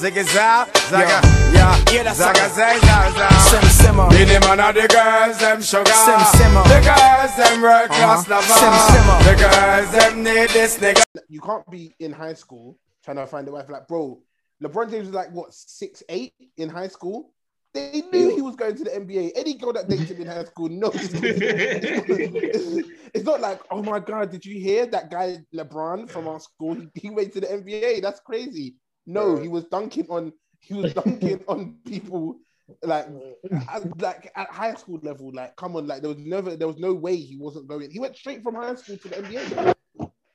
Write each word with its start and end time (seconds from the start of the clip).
Ziggy 0.00 0.24
Zaga, 0.24 0.70
Zaga, 0.88 1.20
yeah, 1.52 1.84
Yeah, 1.92 2.02
that's 2.04 2.18
Zaga, 2.18 2.42
all. 2.42 2.48
Zaga, 2.48 2.80
Zaga. 2.80 3.34
Sim 3.50 3.68
simmer. 3.84 4.08
Be 4.08 4.24
the 4.24 4.40
man 4.40 4.60
of 4.60 4.74
the 4.74 4.88
girls, 4.88 5.38
them 5.38 5.60
sugar. 5.60 5.92
Sim 5.92 6.20
simmer. 6.38 6.62
The 6.64 6.80
girls, 6.88 7.36
them 7.36 7.60
world 7.60 7.88
class 7.90 8.28
Uh-huh. 8.28 8.34
lover. 8.34 8.56
Sim 8.60 8.74
simmer. 8.92 9.18
The 9.28 9.34
girls, 9.44 9.90
them 9.92 10.22
need 10.24 10.48
this 10.50 10.78
nigga. 10.78 11.04
you 11.28 11.40
can't 11.40 11.68
be 11.70 11.92
in 12.00 12.12
high 12.12 12.32
school 12.34 12.78
trying 13.04 13.18
to 13.18 13.26
find 13.26 13.46
a 13.48 13.52
wife. 13.52 13.68
Like, 13.68 13.86
bro, 13.88 14.22
LeBron 14.62 14.90
James 14.90 15.06
was 15.06 15.14
like 15.14 15.30
what 15.32 15.52
six 15.52 16.02
eight 16.08 16.32
in 16.56 16.68
high 16.70 16.88
school. 16.88 17.32
They 17.74 18.02
knew 18.12 18.34
he 18.34 18.42
was 18.42 18.56
going 18.56 18.74
to 18.76 18.84
the 18.84 18.90
NBA. 18.90 19.32
Any 19.36 19.54
girl 19.54 19.72
that 19.74 19.88
dates 19.88 20.10
him 20.10 20.20
in 20.22 20.26
high 20.26 20.44
school 20.44 20.68
knows. 20.70 20.94
it's, 20.96 22.88
it's 23.14 23.24
not 23.24 23.40
like, 23.40 23.60
oh 23.70 23.82
my 23.82 24.00
god, 24.00 24.30
did 24.32 24.44
you 24.44 24.58
hear 24.60 24.86
that 24.86 25.10
guy 25.10 25.38
LeBron 25.54 26.08
from 26.10 26.26
our 26.26 26.40
school? 26.40 26.74
He, 26.74 26.88
he 26.94 27.10
went 27.10 27.32
to 27.34 27.40
the 27.40 27.46
NBA. 27.46 28.02
That's 28.02 28.18
crazy. 28.20 28.74
No, 29.12 29.36
he 29.36 29.48
was 29.48 29.64
dunking 29.64 30.06
on. 30.08 30.32
He 30.60 30.74
was 30.74 30.94
dunking 31.00 31.42
on 31.48 31.76
people 31.86 32.38
like 32.82 33.06
at, 33.68 34.00
like 34.00 34.32
at 34.36 34.48
high 34.50 34.74
school 34.74 35.00
level. 35.02 35.32
Like, 35.32 35.56
come 35.56 35.76
on, 35.76 35.86
like 35.86 36.02
there 36.02 36.10
was 36.10 36.18
never, 36.18 36.56
there 36.56 36.68
was 36.68 36.78
no 36.78 36.94
way 36.94 37.16
he 37.16 37.36
wasn't 37.36 37.66
going. 37.66 37.90
He 37.90 37.98
went 37.98 38.16
straight 38.16 38.42
from 38.42 38.54
high 38.54 38.74
school 38.74 38.96
to 38.96 39.08
the 39.08 39.16
NBA. 39.16 39.74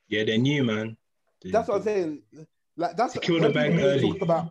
Yeah, 0.08 0.24
they 0.24 0.38
knew, 0.38 0.64
man. 0.64 0.96
They- 1.42 1.50
That's 1.50 1.68
what 1.68 1.78
I'm 1.78 1.82
saying. 1.82 2.22
Like 2.76 2.96
that's 2.96 3.14
Secure 3.14 3.40
the 3.40 3.46
when 3.46 3.54
bag 3.54 3.78
early. 3.80 4.12
Talk 4.12 4.22
about 4.22 4.50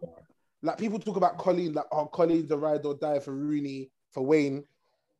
like 0.64 0.78
people 0.80 0.98
talk 1.00 1.16
about 1.18 1.38
Colleen, 1.38 1.74
like 1.74 1.86
oh 1.92 2.08
Colleen's 2.08 2.50
a 2.52 2.58
ride 2.58 2.86
or 2.86 2.96
die 2.96 3.20
for 3.20 3.34
Rooney 3.34 3.92
for 4.12 4.24
Wayne 4.24 4.64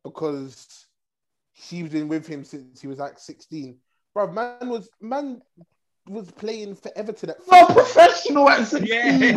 because 0.02 0.86
she's 1.54 1.88
been 1.88 2.08
with 2.08 2.26
him 2.26 2.44
since 2.44 2.80
he 2.80 2.88
was 2.88 2.98
like 2.98 3.18
16. 3.18 3.78
Bro, 4.12 4.32
man 4.32 4.68
was 4.68 4.88
man 5.00 5.40
was 6.08 6.30
playing 6.30 6.74
for 6.76 6.90
Everton 6.96 7.30
at 7.30 7.36
Not 7.50 7.70
professional 7.70 8.48
at 8.48 8.66
16. 8.66 8.88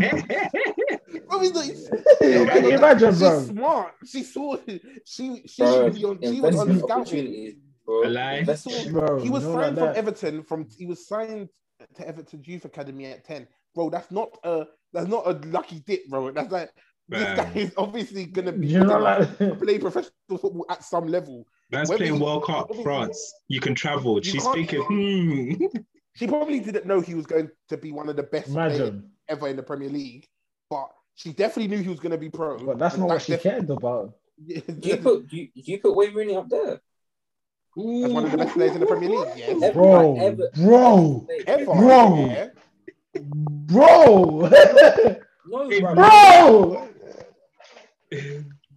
Yeah. 0.01 0.49
Bro, 1.29 1.39
he's 1.39 1.53
not- 1.53 2.19
Can 2.19 2.63
you 2.65 2.69
imagine, 2.71 3.11
She's 3.11 3.19
bro? 3.19 3.41
smart. 3.41 3.93
She 4.05 4.23
saw 4.23 4.57
she 5.05 5.43
she 5.45 5.61
Bro, 5.63 5.85
should 5.85 5.93
be 5.95 6.05
on 6.05 6.19
she 6.21 6.41
was 6.41 6.55
on 6.59 6.79
scouting. 6.79 7.55
bro. 7.85 8.03
A 8.03 8.09
lie. 8.09 8.33
Investment- 8.35 8.91
Bro, 8.93 9.19
He 9.21 9.29
was 9.29 9.43
signed 9.43 9.77
from 9.77 9.85
that. 9.87 9.95
Everton 9.95 10.43
from 10.43 10.67
he 10.77 10.85
was 10.85 11.07
signed 11.07 11.49
to 11.95 12.07
Everton 12.07 12.41
Youth 12.45 12.65
Academy 12.65 13.05
at 13.05 13.25
10. 13.25 13.47
Bro, 13.75 13.89
that's 13.91 14.11
not 14.11 14.29
a 14.43 14.65
that's 14.93 15.07
not 15.07 15.27
a 15.27 15.31
lucky 15.47 15.79
dip, 15.85 16.07
bro. 16.09 16.31
That's 16.31 16.51
like 16.51 16.69
this 17.07 17.23
guy 17.37 17.51
is 17.55 17.73
obviously 17.77 18.25
gonna 18.25 18.51
be 18.51 18.67
You 18.67 18.83
know, 18.83 18.99
like, 18.99 19.37
play 19.59 19.79
professional 19.79 20.11
football 20.29 20.65
at 20.69 20.83
some 20.83 21.07
level. 21.07 21.45
That's 21.71 21.89
Whether 21.89 22.05
playing 22.05 22.19
World 22.19 22.45
Cup, 22.45 22.69
France. 22.83 23.33
You 23.47 23.59
can 23.59 23.75
travel. 23.75 24.17
You 24.17 24.23
She's 24.23 24.43
can't- 24.43 24.53
speaking. 24.55 24.81
Hmm. 24.83 25.65
She 26.19 26.27
probably 26.27 26.59
didn't 26.59 26.85
know 26.85 26.99
he 26.99 27.15
was 27.15 27.25
going 27.25 27.49
to 27.69 27.77
be 27.77 27.93
one 27.93 28.09
of 28.09 28.17
the 28.17 28.23
best 28.23 28.51
players 28.51 28.77
imagine. 28.77 29.09
ever 29.29 29.47
in 29.47 29.55
the 29.55 29.63
Premier 29.63 29.87
League, 29.89 30.27
but 30.69 30.89
she 31.15 31.31
definitely 31.31 31.69
knew 31.73 31.81
he 31.81 31.87
was 31.89 31.99
gonna 32.01 32.17
be 32.17 32.29
pro. 32.29 32.57
But 32.59 32.77
that's 32.77 32.95
And 32.95 33.03
not 33.03 33.13
what 33.13 33.21
she 33.21 33.31
def- 33.33 33.43
cared 33.43 33.69
about. 33.69 34.15
Do 34.47 34.61
you 34.89 34.97
put 34.97 35.29
do 35.29 35.37
you, 35.37 35.47
do 35.55 35.71
you 35.71 35.79
put 35.79 35.95
Wayne 35.95 36.13
Rooney 36.13 36.35
up 36.35 36.49
there? 36.49 36.73
as 36.73 38.11
one 38.13 38.25
of 38.25 38.31
the 38.31 38.37
best 38.37 38.53
players 38.53 38.73
in 38.73 38.81
the 38.81 38.85
Premier 38.85 39.09
League, 39.09 39.27
yes. 39.37 39.61
Ever, 39.63 39.73
Bro, 39.73 40.17
ever- 40.17 40.49
bro, 40.55 41.27
Ever, 41.47 41.65
Bro. 41.65 42.25
yeah. 42.25 42.47
bro, 43.13 44.49
No, 45.45 45.69
bro. 45.79 45.95
bro. 45.95 46.89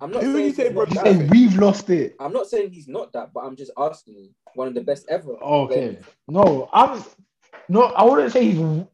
I'm 0.00 0.10
not 0.10 0.22
Who 0.22 0.32
saying 0.34 0.46
you 0.46 0.52
say, 0.52 0.68
bro? 0.72 0.84
not 0.84 1.06
You 1.06 1.12
say 1.14 1.28
we've 1.28 1.56
lost 1.56 1.90
it. 1.90 2.14
I'm 2.20 2.32
not 2.32 2.46
saying 2.48 2.70
he's 2.72 2.88
not 2.88 3.12
that, 3.14 3.32
but 3.32 3.40
I'm 3.40 3.56
just 3.56 3.72
asking. 3.76 4.30
One 4.54 4.68
of 4.68 4.74
the 4.74 4.82
best 4.82 5.06
ever. 5.08 5.36
Oh, 5.40 5.62
okay. 5.62 5.98
No, 6.28 6.68
I'm 6.74 7.02
no. 7.68 7.82
I 7.84 8.04
wouldn't 8.04 8.32
say 8.32 8.50
he's. 8.50 8.84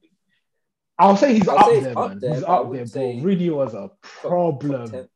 I'll 0.99 1.17
say 1.17 1.35
he's 1.35 1.49
I'll 1.49 1.59
up 1.59 1.67
say 1.67 1.81
there, 1.81 1.99
up 1.99 2.11
man. 2.11 2.19
there, 2.21 2.35
he's 2.35 2.43
up 2.45 2.73
there, 2.73 2.85
bro. 2.85 2.85
say 2.87 3.21
Really 3.21 3.51
was 3.51 3.75
a 3.75 3.91
problem. 4.03 4.91
top 4.91 5.07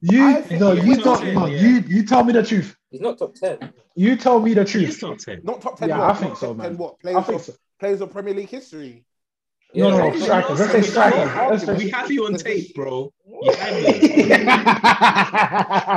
You 0.00 0.22
I 0.28 0.46
no, 0.58 0.72
you 0.72 0.88
was 0.90 0.98
don't. 0.98 1.18
top 1.18 1.24
No, 1.34 1.46
yeah. 1.46 1.60
you 1.60 1.84
you 1.86 2.04
tell 2.06 2.24
me 2.24 2.32
the 2.32 2.42
truth. 2.42 2.76
He's 2.90 3.00
not 3.00 3.18
top 3.18 3.34
ten. 3.34 3.72
You 3.94 4.16
tell 4.16 4.40
me 4.40 4.54
the 4.54 4.62
He's 4.64 4.98
truth. 4.98 5.00
top 5.00 5.18
10. 5.18 5.40
Not 5.44 5.60
top 5.60 5.78
10 5.78 5.88
Yeah, 5.90 5.98
what? 5.98 6.10
I 6.10 6.14
think 6.14 6.30
Not 6.30 6.38
so, 6.38 6.46
top 6.48 6.56
man. 6.56 6.66
10 6.70 6.78
what? 6.78 6.94
I 6.94 7.02
Players, 7.02 7.26
think 7.26 7.38
of, 7.38 7.44
so. 7.44 7.52
players 7.78 8.00
of 8.00 8.10
Premier 8.10 8.32
League 8.34 8.48
history. 8.48 9.04
No, 9.74 9.90
no, 9.90 10.06
Yeah, 10.12 10.20
strikers. 10.22 10.60
Let's 10.60 10.72
say 10.72 10.82
strikers. 10.82 11.66
We 11.78 11.90
have 11.90 12.10
you 12.10 12.26
on 12.26 12.34
tape, 12.36 12.74
bro. 12.74 13.12
You 13.26 13.52
have 13.52 13.74
me. 13.82 14.44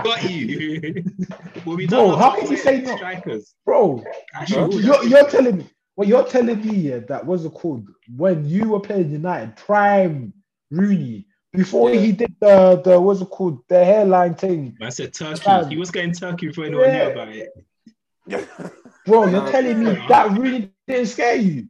Got 0.09 0.29
you. 0.29 1.03
Well, 1.66 1.78
we 1.78 1.88
Bro, 1.88 2.16
how 2.17 2.29
how 2.31 2.39
can 2.39 2.51
you 2.51 2.57
say 2.57 2.81
no? 2.81 2.95
Strikers. 2.95 3.55
Bro, 3.66 4.03
Actually, 4.33 4.83
you're, 4.83 5.03
you're 5.05 5.28
telling 5.29 5.57
me. 5.57 5.69
Well, 5.95 6.07
you're 6.07 6.25
telling 6.25 6.59
me 6.66 6.75
yeah, 6.75 7.00
that 7.07 7.25
was 7.25 7.45
it 7.45 7.53
called 7.53 7.88
when 8.16 8.45
you 8.45 8.69
were 8.69 8.79
playing 8.81 9.11
United, 9.11 9.56
prime 9.56 10.33
Rooney, 10.69 11.25
before 11.53 11.89
Yeah. 11.89 12.00
he 12.01 12.11
did 12.11 12.35
the 12.41 12.81
the 12.83 13.00
what's 13.00 13.22
it 13.22 13.29
called 13.29 13.59
the 13.69 13.83
hairline 13.83 14.35
thing, 14.35 14.78
I 14.81 14.89
said 14.89 15.13
Turkey. 15.13 15.41
Fam. 15.41 15.69
He 15.69 15.78
was 15.78 15.91
going 15.91 16.11
Turkey 16.11 16.47
before 16.47 16.66
anyone 16.66 16.89
Yeah. 16.89 17.05
knew 17.05 17.11
about 17.11 17.29
it. 17.29 17.50
bro. 19.05 19.28
You're 19.28 19.51
telling 19.51 19.79
me 19.84 19.85
that 20.09 20.38
really 20.38 20.72
didn't 20.88 21.07
scare 21.07 21.35
you. 21.35 21.67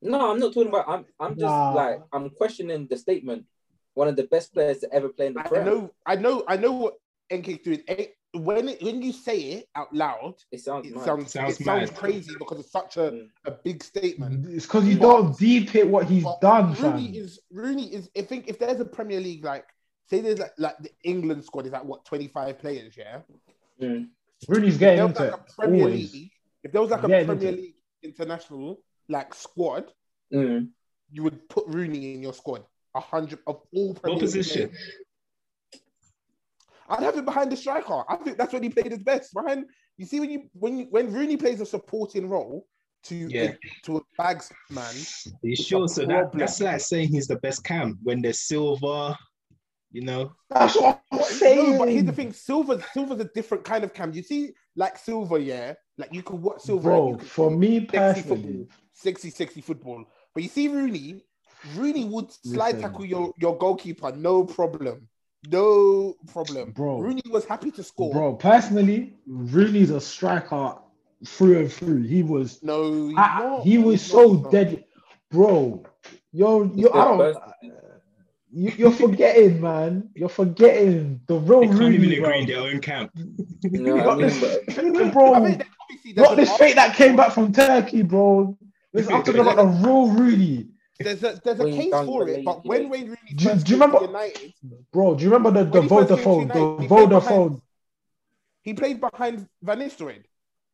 No, 0.00 0.30
I'm 0.30 0.38
not 0.38 0.54
talking 0.54 0.68
about. 0.68 0.88
I'm 0.88 1.04
I'm 1.18 1.32
just 1.36 1.54
Nah. 1.54 1.72
like 1.72 2.00
I'm 2.12 2.30
questioning 2.30 2.86
the 2.88 2.96
statement. 2.96 3.44
One 3.94 4.06
of 4.06 4.14
the 4.14 4.24
best 4.24 4.54
players 4.54 4.78
to 4.80 4.92
ever 4.92 5.08
play 5.08 5.26
in 5.26 5.34
the 5.34 5.40
I 5.40 5.48
Prem. 5.48 5.64
know, 5.64 5.90
I 6.06 6.14
know, 6.14 6.44
I 6.46 6.56
know 6.56 6.70
what 6.72 6.94
NK 7.32 7.62
doing. 7.64 7.82
Eh, 7.88 8.06
When 8.34 8.68
it, 8.68 8.82
when 8.82 9.00
you 9.02 9.12
say 9.12 9.38
it 9.56 9.68
out 9.74 9.92
loud, 9.94 10.34
It 10.52 10.60
sounds. 10.60 10.86
it 10.86 10.94
mad. 10.94 11.04
sounds 11.04 11.32
Sounds 11.32 11.60
it 11.60 11.64
sounds 11.64 11.90
crazy 11.90 12.32
because 12.38 12.60
it's 12.60 12.70
such 12.70 12.96
a, 12.98 13.10
Mm. 13.10 13.30
a 13.46 13.50
big 13.52 13.82
statement. 13.82 14.46
It's 14.46 14.66
because 14.66 14.86
you 14.86 14.98
don't 14.98 15.36
deep 15.38 15.70
hit 15.70 15.88
what 15.88 16.06
he's 16.06 16.26
done, 16.42 16.74
Rooney 16.74 17.06
fam. 17.06 17.14
is 17.24 17.40
Rooney 17.50 17.86
is. 17.94 18.10
I 18.16 18.22
think 18.22 18.48
if 18.48 18.58
there's 18.58 18.80
a 18.80 18.84
Premier 18.84 19.18
League 19.20 19.44
like 19.44 19.66
say 20.10 20.20
there's 20.20 20.38
like, 20.38 20.52
like 20.58 20.78
the 20.78 20.90
England 21.04 21.44
squad 21.44 21.66
is 21.66 21.72
like 21.72 21.84
what 21.84 22.04
25 22.04 22.58
players, 22.58 22.96
yeah. 22.96 23.20
Mm. 23.80 24.08
Rooney's 24.46 24.74
If 24.74 24.80
getting 24.80 24.96
there 24.98 25.06
into 25.06 25.22
like 25.22 25.32
it 25.32 25.40
a 25.48 25.54
Premier 25.54 25.82
always. 25.84 26.12
League, 26.12 26.30
if 26.64 26.72
there 26.72 26.80
was 26.82 26.90
like 26.90 27.02
a 27.02 27.08
Getting 27.08 27.30
into 27.30 27.34
Premier 27.36 27.54
it. 27.54 27.60
League 27.62 27.74
international 28.02 28.80
like 29.08 29.34
squad, 29.34 29.92
Mm. 30.32 30.68
you 31.10 31.22
would 31.22 31.48
put 31.48 31.66
Rooney 31.66 32.12
in 32.14 32.22
your 32.22 32.34
squad. 32.34 32.62
A 32.94 33.00
hundred 33.00 33.38
of 33.46 33.62
all 33.72 33.94
Premier 33.94 34.16
What 34.16 34.20
position? 34.20 34.68
players. 34.68 34.84
I'd 36.88 37.02
have 37.02 37.16
him 37.16 37.24
behind 37.24 37.52
the 37.52 37.56
striker. 37.56 38.02
I 38.08 38.16
think 38.16 38.38
that's 38.38 38.52
when 38.52 38.62
he 38.62 38.70
played 38.70 38.90
his 38.92 39.02
best. 39.02 39.34
Behind, 39.34 39.66
you 39.96 40.06
see, 40.06 40.20
when 40.20 40.30
you 40.30 40.42
when 40.54 40.78
you, 40.78 40.86
when 40.90 41.12
Rooney 41.12 41.36
plays 41.36 41.60
a 41.60 41.66
supporting 41.66 42.28
role 42.28 42.66
to 43.04 43.14
Yeah. 43.30 43.52
to 43.84 43.98
a 43.98 44.00
bags 44.16 44.50
man, 44.70 44.94
Are 44.94 45.48
you 45.48 45.56
sure? 45.56 45.88
So 45.88 46.06
that, 46.06 46.32
that's 46.32 46.60
like 46.60 46.80
saying 46.80 47.08
he's 47.08 47.26
the 47.26 47.36
best 47.36 47.64
cam 47.64 47.98
when 48.02 48.22
there's 48.22 48.40
Silva, 48.40 49.16
you 49.92 50.02
know. 50.02 50.32
That's 50.50 50.76
what 50.76 51.00
I'm 51.12 51.22
saying. 51.22 51.72
No, 51.72 51.78
but 51.78 51.90
here's 51.90 52.06
the 52.06 52.12
thing: 52.12 52.32
Silva, 52.32 52.82
Silva's 52.92 53.20
a 53.20 53.30
different 53.34 53.64
kind 53.64 53.84
of 53.84 53.92
cam. 53.92 54.12
You 54.12 54.22
see, 54.22 54.52
like 54.76 54.96
Silva, 54.98 55.40
yeah, 55.40 55.74
like 55.98 56.12
you 56.12 56.22
could 56.22 56.40
watch 56.40 56.62
Silva. 56.62 56.82
bro. 56.82 57.18
For 57.18 57.50
see 57.50 57.56
me 57.56 57.80
sexy 57.80 57.96
personally, 57.98 58.42
football, 58.42 58.66
sexy, 58.94 59.30
sexy 59.30 59.60
football. 59.60 60.04
But 60.34 60.42
you 60.42 60.48
see, 60.48 60.68
Rooney, 60.68 61.22
Rooney 61.76 62.04
would 62.04 62.32
slide 62.32 62.76
Listen. 62.76 62.80
tackle 62.80 63.04
your 63.04 63.32
your 63.38 63.56
goalkeeper, 63.58 64.12
no 64.12 64.44
problem, 64.44 65.08
no 65.50 66.14
problem. 66.32 66.72
Bro. 66.72 67.00
Rooney 67.00 67.22
was 67.30 67.44
happy 67.44 67.70
to 67.72 67.82
score. 67.82 68.12
bro. 68.12 68.34
Personally, 68.34 69.14
Rooney's 69.26 69.90
a 69.90 70.00
striker 70.00 70.74
through 71.24 71.58
and 71.60 71.72
through. 71.72 72.02
He 72.02 72.22
was. 72.22 72.62
No, 72.62 73.10
I- 73.16 73.40
not. 73.42 73.62
he 73.64 73.78
was 73.78 74.02
He's 74.02 74.10
so 74.10 74.32
not. 74.34 74.50
dead, 74.52 74.84
bro. 75.30 75.84
You're 76.32 76.66
you. 76.74 76.90
I 76.92 77.04
don't. 77.04 77.38
You, 78.50 78.72
you're 78.78 78.90
forgetting, 78.92 79.60
man. 79.60 80.08
You're 80.14 80.30
forgetting 80.30 81.20
the 81.26 81.34
real 81.36 81.60
They 81.60 81.66
can't 81.68 81.80
Rooney, 81.80 81.96
even 81.96 82.20
bro. 82.22 82.30
agree 82.30 82.40
in 82.40 82.46
their 82.48 82.60
own 82.60 82.80
camp. 82.80 83.10
You 83.62 83.82
know 83.82 83.96
what 83.96 84.02
I 84.02 84.06
Not 84.06 84.18
mean? 84.18 84.26
this, 84.28 84.40
But 84.74 85.12
bro. 85.12 85.34
I 85.34 85.40
mean, 85.40 85.62
Not 86.16 86.36
this 86.36 86.56
fate 86.56 86.76
that 86.76 86.96
came 86.96 87.14
back 87.14 87.32
from 87.32 87.52
Turkey, 87.52 88.02
bro. 88.02 88.56
Listen, 88.94 89.12
I'm 89.14 89.22
talking 89.22 89.40
about 89.42 89.56
the 89.56 89.66
real 89.66 90.08
Rooney, 90.10 90.68
There's 91.00 91.22
a 91.22 91.40
there's 91.44 91.60
a 91.60 91.64
Wayne 91.64 91.76
case 91.76 91.92
for 91.92 92.24
the 92.24 92.38
it, 92.40 92.44
but 92.44 92.64
when 92.66 92.82
yeah. 92.82 92.88
Wayne 92.88 93.04
Rooney 93.06 93.16
Do 93.36 93.44
you- 93.44 93.50
first 93.50 93.66
do 93.66 93.72
you 93.72 93.80
remember- 93.80 94.04
United, 94.06 94.52
bro. 94.92 95.14
Do 95.14 95.22
you 95.24 95.30
remember 95.30 95.50
the, 95.64 95.70
the 95.70 95.80
When 95.80 95.82
he 95.84 95.88
first 95.88 96.08
came 96.08 96.16
to 96.18 96.24
Vodafone, 96.24 96.40
United, 96.40 96.58
the 96.58 96.82
he 96.82 96.88
played 96.88 97.08
behind- 97.08 97.24
Vodafone? 97.28 97.62
he 98.62 98.74
played 98.74 99.00
behind 99.00 99.48
Van 99.62 99.78
Nistelrooy, 99.78 100.22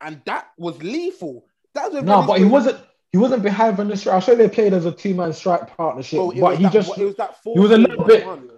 and 0.00 0.23
that 0.25 0.49
was 0.56 0.82
lethal. 0.82 1.44
That 1.75 1.87
was 1.87 1.94
when 1.97 2.05
No, 2.06 2.19
Van 2.21 2.26
but 2.26 2.38
he 2.38 2.44
wasn't. 2.44 2.79
He 3.12 3.19
wasn't 3.19 3.43
behind 3.44 3.76
Van 3.76 3.88
Nistelrooy. 3.88 4.12
I 4.15 4.19
sure 4.21 4.35
they 4.35 4.49
played 4.49 4.73
as 4.73 4.87
a 4.87 4.93
two-man 4.93 5.32
strike 5.35 5.76
partnership, 5.76 6.19
Bro, 6.19 6.32
but 6.41 6.56
he 6.56 6.65
that, 6.65 6.73
just 6.73 6.99
it 6.99 7.05
was 7.05 7.15
that 7.17 7.37
he 7.44 7.61
was 7.61 7.70
a 7.70 7.79
little 7.79 8.05
bit- 8.05 8.25
4-4-1. 8.25 8.50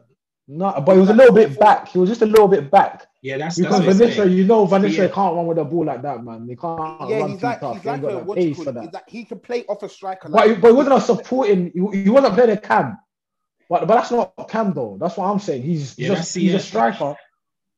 No, 0.49 0.81
but 0.85 0.93
he 0.95 1.01
was 1.01 1.11
a 1.11 1.15
little 1.15 1.35
bit 1.35 1.59
back. 1.59 1.89
He 1.89 1.99
was 1.99 2.09
just 2.09 2.23
a 2.23 2.27
little 2.27 2.47
bit 2.49 2.71
back 2.71 3.07
Yeah, 3.23 3.37
that's 3.39 3.59
because 3.59 3.81
that's 3.85 3.99
Van 3.99 4.09
Nistelrooy, 4.09 4.37
you 4.37 4.45
know, 4.45 4.65
Van 4.67 4.83
Yeah. 4.83 4.89
Nistelrooy 4.91 5.13
can't 5.13 5.35
run 5.37 5.47
with 5.47 5.59
a 5.59 5.65
ball 5.65 5.85
like 5.85 6.03
that, 6.03 6.23
man. 6.23 6.47
They 6.47 6.55
can't 6.55 7.11
Yeah, 7.11 7.19
run 7.21 7.31
he's 7.31 7.41
too 7.41 7.47
like 7.47 7.61
tough. 7.61 7.75
he's 7.75 7.83
They 7.83 7.91
like 7.91 8.03
got 8.03 8.13
a 8.13 8.15
that 8.17 8.27
what 8.27 8.39
pace 8.39 8.57
for 8.57 8.73
that. 8.73 8.95
Like 8.95 9.09
he 9.09 9.25
can 9.25 9.41
play 9.41 9.65
off 9.65 9.83
a 9.83 9.89
striker. 9.89 10.29
But 10.29 10.45
he, 10.47 10.53
Like, 10.53 10.61
but 10.61 10.69
he 10.69 10.75
wasn't 10.75 10.97
a 10.97 11.01
supporting. 11.01 11.73
He, 11.75 12.05
he 12.05 12.11
wasn't 12.11 12.35
playing 12.35 12.51
a 12.51 12.57
cam. 12.57 12.99
But 13.69 13.89
but 13.89 13.95
that's 13.97 14.13
not 14.13 14.49
cam 14.49 14.73
though. 14.73 14.97
That's 15.01 15.17
what 15.17 15.27
I'm 15.27 15.41
saying. 15.41 15.63
He's 15.63 15.99
Yeah, 15.99 16.09
just 16.09 16.35
he's 16.35 16.53
yeah. 16.53 16.59
a 16.59 16.61
striker. 16.61 17.17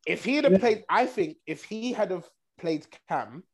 if 0.07 0.25
he 0.25 0.37
had 0.37 0.51
Yeah. 0.51 0.59
played, 0.59 0.85
I 0.91 1.07
think 1.07 1.39
if 1.47 1.65
he 1.65 1.93
had 1.93 2.11
have 2.11 2.29
played 2.59 2.87
Cam 3.09 3.45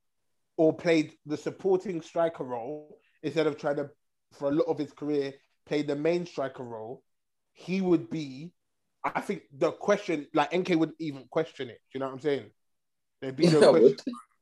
or 0.57 0.73
played 0.73 1.15
the 1.27 1.37
supporting 1.37 2.01
striker 2.01 2.43
role 2.43 2.99
instead 3.23 3.47
of 3.47 3.59
trying 3.59 3.77
to, 3.77 3.91
for 4.33 4.49
a 4.49 4.53
lot 4.53 4.65
of 4.65 4.79
his 4.79 4.93
career, 4.93 5.35
play 5.67 5.83
the 5.83 5.95
main 5.95 6.27
striker 6.27 6.65
role, 6.65 7.03
he 7.53 7.81
would 7.81 8.11
be. 8.11 8.53
I 9.05 9.21
think 9.21 9.43
the 9.53 9.73
question, 9.73 10.27
like 10.33 10.57
NK 10.57 10.71
would 10.79 10.93
even 10.99 11.25
question 11.29 11.69
it. 11.69 11.81
Do 11.93 11.95
you 11.95 12.01
know 12.01 12.07
what 12.07 12.15
I'm 12.15 12.21
saying? 12.21 12.51
There'd 13.21 13.37
be 13.37 13.49
no 13.49 13.59
I 13.59 13.81
question. 13.81 13.83
would. 13.83 14.01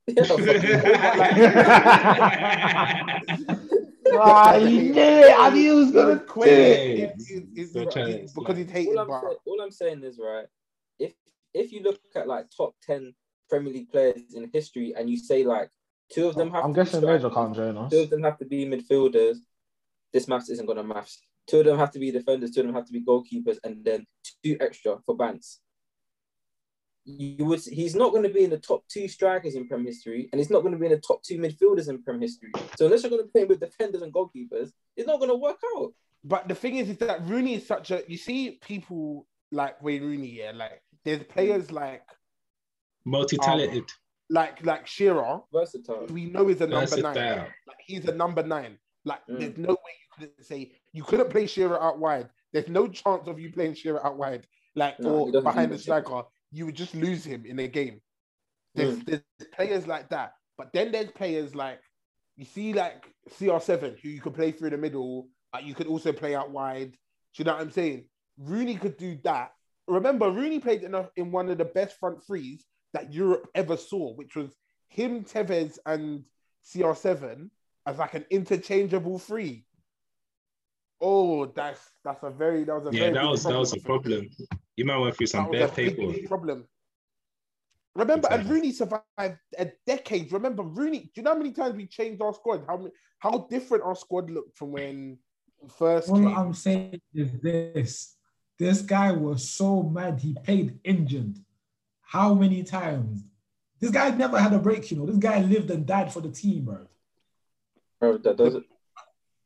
Yeah, 4.13 4.19
ah, 4.21 4.59
he 4.59 4.89
did 4.93 4.97
it. 4.97 5.35
I 5.39 5.51
knew 5.51 5.61
he 5.61 5.71
was 5.85 5.91
gonna 5.93 6.19
quit. 6.19 6.49
it. 6.51 8.35
because 8.35 8.57
he's 8.57 8.71
hated, 8.71 8.97
all 8.97 9.01
I'm, 9.01 9.09
but 9.09 9.23
say- 9.23 9.37
all 9.47 9.61
I'm 9.63 9.71
saying 9.71 10.03
is 10.03 10.19
right. 10.19 10.47
If 10.99 11.15
if 11.55 11.73
you 11.73 11.83
look 11.83 11.99
at 12.15 12.29
like 12.29 12.47
top 12.55 12.75
ten 12.83 13.15
Premier 13.49 13.73
League 13.73 13.91
players 13.91 14.35
in 14.35 14.51
history, 14.53 14.95
and 14.97 15.09
you 15.09 15.17
say 15.17 15.45
like 15.45 15.71
two 16.13 16.29
of 16.29 16.35
them 16.35 16.51
have, 16.51 16.65
I'm 16.65 16.75
to 16.75 16.85
guessing 16.85 17.01
Major 17.01 17.19
strikers, 17.31 17.35
can't 17.35 17.57
join 17.57 17.79
us. 17.79 17.91
two 17.91 18.01
of 18.01 18.11
them 18.11 18.23
have 18.23 18.39
to 18.39 18.45
be 18.45 18.67
midfielders. 18.67 19.37
This 20.13 20.29
maths 20.29 20.51
isn't 20.51 20.67
gonna 20.67 20.85
maths. 20.85 21.23
Two 21.49 21.61
of 21.61 21.67
them 21.67 21.79
have 21.79 21.91
to 21.93 21.99
be 21.99 22.11
defenders. 22.11 22.53
Two 22.53 22.61
of 22.61 22.67
them 22.67 22.75
have 22.75 22.87
to 22.87 22.93
be 22.93 23.05
goalkeepers, 23.05 23.59
and 23.65 23.85
then 23.85 24.07
two 24.45 24.57
extra 24.61 24.99
for 25.05 25.17
bans. 25.17 25.61
You 27.05 27.45
would. 27.47 27.61
He's 27.61 27.97
not 27.97 28.13
going 28.13 28.23
to 28.23 28.29
be 28.29 28.45
in 28.45 28.51
the 28.51 28.59
top 28.59 28.85
two 28.89 29.09
strikers 29.09 29.57
in 29.57 29.67
Prem 29.67 29.85
history, 29.85 30.29
and 30.33 30.39
he's 30.39 30.51
not 30.51 30.61
going 30.61 30.73
to 30.73 30.79
be 30.79 30.87
in 30.87 30.93
the 30.93 31.01
top 31.01 31.23
two 31.25 31.39
midfielders 31.39 31.89
in 31.89 32.01
Prem 32.03 32.21
history. 32.21 32.53
So 32.77 32.85
unless 32.87 33.03
you're 33.03 33.11
going 33.11 33.25
to 33.25 33.29
play 33.33 33.45
with 33.45 33.59
defenders 33.59 34.03
and 34.03 34.13
goalkeepers, 34.15 34.71
it's 34.97 35.07
not 35.09 35.19
going 35.19 35.31
to 35.31 35.37
work 35.37 35.59
out. 35.77 35.93
But 36.23 36.47
the 36.47 36.55
thing 36.55 36.77
is, 36.77 36.89
is 36.91 36.99
that 36.99 37.27
Rooney 37.27 37.55
is 37.55 37.67
such 37.67 37.91
a. 37.91 38.05
You 38.07 38.17
see, 38.17 38.53
people 38.63 39.27
like 39.51 39.83
Wayne 39.83 40.03
Rooney. 40.03 40.29
Yeah, 40.29 40.53
like 40.55 40.81
there's 41.05 41.25
players 41.25 41.73
like 41.73 42.05
Multi-talented. 43.05 43.91
like 44.31 44.65
like 44.65 44.87
Shearer. 44.87 45.41
Versatile. 45.53 46.07
We 46.09 46.27
know 46.27 46.49
is 46.49 46.61
a 46.61 46.69
number 46.69 46.97
nine. 46.99 47.15
Versatile. 47.15 47.47
Like 47.67 47.79
he's 47.85 48.05
a 48.05 48.15
number 48.15 48.45
nine. 48.45 48.79
Like 49.05 49.27
Mm. 49.29 49.41
there's 49.41 49.59
no 49.59 49.71
way 49.71 49.75
you 49.75 50.09
couldn't 50.17 50.45
say 50.45 50.71
you 50.93 51.03
couldn't 51.03 51.31
play 51.31 51.47
Shearer 51.47 51.83
out 51.83 51.99
wide. 51.99 52.29
There's 52.53 52.69
no 52.69 52.87
chance 52.89 53.27
of 53.29 53.39
you 53.39 53.53
playing 53.53 53.75
Shearer 53.75 54.05
out 54.05 54.19
wide, 54.19 54.47
like 54.75 55.01
No, 55.01 55.31
or 55.31 55.43
behind 55.43 55.73
the 55.73 55.79
striker. 55.79 56.23
You 56.51 56.67
would 56.67 56.75
just 56.75 56.95
lose 56.95 57.25
him 57.25 57.45
in 57.47 57.59
a 57.59 57.69
game. 57.69 58.01
There's, 58.75 58.99
Mm. 58.99 59.05
there's 59.07 59.51
players 59.53 59.87
like 59.87 60.09
that, 60.11 60.33
but 60.59 60.73
then 60.73 60.93
there's 60.93 61.11
players 61.11 61.55
like 61.55 61.81
you 62.37 62.45
see, 62.45 62.73
like 62.73 63.05
CR7, 63.39 64.01
who 64.01 64.09
you 64.09 64.21
could 64.21 64.35
play 64.35 64.53
through 64.53 64.71
the 64.71 64.79
middle, 64.79 65.29
but 65.53 65.65
you 65.65 65.75
could 65.75 65.87
also 65.87 66.13
play 66.13 66.35
out 66.35 66.51
wide. 66.51 66.93
Do 66.93 66.97
you 67.37 67.45
know 67.45 67.53
what 67.53 67.61
I'm 67.61 67.71
saying? 67.71 68.05
Rooney 68.39 68.77
could 68.77 68.97
do 68.97 69.19
that. 69.25 69.53
Remember, 69.87 70.31
Rooney 70.31 70.59
played 70.59 70.83
in, 70.83 70.95
a, 70.95 71.11
in 71.17 71.31
one 71.31 71.51
of 71.51 71.59
the 71.59 71.65
best 71.65 71.99
front 71.99 72.25
threes 72.25 72.65
that 72.95 73.13
Europe 73.13 73.49
ever 73.55 73.77
saw, 73.77 74.15
which 74.15 74.35
was 74.35 74.57
him, 74.89 75.25
Tevez, 75.25 75.79
and 75.85 76.25
CR7 76.65 77.51
as 77.87 77.99
like 77.99 78.15
an 78.15 78.25
interchangeable 78.31 79.19
three. 79.19 79.65
Oh, 81.05 81.47
that's 81.47 81.81
that's 82.05 82.23
a 82.23 82.31
very 82.31 82.63
that 82.65 82.75
was 82.75 82.87
a 82.87 82.97
Yeah, 82.97 83.11
very 83.11 83.15
that 83.15 83.25
was 83.25 83.43
that 83.43 83.59
was 83.59 83.73
a 83.75 83.81
problem. 83.81 84.29
problem. 84.29 84.49
You 84.77 84.85
might 84.85 84.99
went 84.99 85.17
through 85.17 85.27
some 85.27 85.51
bad 85.51 85.51
was 85.51 85.59
bare 85.59 85.69
a 85.69 85.73
big, 85.75 85.97
paper. 85.97 86.13
big 86.13 86.29
problem. 86.29 86.69
Remember, 87.95 88.29
and 88.29 88.41
Exactly. 88.41 88.57
Rooney 88.57 88.73
survived 88.73 89.39
a 89.59 89.71
decade. 89.87 90.33
Remember, 90.33 90.63
Rooney. 90.63 91.01
Do 91.01 91.11
you 91.17 91.23
know 91.25 91.33
how 91.33 91.37
many 91.39 91.53
times 91.53 91.75
we 91.75 91.87
changed 91.87 92.23
our 92.23 92.33
squad? 92.33 92.65
How 92.67 92.77
many, 92.79 92.91
how 93.19 93.47
different 93.51 93.85
our 93.85 93.97
squad 93.97 94.31
looked 94.31 94.57
from 94.57 94.73
when 94.73 95.19
first 95.77 96.09
All 96.09 96.17
came? 96.17 96.29
I'm 96.29 96.55
saying 96.55 97.01
is 97.13 97.33
this: 97.43 98.17
this 98.59 98.81
guy 98.81 99.13
was 99.13 99.51
so 99.51 99.83
mad 99.83 100.21
he 100.21 100.35
played 100.35 100.79
injured. 100.85 101.37
How 102.01 102.33
many 102.33 102.63
times? 102.63 103.25
This 103.81 103.91
guy 103.91 104.11
never 104.11 104.39
had 104.39 104.53
a 104.53 104.59
break. 104.59 104.91
You 104.91 104.99
know, 104.99 105.07
this 105.07 105.17
guy 105.17 105.41
lived 105.41 105.71
and 105.71 105.85
died 105.85 106.13
for 106.13 106.21
the 106.21 106.31
team, 106.31 106.65
bro. 106.65 106.87
Bro, 108.01 108.19
that 108.19 108.37
doesn't. 108.37 108.65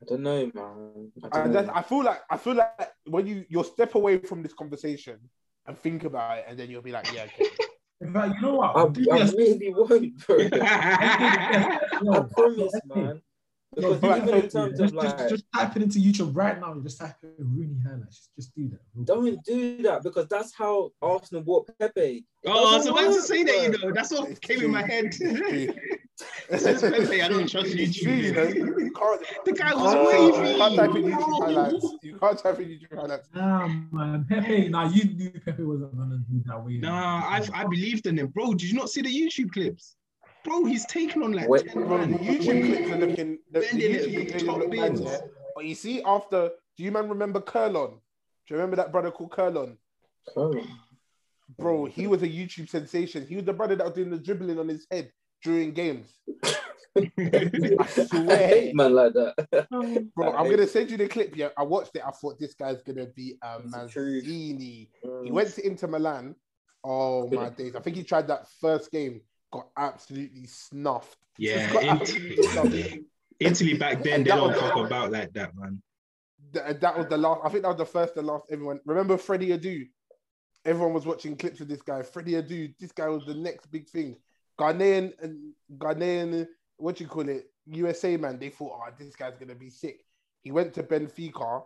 I 0.02 0.04
don't 0.06 0.22
know, 0.22 0.50
man. 0.54 1.12
I 1.32 1.43
don't 1.43 1.52
know. 1.52 1.72
I 1.75 1.82
feel 1.82 2.04
like 2.04 2.20
I 2.31 2.37
feel 2.37 2.54
like 2.54 2.90
when 3.06 3.26
you 3.26 3.44
you 3.48 3.64
step 3.64 3.94
away 3.94 4.19
from 4.19 4.43
this 4.43 4.52
conversation 4.52 5.19
and 5.66 5.78
think 5.78 6.04
about 6.04 6.38
it, 6.38 6.44
and 6.48 6.58
then 6.58 6.70
you'll 6.70 6.82
be 6.82 6.93
like, 6.93 7.12
yeah, 7.12 7.25
okay. 7.25 7.46
In 8.02 8.12
fact, 8.12 8.34
you 8.37 8.43
know 8.43 8.56
what? 8.56 8.76
I, 8.76 8.88
Do 8.88 9.00
me 9.00 9.32
really 9.32 9.75
won't, 9.75 10.26
bro. 10.26 10.37
I 10.52 11.78
No, 12.02 12.25
promise, 12.25 12.75
man. 12.84 13.22
Because 13.75 14.00
do 14.00 14.16
even 14.16 14.34
in 14.34 14.48
terms 14.48 14.78
just, 14.78 14.94
of 14.94 15.02
like, 15.02 15.28
just 15.28 15.44
type 15.54 15.76
it 15.76 15.82
into 15.82 15.99
YouTube 15.99 16.34
right 16.34 16.58
now. 16.58 16.75
Just 16.81 16.99
type 16.99 17.16
in 17.22 17.34
Rooney 17.38 17.78
highlights. 17.87 18.16
Just, 18.16 18.37
just 18.37 18.54
do 18.54 18.69
that. 18.69 19.04
don't 19.04 19.44
do 19.44 19.82
that 19.82 20.02
because 20.02 20.28
that's 20.28 20.54
how 20.54 20.90
Arsenal 21.02 21.42
bought 21.42 21.69
Pepe. 21.78 22.00
It 22.00 22.25
Oh, 22.46 22.50
I 22.50 22.76
was 22.76 22.87
doesn't 22.87 22.92
about 22.92 23.14
to 23.14 23.22
say 23.22 23.44
that, 23.44 23.62
you 23.62 23.87
know. 23.87 23.92
That's 23.92 24.12
what 24.12 24.40
came 24.40 24.62
in 24.62 24.70
my 24.70 24.87
head. 24.87 25.14
It's 26.48 26.81
Pepe, 26.82 27.22
I 27.22 27.28
don't 27.28 27.48
trust 27.48 27.75
It's 27.75 28.00
true, 28.00 28.12
you 28.12 28.32
know. 28.32 28.46
YouTube. 28.46 28.78
You 28.81 28.93
can't, 28.93 29.20
The 29.44 29.52
guy 29.52 29.75
was 29.75 29.94
oh, 29.94 30.10
can't- 30.10 30.34
wavy. 30.37 30.50
you 30.52 30.56
can't 30.58 30.76
type 30.76 30.94
in 30.96 31.02
YouTube 31.04 31.44
highlights. 31.44 31.87
You 32.02 32.19
can't 32.19 32.38
type 32.38 32.60
in 32.60 32.69
YouTube 32.69 32.96
highlights. 33.00 33.28
Nah, 33.34 33.69
man, 33.93 34.26
Pepe. 34.28 34.69
Nah, 34.69 34.88
you 34.88 35.04
knew 35.04 35.31
Pepe 35.44 35.62
wasn't 35.64 35.96
gonna 35.96 36.19
do 36.31 36.43
that 36.46 36.64
way. 36.64 36.78
Nah, 36.78 37.22
I 37.25 37.46
I 37.54 37.64
believed 37.64 38.06
in 38.06 38.19
him, 38.19 38.28
bro. 38.28 38.52
Did 38.52 38.70
you 38.70 38.75
not 38.76 38.90
see 38.90 39.02
the 39.02 39.08
YouTube 39.08 39.52
clips? 39.52 39.96
Bro, 40.44 40.64
he's 40.66 40.87
taken 40.87 41.22
on 41.25 41.32
like 41.32 41.48
Wait. 41.48 41.66
10 41.69 41.87
Bro, 41.87 41.98
the 41.98 42.06
man. 42.06 42.19
YouTube 42.20 42.66
clips 42.66 42.90
are 42.92 42.99
looking. 43.06 43.38
The, 43.50 43.60
the 43.60 43.66
YouTube 43.66 44.26
clips 44.28 44.42
top 44.44 44.58
look 44.58 44.69
mad, 44.70 44.92
bins. 44.94 45.00
yeah. 45.00 45.19
But 45.56 45.64
you 45.64 45.75
see, 45.75 46.02
after, 46.04 46.50
do 46.76 46.84
you 46.84 46.92
man 46.92 47.08
remember 47.08 47.40
Kerlon? 47.40 47.90
Do 47.90 48.54
you 48.54 48.56
remember 48.56 48.76
that 48.76 48.92
brother 48.92 49.10
called 49.10 49.32
Kerlon? 49.32 49.76
Oh. 50.37 50.54
Bro, 51.58 51.87
he 51.87 52.06
was 52.06 52.22
a 52.22 52.28
YouTube 52.28 52.69
sensation. 52.69 53.26
He 53.26 53.37
was 53.37 53.44
the 53.44 53.52
brother 53.52 53.75
that 53.76 53.84
was 53.84 53.94
doing 53.94 54.10
the 54.10 54.19
dribbling 54.19 54.58
on 54.58 54.69
his 54.69 54.87
head 54.90 55.10
during 55.46 55.72
games. 55.72 56.08
I 56.96 57.10
I 58.12 58.37
hate 58.37 58.75
man 58.75 58.94
like 58.94 59.12
that. 59.12 59.66
Bro, 60.14 60.31
I 60.31 60.38
I'm 60.40 60.50
gonna 60.50 60.66
send 60.66 60.90
you 60.90 60.96
the 60.96 61.08
clip. 61.08 61.37
Yeah, 61.37 61.48
I 61.56 61.62
watched 61.62 61.94
it. 61.94 62.02
I 62.06 62.10
thought 62.10 62.38
this 62.40 62.54
guy's 62.54 62.82
gonna 62.82 63.06
be 63.06 63.37
a 63.43 63.58
It's 63.62 63.72
the. 63.72 63.78
Mazzini. 63.78 64.88
Mm. 65.04 65.25
He 65.25 65.31
went 65.31 65.54
to 65.54 65.66
Inter 65.66 65.87
Milan. 65.88 66.34
Oh 66.82 67.28
my 67.31 67.48
days! 67.50 67.75
I 67.76 67.81
think 67.81 67.96
he 67.96 68.02
tried 68.02 68.28
that 68.28 68.46
first 68.60 68.90
game, 68.90 69.20
got 69.52 69.69
absolutely 69.76 70.46
snuffed. 70.46 71.19
Yeah, 71.38 71.72
Got 71.72 71.82
Int- 71.84 72.00
absolutely 72.00 72.42
snuffed. 72.42 72.99
Italy 73.40 73.75
back 73.75 74.02
then, 74.02 74.25
they 74.25 74.31
don't 74.31 74.49
was- 74.52 74.58
talk 74.58 74.87
about 74.87 75.12
like 75.12 75.32
that, 75.34 75.50
man. 75.56 75.82
Th- 76.54 76.81
that 76.81 76.96
was 76.96 77.06
the 77.08 77.19
last. 77.19 77.40
I 77.44 77.49
think 77.50 77.62
that 77.62 77.69
was 77.69 77.76
the 77.78 77.87
first 77.87 78.16
and 78.16 78.26
last. 78.26 78.46
Everyone 78.50 78.81
remember 78.87 79.16
Freddie 79.19 79.49
Adu. 79.50 79.87
Everyone 80.64 80.94
was 80.94 81.06
watching 81.06 81.37
clips 81.37 81.60
of 81.60 81.69
this 81.69 81.82
guy. 81.82 82.02
Freddie 82.02 82.32
Adu. 82.40 82.75
This 82.81 82.92
guy 82.92 83.08
was 83.08 83.25
the 83.26 83.34
next 83.34 83.70
big 83.70 83.88
thing. 83.88 84.16
Ghanaian 84.58 85.12
and 85.20 85.52
Ghanaian. 85.78 86.46
What 86.76 87.00
you 87.00 87.06
call 87.06 87.28
it? 87.28 87.46
USA 87.66 88.16
man. 88.16 88.38
They 88.38 88.50
thought, 88.50 88.78
oh, 88.80 88.90
this 88.98 89.16
guy's 89.16 89.36
gonna 89.38 89.54
be 89.54 89.70
sick. 89.70 90.00
He 90.42 90.52
went 90.52 90.74
to 90.74 90.82
Benfica 90.82 91.62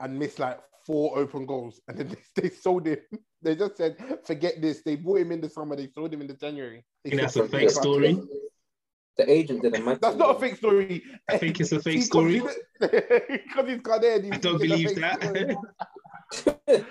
and 0.00 0.18
missed 0.18 0.38
like 0.38 0.60
four 0.86 1.18
open 1.18 1.46
goals, 1.46 1.80
and 1.88 1.98
then 1.98 2.08
they, 2.36 2.42
they 2.42 2.48
sold 2.50 2.86
him. 2.86 2.98
They 3.42 3.54
just 3.54 3.76
said, 3.76 3.96
forget 4.24 4.60
this. 4.62 4.82
They 4.82 4.96
bought 4.96 5.20
him 5.20 5.32
in 5.32 5.40
the 5.40 5.50
summer. 5.50 5.76
They 5.76 5.88
sold 5.88 6.14
him 6.14 6.22
in 6.22 6.26
the 6.28 6.34
January. 6.34 6.82
They 7.04 7.10
think 7.10 7.22
that's 7.22 7.36
a 7.36 7.46
fake 7.46 7.70
story. 7.70 8.18
The 9.16 9.30
agent 9.30 9.62
did 9.62 9.76
a 9.76 9.80
match. 9.80 9.98
That's 10.00 10.16
not 10.16 10.36
a 10.36 10.40
fake 10.40 10.56
story. 10.56 11.02
I 11.30 11.38
think 11.38 11.60
it's 11.60 11.70
a 11.72 11.80
fake 11.80 11.94
He 11.96 12.00
story. 12.00 12.42
Because 12.80 12.90
he's 13.66 13.78
Ghanaian. 13.78 14.24
he 14.24 14.32
I 14.32 14.38
don't 14.38 14.58
thinks 14.58 14.92
it's 14.92 14.96
a 14.96 14.96
believe 14.96 14.96
that. 16.66 16.86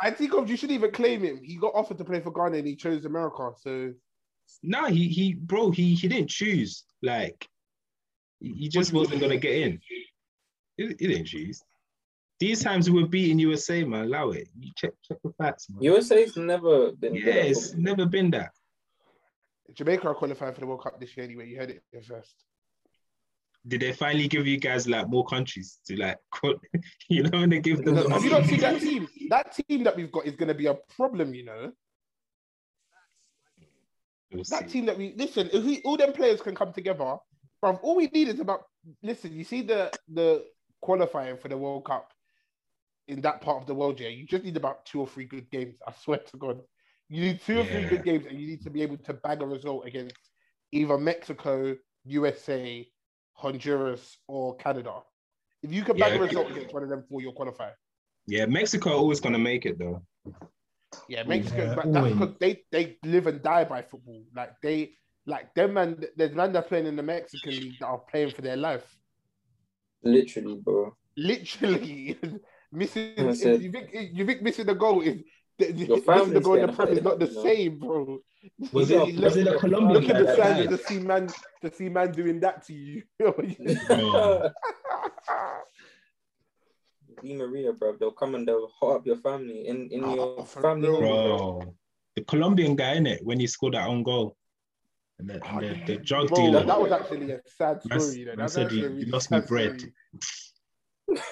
I 0.00 0.10
think 0.10 0.34
of 0.34 0.48
you 0.48 0.56
should 0.56 0.70
even 0.70 0.92
claim 0.92 1.22
him. 1.22 1.40
He 1.42 1.56
got 1.56 1.74
offered 1.74 1.98
to 1.98 2.04
play 2.04 2.20
for 2.20 2.30
Ghana 2.30 2.58
and 2.58 2.66
he 2.66 2.76
chose 2.76 3.04
America. 3.06 3.50
So 3.60 3.92
nah, 4.64 4.86
he 4.86 5.08
he 5.08 5.34
bro, 5.34 5.70
he 5.70 5.94
he 5.94 6.08
didn't 6.08 6.30
choose. 6.30 6.84
Like 7.02 7.46
he 8.40 8.52
he 8.52 8.68
just 8.68 8.92
wasn't 8.92 9.16
you 9.16 9.20
gonna 9.20 9.36
get 9.36 9.54
in. 9.54 9.80
He, 10.76 10.86
he 10.98 11.06
didn't 11.06 11.26
choose. 11.26 11.62
These 12.40 12.62
times 12.62 12.90
we 12.90 13.00
were 13.00 13.08
beating 13.08 13.38
USA, 13.38 13.84
man. 13.84 14.04
Allow 14.04 14.30
it. 14.30 14.48
You 14.58 14.72
check 14.76 14.92
check 15.06 15.18
the 15.22 15.32
facts, 15.38 15.68
man. 15.70 15.82
USA's 15.82 16.36
never 16.36 16.92
been. 16.92 17.14
Yeah, 17.14 17.24
good 17.24 17.46
it's 17.46 17.74
never 17.74 18.06
been 18.06 18.30
that. 18.32 18.50
Jamaica 19.72 20.08
are 20.08 20.14
qualifying 20.14 20.54
for 20.54 20.60
the 20.60 20.66
World 20.66 20.82
Cup 20.82 21.00
this 21.00 21.16
year 21.16 21.24
anyway. 21.24 21.48
You 21.48 21.58
heard 21.58 21.70
it 21.70 21.82
here 21.90 22.02
first. 22.02 22.34
Did 23.66 23.80
they 23.80 23.92
finally 23.92 24.28
give 24.28 24.46
you 24.46 24.58
guys 24.58 24.86
like 24.86 25.08
more 25.08 25.24
countries 25.24 25.78
to 25.86 25.96
like, 25.96 26.18
quote- 26.30 26.60
you 27.08 27.22
know, 27.22 27.40
when 27.40 27.50
they 27.50 27.60
give 27.60 27.84
them? 27.84 27.94
the 27.94 28.08
Have 28.10 28.24
you 28.24 28.30
not 28.30 28.44
seen 28.44 28.60
that 28.60 28.80
team? 28.80 29.08
That 29.30 29.56
team 29.56 29.84
that 29.84 29.96
we've 29.96 30.12
got 30.12 30.26
is 30.26 30.36
going 30.36 30.48
to 30.48 30.54
be 30.54 30.66
a 30.66 30.74
problem, 30.96 31.34
you 31.34 31.44
know. 31.44 31.72
We'll 34.34 34.44
That 34.50 34.68
see. 34.68 34.72
team 34.72 34.86
that 34.86 34.98
we 34.98 35.14
listen, 35.16 35.48
if 35.52 35.64
we 35.64 35.80
all 35.84 35.96
them 35.96 36.12
players 36.12 36.40
can 36.40 36.54
come 36.54 36.72
together, 36.72 37.16
but 37.62 37.80
all 37.82 37.96
we 37.96 38.08
need 38.08 38.28
is 38.28 38.40
about 38.40 38.64
listen. 39.02 39.32
You 39.32 39.44
see 39.44 39.62
the 39.62 39.92
the 40.08 40.44
qualifying 40.82 41.36
for 41.38 41.48
the 41.48 41.56
World 41.56 41.84
Cup 41.84 42.12
in 43.06 43.20
that 43.20 43.40
part 43.40 43.60
of 43.60 43.66
the 43.66 43.74
world, 43.74 44.00
yeah. 44.00 44.08
You 44.08 44.26
just 44.26 44.44
need 44.44 44.56
about 44.56 44.84
two 44.86 45.00
or 45.00 45.06
three 45.06 45.24
good 45.24 45.50
games. 45.50 45.76
I 45.86 45.92
swear 45.92 46.18
to 46.18 46.36
God, 46.36 46.60
you 47.08 47.20
need 47.20 47.40
two 47.40 47.60
or 47.60 47.64
three 47.66 47.82
Yeah. 47.82 47.88
good 47.88 48.04
games, 48.04 48.26
and 48.26 48.40
you 48.40 48.46
need 48.46 48.62
to 48.62 48.70
be 48.70 48.82
able 48.82 48.96
to 48.98 49.12
bag 49.14 49.42
a 49.42 49.46
result 49.46 49.86
against 49.86 50.16
either 50.72 50.98
Mexico, 50.98 51.76
USA, 52.04 52.90
Honduras, 53.34 54.18
or 54.26 54.56
Canada. 54.56 55.02
If 55.62 55.72
you 55.72 55.82
can 55.84 55.96
bag 55.96 56.12
Yeah. 56.12 56.18
a 56.18 56.22
result 56.22 56.50
against 56.50 56.74
one 56.74 56.82
of 56.82 56.88
them 56.88 57.04
four, 57.08 57.20
you'll 57.20 57.32
qualify. 57.34 57.70
Yeah, 58.26 58.46
Mexico 58.46 58.90
are 58.90 58.94
always 58.94 59.20
gonna 59.20 59.38
make 59.38 59.64
it 59.66 59.78
though. 59.78 60.02
Yeah, 61.08 61.22
Mexico. 61.24 61.64
Yeah, 61.64 61.74
but 61.74 61.92
that's 61.92 62.08
because 62.14 62.34
they 62.40 62.62
they 62.72 62.96
live 63.04 63.26
and 63.26 63.42
die 63.42 63.64
by 63.64 63.82
football. 63.82 64.22
Like 64.34 64.52
they 64.62 64.92
like 65.26 65.54
them 65.54 65.74
man. 65.74 66.02
There's 66.16 66.34
man 66.34 66.52
that's 66.52 66.68
playing 66.68 66.86
in 66.86 66.96
the 66.96 67.02
Mexican 67.02 67.50
league 67.52 67.78
that 67.80 67.86
are 67.86 67.98
playing 68.10 68.30
for 68.30 68.42
their 68.42 68.56
life. 68.56 68.84
Literally, 70.02 70.56
bro. 70.56 70.94
Literally, 71.16 72.18
Missing, 72.72 73.34
said- 73.34 73.62
you 73.62 73.70
think 73.70 73.90
you 74.12 74.26
think 74.26 74.42
missing 74.42 74.66
the 74.66 74.74
goal 74.74 75.00
is 75.00 75.22
the, 75.58 75.70
the- 75.72 75.86
Your 75.86 75.96
missing 75.96 75.96
the 75.96 76.02
family's 76.02 76.42
goal 76.44 76.54
in 76.54 76.60
the 76.62 76.66
getting 76.66 76.74
Prem 76.76 76.88
is 76.98 77.02
not 77.04 77.18
the 77.20 77.26
you 77.26 77.34
know. 77.34 77.42
same, 77.42 77.78
bro. 77.78 78.18
Was 78.72 78.90
You 78.90 79.02
it 79.02 79.14
look- 79.14 79.24
was 79.24 79.36
it 79.36 79.46
a 79.46 79.58
Colombian 79.58 80.00
Look 80.02 80.10
at 80.10 80.18
the 80.18 80.24
that 80.24 80.34
standard 80.34 80.68
died? 80.70 80.78
to 80.78 80.84
see 80.84 80.98
man 80.98 81.28
to 81.62 81.72
see 81.74 81.88
man 81.88 82.10
doing 82.12 82.40
that 82.40 82.66
to 82.66 82.74
you. 82.74 83.02
Bro, 83.18 83.32
Di 87.24 87.32
Maria, 87.34 87.72
bro. 87.72 87.96
They'll 87.98 88.12
come 88.12 88.34
and 88.34 88.46
they'll 88.46 88.68
hot 88.68 88.96
up 88.96 89.06
your 89.06 89.16
family 89.16 89.66
in, 89.66 89.88
in 89.90 90.04
Oh, 90.04 90.14
your 90.14 90.44
for 90.44 90.60
family. 90.60 90.88
real. 90.88 91.00
bro. 91.00 91.08
bro, 91.08 91.74
the 92.16 92.22
Colombian 92.24 92.76
guy 92.76 92.94
in 92.94 93.06
it 93.06 93.24
when 93.24 93.40
he 93.40 93.46
scored 93.46 93.72
that 93.74 93.88
own 93.88 94.02
goal, 94.02 94.36
and 95.18 95.28
the, 95.30 95.34
and 95.34 95.42
the, 95.62 95.70
ah, 95.72 95.84
the 95.86 95.96
drug 95.96 96.28
Bro, 96.28 96.36
dealer. 96.36 96.64
that 96.66 96.80
was 96.80 96.92
actually 96.92 97.30
a 97.32 97.40
sad 97.46 97.80
Man 97.88 97.98
story. 98.00 98.18
You 98.18 98.24
know? 98.26 98.30
man 98.32 98.38
That's 98.40 98.52
said 98.54 98.70
he- 98.70 98.84
a 98.84 98.90
he 98.90 99.04
lost 99.06 99.30
me 99.30 99.40
bread. 99.40 99.80
story. 99.80 99.94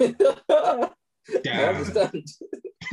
I 0.48 0.88
Damn. 1.44 1.74
understand. 1.76 2.26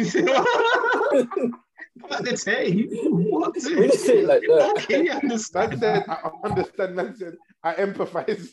what 2.01 2.23
the 2.25 2.35
say? 2.37 2.83
What? 2.83 3.55
When 3.63 3.83
you 3.83 3.91
say 3.91 4.19
it 4.19 4.25
like 4.27 4.41
that, 4.41 4.71
Okay, 4.83 5.03
you 5.03 5.09
Man 5.09 5.21
understand? 5.23 5.79
said, 5.79 6.03
I 6.09 6.31
understand. 6.43 6.95
Man 6.95 7.15
said, 7.15 7.35
I 7.63 7.73
empathize. 7.75 8.49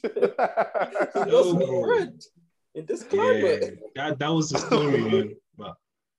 he 1.15 1.31
lost 2.88 3.12
me 3.12 3.18
No. 3.18 3.40
bread 3.40 3.62
in 3.62 3.71
this 3.76 3.78
Yeah, 3.97 4.09
that 4.11 4.18
that 4.18 4.28
was 4.33 4.50
the 4.50 4.59
story, 4.66 5.00
man. 5.00 5.37
But 5.56 5.75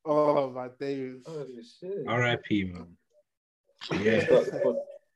oh 0.06 0.50
my 0.52 0.70
days. 0.80 1.24
Oh 1.28 1.46
shit. 1.80 2.08
R.I.P. 2.08 2.64
man. 2.74 2.98
Yeah, 4.02 4.26
But- 4.30 4.52
but 4.64 4.76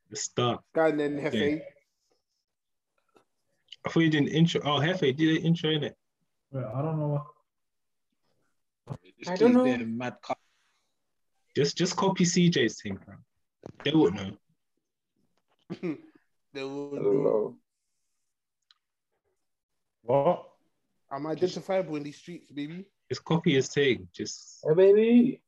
the 0.10 0.16
start. 0.16 0.62
Guy 0.76 0.90
and 0.90 1.00
then 1.00 1.18
Hefe. 1.20 1.34
Yeah. 1.58 1.64
I 3.86 3.90
thought 3.90 4.02
you 4.02 4.10
didn't 4.10 4.30
intro. 4.30 4.62
Oh, 4.64 4.80
Hefe 4.80 5.16
did 5.16 5.38
an 5.38 5.44
intro 5.46 5.72
in 5.72 5.84
it. 5.86 5.96
Wait, 6.52 6.64
I 6.66 6.82
don't 6.82 7.00
know 7.00 7.08
what. 7.08 7.26
I 9.28 9.36
don't 9.36 9.54
know. 9.54 9.64
Mad 9.86 10.16
cut. 10.22 10.38
Just 11.56 11.78
just 11.78 11.96
copy 11.96 12.24
CJ's 12.26 12.82
thing, 12.82 13.00
bro. 13.06 13.16
They 13.84 13.92
would 13.92 14.14
know. 14.14 14.38
They 16.54 16.64
will 16.64 16.94
I 16.94 17.02
don't 17.02 17.24
know. 17.24 17.56
What? 20.04 20.51
I'm 21.12 21.28
identifiable 21.28 21.98
in 21.98 22.04
these 22.04 22.18
streets, 22.18 22.52
baby. 22.52 22.86
Just 23.10 23.26
copy 23.26 23.54
his 23.56 23.68
thing. 23.68 24.08
Just 24.14 24.60
Hey 24.66 24.74
baby. 24.74 25.42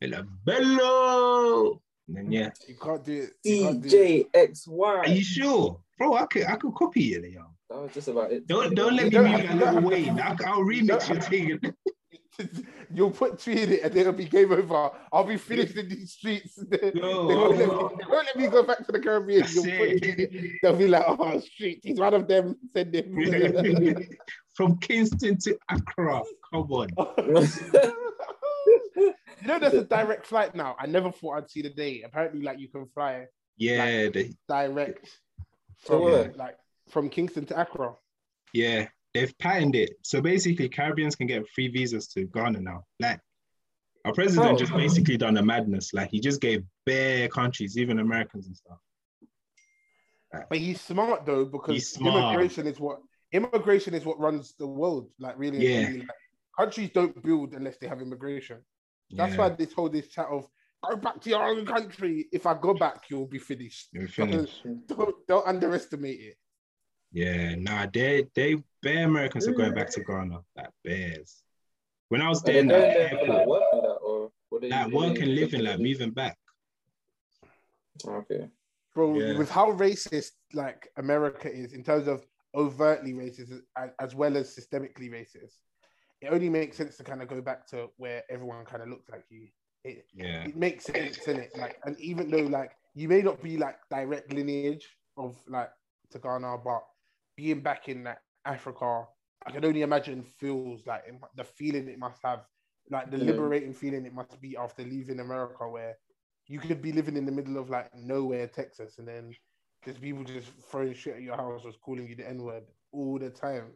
be 0.00 0.06
like 0.08 0.24
bello. 0.44 1.80
And 2.08 2.16
then 2.16 2.32
yeah. 2.32 2.50
You 2.68 2.74
can't 2.74 3.02
do 3.04 3.22
it. 3.22 3.30
You 3.42 3.62
can't 3.64 3.82
do 3.82 4.26
it. 4.34 4.66
Are 4.68 5.08
you 5.08 5.22
sure, 5.22 5.80
bro? 5.96 6.14
I 6.14 6.26
could 6.26 6.44
I 6.44 6.56
could 6.56 6.74
copy 6.74 7.14
it, 7.14 7.30
yo. 7.32 7.44
That 7.70 7.80
was 7.80 7.94
just 7.94 8.08
about 8.08 8.32
it. 8.32 8.46
Don't 8.46 8.74
don't 8.74 8.94
let 8.94 9.04
me 9.04 9.10
don't 9.10 9.30
move 9.30 9.42
that 9.42 9.54
little 9.54 9.74
have 9.74 9.84
Wayne. 9.84 10.20
I'll, 10.20 10.36
I'll 10.46 10.64
remix 10.64 11.08
your 11.08 11.20
thing. 11.20 11.60
You'll 12.94 13.10
put 13.10 13.38
tweet 13.42 13.58
in 13.58 13.72
it 13.72 13.82
and 13.82 13.96
it'll 13.96 14.12
be 14.12 14.24
game 14.24 14.52
over. 14.52 14.90
I'll 15.12 15.24
be 15.24 15.36
finished 15.36 15.76
in 15.76 15.88
these 15.88 16.12
streets. 16.12 16.54
they, 16.68 16.90
they, 16.90 17.00
won't 17.00 17.56
let 17.56 17.58
me, 17.58 17.64
they 17.64 17.66
won't 17.66 18.26
let 18.26 18.36
me 18.36 18.46
go 18.48 18.62
back 18.62 18.84
to 18.86 18.92
the 18.92 19.00
Caribbean. 19.00 19.46
You'll 19.52 19.64
put 19.64 19.72
it. 19.72 20.04
in 20.04 20.20
it. 20.20 20.52
They'll 20.62 20.76
be 20.76 20.88
like, 20.88 21.04
oh, 21.06 21.40
street. 21.40 21.80
He's 21.82 21.98
one 21.98 22.14
of 22.14 22.28
them. 22.28 22.56
Send 22.74 22.94
him. 22.94 24.06
From 24.54 24.78
Kingston 24.78 25.38
to 25.38 25.58
Accra. 25.70 26.22
Come 26.52 26.70
on. 26.72 26.88
you 28.96 29.12
know, 29.46 29.58
there's 29.58 29.74
a 29.74 29.84
direct 29.84 30.26
flight 30.26 30.54
now. 30.54 30.76
I 30.78 30.86
never 30.86 31.10
thought 31.10 31.38
I'd 31.38 31.50
see 31.50 31.62
the 31.62 31.70
day. 31.70 32.02
Apparently, 32.02 32.42
like 32.42 32.58
you 32.58 32.68
can 32.68 32.86
fly 32.86 33.26
Yeah, 33.56 34.08
the, 34.08 34.32
direct 34.48 35.08
from 35.78 36.02
where? 36.02 36.32
like 36.36 36.56
from 36.90 37.08
Kingston 37.08 37.46
to 37.46 37.60
Accra. 37.60 37.94
yeah, 38.52 38.88
they've 39.14 39.36
patented 39.38 39.90
it. 39.90 39.96
So 40.02 40.20
basically, 40.20 40.68
Caribbeans 40.68 41.16
can 41.16 41.26
get 41.26 41.48
free 41.48 41.68
visas 41.68 42.08
to 42.08 42.24
Ghana 42.24 42.60
now. 42.60 42.84
Like 43.00 43.20
our 44.04 44.12
president 44.12 44.52
Oh. 44.54 44.56
just 44.56 44.72
basically 44.72 45.16
done 45.16 45.36
a 45.36 45.42
madness. 45.42 45.92
Like 45.94 46.10
he 46.10 46.20
just 46.20 46.40
gave 46.40 46.64
bare 46.86 47.28
countries, 47.28 47.78
even 47.78 47.98
Americans 47.98 48.46
and 48.46 48.56
stuff. 48.56 48.78
But 50.48 50.58
he's 50.58 50.80
smart 50.80 51.26
though 51.26 51.44
because 51.44 51.90
smart. 51.90 52.24
immigration 52.34 52.66
is 52.66 52.80
what 52.80 53.00
immigration 53.32 53.94
is 53.94 54.04
what 54.04 54.18
runs 54.18 54.54
the 54.58 54.66
world. 54.66 55.10
Like 55.18 55.38
really, 55.38 55.58
Yeah. 55.58 55.84
truly. 55.86 55.98
Like, 56.00 56.08
countries 56.58 56.90
don't 56.92 57.22
build 57.22 57.54
unless 57.54 57.76
they 57.78 57.86
have 57.86 58.00
immigration. 58.00 58.58
That's 59.10 59.32
yeah, 59.34 59.38
why 59.38 59.48
this 59.50 59.72
whole 59.74 59.90
this 59.90 60.08
chat 60.08 60.26
of 60.30 60.48
go 60.88 60.96
back 60.96 61.20
to 61.20 61.30
your 61.30 61.42
own 61.46 61.66
country. 61.66 62.28
If 62.32 62.46
I 62.46 62.54
go 62.54 62.72
back, 62.74 63.04
you'll 63.10 63.26
be 63.26 63.38
finished. 63.38 63.88
You're 63.92 64.08
finished. 64.08 64.62
Don't, 64.88 65.14
don't 65.28 65.46
underestimate 65.46 66.20
it. 66.20 66.36
Yeah, 67.12 67.54
nah, 67.56 67.86
they 67.92 68.26
they 68.34 68.56
bare 68.82 69.04
Americans 69.04 69.46
are 69.48 69.52
going 69.52 69.74
back 69.74 69.90
to 69.90 70.02
Ghana, 70.02 70.40
like 70.56 70.70
bears. 70.84 71.42
When 72.08 72.20
I 72.20 72.28
was 72.28 72.42
there 72.42 72.54
they 72.54 72.60
in 72.60 72.68
going 72.68 72.80
that 72.82 72.94
there 72.94 73.08
for 73.08 73.16
like 73.16 73.38
airport, 73.40 73.48
work 73.48 73.62
and 73.72 73.82
that 73.82 73.98
or 74.04 74.30
what 74.50 74.64
like 74.64 74.92
work 74.92 75.18
and 75.18 75.34
living, 75.34 75.62
like 75.62 75.78
moving 75.78 76.10
back. 76.10 76.36
Okay. 78.06 78.48
bro. 78.94 79.18
Yeah. 79.18 79.38
With 79.38 79.50
how 79.50 79.72
racist 79.72 80.32
like 80.52 80.88
America 80.96 81.50
is 81.50 81.72
in 81.72 81.82
terms 81.82 82.08
of 82.08 82.26
overtly 82.54 83.14
racist 83.14 83.60
as, 83.76 83.90
as 83.98 84.14
well 84.14 84.36
as 84.36 84.54
systemically 84.54 85.10
racist, 85.10 85.54
it 86.20 86.28
only 86.30 86.48
makes 86.48 86.76
sense 86.76 86.96
to 86.98 87.04
kind 87.04 87.22
of 87.22 87.28
go 87.28 87.40
back 87.40 87.66
to 87.68 87.88
where 87.96 88.22
everyone 88.30 88.64
kind 88.64 88.82
of 88.82 88.88
looks 88.88 89.08
like 89.08 89.24
you. 89.30 89.48
It, 89.84 90.06
Yeah, 90.14 90.44
it 90.44 90.56
makes 90.56 90.84
sense 90.84 91.18
in 91.26 91.38
it. 91.38 91.50
Like, 91.56 91.78
and 91.84 91.98
even 91.98 92.30
though 92.30 92.44
like 92.44 92.72
you 92.94 93.08
may 93.08 93.22
not 93.22 93.42
be 93.42 93.56
like 93.56 93.76
direct 93.90 94.32
lineage 94.32 94.88
of 95.16 95.36
like 95.48 95.70
to 96.10 96.18
Ghana, 96.18 96.58
but 96.64 96.82
being 97.36 97.60
back 97.60 97.88
in 97.88 98.04
like 98.04 98.18
Africa, 98.44 99.06
I 99.46 99.50
can 99.50 99.64
only 99.64 99.82
imagine 99.82 100.22
feels 100.22 100.86
like 100.86 101.04
it, 101.06 101.14
the 101.36 101.44
feeling 101.44 101.88
it 101.88 101.98
must 101.98 102.20
have, 102.24 102.40
like 102.90 103.10
the 103.10 103.18
liberating 103.18 103.72
feeling 103.72 104.06
it 104.06 104.14
must 104.14 104.40
be 104.40 104.56
after 104.56 104.82
leaving 104.82 105.20
America, 105.20 105.68
where 105.68 105.96
you 106.46 106.58
could 106.58 106.82
be 106.82 106.92
living 106.92 107.16
in 107.16 107.24
the 107.26 107.32
middle 107.32 107.58
of 107.58 107.70
like 107.70 107.90
nowhere, 107.94 108.46
Texas, 108.46 108.98
and 108.98 109.06
then 109.08 109.34
there's 109.84 109.98
people 109.98 110.24
just 110.24 110.48
throwing 110.70 110.94
shit 110.94 111.16
at 111.16 111.22
your 111.22 111.36
house, 111.36 111.62
or 111.64 111.72
calling 111.84 112.06
you 112.08 112.14
the 112.16 112.28
N 112.28 112.42
word 112.42 112.64
all 112.92 113.18
the 113.18 113.30
time. 113.30 113.72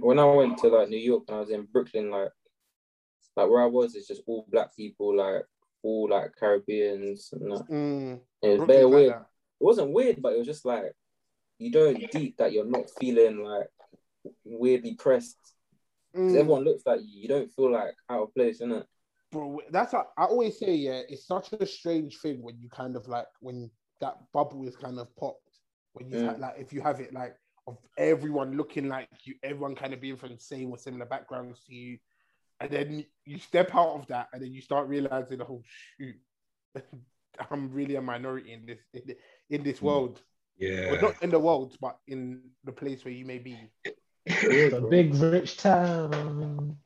When- 0.00 0.18
I 0.18 0.24
went 0.24 0.58
to 0.58 0.68
like 0.68 0.88
New 0.88 0.98
York 0.98 1.24
and 1.28 1.36
I 1.36 1.40
was 1.40 1.50
in 1.50 1.64
Brooklyn, 1.72 2.10
like 2.10 2.30
like 3.36 3.48
where 3.48 3.62
I 3.62 3.66
was, 3.66 3.94
it's 3.94 4.08
just 4.08 4.22
all 4.26 4.44
black 4.50 4.74
people, 4.74 5.16
like 5.16 5.44
all 5.82 6.08
like 6.10 6.32
Caribbeans 6.38 7.30
and 7.32 7.52
that. 7.52 7.68
Mm, 7.70 8.20
It 8.42 8.58
was 8.58 8.66
very 8.66 8.82
like 8.84 8.92
weird. 8.92 9.12
It 9.12 9.64
wasn't 9.64 9.92
weird, 9.92 10.20
but 10.20 10.32
it 10.32 10.38
was 10.38 10.46
just 10.46 10.64
like 10.64 10.92
you 11.58 11.70
don't 11.70 12.10
deep 12.10 12.36
that 12.38 12.52
you're 12.52 12.64
not 12.64 12.88
feeling 12.98 13.42
like 13.44 13.66
weirdly 14.44 14.94
pressed. 14.94 15.38
Mm. 16.16 16.36
everyone 16.36 16.64
looks 16.64 16.84
like 16.86 17.00
you. 17.02 17.22
You 17.22 17.28
don't 17.28 17.52
feel 17.52 17.70
like 17.72 17.94
out 18.08 18.22
of 18.22 18.34
place, 18.34 18.60
innit? 18.60 18.84
bro 19.30 19.60
that's 19.70 19.92
what 19.92 20.08
i 20.16 20.24
always 20.24 20.58
say 20.58 20.74
yeah 20.74 21.02
it's 21.06 21.26
such 21.26 21.52
a 21.52 21.66
strange 21.66 22.16
thing 22.16 22.42
when 22.42 22.58
you 22.58 22.66
kind 22.70 22.96
of 22.96 23.06
like 23.08 23.26
when 23.40 23.70
that 24.00 24.16
bubble 24.32 24.66
is 24.66 24.74
kind 24.74 24.98
of 24.98 25.14
popped 25.16 25.60
when 25.92 26.08
you 26.08 26.16
Mm. 26.16 26.24
have 26.24 26.38
like 26.38 26.54
if 26.58 26.72
you 26.72 26.80
have 26.80 26.98
it 27.00 27.12
like 27.12 27.36
of 27.66 27.76
everyone 27.98 28.56
looking 28.56 28.88
like 28.88 29.06
you 29.24 29.34
everyone 29.42 29.74
kind 29.74 29.92
of 29.92 30.00
being 30.00 30.16
from 30.16 30.30
the 30.30 30.38
same 30.38 30.70
or 30.70 30.78
similar 30.78 31.04
backgrounds 31.04 31.60
to 31.66 31.74
you 31.74 31.98
and 32.60 32.70
then 32.70 33.04
you 33.26 33.38
step 33.38 33.74
out 33.74 33.96
of 33.96 34.06
that 34.06 34.28
and 34.32 34.40
then 34.42 34.50
you 34.50 34.62
start 34.62 34.88
realizing 34.88 35.42
oh 35.42 35.62
shoot 35.98 36.16
i'm 37.50 37.70
really 37.70 37.96
a 37.96 38.00
minority 38.00 38.54
in 38.54 38.64
this 38.64 38.78
in, 38.94 39.14
in 39.50 39.62
this 39.62 39.82
world 39.82 40.22
yeah. 40.58 40.90
well, 40.90 41.00
not 41.00 41.22
in 41.22 41.30
the 41.30 41.38
world 41.38 41.76
but 41.80 41.98
in 42.06 42.40
the 42.64 42.72
place 42.72 43.04
where 43.04 43.14
you 43.14 43.24
may 43.24 43.38
be 43.38 43.56
The 44.28 44.86
big 44.90 45.14
rich 45.14 45.56
town. 45.56 46.76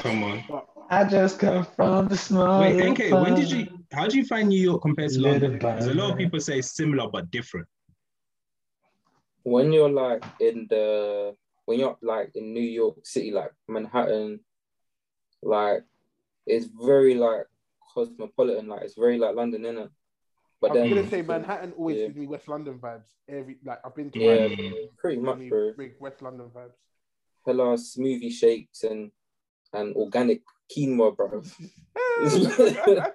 Come 0.00 0.22
on. 0.22 0.44
I 0.90 1.04
just 1.04 1.38
come 1.38 1.64
from 1.64 2.08
the 2.08 2.16
small. 2.16 2.60
Wait, 2.60 2.90
NK, 2.90 3.10
when 3.10 3.34
did 3.34 3.50
you? 3.50 3.66
How 3.92 4.06
do 4.06 4.16
you 4.16 4.24
find 4.24 4.48
New 4.48 4.60
York 4.60 4.82
compared 4.82 5.10
to 5.10 5.20
London? 5.20 5.54
Because 5.54 5.86
a 5.86 5.94
lot 5.94 6.12
of 6.12 6.16
people 6.16 6.40
say 6.40 6.60
similar 6.60 7.08
but 7.08 7.30
different. 7.30 7.66
When 9.42 9.72
you're 9.72 9.90
like 9.90 10.24
in 10.40 10.66
the 10.70 11.34
when 11.66 11.80
you're 11.80 11.98
like 12.00 12.30
in 12.34 12.54
New 12.54 12.60
York 12.60 12.96
City, 13.04 13.30
like 13.32 13.52
Manhattan, 13.66 14.40
like 15.42 15.82
it's 16.46 16.66
very 16.66 17.14
like 17.14 17.46
cosmopolitan. 17.92 18.68
Like 18.68 18.82
it's 18.82 18.94
very 18.94 19.18
like 19.18 19.34
London, 19.34 19.62
innit? 19.62 19.90
But 20.60 20.70
i'm 20.72 20.76
then 20.76 20.88
gonna 20.90 21.08
say 21.08 21.22
manhattan 21.22 21.72
always 21.78 21.98
Yeah. 21.98 22.06
gives 22.06 22.16
me 22.16 22.26
west 22.26 22.48
london 22.48 22.78
vibes 22.78 23.10
every 23.28 23.58
like 23.64 23.78
i've 23.84 23.94
been 23.94 24.10
to 24.10 24.18
Yeah, 24.18 24.48
Manhattan, 24.48 24.88
pretty 24.98 25.20
much, 25.20 25.38
me 25.38 25.48
bro. 25.50 25.72
big 25.76 25.92
west 26.00 26.20
london 26.22 26.50
vibes 26.54 26.74
Hella 27.46 27.76
smoothie 27.76 28.32
shakes 28.32 28.82
and 28.82 29.10
and 29.72 29.94
organic 29.96 30.42
quinoa, 30.74 31.14
bro. 31.16 31.42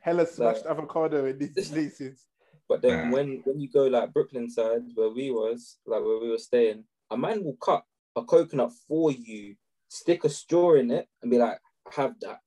Hella 0.00 0.26
smashed 0.34 0.66
avocado 0.66 1.26
in 1.26 1.38
these 1.38 1.68
places. 1.70 2.26
But 2.68 2.82
then 2.82 3.08
Nah. 3.08 3.10
when 3.12 3.42
when 3.44 3.60
you 3.60 3.68
go 3.70 3.86
like 3.86 4.12
Brooklyn 4.12 4.48
side 4.50 4.82
where 4.94 5.10
we 5.10 5.30
was, 5.30 5.78
like 5.86 6.02
where 6.02 6.18
we 6.18 6.30
were 6.30 6.38
staying, 6.38 6.84
a 7.10 7.16
man 7.16 7.44
will 7.44 7.56
cut 7.56 7.84
a 8.16 8.22
coconut 8.24 8.72
for 8.86 9.10
you, 9.12 9.54
stick 9.88 10.24
a 10.24 10.28
straw 10.28 10.74
in 10.74 10.90
it, 10.90 11.08
and 11.22 11.30
be 11.30 11.38
like, 11.38 11.58
have 11.92 12.14
that. 12.20 12.40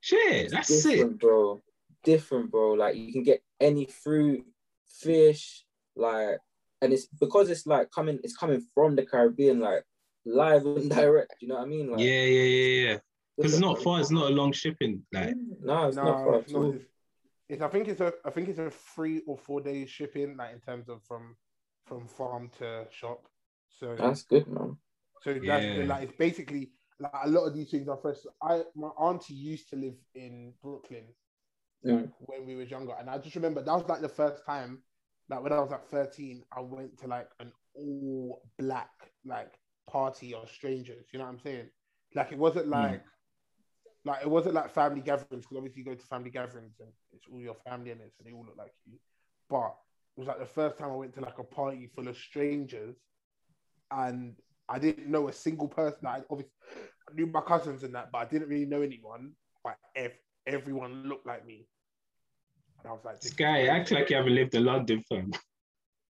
Shit, 0.00 0.50
that's 0.50 0.70
it. 0.70 0.96
different, 0.96 1.18
bro. 1.20 1.60
Different, 2.06 2.50
bro. 2.50 2.72
Like 2.72 2.96
you 2.96 3.12
can 3.12 3.24
get 3.24 3.42
any 3.60 3.84
fruit, 3.86 4.44
fish, 4.86 5.64
like, 5.96 6.38
and 6.80 6.92
it's 6.92 7.06
because 7.06 7.50
it's 7.50 7.66
like 7.66 7.90
coming, 7.90 8.20
it's 8.22 8.36
coming 8.36 8.62
from 8.74 8.96
the 8.96 9.04
Caribbean. 9.04 9.60
Like 9.60 9.82
live 10.24 10.64
and 10.66 10.88
direct. 10.88 11.34
You 11.40 11.48
know 11.48 11.56
what 11.56 11.64
I 11.64 11.66
mean? 11.66 11.90
Like, 11.90 12.00
Yeah, 12.00 12.22
yeah, 12.22 12.42
yeah, 12.42 12.88
yeah. 12.90 12.98
Because 13.36 13.52
it's 13.52 13.60
not 13.60 13.82
far. 13.82 14.00
It's 14.00 14.10
not 14.12 14.30
a 14.30 14.34
long 14.34 14.52
shipping. 14.52 15.02
Like, 15.12 15.34
No, 15.62 15.88
it's 15.88 15.96
not 15.96 16.18
No, 16.18 16.24
far 16.24 16.34
it's 16.36 16.52
not. 16.52 16.74
It's, 16.74 16.84
it's, 17.48 17.62
I 17.62 17.68
think 17.68 17.88
it's 17.88 18.00
a. 18.00 18.12
I 18.24 18.30
think 18.30 18.48
it's 18.48 18.58
a 18.58 18.70
three 18.70 19.22
or 19.26 19.36
four 19.36 19.60
days 19.60 19.90
shipping, 19.90 20.36
like 20.36 20.52
in 20.52 20.60
terms 20.60 20.88
of 20.88 21.02
from 21.02 21.36
from 21.86 22.06
farm 22.06 22.50
to 22.58 22.86
shop. 22.90 23.26
So 23.80 23.94
That's 23.96 24.22
good, 24.22 24.46
man. 24.48 24.76
So 25.22 25.34
that's 25.34 25.44
Yeah. 25.44 25.84
like 25.86 26.02
it's 26.04 26.16
basically 26.16 26.70
like 27.00 27.12
a 27.24 27.28
lot 27.28 27.46
of 27.46 27.54
these 27.54 27.70
things 27.70 27.88
are 27.88 27.96
fresh. 27.96 28.18
I 28.42 28.62
my 28.74 28.88
auntie 28.88 29.34
used 29.34 29.68
to 29.70 29.76
live 29.76 29.96
in 30.14 30.52
Brooklyn 30.62 31.06
like, 31.84 32.08
Mm. 32.08 32.12
when 32.20 32.46
we 32.46 32.54
was 32.56 32.70
younger, 32.70 32.94
and 32.98 33.08
I 33.10 33.18
just 33.18 33.36
remember 33.36 33.62
that 33.62 33.72
was 33.74 33.88
like 33.88 34.00
the 34.00 34.08
first 34.08 34.44
time, 34.44 34.82
like 35.28 35.42
when 35.42 35.52
I 35.52 35.60
was 35.60 35.70
like 35.70 35.86
thirteen, 35.86 36.42
I 36.52 36.60
went 36.60 36.98
to 36.98 37.06
like 37.06 37.28
an 37.40 37.52
all 37.74 38.42
black 38.58 38.90
like 39.24 39.54
party 39.90 40.34
of 40.34 40.50
strangers. 40.50 41.06
You 41.12 41.18
know 41.18 41.24
what 41.26 41.32
I'm 41.32 41.40
saying? 41.40 41.68
Like 42.14 42.32
it 42.32 42.38
wasn't 42.38 42.68
like. 42.68 43.02
Like 44.04 44.22
it 44.22 44.30
wasn't 44.30 44.54
like 44.54 44.70
family 44.70 45.00
gatherings 45.00 45.32
because 45.44 45.50
obviously 45.56 45.72
you 45.74 45.84
go 45.84 45.94
to 45.94 46.06
family 46.06 46.30
gatherings 46.30 46.70
and 46.78 46.88
it's 47.12 47.26
all 47.30 47.40
your 47.40 47.54
family 47.54 47.90
in 47.90 47.98
it, 48.00 48.12
so 48.16 48.22
they 48.24 48.32
all 48.32 48.44
look 48.46 48.56
like 48.56 48.72
you. 48.84 48.98
But 49.48 49.74
it 50.16 50.20
was 50.20 50.28
like 50.28 50.38
the 50.38 50.46
first 50.46 50.78
time 50.78 50.90
I 50.90 50.94
went 50.96 51.14
to 51.14 51.20
like 51.20 51.38
a 51.38 51.44
party 51.44 51.88
full 51.94 52.06
of 52.08 52.16
strangers, 52.16 52.96
and 53.90 54.34
I 54.68 54.78
didn't 54.78 55.08
know 55.08 55.28
a 55.28 55.32
single 55.32 55.68
person. 55.68 56.00
Like, 56.04 56.24
obviously, 56.30 56.52
I 57.10 57.14
knew 57.14 57.26
my 57.26 57.40
cousins 57.40 57.82
and 57.82 57.94
that, 57.94 58.10
but 58.12 58.18
I 58.18 58.24
didn't 58.26 58.48
really 58.48 58.66
know 58.66 58.82
anyone. 58.82 59.32
But 59.62 59.76
ev- 59.96 60.18
everyone 60.46 61.04
looked 61.08 61.26
like 61.26 61.46
me, 61.46 61.66
and 62.82 62.88
I 62.90 62.92
was 62.92 63.04
like, 63.04 63.20
this 63.20 63.32
guy 63.32 63.66
act 63.66 63.90
like 63.90 64.10
you 64.10 64.16
haven't 64.16 64.34
lived 64.34 64.54
in 64.54 64.64
London, 64.64 65.02
fam. 65.08 65.32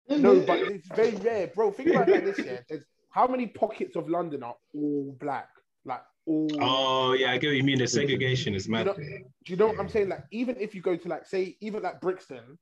No, 0.08 0.40
but 0.40 0.58
it's 0.58 0.88
very 0.88 1.14
rare, 1.16 1.46
bro. 1.48 1.70
Think 1.70 1.90
about 1.90 2.08
it 2.08 2.24
like 2.24 2.36
this, 2.36 2.44
yeah. 2.44 2.58
There's 2.68 2.84
how 3.10 3.26
many 3.26 3.46
pockets 3.46 3.96
of 3.96 4.08
London 4.08 4.42
are 4.42 4.56
all 4.74 5.16
black, 5.20 5.48
like 5.84 6.02
all. 6.26 6.48
Oh 6.60 7.12
yeah, 7.12 7.32
I 7.32 7.38
get 7.38 7.48
what 7.48 7.56
you 7.56 7.62
mean. 7.64 7.78
The 7.78 7.86
segregation 7.86 8.54
is 8.54 8.68
mad. 8.68 8.86
You 8.86 8.92
know- 8.92 8.94
Do 8.96 9.52
you 9.52 9.56
know 9.56 9.66
what 9.68 9.78
I'm 9.80 9.88
saying? 9.88 10.08
Like, 10.08 10.24
even 10.32 10.56
if 10.58 10.74
you 10.74 10.80
go 10.80 10.96
to 10.96 11.08
like, 11.08 11.26
say, 11.26 11.56
even 11.60 11.82
like 11.82 12.00
Brixton, 12.00 12.58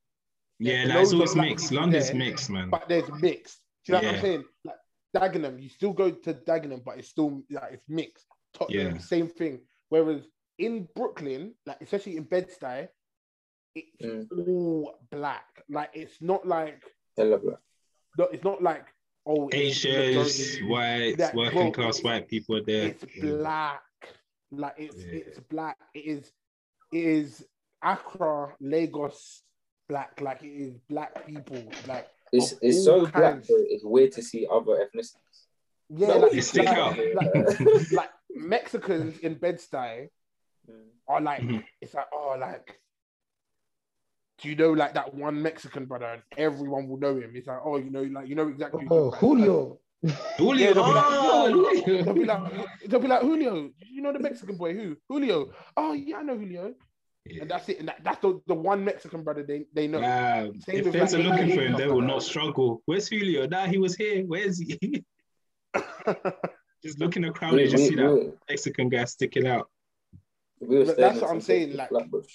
Yeah, 0.59 0.85
there's 0.87 0.89
like, 0.89 1.01
it's 1.03 1.13
always 1.13 1.35
mixed. 1.35 1.69
people 1.69 1.81
London's 1.81 2.07
there, 2.07 2.15
mixed, 2.17 2.49
man. 2.49 2.69
but 2.69 2.87
there's 2.87 3.09
mixed. 3.19 3.59
Do 3.85 3.93
you 3.93 4.01
know 4.01 4.07
what 4.07 4.15
I'm 4.15 4.21
saying? 4.21 4.43
Like 4.65 4.75
Dagenham, 5.15 5.61
you 5.61 5.69
still 5.69 5.93
go 5.93 6.11
to 6.11 6.33
Dagenham, 6.35 6.83
but 6.85 6.99
it's 6.99 7.09
still 7.09 7.41
like 7.49 7.73
it's 7.73 7.89
mixed. 7.89 8.27
Tottenham, 8.53 8.95
Yeah. 8.95 9.01
same 9.01 9.27
thing. 9.27 9.59
Whereas 9.89 10.21
in 10.59 10.87
Brooklyn, 10.95 11.53
like 11.65 11.81
especially 11.81 12.17
in 12.17 12.23
Bed-Stuy, 12.23 12.87
it's 13.75 14.25
Mm. 14.31 14.47
all 14.47 14.95
black. 15.11 15.45
Like 15.69 15.89
it's 15.93 16.21
not 16.21 16.45
like 16.47 16.81
Hella 17.17 17.37
black. 17.37 17.59
no, 18.17 18.25
it's 18.25 18.43
not 18.43 18.61
like 18.61 18.85
oh 19.25 19.49
Asians, 19.53 20.15
majority- 20.15 20.63
whites, 20.67 21.17
That- 21.17 21.35
working 21.35 21.71
bro, 21.71 21.71
class 21.71 22.03
white 22.03 22.27
people 22.27 22.57
are 22.57 22.63
there. 22.63 22.87
It's 22.89 23.05
black. 23.19 23.81
Like 24.51 24.75
it's 24.77 25.03
Yeah. 25.03 25.11
it's 25.19 25.39
black. 25.39 25.77
It 25.93 26.05
is 26.05 26.31
it 26.91 27.03
is 27.03 27.45
Accra, 27.83 28.55
Lagos 28.59 29.43
black. 29.87 30.19
Like 30.19 30.43
it 30.43 30.47
is 30.67 30.73
black 30.89 31.25
people. 31.25 31.63
Like 31.87 32.07
It's 32.33 32.53
it's 32.61 32.85
all 32.87 33.05
so 33.05 33.11
black, 33.11 33.35
but 33.47 33.57
it's 33.73 33.83
weird 33.83 34.11
to 34.13 34.21
see 34.23 34.45
other 34.51 34.73
ethnicities. 34.85 35.37
yeah, 35.89 36.07
No, 36.07 36.17
like, 36.17 36.31
They 36.31 36.41
stick 36.41 36.65
like, 36.65 36.77
out. 36.77 36.97
like, 37.15 37.59
like 37.91 38.09
Mexicans 38.31 39.19
in 39.19 39.35
Bed-Stuy 39.35 39.95
Mm. 40.01 40.09
Are 41.07 41.21
like 41.21 41.41
Mhm. 41.41 41.63
it's 41.81 41.93
like 41.93 42.07
oh 42.13 42.35
like 42.39 42.79
do 44.39 44.49
you 44.49 44.55
know 44.55 44.71
like 44.71 44.93
that 44.93 45.13
one 45.13 45.41
Mexican 45.41 45.85
brother 45.85 46.05
and 46.05 46.21
everyone 46.37 46.87
will 46.87 46.97
know 46.97 47.17
him? 47.17 47.31
It's 47.35 47.47
like 47.47 47.59
oh 47.63 47.77
you 47.77 47.89
know 47.89 48.03
like 48.03 48.27
you 48.27 48.35
know 48.35 48.47
exactly. 48.47 48.87
Oh, 48.89 49.03
you're 49.05 49.11
talking 49.11 49.17
about. 49.17 49.19
Julio. 49.19 49.79
Julio, 50.37 50.67
Yeah, 50.67 50.73
they'll 50.73 50.85
be 50.85 50.93
like, 50.93 51.05
oh, 51.09 51.51
Julio. 51.51 52.03
They'll 52.03 52.13
be 52.13 52.23
like, 52.25 52.51
they'll 52.87 52.99
be 53.01 53.07
like, 53.09 53.21
Julio, 53.21 53.69
you 53.91 54.01
know 54.01 54.13
the 54.13 54.19
Mexican 54.19 54.55
boy, 54.55 54.73
who? 54.73 54.95
Julio. 55.09 55.51
Oh, 55.75 55.91
yeah, 55.91 56.19
I 56.19 56.23
know 56.23 56.37
Julio. 56.37 56.73
Yeah. 57.25 57.41
And 57.41 57.51
that's 57.51 57.67
it. 57.67 57.79
And 57.79 57.89
that, 57.89 58.01
that's 58.01 58.19
the, 58.21 58.39
the 58.47 58.53
one 58.53 58.85
Mexican 58.85 59.25
brother 59.25 59.43
they, 59.43 59.65
they 59.73 59.87
know. 59.87 59.99
Wow. 59.99 60.51
Same 60.59 60.77
If 60.77 60.85
with 60.85 60.93
fans 60.93 61.13
are 61.15 61.17
looking 61.17 61.53
for 61.53 61.61
him, 61.63 61.73
they 61.75 61.87
will 61.87 62.01
not 62.01 62.23
struggle. 62.23 62.81
Where's 62.85 63.09
Julio? 63.09 63.45
Nah, 63.45 63.65
he 63.65 63.77
was 63.77 63.97
here. 63.97 64.23
Where's 64.25 64.57
he? 64.57 65.03
Just 66.81 66.97
looking 66.99 67.23
the 67.23 67.31
crowd, 67.31 67.55
We, 67.55 67.63
you 67.65 67.69
just 67.69 67.87
see 67.89 67.95
that 67.95 68.33
Mexican 68.49 68.87
guy 68.87 69.03
sticking 69.03 69.47
out. 69.47 69.69
We 70.61 70.77
were 70.79 70.85
staying 70.85 70.97
that's 70.99 71.21
what 71.21 71.31
I'm 71.31 71.41
saying, 71.41 71.75
like- 71.75 71.89
Flatbush. 71.89 72.33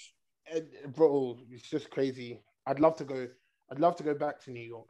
Bro, 0.95 1.39
it's 1.51 1.69
just 1.69 1.89
crazy. 1.89 2.41
I'd 2.67 2.79
love 2.79 2.95
to 2.97 3.03
go. 3.03 3.27
I'd 3.71 3.79
love 3.79 3.95
to 3.97 4.03
go 4.03 4.13
back 4.13 4.39
to 4.43 4.51
New 4.51 4.61
York. 4.61 4.85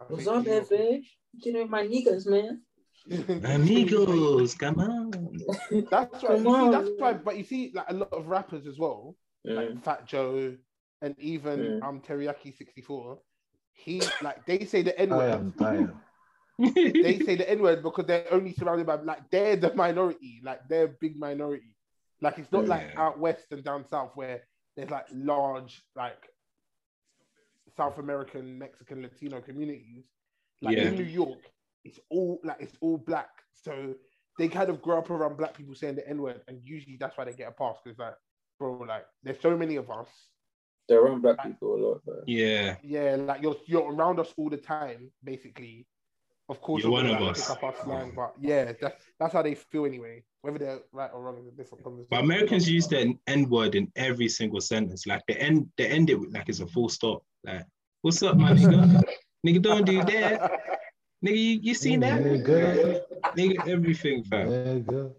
I 0.00 0.04
What's 0.08 0.26
up, 0.26 0.44
New 0.44 0.52
York? 0.52 1.02
You 1.34 1.52
know 1.52 1.66
my 1.66 1.84
niggas, 1.86 2.26
man. 2.26 2.62
would- 3.08 3.44
Amigos, 3.44 4.54
come 4.54 4.80
on. 4.80 5.10
That's 5.90 6.24
right. 6.24 6.42
Come 6.42 6.46
You 6.46 6.64
see, 6.64 6.70
that's 6.72 6.88
on. 6.88 6.96
why. 6.98 7.12
But 7.12 7.36
you 7.36 7.44
see, 7.44 7.70
like 7.72 7.86
a 7.88 7.94
lot 7.94 8.12
of 8.12 8.26
rappers 8.26 8.66
as 8.66 8.78
well, 8.78 9.16
Mm. 9.46 9.54
like 9.54 9.84
Fat 9.84 10.06
Joe, 10.08 10.56
and 11.02 11.14
even 11.20 11.60
Mm. 11.60 11.84
um 11.84 12.00
Teriyaki 12.00 12.56
64. 12.56 13.20
He 13.74 14.02
like 14.22 14.44
they 14.46 14.64
say 14.64 14.82
the 14.82 14.98
N 14.98 15.10
word. 15.10 15.52
they 16.58 17.18
say 17.20 17.36
the 17.36 17.48
N 17.48 17.62
word 17.62 17.82
because 17.84 18.06
they're 18.06 18.26
only 18.32 18.52
surrounded 18.54 18.86
by 18.86 18.96
like 18.96 19.30
they're 19.30 19.54
the 19.56 19.72
minority, 19.74 20.40
like 20.42 20.66
they're 20.68 20.84
a 20.86 20.94
big 21.00 21.16
minority. 21.16 21.75
Like 22.20 22.38
it's 22.38 22.50
not 22.52 22.66
like 22.66 22.94
out 22.96 23.18
west 23.18 23.46
and 23.50 23.62
down 23.62 23.84
south 23.86 24.12
where 24.14 24.42
there's 24.76 24.90
like 24.90 25.06
large 25.12 25.82
like 25.94 26.28
South 27.76 27.98
American, 27.98 28.58
Mexican, 28.58 29.02
Latino 29.02 29.40
communities. 29.40 30.04
Like 30.62 30.76
Yeah. 30.76 30.88
in 30.88 30.94
New 30.94 31.04
York, 31.04 31.38
it's 31.84 32.00
all 32.10 32.40
like 32.42 32.56
it's 32.60 32.76
all 32.80 32.96
black. 32.96 33.28
So 33.52 33.94
they 34.38 34.48
kind 34.48 34.70
of 34.70 34.80
grow 34.82 34.98
up 34.98 35.10
around 35.10 35.36
black 35.36 35.54
people 35.54 35.74
saying 35.74 35.96
the 35.96 36.08
N 36.08 36.22
word, 36.22 36.42
and 36.48 36.60
usually 36.64 36.96
that's 36.98 37.16
why 37.16 37.24
they 37.24 37.32
get 37.32 37.48
a 37.48 37.52
pass 37.52 37.76
because 37.84 37.98
like, 37.98 38.14
bro, 38.58 38.78
like 38.78 39.04
there's 39.22 39.40
so 39.40 39.56
many 39.56 39.76
of 39.76 39.90
us. 39.90 40.08
They're 40.88 41.00
around 41.02 41.22
black 41.22 41.42
people 41.42 41.74
a 41.74 41.80
lot. 41.84 42.00
But 42.06 42.28
Yeah. 42.28 42.76
Yeah, 42.82 43.16
like 43.16 43.42
you're 43.42 43.56
you're 43.66 43.92
around 43.92 44.20
us 44.20 44.32
all 44.36 44.48
the 44.48 44.56
time, 44.56 45.10
basically. 45.22 45.86
Of 46.48 46.60
course, 46.60 46.82
You're 46.82 46.92
you're 46.92 47.02
one 47.02 47.14
of 47.14 47.20
like, 47.20 47.30
us. 47.32 47.48
Pick 47.48 47.56
up 47.56 47.62
our 47.64 47.74
slang, 47.84 48.12
but 48.14 48.34
yeah, 48.40 48.72
that's 48.80 49.04
that's 49.18 49.32
how 49.32 49.42
they 49.42 49.56
feel 49.56 49.84
anyway. 49.84 50.22
Whether 50.42 50.58
they're 50.58 50.78
right 50.92 51.10
or 51.12 51.22
wrong 51.22 51.38
is 51.38 51.48
a 51.48 51.50
different 51.50 51.82
conversation. 51.82 52.08
But 52.08 52.20
Americans 52.22 52.70
use 52.70 52.86
the 52.86 53.18
N 53.26 53.48
word 53.48 53.74
in 53.74 53.90
every 53.96 54.28
single 54.28 54.60
sentence. 54.60 55.06
Like 55.08 55.22
the 55.26 55.40
end, 55.40 55.68
they 55.76 55.88
end 55.88 56.08
it 56.08 56.20
with 56.20 56.32
like 56.32 56.48
it's 56.48 56.60
a 56.60 56.66
full 56.66 56.88
stop. 56.88 57.24
Like, 57.42 57.64
what's 58.02 58.22
up, 58.22 58.36
my 58.36 58.52
nigga? 58.52 59.02
nigga, 59.46 59.60
don't 59.60 59.84
do 59.84 60.04
that. 60.04 60.52
Nigga, 61.24 61.36
you, 61.36 61.60
you 61.62 61.74
seen 61.74 61.98
that? 62.00 62.22
Nigga. 62.22 63.00
Nigga, 63.36 63.68
everything, 63.68 64.22
fam. 64.22 64.48
Nigga. 64.48 65.12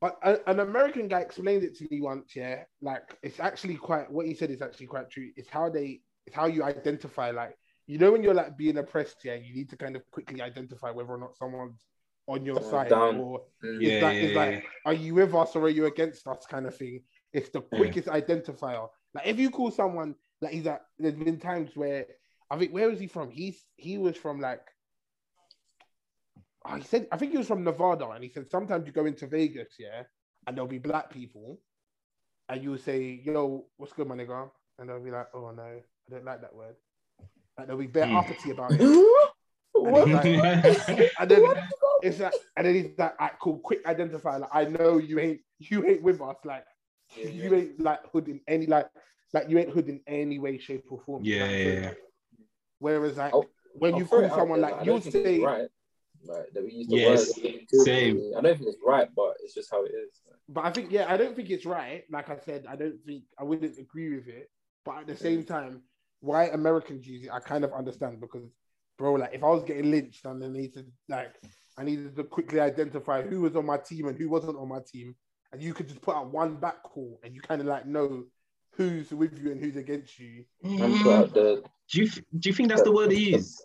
But 0.00 0.18
a- 0.22 0.48
an 0.48 0.60
American 0.60 1.08
guy 1.08 1.20
explained 1.20 1.64
it 1.64 1.74
to 1.78 1.88
me 1.90 2.00
once. 2.00 2.36
Yeah, 2.36 2.62
like 2.80 3.16
it's 3.24 3.40
actually 3.40 3.74
quite 3.74 4.08
what 4.08 4.26
he 4.26 4.34
said 4.34 4.50
is 4.50 4.62
actually 4.62 4.86
quite 4.86 5.10
true. 5.10 5.30
It's 5.36 5.48
how 5.48 5.68
they, 5.68 6.02
it's 6.26 6.36
how 6.36 6.46
you 6.46 6.62
identify. 6.62 7.32
Like 7.32 7.56
you 7.86 7.98
know 7.98 8.12
when 8.12 8.22
you're 8.22 8.34
like 8.34 8.56
being 8.56 8.78
oppressed, 8.78 9.18
yeah, 9.24 9.34
you 9.34 9.54
need 9.54 9.68
to 9.70 9.76
kind 9.76 9.96
of 9.96 10.10
quickly 10.10 10.40
identify 10.40 10.90
whether 10.90 11.10
or 11.10 11.18
not 11.18 11.36
someone's 11.36 11.86
on 12.26 12.44
your 12.44 12.56
Someone's 12.56 12.70
side 12.70 12.90
down. 12.90 13.16
or 13.20 13.42
Mm. 13.64 13.80
Yeah, 13.80 13.88
it's 13.92 14.02
like, 14.02 14.16
yeah, 14.16 14.22
it's 14.22 14.34
yeah. 14.34 14.40
like, 14.40 14.64
are 14.86 14.92
you 14.94 15.14
with 15.14 15.34
us 15.34 15.56
or 15.56 15.62
are 15.62 15.68
you 15.70 15.86
against 15.86 16.26
us 16.26 16.46
kind 16.46 16.66
of 16.66 16.76
thing. 16.76 17.00
It's 17.32 17.48
the 17.50 17.60
Yeah. 17.72 17.78
quickest 17.78 18.08
identifier. 18.08 18.88
Like 19.14 19.26
if 19.26 19.38
you 19.38 19.50
call 19.50 19.70
someone 19.70 20.14
like 20.40 20.52
he's 20.52 20.66
at 20.66 20.82
there's 20.98 21.14
been 21.14 21.38
times 21.38 21.70
where 21.74 22.06
I 22.50 22.58
think 22.58 22.72
where 22.72 22.88
was 22.90 23.00
he 23.00 23.06
from? 23.06 23.30
He's 23.30 23.64
he 23.76 23.98
was 23.98 24.16
from 24.16 24.40
like 24.40 24.60
oh, 26.66 26.76
he 26.76 26.82
said 26.82 27.08
I 27.10 27.16
think 27.16 27.32
he 27.32 27.38
was 27.38 27.46
from 27.48 27.64
Nevada 27.64 28.08
and 28.10 28.22
he 28.22 28.30
said 28.30 28.50
sometimes 28.50 28.86
you 28.86 28.92
go 28.92 29.06
into 29.06 29.26
Vegas, 29.26 29.74
yeah, 29.78 30.02
and 30.46 30.56
there'll 30.56 30.68
be 30.68 30.78
black 30.78 31.10
people 31.10 31.60
and 32.48 32.62
you'll 32.62 32.78
say, 32.78 33.22
Yo, 33.24 33.66
what's 33.76 33.92
good, 33.92 34.06
my 34.06 34.14
nigga? 34.14 34.50
And 34.78 34.88
they'll 34.88 35.00
be 35.02 35.10
like, 35.10 35.28
Oh 35.34 35.50
no, 35.50 35.62
I 35.62 35.82
don't 36.10 36.24
like 36.24 36.42
that 36.42 36.54
word. 36.54 36.76
Like 37.58 37.66
they'll 37.68 37.76
be 37.76 37.86
bare 37.86 38.06
Hmm. 38.06 38.16
uppity 38.16 38.50
about 38.50 38.72
it. 38.72 38.80
what? 39.72 40.04
And 40.08 40.12
like- 40.12 41.10
and 41.20 41.30
then 41.30 41.42
it's 42.02 42.18
like, 42.20 42.32
and 42.56 42.66
then 42.66 42.74
he's 42.74 42.98
like, 42.98 43.12
"Alright, 43.20 43.38
cool, 43.40 43.58
quick 43.58 43.86
identify. 43.86 44.36
Like, 44.36 44.50
I 44.52 44.64
know 44.64 44.98
you 44.98 45.18
ain't, 45.18 45.40
you 45.58 45.86
ain't 45.86 46.02
with 46.02 46.20
us. 46.20 46.36
Like, 46.44 46.64
Yeah, 47.16 47.30
you 47.30 47.54
ain't 47.54 47.80
like 47.80 48.00
hood 48.12 48.28
in 48.28 48.40
any, 48.48 48.66
like, 48.66 48.86
like 49.32 49.48
you 49.48 49.58
ain't 49.58 49.70
hood 49.70 49.88
in 49.88 50.00
any 50.06 50.38
way, 50.38 50.58
shape, 50.58 50.84
or 50.90 51.00
form. 51.06 51.22
Yeah, 51.24 51.42
Like, 51.44 51.50
yeah, 51.50 51.66
yeah. 51.72 51.90
Whereas, 52.78 53.16
like, 53.16 53.32
I'll- 53.32 53.50
when 53.74 53.94
I'll 53.94 53.98
you 54.00 54.06
throw 54.06 54.28
call 54.28 54.38
someone 54.38 54.60
there, 54.60 54.70
like, 54.72 54.84
you'll 54.86 54.94
don't 54.96 55.02
think 55.04 55.14
it's 55.14 55.24
say, 55.24 55.40
right, 55.44 55.68
right, 56.28 56.54
that 56.54 56.64
we 56.64 56.72
use 56.72 56.86
the 56.88 56.96
Yes, 56.96 57.40
word. 57.42 57.84
same. 57.84 58.32
I 58.36 58.40
don't 58.40 58.56
think 58.58 58.68
it's 58.68 58.78
right, 58.84 59.08
but 59.14 59.36
it's 59.42 59.54
just 59.54 59.70
how 59.70 59.84
it 59.84 59.92
is. 59.92 60.20
but 60.48 60.64
I 60.64 60.70
think, 60.70 60.90
yeah, 60.92 61.12
I 61.12 61.16
don't 61.16 61.34
think 61.34 61.50
it's 61.50 61.66
right. 61.66 62.04
Like 62.10 62.30
I 62.30 62.38
said, 62.38 62.66
I 62.68 62.76
don't 62.76 62.98
think 63.06 63.24
I 63.38 63.44
wouldn't 63.44 63.78
agree 63.78 64.14
with 64.16 64.28
it. 64.28 64.50
But 64.84 64.98
at 64.98 65.06
the 65.06 65.16
same 65.16 65.44
time, 65.44 65.82
why 66.24 66.44
Americans 66.46 67.06
use 67.06 67.24
it, 67.24 67.30
I 67.30 67.40
kind 67.40 67.64
of 67.64 67.72
understand 67.72 68.20
because, 68.20 68.48
bro, 68.98 69.14
like, 69.14 69.34
if 69.34 69.42
I 69.44 69.48
was 69.48 69.62
getting 69.64 69.90
lynched 69.90 70.24
and 70.24 70.42
I 70.44 70.48
needed, 70.48 70.90
like, 71.08 71.34
I 71.76 71.84
needed 71.84 72.16
to 72.16 72.24
quickly 72.24 72.60
identify 72.60 73.22
who 73.22 73.42
was 73.42 73.56
on 73.56 73.66
my 73.66 73.76
team 73.78 74.06
and 74.08 74.16
who 74.16 74.28
wasn't 74.28 74.56
on 74.56 74.68
my 74.68 74.80
team, 74.90 75.14
and 75.52 75.62
you 75.62 75.74
could 75.74 75.88
just 75.88 76.00
put 76.00 76.16
out 76.16 76.32
one 76.32 76.56
back 76.56 76.82
call 76.82 77.20
and 77.22 77.34
you 77.34 77.40
kind 77.40 77.60
of 77.60 77.66
like 77.66 77.86
know 77.86 78.24
who's 78.76 79.10
with 79.10 79.38
you 79.40 79.52
and 79.52 79.60
who's 79.62 79.76
against 79.76 80.18
you. 80.18 80.44
And 80.64 81.00
put 81.02 81.12
out 81.12 81.34
the 81.34 81.62
Do 81.90 82.00
you 82.02 82.08
do 82.38 82.48
you 82.48 82.54
think 82.54 82.68
that's 82.70 82.82
the 82.82 82.90
word 82.92 83.10
they 83.10 83.16
use? 83.16 83.60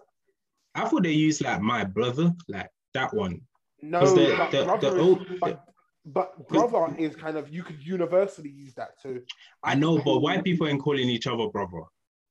I 0.75 0.87
thought 0.87 1.03
they 1.03 1.11
use 1.11 1.41
like 1.41 1.61
my 1.61 1.83
brother, 1.83 2.33
like 2.47 2.69
that 2.93 3.13
one. 3.13 3.41
No, 3.81 4.01
the- 4.05 4.35
but 4.37 4.51
the- 4.51 4.57
the 4.59 4.65
brother, 4.65 4.87
is- 4.97 5.03
old- 5.03 5.39
but, 5.39 5.65
but 6.05 6.47
brother 6.47 6.95
is 6.97 7.15
kind 7.15 7.37
of 7.37 7.49
you 7.53 7.63
could 7.63 7.81
universally 7.83 8.49
use 8.49 8.73
that. 8.75 9.01
too. 9.01 9.23
I 9.63 9.73
know, 9.75 9.99
but 10.03 10.19
white 10.19 10.43
people 10.43 10.67
ain't 10.67 10.81
calling 10.81 11.09
each 11.09 11.27
other 11.27 11.47
brother. 11.47 11.83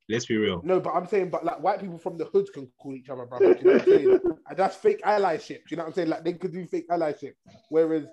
Let's 0.08 0.26
be 0.26 0.36
real. 0.36 0.60
No, 0.64 0.80
but 0.80 0.90
I'm 0.94 1.06
saying, 1.06 1.28
but 1.30 1.44
like 1.44 1.60
white 1.62 1.80
people 1.80 1.98
from 1.98 2.16
the 2.16 2.24
hood 2.24 2.46
can 2.54 2.66
call 2.80 2.94
each 2.94 3.10
other 3.10 3.26
brother. 3.26 3.54
Do 3.54 3.60
you 3.60 3.64
know 3.66 3.72
what 3.74 3.82
I'm 3.82 3.88
saying? 3.88 4.20
and 4.48 4.58
that's 4.58 4.76
fake 4.76 5.02
allyship. 5.02 5.48
Do 5.48 5.62
you 5.70 5.76
know 5.76 5.82
what 5.84 5.88
I'm 5.88 5.94
saying? 5.94 6.08
Like 6.08 6.24
they 6.24 6.32
could 6.32 6.52
do 6.52 6.64
fake 6.66 6.88
allyship. 6.88 7.32
Whereas 7.68 8.06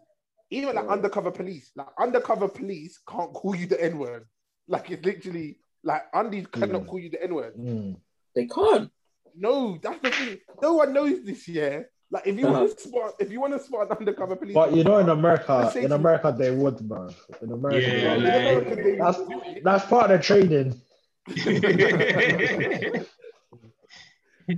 even 0.49 0.75
like 0.75 0.87
undercover 0.87 1.31
police, 1.31 1.71
like 1.75 1.87
undercover 1.99 2.47
police 2.49 2.99
can't 3.07 3.33
call 3.33 3.55
you 3.55 3.65
the 3.67 3.81
N 3.81 3.97
word. 3.97 4.25
Like 4.67 4.91
it's 4.91 5.05
literally 5.05 5.57
like 5.83 6.03
undies 6.13 6.47
cannot 6.47 6.83
Mm. 6.83 6.87
call 6.87 6.99
you 6.99 7.09
the 7.09 7.23
N 7.23 7.33
word. 7.35 7.55
Mm. 7.55 7.95
They 8.35 8.47
can't. 8.47 8.91
No, 9.37 9.77
that's 9.81 10.01
the 10.01 10.09
thing. 10.11 10.37
No 10.61 10.73
one 10.73 10.91
knows 10.93 11.23
this. 11.23 11.47
Yeah. 11.47 11.81
Like 12.11 12.27
if 12.27 12.37
you 12.37 12.47
Uh-huh. 12.47 12.59
want 12.59 12.77
to 12.77 12.83
spot, 12.87 13.13
if 13.19 13.31
you 13.31 13.39
want 13.41 13.53
to 13.53 13.59
spot 13.59 13.89
an 13.91 13.97
undercover 13.97 14.35
police, 14.35 14.53
But 14.53 14.73
you 14.75 14.83
know, 14.83 14.97
in 14.97 15.09
America, 15.09 15.71
in 15.75 15.91
America, 15.91 16.35
they 16.37 16.51
would, 16.51 16.77
bro. 16.87 17.07
In 17.41 17.51
America, 17.51 17.79
Yeah, 17.87 18.13
in 18.15 18.23
they 18.23 18.55
would. 18.55 18.67
like- 18.67 18.97
That's- 18.99 19.61
that's 19.63 19.85
part 19.87 20.11
of 20.11 20.17
the 20.19 20.23
training. 20.23 20.79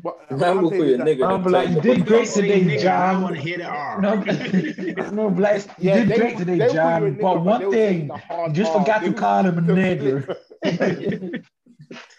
But 0.04 0.30
Man 0.32 0.40
what 0.40 0.42
I'm 0.42 0.64
will 0.64 0.70
saying 0.70 0.82
call 0.82 0.90
is 0.90 0.98
you 0.98 0.98
nigga. 0.98 1.28
I'm 1.34 1.44
like, 1.46 1.70
you 1.70 1.82
did 1.82 2.06
great 2.06 2.28
today, 2.28 2.78
Jam. 2.78 3.22
want 3.22 3.36
to 3.36 3.42
hear 3.42 3.58
the 3.60 3.66
R. 3.66 4.02
No, 4.02 4.16
no, 5.12 5.30
Blacks, 5.30 5.68
you 5.80 5.90
Yeah, 5.90 6.00
did 6.00 6.10
they 6.10 6.18
great 6.18 6.38
today, 6.38 6.58
they'll 6.58 6.74
call 6.74 7.00
you 7.00 7.14
nigga, 7.14 7.22
But 7.22 7.42
one 7.42 7.62
they'll 7.62 7.72
thing, 7.72 8.08
the 8.10 8.22
you 8.48 8.54
just 8.54 8.74
forgot 8.74 9.04
to 9.04 9.14
call 9.14 9.46
him 9.46 9.58
a 9.58 9.62
they'll 9.62 9.76
nigger. 9.78 11.44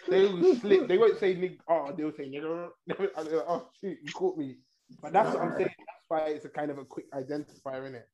they 0.09 0.21
will 0.25 0.55
slip. 0.55 0.87
They 0.87 0.97
won't 0.97 1.19
say 1.19 1.35
nigga. 1.35 1.57
Oh, 1.67 1.93
they'll 1.95 2.11
say 2.11 2.27
nigga. 2.27 2.69
Like, 2.87 2.99
oh 3.17 3.69
shoot, 3.79 3.99
you 4.03 4.11
caught 4.13 4.35
me. 4.35 4.57
But 4.99 5.13
that's 5.13 5.35
what 5.35 5.43
I'm 5.43 5.51
saying. 5.51 5.69
That's 5.77 6.05
why 6.07 6.19
it's 6.29 6.45
a 6.45 6.49
kind 6.49 6.71
of 6.71 6.79
a 6.79 6.85
quick 6.85 7.05
identifier, 7.11 7.85
in 7.87 7.93
it? 7.93 8.09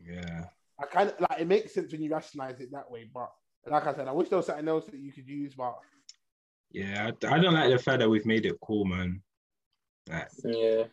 Yeah. 0.00 0.44
I 0.80 0.86
kind 0.86 1.10
of 1.10 1.20
like 1.20 1.40
it 1.40 1.48
makes 1.48 1.74
sense 1.74 1.90
when 1.90 2.00
you 2.00 2.10
rationalize 2.12 2.60
it 2.60 2.70
that 2.70 2.88
way. 2.88 3.10
But 3.12 3.30
like 3.66 3.86
I 3.86 3.94
said, 3.94 4.08
I 4.08 4.12
wish 4.12 4.28
there 4.28 4.36
was 4.38 4.46
something 4.46 4.68
else 4.68 4.86
that 4.86 4.98
you 4.98 5.12
could 5.12 5.28
use. 5.28 5.54
But 5.54 5.76
Yeah. 6.72 7.10
I, 7.24 7.34
I 7.34 7.38
don't 7.38 7.54
like 7.54 7.70
the 7.70 7.78
fact 7.78 8.00
that 8.00 8.08
we've 8.08 8.26
made 8.26 8.46
it 8.46 8.56
cool, 8.62 8.84
man. 8.84 9.22
Like, 10.08 10.28
Yeah. 10.44 10.84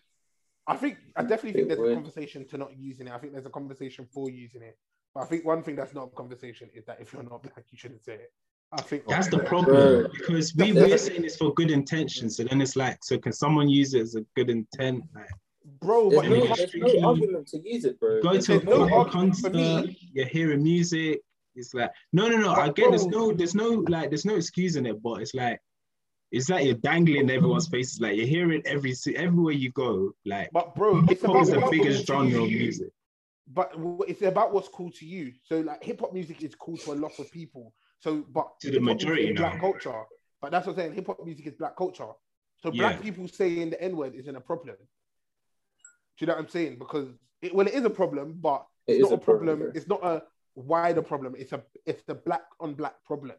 I 0.69 0.75
think 0.75 0.97
I 1.15 1.21
definitely 1.21 1.53
think 1.61 1.71
It 1.71 1.77
there's 1.77 1.91
a 1.91 1.95
conversation 1.95 2.45
to 2.49 2.57
not 2.57 2.77
using 2.77 3.07
it. 3.07 3.13
I 3.13 3.17
think 3.19 3.33
there's 3.33 3.45
a 3.45 3.49
conversation 3.49 4.05
for 4.13 4.29
using 4.29 4.61
it. 4.61 4.77
But 5.15 5.21
I 5.23 5.25
think 5.27 5.45
one 5.45 5.63
thing 5.63 5.75
that's 5.77 5.93
not 5.93 6.09
a 6.11 6.15
conversation 6.15 6.69
is 6.73 6.83
that 6.85 6.99
if 6.99 7.13
you're 7.13 7.23
not 7.23 7.41
black, 7.41 7.63
you 7.71 7.77
shouldn't 7.77 8.03
say 8.03 8.15
it. 8.15 8.33
I 8.73 8.81
think 8.81 9.07
That's 9.07 9.29
the 9.29 9.39
problem 9.39 9.75
Bro. 10.03 10.07
because 10.09 10.53
we 10.55 10.73
we're 10.73 10.97
saying 10.97 11.21
this 11.21 11.37
for 11.37 11.53
good 11.53 11.71
intention. 11.71 12.29
So 12.29 12.43
then 12.43 12.59
it's 12.61 12.75
like, 12.75 12.97
so 13.01 13.17
can 13.17 13.31
someone 13.31 13.69
use 13.69 13.93
it 13.93 14.01
as 14.01 14.15
a 14.15 14.25
good 14.35 14.49
intent? 14.49 15.05
Like, 15.15 15.29
bro. 15.79 16.09
There's 16.09 16.21
But 16.21 16.29
no, 16.29 16.35
you 16.35 16.47
can't- 16.47 16.71
there's 16.73 16.93
no 16.95 17.07
argument 17.07 17.47
to 17.47 17.59
use 17.63 17.85
it, 17.85 17.97
bro. 17.97 18.21
go 18.21 18.33
There's 18.33 18.47
to 18.47 18.59
a 18.59 18.63
no 18.65 18.79
football 18.79 19.05
concert, 19.05 19.53
me. 19.53 19.97
you're 20.13 20.25
hearing 20.27 20.61
music. 20.61 21.21
It's 21.57 21.73
like, 21.73 21.91
no, 22.13 22.27
no, 22.29 22.37
no. 22.37 22.51
I 22.53 22.69
get 22.69 22.91
there's 22.91 23.07
no, 23.07 23.33
there's 23.33 23.55
no 23.55 23.83
like, 23.87 24.09
there's 24.09 24.25
no 24.25 24.35
excusing 24.35 24.85
it, 24.85 25.01
but 25.01 25.21
it's 25.21 25.33
like, 25.33 25.59
it's 26.31 26.49
like 26.49 26.65
you're 26.65 26.75
dangling 26.75 27.21
in 27.21 27.29
everyone's 27.29 27.67
faces. 27.73 27.99
Like 27.99 28.15
you're 28.15 28.27
hearing 28.27 28.61
every 28.65 28.93
everywhere 29.15 29.53
you 29.53 29.71
go. 29.71 30.11
Like 30.25 30.49
But 30.53 30.75
bro, 30.75 31.01
hip 31.01 31.21
hop 31.23 31.41
is 31.41 31.49
the 31.49 31.67
biggest 31.71 32.05
genre 32.05 32.43
of 32.43 32.49
music. 32.49 32.89
But 33.51 33.73
it's 34.07 34.21
about 34.21 34.53
what's 34.53 34.67
cool 34.67 34.91
to 34.91 35.05
you. 35.05 35.33
So 35.43 35.61
like 35.61 35.83
hip 35.83 36.01
hop 36.01 36.13
music 36.13 36.43
is 36.43 36.53
cool 36.53 36.77
to 36.77 36.91
a 36.91 36.95
lot 36.95 37.17
of 37.17 37.31
people. 37.31 37.73
So 37.99 38.23
but 38.31 38.59
To 38.61 38.67
the 38.67 38.73
hip-hop 38.73 38.83
music 38.83 39.07
majority 39.07 39.29
is 39.29 39.37
black 39.37 39.59
culture. 39.59 40.03
But 40.41 40.51
that's 40.51 40.67
what 40.67 40.73
I'm 40.73 40.79
saying. 40.79 40.93
Hip 40.93 41.07
hop 41.07 41.25
music 41.25 41.47
is 41.47 41.53
black 41.55 41.75
culture. 41.75 42.09
So 42.61 42.71
black 42.71 42.97
Yeah. 42.97 43.01
people 43.01 43.27
saying 43.27 43.71
the 43.71 43.81
N 43.81 43.95
word 43.97 44.13
isn't 44.15 44.35
a 44.35 44.41
problem. 44.41 44.75
Do 46.17 46.25
you 46.25 46.27
know 46.27 46.33
what 46.33 46.43
I'm 46.43 46.49
saying? 46.49 46.77
Because 46.77 47.07
it, 47.41 47.55
well, 47.55 47.67
it 47.67 47.73
is 47.73 47.85
a 47.85 47.89
problem, 47.89 48.37
but 48.41 48.65
It 48.87 48.93
it's 48.93 49.05
is 49.05 49.11
not 49.11 49.13
a 49.13 49.17
problem. 49.23 49.59
bro. 49.59 49.71
it's 49.73 49.87
not 49.87 50.03
a 50.03 50.23
wider 50.61 51.01
problem. 51.01 51.35
It's 51.37 51.53
a 51.53 51.63
it's 51.85 52.03
the 52.03 52.15
black 52.15 52.43
on 52.59 52.73
black 52.73 52.95
problem, 53.05 53.35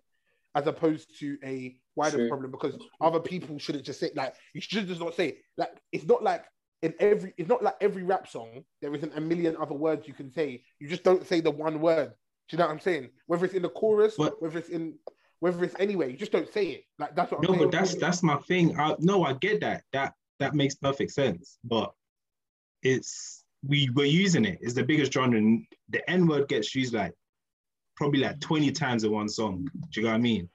as 0.54 0.66
opposed 0.66 1.18
to 1.20 1.36
a 1.44 1.76
wider 1.96 2.16
True. 2.18 2.28
problem. 2.28 2.50
Because 2.50 2.78
other 3.00 3.20
people 3.20 3.58
shouldn't 3.58 3.84
just 3.84 4.00
say 4.00 4.10
like 4.14 4.34
you 4.54 4.60
should 4.60 4.86
just 4.86 5.00
not 5.00 5.14
say 5.14 5.38
like 5.56 5.70
it's 5.92 6.06
not 6.06 6.22
like 6.22 6.44
in 6.82 6.94
every 7.00 7.32
it's 7.36 7.48
not 7.48 7.62
like 7.62 7.74
every 7.80 8.04
rap 8.04 8.28
song 8.28 8.62
there 8.80 8.94
isn't 8.94 9.16
a 9.16 9.20
million 9.20 9.56
other 9.60 9.74
words 9.74 10.06
you 10.06 10.14
can 10.14 10.30
say. 10.30 10.62
You 10.78 10.88
just 10.88 11.02
don't 11.02 11.26
say 11.26 11.40
the 11.40 11.50
one 11.50 11.80
word. 11.80 12.12
Do 12.48 12.56
you 12.56 12.58
know 12.58 12.66
what 12.66 12.72
I'm 12.72 12.80
saying? 12.80 13.10
Whether 13.26 13.44
it's 13.44 13.54
in 13.54 13.62
the 13.62 13.68
chorus, 13.68 14.14
But- 14.16 14.40
whether 14.40 14.58
it's 14.58 14.68
in 14.70 14.94
whether 15.40 15.62
it's 15.62 15.76
anywhere, 15.78 16.08
you 16.08 16.16
just 16.16 16.32
don't 16.32 16.52
say 16.52 16.66
it. 16.66 16.84
Like 16.98 17.14
that's 17.14 17.30
what 17.30 17.38
I'm 17.46 17.52
No, 17.52 17.58
but 17.64 17.70
that's 17.70 17.94
that's 17.94 18.22
my 18.22 18.36
thing. 18.48 18.76
I, 18.78 18.96
no, 18.98 19.22
I 19.24 19.34
get 19.34 19.60
that. 19.60 19.84
That 19.92 20.14
that 20.40 20.54
makes 20.54 20.74
perfect 20.76 21.12
sense. 21.12 21.58
But 21.64 21.92
it's 22.82 23.44
we 23.66 23.88
we're 23.94 24.06
using 24.06 24.44
it. 24.44 24.58
It's 24.60 24.74
the 24.74 24.84
biggest 24.84 25.12
genre. 25.12 25.38
And 25.38 25.64
the 25.88 26.08
N 26.10 26.26
word 26.26 26.48
gets 26.48 26.74
used 26.74 26.94
like 26.94 27.12
probably 27.96 28.20
like 28.20 28.38
20 28.40 28.70
times 28.72 29.04
in 29.04 29.10
one 29.10 29.28
song. 29.28 29.66
Do 29.90 30.00
you 30.00 30.06
know 30.06 30.12
what 30.12 30.16
I 30.16 30.20
mean? 30.20 30.48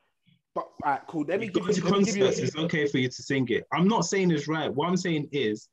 But 0.55 0.65
all 0.83 0.91
right, 0.91 1.01
cool. 1.07 1.25
Let 1.27 1.39
me 1.39 1.47
You 1.47 1.51
give 1.51 1.67
you. 1.67 1.73
to 1.73 1.83
me 1.83 2.03
give 2.05 2.15
you 2.15 2.23
concerts, 2.23 2.39
it's 2.39 2.55
okay 2.55 2.87
for 2.87 2.99
you 2.99 3.09
to 3.09 3.23
sing 3.23 3.47
it. 3.49 3.65
I'm 3.73 3.87
not 3.87 4.05
saying 4.05 4.31
it's 4.31 4.47
right. 4.47 4.73
What 4.73 4.87
I'm 4.87 4.97
saying 4.97 5.29
is, 5.31 5.67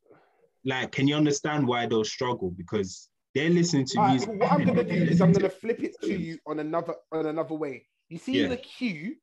like, 0.65 0.91
can 0.91 1.07
you 1.07 1.15
understand 1.15 1.67
why 1.67 1.85
they'll 1.85 2.03
struggle? 2.03 2.51
Because 2.51 3.09
they're 3.33 3.49
listening 3.49 3.85
to 3.85 3.99
All 3.99 4.03
right, 4.05 4.11
music. 4.11 4.29
cool. 4.29 4.37
What 4.39 4.51
I'm 4.51 4.63
gonna 4.65 4.83
do 4.83 4.95
is 4.95 5.21
I'm 5.21 5.31
gonna 5.31 5.49
flip 5.49 5.83
it 5.83 5.95
to 6.01 6.19
you 6.19 6.39
on 6.47 6.59
another 6.59 6.95
on 7.11 7.27
another 7.27 7.55
way. 7.55 7.87
You 8.09 8.17
see 8.17 8.41
Yeah. 8.41 8.47
the 8.47 8.57
Q, 8.57 9.15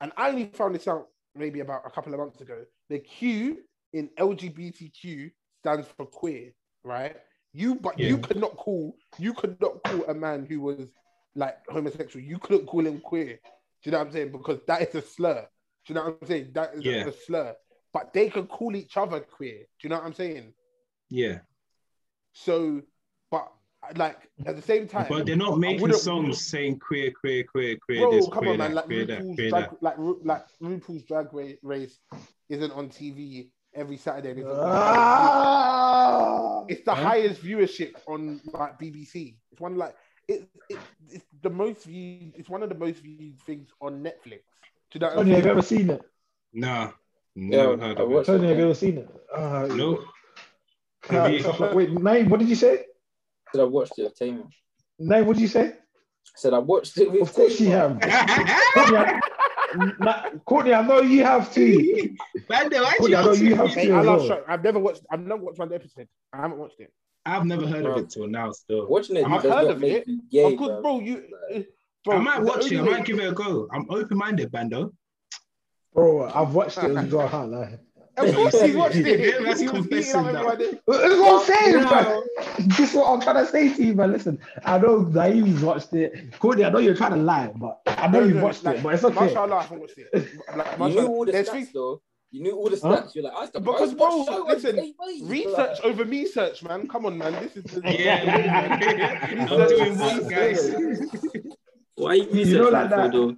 and 0.00 0.12
I 0.16 0.30
only 0.30 0.46
found 0.46 0.74
this 0.74 0.88
out 0.88 1.08
maybe 1.36 1.60
about 1.60 1.82
a 1.86 1.90
couple 1.90 2.12
of 2.12 2.18
months 2.18 2.40
ago. 2.40 2.64
The 2.88 2.98
Q 2.98 3.62
in 3.92 4.08
LGBTQ 4.18 5.30
stands 5.60 5.86
for 5.88 6.06
queer, 6.06 6.52
right? 6.84 7.16
You 7.54 7.74
but 7.74 7.98
you 7.98 8.18
could 8.18 8.38
not 8.38 8.56
call 8.56 8.96
you 9.18 9.34
could 9.34 9.60
not 9.60 9.82
call 9.84 10.04
a 10.06 10.14
man 10.14 10.46
who 10.46 10.60
was 10.60 10.88
like 11.34 11.58
homosexual. 11.68 12.24
You 12.24 12.38
couldn't 12.38 12.66
call 12.66 12.86
him 12.86 13.00
queer. 13.00 13.38
Do 13.82 13.90
you 13.90 13.92
know 13.92 13.98
what 13.98 14.06
I'm 14.08 14.12
saying? 14.12 14.32
Because 14.32 14.60
that 14.66 14.82
is 14.82 14.94
a 14.94 15.02
slur. 15.02 15.46
Do 15.86 15.92
you 15.92 15.94
know 15.94 16.04
what 16.04 16.18
I'm 16.22 16.28
saying? 16.28 16.50
That 16.54 16.74
is 16.74 16.80
a- 16.80 16.82
Yeah. 16.88 17.06
a 17.06 17.12
slur. 17.12 17.54
But 17.92 18.12
they 18.12 18.30
could 18.30 18.48
call 18.48 18.74
each 18.76 18.96
other 18.96 19.20
queer. 19.20 19.58
Do 19.58 19.66
you 19.82 19.90
know 19.90 19.96
what 19.96 20.04
I'm 20.06 20.14
saying? 20.14 20.54
Yeah, 21.10 21.40
So, 22.32 22.80
but 23.30 23.52
like 23.96 24.16
at 24.46 24.56
the 24.56 24.62
same 24.62 24.88
time, 24.88 25.06
but 25.10 25.26
they're 25.26 25.36
not 25.36 25.58
making 25.58 25.92
songs 25.92 26.46
saying 26.46 26.78
queer, 26.78 27.10
queer, 27.10 27.44
queer, 27.44 27.76
queer. 27.76 28.00
Bro, 28.00 28.12
this, 28.12 28.28
come 28.28 28.38
queer 28.44 28.52
on, 28.52 28.58
man! 28.58 28.74
Like 28.74 28.84
queer 28.86 29.04
that, 29.04 29.36
drag, 29.36 29.50
that. 29.50 29.82
like 29.82 29.98
Ru- 29.98 30.20
like 30.24 30.46
RuPaul's 30.62 31.02
drag 31.02 31.28
race 31.62 31.98
isn't 32.48 32.72
on 32.72 32.88
TV 32.88 33.50
every 33.74 33.96
Saturday. 33.96 34.30
and 34.30 34.38
It's, 34.40 34.48
on- 34.48 34.58
Ah! 34.64 36.64
it's 36.68 36.84
the 36.84 36.94
highest 36.94 37.42
viewership 37.42 37.92
on 38.06 38.40
like 38.52 38.78
BBC. 38.78 39.36
It's 39.50 39.60
one 39.60 39.76
like 39.76 39.94
it, 40.28 40.48
it, 40.68 40.78
it's 41.08 41.24
the 41.42 41.50
most 41.50 41.84
viewed. 41.84 42.34
It's 42.36 42.48
one 42.48 42.62
of 42.62 42.68
the 42.68 42.74
most 42.76 43.00
viewed 43.00 43.40
things 43.42 43.68
on 43.80 44.02
Netflix. 44.02 44.42
Do 44.90 44.94
you 44.94 45.00
know 45.00 45.06
what 45.08 45.14
Tony, 45.16 45.34
have 45.34 45.44
you 45.44 45.50
ever 45.50 45.62
seen 45.62 45.90
it? 45.90 46.00
Nah, 46.52 46.90
never 47.34 47.72
Yeah, 47.72 47.76
heard 47.76 47.98
I 47.98 48.02
it. 48.02 48.08
watched 48.08 48.26
Tony, 48.26 48.48
have 48.48 48.58
you 48.58 48.64
ever 48.64 48.74
seen 48.74 48.98
it? 48.98 49.08
Uh, 49.34 49.66
Nope. 49.70 50.00
Have 51.08 51.74
wait, 51.74 51.90
name, 51.90 52.28
what 52.28 52.38
did 52.38 52.48
you 52.48 52.54
say? 52.54 52.84
Said 53.52 53.62
I 53.62 53.64
watched 53.64 53.98
it 53.98 54.04
with 54.04 54.16
Tamer. 54.18 54.44
Name, 55.00 55.26
what 55.26 55.34
did 55.34 55.42
you 55.42 55.48
say? 55.48 55.74
Said 56.36 56.54
I 56.54 56.58
watched 56.58 56.96
it 56.98 57.10
with 57.10 57.22
Of 57.22 57.32
course 57.34 57.58
you 57.60 57.70
have. 57.70 57.98
Courtney, 59.72 59.92
I, 60.00 60.04
Na- 60.04 60.30
Courtney, 60.44 60.74
I 60.74 60.82
know 60.86 61.00
you 61.00 61.24
have 61.24 61.52
too. 61.52 62.14
Bando, 62.48 62.82
why 62.82 62.94
Courtney, 62.98 63.16
I 63.16 63.24
know 63.24 63.32
you 63.32 63.54
have 63.56 63.68
Hey, 63.70 63.86
too. 63.86 63.94
I 63.94 64.00
as 64.00 64.06
love 64.06 64.18
well. 64.20 64.28
show. 64.28 64.44
I've 64.48 64.62
never 64.64 64.78
watched. 64.78 65.02
I've 65.10 65.20
never 65.20 65.42
watched 65.42 65.58
one 65.58 65.72
episode. 65.72 66.08
I 66.32 66.36
haven't 66.38 66.58
watched 66.58 66.80
it. 66.80 66.92
I've 67.24 67.44
never 67.46 67.66
heard 67.66 67.86
of 67.86 67.96
it 67.98 68.10
till 68.10 68.26
now. 68.26 68.50
Still, 68.52 68.88
Watching 68.88 69.16
it 69.16 69.24
I've 69.26 69.42
heard 69.42 69.70
of 69.70 69.82
it. 69.84 70.06
you 70.08 70.20
gay, 70.30 70.52
of 70.52 70.58
course, 70.58 70.70
bro. 70.70 70.82
bro. 70.82 71.00
You. 71.00 71.24
uh, 71.54 71.60
Bro, 72.04 72.16
I 72.16 72.20
might 72.20 72.42
watch 72.42 72.72
it. 72.72 72.78
I 72.78 72.82
might 72.82 73.04
give 73.04 73.20
it 73.20 73.28
a 73.28 73.32
go. 73.32 73.68
I'm 73.72 73.86
open-minded, 73.88 74.50
Bando. 74.50 74.92
Bro, 75.94 76.30
I've 76.34 76.52
watched 76.52 76.78
it 76.78 76.96
as 76.96 77.12
well. 77.12 77.78
I 78.18 78.24
can't 78.24 78.36
lie. 78.36 78.44
Of 78.44 78.52
course, 78.52 78.62
he 78.62 78.76
watched 78.76 78.96
it. 78.96 79.20
Yeah, 79.20 79.44
that's 79.44 79.60
he 79.60 79.68
was 79.68 79.86
beating 79.86 80.12
confessing 80.12 80.26
up 80.26 80.32
now. 80.32 80.48
everybody. 80.48 80.80
That's 80.86 81.20
what 81.20 81.40
I'm 81.40 81.46
saying, 81.46 81.82
No. 81.82 81.88
bro. 81.88 82.22
This 82.66 82.80
is 82.90 82.94
what 82.94 83.06
I'm 83.10 83.20
trying 83.20 83.44
to 83.44 83.50
say 83.50 83.72
to 83.74 83.84
you, 83.84 83.94
man. 83.94 84.12
Listen, 84.12 84.38
I 84.64 84.78
know 84.78 85.04
Naeem's 85.04 85.62
watched 85.62 85.92
it. 85.94 86.38
Courtney, 86.38 86.64
I 86.64 86.70
know 86.70 86.78
you're 86.78 86.94
trying 86.96 87.12
to 87.12 87.16
lie, 87.16 87.52
but 87.56 87.80
I 87.86 88.08
know 88.08 88.20
No, 88.20 88.26
you've 88.26 88.36
no, 88.36 88.44
watched 88.44 88.64
like, 88.64 88.78
it, 88.78 88.82
but 88.82 88.94
it's 88.94 89.04
okay. 89.04 89.14
Mashallah, 89.26 89.56
I 89.56 89.62
haven't 89.62 89.80
watched 89.80 89.98
it. 89.98 90.08
Like, 90.56 90.78
You 90.78 90.88
knew 91.00 91.06
all 91.06 91.24
the 91.24 91.32
there's 91.32 91.48
stats 91.48 91.52
things- 91.52 91.72
though. 91.72 92.02
You 92.34 92.42
knew 92.44 92.56
all 92.56 92.70
the 92.70 92.80
Huh? 92.82 93.06
You're 93.14 93.24
like, 93.24 93.32
I 93.34 93.40
used 93.42 93.52
to 93.52 93.60
Because, 93.60 93.92
I 93.92 93.94
bro, 93.96 94.16
watched 94.16 94.30
show 94.30 94.44
listen, 94.48 94.68
every 94.78 94.80
day, 94.82 94.94
mate. 94.98 95.22
Research 95.24 95.80
over 95.84 96.04
me 96.06 96.24
search, 96.26 96.62
man. 96.62 96.88
Come 96.88 97.04
on, 97.04 97.18
man. 97.18 97.32
This 97.42 97.56
is 97.58 97.64
the 97.64 97.82
Yeah. 97.98 99.46
I'm 99.50 99.68
doing 99.68 99.92
is 99.92 99.98
what, 99.98 100.30
guys? 100.30 100.74
Why 101.96 102.10
are 102.10 102.14
you 102.14 102.22
You 102.22 102.58
know 102.58 102.70
researching 102.70 102.72
like 102.72 102.86
it 102.86 102.90
for, 102.90 102.96
that. 102.96 103.12
though? 103.12 103.36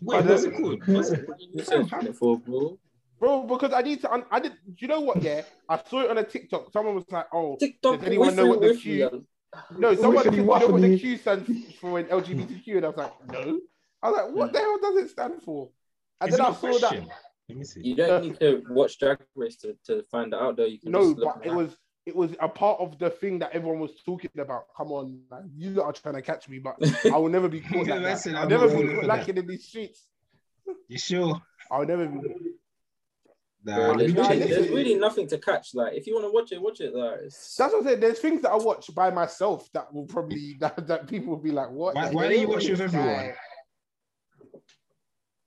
Wait, 0.00 0.24
what's 0.24 0.44
it 0.44 0.54
called? 0.56 0.86
What's 0.88 1.10
it? 1.10 1.28
What 1.28 1.36
are 1.36 1.40
you 1.42 1.48
researching 1.56 2.06
it 2.08 2.16
for, 2.16 2.38
bro? 2.38 2.78
Bro, 3.18 3.44
because 3.44 3.72
I 3.72 3.82
need 3.82 4.00
to. 4.02 4.12
un- 4.12 4.26
I 4.30 4.40
did. 4.40 4.52
Do 4.52 4.74
you 4.78 4.88
know 4.88 5.00
what? 5.00 5.22
Yeah, 5.22 5.42
I 5.68 5.80
saw 5.88 6.02
it 6.02 6.10
on 6.10 6.18
a 6.18 6.24
TikTok. 6.24 6.72
Someone 6.72 6.94
was 6.94 7.04
like, 7.10 7.26
"Oh, 7.32 7.56
TikTok, 7.58 8.00
Does 8.00 8.06
anyone 8.06 8.28
with 8.28 8.36
know 8.36 8.46
what 8.46 8.60
the 8.60 8.68
with 8.68 8.80
Q- 8.80 8.94
you. 8.94 9.26
no." 9.78 9.94
Someone 9.94 10.16
Waffly, 10.16 10.24
said, 10.24 10.34
"You 10.34 10.40
know 10.42 10.46
what 10.46 10.60
the 10.60 10.88
waffly. 10.88 11.00
Q 11.00 11.16
stands 11.16 11.74
for 11.80 11.98
in 11.98 12.06
LGBTQ?" 12.06 12.76
And 12.76 12.84
I 12.84 12.88
was 12.88 12.96
like, 12.98 13.32
"No." 13.32 13.60
I 14.02 14.10
was 14.10 14.16
like, 14.18 14.36
"What 14.36 14.48
hmm. 14.48 14.52
the 14.52 14.58
hell 14.58 14.78
does 14.82 14.96
it 15.04 15.10
stand 15.10 15.42
for?" 15.42 15.70
And 16.20 16.30
Is 16.30 16.36
then 16.36 16.46
I 16.46 16.48
I 16.48 16.52
a 16.52 16.54
saw 16.54 16.78
that. 16.78 17.06
Let 17.48 17.58
me 17.58 17.64
see. 17.64 17.80
You 17.82 17.94
don't 17.94 18.22
need 18.22 18.40
to 18.40 18.62
watch 18.70 18.98
Drag 18.98 19.18
Race 19.34 19.56
to, 19.58 19.76
to 19.86 20.02
find 20.10 20.32
that 20.32 20.40
out, 20.42 20.56
though. 20.56 20.64
You 20.64 20.80
can 20.80 20.92
No, 20.92 21.14
just 21.14 21.20
but 21.20 21.38
it 21.44 21.50
it 21.50 21.54
was 21.54 21.76
it 22.06 22.14
was 22.14 22.32
a 22.40 22.48
part 22.48 22.80
of 22.80 22.98
the 22.98 23.10
thing 23.10 23.38
that 23.40 23.52
everyone 23.52 23.80
was 23.80 23.92
talking 24.04 24.30
about. 24.38 24.66
Come 24.76 24.92
on, 24.92 25.20
man. 25.30 25.50
you 25.56 25.70
lot 25.70 25.86
are 25.86 25.92
trying 25.92 26.14
to 26.14 26.22
catch 26.22 26.48
me, 26.48 26.58
but 26.58 26.76
I 27.12 27.16
will 27.16 27.28
never 27.28 27.48
be 27.48 27.60
caught 27.60 27.86
like 27.86 28.02
that. 28.02 28.34
I'll 28.34 28.48
never 28.48 28.66
be 28.68 28.74
falling 28.74 28.88
caught 28.88 29.00
for 29.00 29.06
lacking 29.06 29.36
in 29.36 29.46
these 29.46 29.64
streets. 29.64 30.06
You 30.88 30.98
sure? 30.98 31.40
I'll 31.70 31.86
never 31.86 32.06
be. 32.06 32.20
Nah, 33.66 33.96
there's, 33.96 34.14
really, 34.14 34.38
there's 34.38 34.68
really 34.68 34.94
nothing 34.94 35.26
to 35.26 35.38
catch. 35.38 35.74
Like, 35.74 35.94
if 35.94 36.06
you 36.06 36.14
want 36.14 36.26
to 36.26 36.30
watch 36.32 36.52
it, 36.52 36.62
watch 36.62 36.80
it. 36.80 36.94
Like, 36.94 37.18
it's, 37.24 37.56
That's 37.56 37.72
what 37.72 37.80
I'm 37.80 37.84
saying. 37.86 38.00
There's 38.00 38.20
things 38.20 38.40
that 38.42 38.52
I 38.52 38.56
watch 38.56 38.94
by 38.94 39.10
myself 39.10 39.68
that 39.74 39.92
will 39.92 40.06
probably 40.06 40.56
that, 40.60 40.86
that 40.86 41.08
people 41.08 41.30
will 41.34 41.42
be 41.42 41.50
like, 41.50 41.70
"What?" 41.70 41.96
Why- 41.96 42.08
the 42.08 42.14
why 42.14 42.22
don't 42.28 42.32
you 42.32 42.38
hell 42.46 42.48
watch 42.50 42.68
with 42.68 42.80
everyone? 42.80 43.08
guy?" 43.08 43.34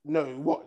No, 0.04 0.24
what? 0.36 0.66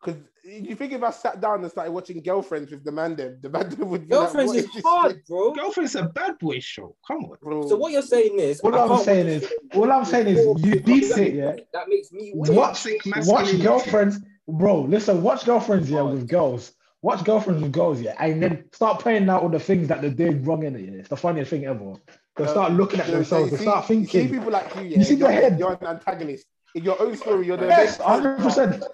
Because 0.00 0.20
you 0.44 0.76
think 0.76 0.92
if 0.92 1.02
I 1.02 1.10
sat 1.10 1.40
down 1.40 1.62
and 1.62 1.70
started 1.70 1.90
watching 1.90 2.22
Girlfriends 2.22 2.70
with 2.70 2.84
the 2.84 2.92
man, 2.92 3.16
them, 3.16 3.38
the 3.42 3.48
man 3.50 3.68
them 3.70 3.88
would 3.90 4.02
be 4.02 4.14
girlfriends 4.14 4.52
like, 4.52 4.58
is 4.60 4.64
"What 4.66 4.74
this 4.74 4.84
hard, 4.84 5.12
shit, 5.12 5.26
bro. 5.26 5.52
Girlfriend's 5.54 5.94
a 5.96 6.04
bad 6.04 6.38
boy 6.38 6.60
show. 6.60 6.94
Come 7.06 7.24
on. 7.24 7.36
bro?" 7.42 7.68
So 7.68 7.76
what 7.76 7.90
you're 7.90 8.02
saying 8.02 8.38
is, 8.38 8.60
All 8.60 8.72
I 8.74 8.84
I'm 8.86 9.02
saying 9.02 9.26
is, 9.26 9.44
a 9.72 9.76
all 9.76 9.90
I'm 9.90 10.04
saying 10.04 10.28
is, 10.28 10.38
you 10.64 10.80
because 10.80 11.14
deep 11.16 11.18
it, 11.18 11.34
yeah. 11.34 11.56
That 11.72 11.88
makes 11.88 12.12
me. 12.12 12.32
Watch, 12.36 12.54
Toxic 12.84 13.04
watch 13.06 13.16
masculinity. 13.16 13.62
girlfriends, 13.64 14.20
bro. 14.48 14.82
Listen, 14.82 15.22
watch 15.22 15.44
girlfriends, 15.44 15.90
yeah, 15.90 16.02
with 16.02 16.28
girls. 16.28 16.72
Watch 17.02 17.22
girlfriends 17.24 17.62
with 17.62 17.72
girls, 17.72 18.00
yeah, 18.00 18.14
and 18.18 18.42
then 18.42 18.64
start 18.72 18.98
playing 19.00 19.28
out 19.28 19.42
all 19.42 19.48
the 19.48 19.60
things 19.60 19.86
that 19.88 20.00
they're 20.00 20.10
doing 20.10 20.42
wrong 20.42 20.64
in 20.64 20.74
it. 20.74 20.80
Yeah. 20.82 20.98
It's 20.98 21.08
the 21.08 21.16
funniest 21.16 21.50
thing 21.50 21.64
ever. 21.66 21.94
They 22.36 22.44
Uh, 22.44 22.48
start 22.48 22.72
looking 22.72 22.98
at 23.00 23.06
So- 23.06 23.12
themselves. 23.12 23.50
They 23.52 23.56
start 23.58 23.86
thinking. 23.86 24.20
you 24.22 24.26
see 24.28 24.32
people 24.34 24.50
like 24.50 24.74
you, 24.74 24.82
yeah. 24.82 24.98
You 24.98 25.04
see 25.04 25.14
you're, 25.14 25.28
the 25.28 25.34
head? 25.34 25.58
you're 25.58 25.78
an 25.80 25.86
antagonist 25.86 26.46
in 26.74 26.82
your 26.84 27.00
own 27.00 27.16
story. 27.16 27.46
You're 27.46 27.56
the 27.56 27.66
Yes, 27.66 27.98
main 28.00 28.08
hundred 28.08 28.38
character. 28.38 28.44
percent. 28.44 28.84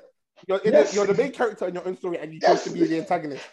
You're, 0.47 0.59
in 0.59 0.73
Yes. 0.75 0.91
the, 0.91 0.97
you're 0.97 1.07
the 1.07 1.15
main 1.15 1.33
character 1.33 1.67
in 1.69 1.75
your 1.75 1.89
own 1.89 1.97
story, 1.97 2.19
and 2.19 2.33
you 2.35 2.41
Yes. 2.43 2.65
chose 2.65 2.73
to 2.73 2.79
be 2.79 2.87
the 2.87 2.99
antagonist. 3.01 3.45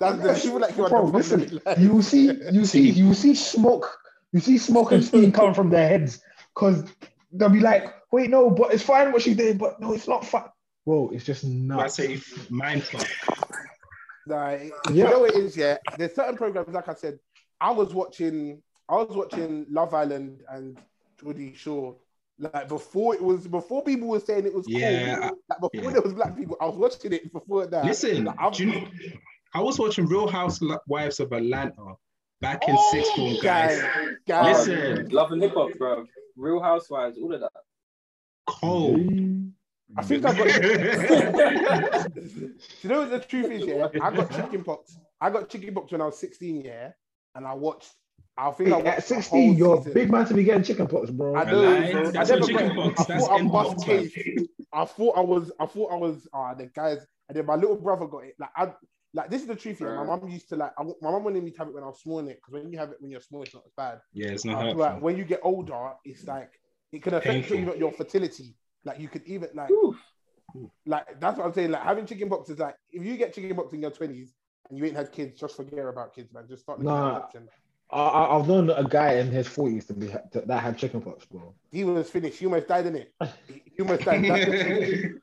That's 0.00 0.20
the 0.22 0.34
people 0.42 0.58
like 0.58 0.76
you 0.76 0.88
bro, 0.88 1.04
listen. 1.04 1.60
You 1.78 2.02
see, 2.02 2.32
you 2.52 2.64
see, 2.64 2.90
you 2.90 3.14
see 3.14 3.34
smoke, 3.36 3.96
you 4.32 4.40
see 4.40 4.58
smoke 4.58 4.90
and 4.90 5.04
steam 5.04 5.30
coming 5.30 5.54
from 5.54 5.70
their 5.70 5.86
heads 5.88 6.20
because 6.52 6.82
they'll 7.32 7.48
be 7.48 7.60
like, 7.60 7.94
"Wait, 8.10 8.28
no, 8.28 8.50
but 8.50 8.74
it's 8.74 8.82
fine 8.82 9.12
what 9.12 9.22
she 9.22 9.34
did, 9.34 9.58
but 9.58 9.78
no, 9.80 9.92
it's 9.92 10.08
not 10.08 10.24
fine." 10.24 10.48
Bro, 10.86 11.10
it's 11.14 11.24
just 11.24 11.44
not 11.44 11.80
I 11.80 11.86
say 11.86 12.20
mind 12.50 12.82
fuck. 12.84 13.08
Like, 14.26 14.72
Yeah. 14.90 14.92
you 15.06 15.10
know 15.10 15.20
what 15.20 15.30
it 15.34 15.36
is, 15.44 15.56
yeah. 15.56 15.78
There's 15.98 16.14
certain 16.14 16.36
programs, 16.36 16.74
like 16.74 16.88
I 16.88 16.94
said, 16.94 17.18
I 17.60 17.70
was 17.70 17.92
watching, 17.94 18.62
I 18.88 18.94
was 18.96 19.14
watching 19.16 19.66
Love 19.70 19.94
Island 19.94 20.42
and 20.48 20.78
Geordie 21.20 21.54
Shore. 21.54 21.96
Like 22.38 22.68
before 22.68 23.14
it 23.14 23.22
was 23.22 23.46
before 23.46 23.84
people 23.84 24.08
were 24.08 24.18
saying 24.18 24.44
it 24.44 24.52
was 24.52 24.66
Yeah, 24.68 25.28
cool. 25.28 25.38
Like 25.48 25.60
before 25.60 25.84
yeah. 25.84 25.90
there 25.92 26.02
was 26.02 26.14
black 26.14 26.36
people, 26.36 26.56
I 26.60 26.66
was 26.66 26.74
watching 26.76 27.12
it 27.12 27.32
before 27.32 27.66
that. 27.66 27.84
Listen, 27.84 28.24
Like, 28.24 28.40
I'm- 28.40 28.52
do 28.52 28.66
you 28.66 28.72
know, 28.72 28.88
I 29.54 29.60
was 29.60 29.78
watching 29.78 30.06
Real 30.06 30.26
Housewives 30.26 31.20
of 31.20 31.30
Atlanta 31.32 31.94
back 32.40 32.66
in 32.68 32.74
Oh, 32.76 32.88
sixth 32.90 33.12
form, 33.14 33.34
guys. 33.40 33.80
guys, 33.80 34.16
guys. 34.26 34.66
Listen. 34.68 35.08
Love 35.10 35.30
and 35.30 35.40
hip 35.42 35.54
hop, 35.54 35.70
bro. 35.78 36.06
Real 36.36 36.60
Housewives, 36.60 37.16
all 37.18 37.32
of 37.32 37.40
that. 37.40 37.52
Cold. 38.48 39.52
I 39.96 40.02
think 40.02 40.24
I 40.24 40.34
got. 40.34 40.46
you 42.82 42.88
know 42.88 43.00
what 43.00 43.10
the 43.10 43.20
truth 43.28 43.50
is, 43.50 43.66
yeah? 43.66 43.88
I 44.02 44.10
got 44.14 44.30
chicken 44.30 44.64
pox. 44.64 44.96
I 45.20 45.30
got 45.30 45.48
chicken 45.48 45.74
pox 45.74 45.92
when 45.92 46.00
I 46.00 46.06
was 46.06 46.18
16, 46.18 46.62
yeah, 46.62 46.92
and 47.34 47.46
I 47.46 47.54
watched. 47.54 47.92
I 48.36 48.50
think 48.50 48.70
I 48.72 48.76
watched 48.76 48.86
At 48.88 49.04
16, 49.04 49.40
whole 49.46 49.54
you're 49.56 49.76
season. 49.78 49.92
big 49.92 50.10
man 50.10 50.26
to 50.26 50.34
be 50.34 50.42
getting 50.44 50.64
chicken 50.64 50.86
pox, 50.88 51.10
bro. 51.10 51.36
I 51.36 51.44
know. 51.44 51.92
Bro. 51.92 52.10
that's 52.10 52.30
I 52.30 52.34
never 52.34 52.46
chicken 52.46 52.74
got- 52.74 52.94
pox, 52.96 53.00
I 53.00 53.04
that's 53.14 53.26
thought 53.26 53.40
I 53.40 53.42
Mpox, 53.44 53.84
case. 53.84 54.48
I 54.72 54.84
thought 54.84 55.16
I 55.16 55.20
was. 55.20 55.52
I 55.60 55.66
thought 55.66 55.92
I 55.92 55.96
was. 55.96 56.26
Ah, 56.32 56.54
the 56.54 56.66
guys. 56.66 57.06
And 57.28 57.36
then 57.38 57.46
my 57.46 57.54
little 57.54 57.76
brother 57.76 58.06
got 58.06 58.24
it. 58.24 58.34
Like 58.38 58.50
I. 58.56 58.72
Like 59.16 59.30
this 59.30 59.42
is 59.42 59.46
the 59.46 59.54
truth. 59.54 59.80
Yeah, 59.80 59.94
my 59.94 60.04
mom 60.04 60.28
used 60.28 60.48
to 60.48 60.56
like. 60.56 60.72
I, 60.76 60.82
my 60.82 61.10
mom 61.12 61.22
wanted 61.22 61.44
me 61.44 61.52
to 61.52 61.58
have 61.58 61.68
it 61.68 61.74
when 61.74 61.84
I 61.84 61.86
was 61.86 62.00
small 62.00 62.18
in 62.18 62.26
it 62.28 62.40
because 62.44 62.60
when 62.60 62.72
you 62.72 62.78
have 62.78 62.90
it 62.90 62.96
when 62.98 63.12
you're 63.12 63.20
small, 63.20 63.44
it's 63.44 63.54
not 63.54 63.62
as 63.64 63.70
bad. 63.76 64.00
Yeah, 64.12 64.30
it's 64.30 64.44
not 64.44 64.54
feel 64.58 64.62
hurtful. 64.66 64.80
like 64.80 65.00
when 65.02 65.16
you 65.16 65.24
get 65.24 65.38
older, 65.44 65.92
it's 66.04 66.24
like 66.26 66.50
it 66.90 67.00
can 67.00 67.14
affect 67.14 67.32
Painful. 67.48 67.56
your, 67.58 67.76
your 67.76 67.92
fertility. 67.92 68.56
Like 68.84 69.00
you 69.00 69.08
could 69.08 69.24
even 69.26 69.48
like 69.54 69.70
Oof. 69.70 69.96
like 70.86 71.20
that's 71.20 71.38
what 71.38 71.46
I'm 71.46 71.52
saying. 71.52 71.70
Like 71.70 71.82
having 71.82 72.06
chicken 72.06 72.28
pox 72.28 72.50
is 72.50 72.58
like 72.58 72.76
if 72.92 73.04
you 73.04 73.16
get 73.16 73.34
chicken 73.34 73.54
pox 73.56 73.72
in 73.72 73.80
your 73.82 73.90
twenties 73.90 74.34
and 74.68 74.78
you 74.78 74.84
ain't 74.84 74.96
had 74.96 75.12
kids, 75.12 75.38
just 75.38 75.56
forget 75.56 75.84
about 75.86 76.14
kids, 76.14 76.32
man. 76.32 76.44
Just 76.48 76.62
start 76.62 76.78
looking 76.78 76.92
Nah. 76.94 77.10
at 77.12 77.16
adoption. 77.16 77.48
I, 77.90 78.00
I, 78.00 78.38
I've 78.38 78.48
known 78.48 78.70
a 78.70 78.82
guy 78.82 79.14
in 79.16 79.28
his 79.30 79.46
40s 79.46 79.86
to 79.88 79.92
be 79.94 80.08
to, 80.08 80.40
that 80.46 80.62
had 80.62 80.78
chicken 80.78 81.00
pox, 81.02 81.26
bro. 81.26 81.54
He 81.70 81.84
was 81.84 82.10
finished. 82.10 82.38
He 82.38 82.46
almost 82.46 82.66
died 82.66 82.86
in 82.86 82.96
it. 82.96 83.12
He 83.46 83.82
almost 83.82 84.04
died. 84.04 84.24
That's 84.24 84.44
the 84.46 85.20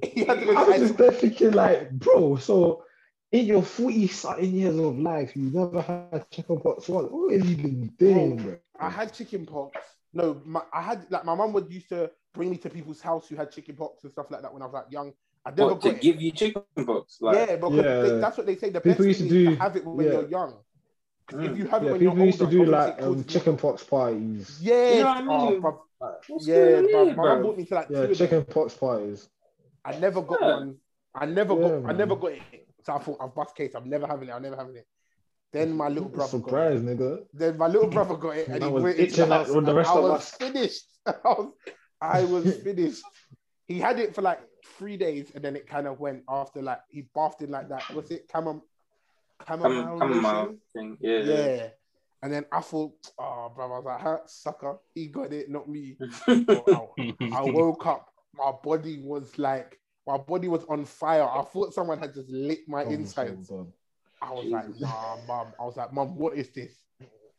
he 0.14 0.24
had 0.24 0.40
to 0.40 0.46
go 0.46 0.56
I 0.56 0.64
was 0.64 0.78
just 0.78 0.96
there 0.96 1.10
thinking, 1.12 1.52
like, 1.52 1.90
bro, 1.90 2.36
so 2.36 2.84
in 3.32 3.46
your 3.46 3.62
40 3.62 4.06
something 4.08 4.50
years 4.50 4.78
of 4.78 4.98
life, 4.98 5.36
you 5.36 5.50
never 5.50 5.82
had 5.82 6.30
chicken 6.30 6.60
pox. 6.60 6.88
What, 6.88 7.10
what 7.12 7.32
have 7.34 7.46
you 7.48 7.56
been 7.56 7.86
doing, 7.98 8.36
bro? 8.36 8.56
I 8.80 8.88
had 8.90 9.12
chicken 9.12 9.44
pox. 9.44 9.76
No, 10.12 10.40
my, 10.44 10.62
I 10.72 10.80
had 10.82 11.06
like 11.10 11.24
my 11.24 11.34
mum 11.34 11.52
would 11.52 11.70
used 11.72 11.88
to 11.90 12.10
bring 12.38 12.50
me 12.50 12.56
to 12.56 12.70
people's 12.70 13.00
house 13.00 13.28
who 13.28 13.34
had 13.34 13.50
chicken 13.50 13.74
pox 13.74 14.04
and 14.04 14.12
stuff 14.12 14.30
like 14.30 14.42
that 14.42 14.52
when 14.54 14.62
I 14.62 14.66
was 14.66 14.72
like 14.72 14.84
young. 14.90 15.12
I 15.44 15.50
never 15.50 15.74
What, 15.74 15.80
to 15.82 15.88
it. 15.88 16.00
give 16.00 16.22
you 16.22 16.30
chicken 16.30 16.62
pox? 16.86 17.18
Like, 17.20 17.36
yeah, 17.48 17.56
because 17.56 17.74
Yeah. 17.84 18.02
they- 18.02 18.20
that's 18.20 18.36
what 18.38 18.46
they 18.46 18.54
say. 18.54 18.70
The 18.70 18.80
People 18.80 19.04
best 19.06 19.08
used 19.08 19.20
thing 19.20 19.28
to 19.30 19.34
is 19.36 19.44
do- 19.48 19.56
to 19.56 19.60
have 19.60 19.76
it 19.76 19.84
when 19.84 20.06
yeah. 20.06 20.12
you're 20.12 20.28
young. 20.28 20.52
'Cause 21.26 21.40
if 21.40 21.50
Mm. 21.50 21.56
you 21.58 21.66
have 21.66 21.82
it 21.82 21.90
when 21.90 21.98
people 22.00 22.16
you're 22.16 22.26
used 22.26 22.38
to 22.38 22.46
do 22.46 22.64
like 22.64 22.96
it 22.98 23.02
um, 23.04 23.24
chicken 23.24 23.56
pox 23.56 23.82
parties. 23.82 24.60
Yeah, 24.62 24.92
You 24.94 24.98
know 25.00 25.08
what 25.08 25.16
I 25.16 25.26
oh, 25.26 25.50
mean? 25.50 25.62
bruv. 25.62 25.78
yeah, 26.40 26.54
bruv. 26.82 27.16
My 27.16 27.22
mum 27.34 27.42
brought 27.42 27.56
me 27.58 27.64
to 27.66 27.74
like 27.74 27.88
Yeah, 27.90 27.96
two 27.96 28.02
of 28.02 28.08
them. 28.08 28.16
chicken 28.16 28.44
pox 28.44 28.74
parties. 28.74 29.28
I 29.84 29.98
never 29.98 30.22
got 30.22 30.40
Yeah. 30.40 30.54
one. 30.54 30.76
I 31.14 31.26
never 31.26 31.54
Yeah, 31.54 31.68
got. 31.80 31.90
I 31.90 31.92
never 31.92 32.14
got 32.16 32.32
it. 32.32 32.68
So 32.84 32.94
I 32.94 32.98
thought, 33.00 33.16
I've 33.20 33.34
bust 33.34 33.56
case. 33.56 33.74
I'm 33.74 33.88
never 33.90 34.06
having 34.06 34.28
it. 34.28 34.32
I'm 34.32 34.42
never 34.42 34.56
having 34.56 34.76
it. 34.76 34.86
Then 35.52 35.72
my 35.76 35.88
little 35.88 36.08
brother 36.08 36.38
got 36.38 36.46
it. 36.46 36.50
Surprise, 36.50 36.80
nigga. 36.82 37.26
Then 37.32 37.58
my 37.58 37.66
little 37.66 37.88
brother 37.90 38.16
got 38.16 38.36
it, 38.36 38.48
and 38.48 38.62
I 38.64 38.66
he 38.68 38.72
was 38.72 38.82
went 38.84 38.98
into 38.98 39.12
itching 39.12 39.28
the 39.28 39.34
out 39.34 39.46
house, 39.46 39.54
the 39.66 39.74
rest 39.74 39.90
I 39.90 39.96
of 39.98 40.02
was 40.04 40.12
us. 40.12 40.30
finished. 40.32 40.86
I 41.06 41.12
was, 41.24 41.52
I 42.00 42.24
was 42.24 42.56
finished. 42.62 43.02
He 43.66 43.78
had 43.78 43.98
it 43.98 44.14
for 44.14 44.22
like 44.22 44.40
three 44.78 44.96
days, 44.96 45.30
and 45.34 45.44
then 45.44 45.56
it 45.56 45.66
kind 45.66 45.86
of 45.86 46.00
went 46.00 46.22
after 46.28 46.62
like 46.62 46.80
he 46.88 47.06
bathed 47.14 47.42
in 47.42 47.50
like 47.50 47.68
that. 47.68 47.88
Was 47.94 48.10
it 48.10 48.28
chamom- 48.28 48.62
chamomile? 49.46 49.98
Come, 49.98 50.22
come 50.22 50.58
thing. 50.72 50.96
Yeah. 51.00 51.18
Yeah. 51.20 51.68
And 52.22 52.32
then 52.32 52.46
I 52.50 52.60
thought, 52.60 52.94
oh, 53.18 53.52
brother, 53.54 53.74
I 53.74 53.76
was 53.76 53.84
like, 53.84 54.00
huh, 54.00 54.18
sucker, 54.26 54.78
he 54.92 55.06
got 55.06 55.32
it, 55.32 55.48
not 55.48 55.68
me. 55.68 55.96
So 56.26 56.64
I, 57.06 57.14
I 57.32 57.42
woke 57.42 57.86
up, 57.86 58.08
my 58.34 58.50
body 58.64 58.98
was 59.00 59.38
like, 59.38 59.78
my 60.04 60.18
body 60.18 60.48
was 60.48 60.64
on 60.68 60.84
fire. 60.84 61.22
I 61.28 61.42
thought 61.42 61.72
someone 61.74 62.00
had 62.00 62.14
just 62.14 62.28
lit 62.28 62.60
my 62.66 62.82
Oh, 62.82 62.90
insides. 62.90 63.46
so 63.48 63.72
I 64.20 64.32
was 64.32 64.46
like, 64.46 64.80
nah, 64.80 65.16
mum. 65.28 65.46
I 65.60 65.64
was 65.64 65.76
like, 65.76 65.92
mum, 65.92 66.16
what 66.16 66.34
is 66.36 66.48
this? 66.48 66.72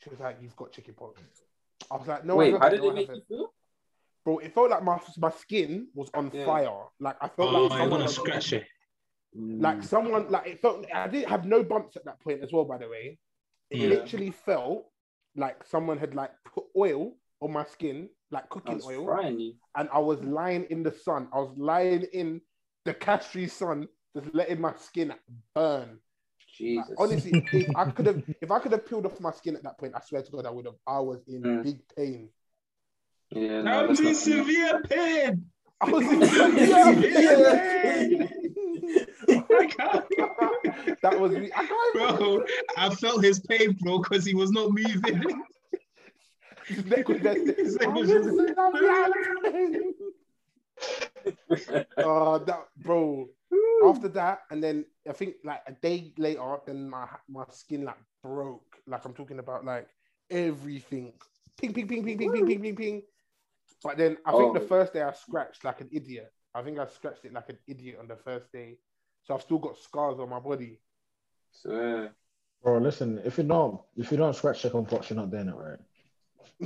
She 0.01 0.09
was 0.09 0.19
like, 0.21 0.37
you've 0.41 0.55
got 0.55 0.71
chicken 0.71 0.93
pox. 0.93 1.19
I 1.91 1.97
was 1.97 2.07
like, 2.07 2.23
no, 2.23 2.37
Wait, 2.37 2.53
I 2.53 2.59
how 2.59 2.69
did 2.69 2.79
no, 2.81 2.87
it 2.87 2.91
I 2.91 2.93
make 2.93 3.07
you 3.07 3.13
haven't. 3.15 3.27
feel? 3.27 3.53
Bro, 4.25 4.39
it 4.39 4.53
felt 4.53 4.69
like 4.69 4.83
my 4.83 4.99
my 5.17 5.29
skin 5.31 5.87
was 5.93 6.09
on 6.13 6.31
Yeah. 6.31 6.45
fire. 6.45 6.83
Like 6.99 7.17
I 7.21 7.27
felt 7.27 7.51
Oh, 7.51 7.63
like 7.63 7.71
I 7.71 7.77
someone 7.77 7.99
want 7.99 8.07
to 8.07 8.13
scratch 8.13 8.53
it. 8.53 8.67
like 9.33 9.83
someone 9.83 10.29
like 10.29 10.47
it 10.47 10.61
felt 10.61 10.85
I 10.93 11.07
didn't 11.07 11.29
have 11.29 11.45
no 11.45 11.63
bumps 11.63 11.95
at 11.95 12.05
that 12.05 12.19
point 12.21 12.43
as 12.43 12.51
well, 12.51 12.65
by 12.65 12.77
the 12.77 12.87
way. 12.89 13.17
It 13.71 13.79
Yeah. 13.79 13.89
literally 13.89 14.31
felt 14.31 14.85
like 15.35 15.63
someone 15.63 15.97
had 15.97 16.15
like 16.15 16.31
put 16.53 16.65
oil 16.77 17.13
on 17.41 17.51
my 17.53 17.65
skin, 17.65 18.09
like 18.31 18.49
cooking 18.49 18.81
oil, 18.83 19.05
frying 19.05 19.53
and 19.75 19.89
I 19.93 19.99
was 19.99 20.21
lying 20.21 20.65
in 20.69 20.83
the 20.83 20.91
sun. 20.91 21.27
I 21.33 21.39
was 21.39 21.53
lying 21.57 22.03
in 22.13 22.41
the 22.85 22.93
Castry 22.93 23.49
sun, 23.49 23.87
just 24.15 24.33
letting 24.33 24.59
my 24.61 24.73
skin 24.75 25.13
burn. 25.55 25.99
Like, 26.75 26.85
Jesus. 26.87 26.97
honestly, 26.97 27.39
if 27.51 27.67
I 27.75 27.85
could 27.85 28.05
have 28.07 28.21
if 28.41 28.51
I 28.51 28.59
could 28.59 28.71
have 28.71 28.85
peeled 28.87 29.05
off 29.05 29.19
my 29.19 29.31
skin 29.31 29.55
at 29.55 29.63
that 29.63 29.77
point, 29.77 29.93
I 29.95 30.01
swear 30.01 30.21
to 30.21 30.31
God, 30.31 30.45
I 30.45 30.49
would 30.51 30.65
have. 30.65 30.75
I 30.87 30.99
was 30.99 31.21
in 31.27 31.43
Mm. 31.43 31.63
big 31.63 31.79
pain. 31.95 32.29
Yeah, 33.31 33.61
no, 33.61 33.85
I'm 33.85 33.89
in 33.89 34.15
severe 34.15 34.81
pain. 34.83 35.45
I 35.81 35.89
was 35.89 36.05
in 36.05 36.25
severe 36.25 37.49
pain. 37.83 38.29
that 41.01 41.19
was 41.19 41.31
me. 41.31 41.49
I 41.55 41.65
can't 41.65 42.19
bro. 42.19 42.43
I 42.75 42.89
felt 42.95 43.23
his 43.23 43.39
pain, 43.39 43.77
bro, 43.79 43.99
because 43.99 44.25
he 44.25 44.33
was 44.33 44.51
not 44.51 44.71
moving. 44.71 45.43
oh, 51.97 52.37
that 52.39 52.65
bro. 52.77 53.29
After 53.85 54.09
that, 54.09 54.41
and 54.51 54.61
then 54.61 54.85
I 55.09 55.13
think 55.13 55.35
like 55.43 55.61
a 55.65 55.71
day 55.71 56.11
later, 56.17 56.57
then 56.65 56.89
my 56.89 57.07
my 57.29 57.45
skin 57.49 57.85
like 57.85 57.97
broke. 58.21 58.77
Like 58.87 59.05
I'm 59.05 59.13
talking 59.13 59.39
about 59.39 59.63
like 59.65 59.87
everything. 60.29 61.13
Ping, 61.59 61.73
ping, 61.73 61.87
ping, 61.87 62.03
ping, 62.03 62.17
ping, 62.17 62.29
Ooh. 62.29 62.33
ping, 62.33 62.45
ping, 62.45 62.61
ping, 62.61 62.75
ping. 62.75 63.01
But 63.83 63.97
then 63.97 64.17
I 64.25 64.31
think 64.31 64.53
the 64.53 64.59
Oh. 64.59 64.67
first 64.67 64.93
day 64.93 65.01
I 65.01 65.11
scratched 65.13 65.63
like 65.63 65.81
an 65.81 65.89
idiot. 65.91 66.31
I 66.53 66.61
think 66.63 66.79
I 66.79 66.87
scratched 66.87 67.25
it 67.25 67.33
like 67.33 67.49
an 67.49 67.57
idiot 67.67 67.97
on 67.99 68.07
the 68.07 68.17
first 68.17 68.51
day. 68.51 68.77
So 69.23 69.35
I've 69.35 69.41
still 69.41 69.59
got 69.59 69.77
scars 69.77 70.19
on 70.19 70.29
my 70.29 70.39
body. 70.39 70.79
So, 71.51 72.09
Bro, 72.63 72.79
listen, 72.79 73.19
if 73.23 73.37
you 73.37 73.43
don't 73.45 73.79
if 73.95 74.11
you 74.11 74.17
don't 74.17 74.35
scratch 74.35 74.61
chicken 74.61 74.85
pox, 74.85 75.09
you're 75.09 75.17
not 75.17 75.31
doing 75.31 75.47
it 75.47 75.55
right. 75.55 75.79
I 76.61 76.65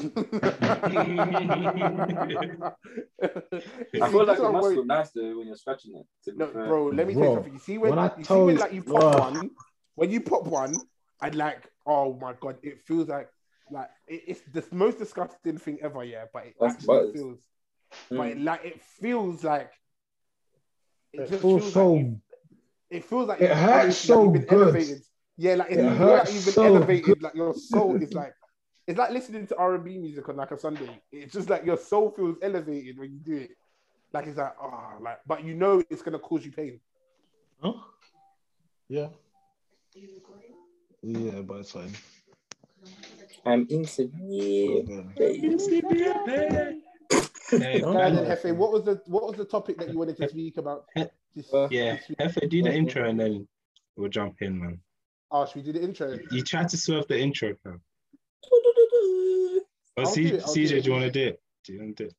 feel 4.10 4.26
like 4.26 4.40
it 4.40 4.52
must 4.52 4.74
feel 4.74 4.86
nice 4.86 5.12
though 5.12 5.38
when 5.38 5.46
you're 5.48 5.56
scratching 5.56 5.96
it. 5.96 6.06
No, 6.36 6.48
fair. 6.48 6.68
bro, 6.68 6.88
let 6.88 7.08
me 7.08 7.14
tell 7.14 7.24
you 7.24 7.28
Bro, 7.28 7.36
something. 7.36 7.54
You 7.54 7.60
see 7.60 7.78
when, 7.78 7.92
when 7.92 8.00
I 8.00 8.12
you 8.18 8.24
see 8.24 8.42
when 8.42 8.58
like 8.58 8.74
you 8.74 8.84
pop 8.84 9.04
Ugh. 9.04 9.20
one, 9.20 9.52
when 9.96 10.12
you 10.12 10.22
pop 10.22 10.48
one, 10.48 10.82
and 11.22 11.36
like, 11.36 11.70
oh 11.86 12.16
my 12.16 12.34
god, 12.40 12.58
it 12.64 12.82
feels 12.86 13.08
like 13.08 13.30
like 13.74 13.90
it, 14.08 14.24
it's 14.28 14.42
the 14.54 14.64
most 14.76 14.98
disgusting 15.00 15.58
thing 15.58 15.80
ever. 15.82 16.04
Yeah, 16.04 16.26
but 16.32 16.46
it 16.48 16.56
That's 16.60 16.76
actually 16.76 16.88
buzz. 16.88 17.12
feels, 17.14 17.40
Mm. 18.12 18.18
but 18.18 18.28
it, 18.28 18.38
like 18.42 18.66
it 18.66 18.82
feels 18.82 19.44
like 19.44 19.72
It 21.14 21.28
just 21.28 21.42
feels 21.42 21.64
like 21.64 21.74
so. 21.74 21.96
you- 21.96 22.22
it 22.90 23.04
feels 23.06 23.28
like 23.28 23.42
It 23.42 23.50
hurts 23.50 23.86
like 23.86 23.92
so 23.94 24.24
you've 24.24 24.48
good. 24.48 24.52
elevated. 24.52 25.02
Yeah, 25.38 25.56
like 25.56 25.72
it, 25.72 25.80
It 25.80 25.84
feels 25.84 26.00
like 26.00 26.08
hurts 26.20 26.34
you've 26.36 26.46
been 26.46 26.54
so 26.54 26.66
elevated. 26.66 27.06
good. 27.06 27.22
Like 27.24 27.36
your 27.36 27.54
soul 27.56 27.96
is 27.96 28.14
like 28.14 28.34
it's 28.86 29.00
like 29.00 29.12
listening 29.12 29.48
to 29.48 29.56
R 29.58 29.76
and 29.76 29.84
B 29.84 29.98
music 29.98 30.30
on 30.30 30.36
like 30.36 30.52
a 30.52 30.58
Sunday. 30.60 31.02
It's 31.12 31.34
just 31.34 31.50
like 31.50 31.66
your 31.66 31.78
soul 31.78 32.12
feels 32.12 32.38
elevated 32.42 32.98
when 33.00 33.12
you 33.14 33.20
do 33.20 33.36
it. 33.44 33.52
Like 34.14 34.28
it's 34.28 34.38
like 34.38 34.54
oh, 34.62 34.98
like 35.02 35.20
but 35.26 35.44
you 35.44 35.56
know 35.56 35.82
it's 35.90 36.04
gonna 36.04 36.20
cause 36.20 36.46
you 36.46 36.52
pain. 36.52 36.80
Huh? 37.62 37.74
Yeah. 38.90 39.08
Yeah, 41.02 41.42
but 41.42 41.62
it's 41.62 41.72
fine. 41.72 41.92
I'm 43.46 43.68
in 43.70 43.86
severe 43.86 44.84
pain. 45.18 46.82
Hey, 47.50 47.84
Oh, 47.84 47.94
Guys, 47.94 48.14
Hefe, 48.16 48.56
what 48.56 48.72
was 48.72 48.84
the 48.84 49.02
what 49.06 49.24
was 49.28 49.36
the 49.36 49.46
topic 49.46 49.78
that 49.80 49.90
you 49.92 49.98
wanted 50.00 50.18
to 50.18 50.28
speak 50.30 50.58
about? 50.58 50.86
This, 51.36 51.54
Uh, 51.54 51.68
yeah, 51.70 51.96
this 51.96 52.10
week? 52.10 52.50
Do 52.50 52.64
the 52.64 52.74
intro 52.74 53.08
and 53.08 53.20
then 53.20 53.48
we'll 53.96 54.10
jump 54.10 54.42
in, 54.42 54.60
man. 54.60 54.80
Oh, 55.32 55.46
should 55.46 55.58
we 55.58 55.62
do 55.62 55.74
the 55.74 55.84
intro? 55.84 56.18
You 56.32 56.44
tried 56.44 56.70
to 56.70 56.78
swerve 56.78 57.08
the 57.08 57.20
intro, 57.20 57.56
fam. 57.64 57.82
Or 59.96 60.06
I'll 60.06 60.12
C- 60.12 60.24
do 60.30 60.36
it, 60.36 60.42
I'll 60.44 60.54
do 60.56 60.66
CJ, 60.66 60.82
do 60.84 60.90
you 60.90 60.92
want 60.92 61.06
to 61.06 61.12
do 61.12 61.28
it? 61.28 61.42
Do 61.64 61.74
you 61.74 61.80
want 61.80 61.98
to 61.98 62.04
do 62.06 62.10
it? 62.10 62.16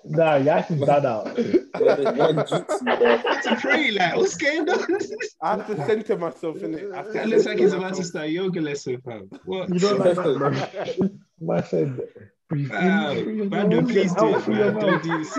Nah, 0.05 0.35
you 0.37 0.49
actually 0.49 0.85
done 0.85 1.05
out. 1.05 1.25
Well, 1.35 1.97
there's 1.97 2.17
one 2.17 2.35
jutsu 2.37 2.99
there. 2.99 3.17
That's 3.17 3.47
a 3.47 3.55
pretty 3.55 3.91
like, 3.91 4.15
what's 4.15 4.37
going 4.37 4.69
on? 4.69 4.85
I 5.41 5.55
have 5.57 5.67
to 5.67 5.75
center 5.85 6.17
myself 6.17 6.57
in 6.63 6.75
it. 6.75 6.91
I 6.93 6.97
have 6.97 7.13
That 7.13 7.27
looks 7.27 7.45
like 7.45 7.57
he's 7.57 7.73
about 7.73 7.81
to 7.81 7.87
myself. 7.89 8.05
start 8.05 8.29
yoga 8.29 8.61
lesson, 8.61 9.01
fam. 9.01 9.29
What? 9.43 9.73
You 9.73 9.79
don't 9.79 9.99
like 9.99 10.15
that, 10.15 10.95
bro. 10.99 11.09
My 11.41 11.61
said, 11.61 11.99
breathe 12.47 12.71
in 12.71 12.77
Wow, 12.77 13.13
through 13.13 13.33
your 13.33 13.45
man, 13.45 13.87
please 13.87 14.13
do 14.15 14.35
it, 14.35 14.47
man. 14.47 14.73
Don't 14.75 15.03
do 15.03 15.17
this. 15.17 15.37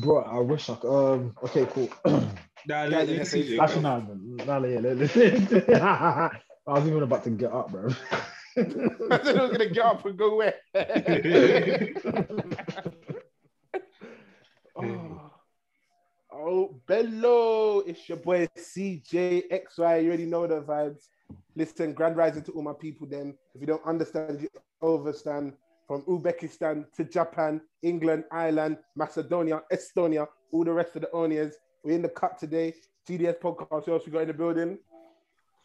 Bro, 0.00 0.22
I 0.22 0.38
wish 0.38 0.70
I 0.70 0.74
could. 0.76 1.12
Um, 1.14 1.34
okay, 1.44 1.66
cool. 1.66 1.88
Nah, 2.64 2.84
Guys, 2.86 2.92
let, 2.92 3.08
in 3.08 3.16
let's 3.16 3.32
the 3.32 3.42
see. 3.42 3.48
face. 3.50 3.60
Actually, 3.60 3.82
no, 3.82 3.98
no, 4.46 4.58
no, 4.60 4.68
yeah, 4.68 4.78
let- 4.78 5.16
let- 5.16 5.82
I 5.82 6.30
was 6.78 6.86
even 6.86 7.02
about 7.02 7.24
to 7.24 7.30
get 7.30 7.50
up, 7.52 7.72
bro. 7.72 7.88
I 8.56 9.20
said 9.24 9.36
I 9.36 9.42
was 9.42 9.50
gonna 9.50 9.68
get 9.70 9.84
up 9.84 10.06
and 10.06 10.16
go 10.16 10.36
where. 10.36 10.54
oh. 16.32 16.80
Bello, 17.02 17.80
it's 17.80 18.08
your 18.08 18.18
boy 18.18 18.46
CJXY. 18.56 20.02
You 20.04 20.08
already 20.08 20.24
know 20.24 20.46
the 20.46 20.60
vibes. 20.60 21.08
Listen, 21.56 21.94
grand 21.94 22.16
rising 22.16 22.44
to 22.44 22.52
all 22.52 22.62
my 22.62 22.74
people. 22.74 23.08
Then, 23.08 23.34
if 23.56 23.60
you 23.60 23.66
don't 23.66 23.84
understand, 23.84 24.40
you 24.40 24.48
overstand. 24.80 25.54
From 25.88 26.02
Uzbekistan 26.02 26.86
to 26.92 27.04
Japan, 27.04 27.60
England, 27.82 28.22
Ireland, 28.30 28.78
Macedonia, 28.94 29.62
Estonia, 29.72 30.28
all 30.52 30.62
the 30.62 30.72
rest 30.72 30.94
of 30.94 31.02
the 31.02 31.08
Onias. 31.08 31.54
We're 31.82 31.96
in 31.96 32.02
the 32.02 32.08
cut 32.08 32.38
today. 32.38 32.72
TDS 33.08 33.40
podcast. 33.40 33.86
Who 33.86 33.94
else 33.94 34.06
we 34.06 34.12
got 34.12 34.22
in 34.22 34.28
the 34.28 34.34
building? 34.34 34.78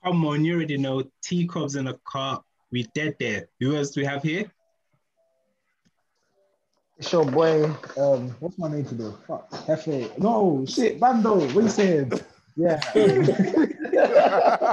Come 0.03 0.25
on, 0.25 0.43
you 0.43 0.55
already 0.55 0.77
know. 0.77 1.03
Teacups 1.21 1.75
in 1.75 1.85
the 1.85 1.99
car. 2.03 2.43
We 2.71 2.83
dead 2.95 3.15
there. 3.19 3.47
Who 3.59 3.75
else 3.75 3.91
do 3.91 4.01
we 4.01 4.07
have 4.07 4.23
here? 4.23 4.51
It's 6.99 7.11
your 7.11 7.25
boy. 7.25 7.65
Um, 7.97 8.35
what's 8.39 8.57
my 8.57 8.69
name 8.69 8.85
today? 8.85 9.11
Fuck, 9.27 9.49
Hefe. 9.51 10.17
No, 10.17 10.65
shit, 10.67 10.99
Bando. 10.99 11.35
What 11.39 11.63
you 11.63 11.69
saying? 11.69 12.11
Yeah, 12.55 12.79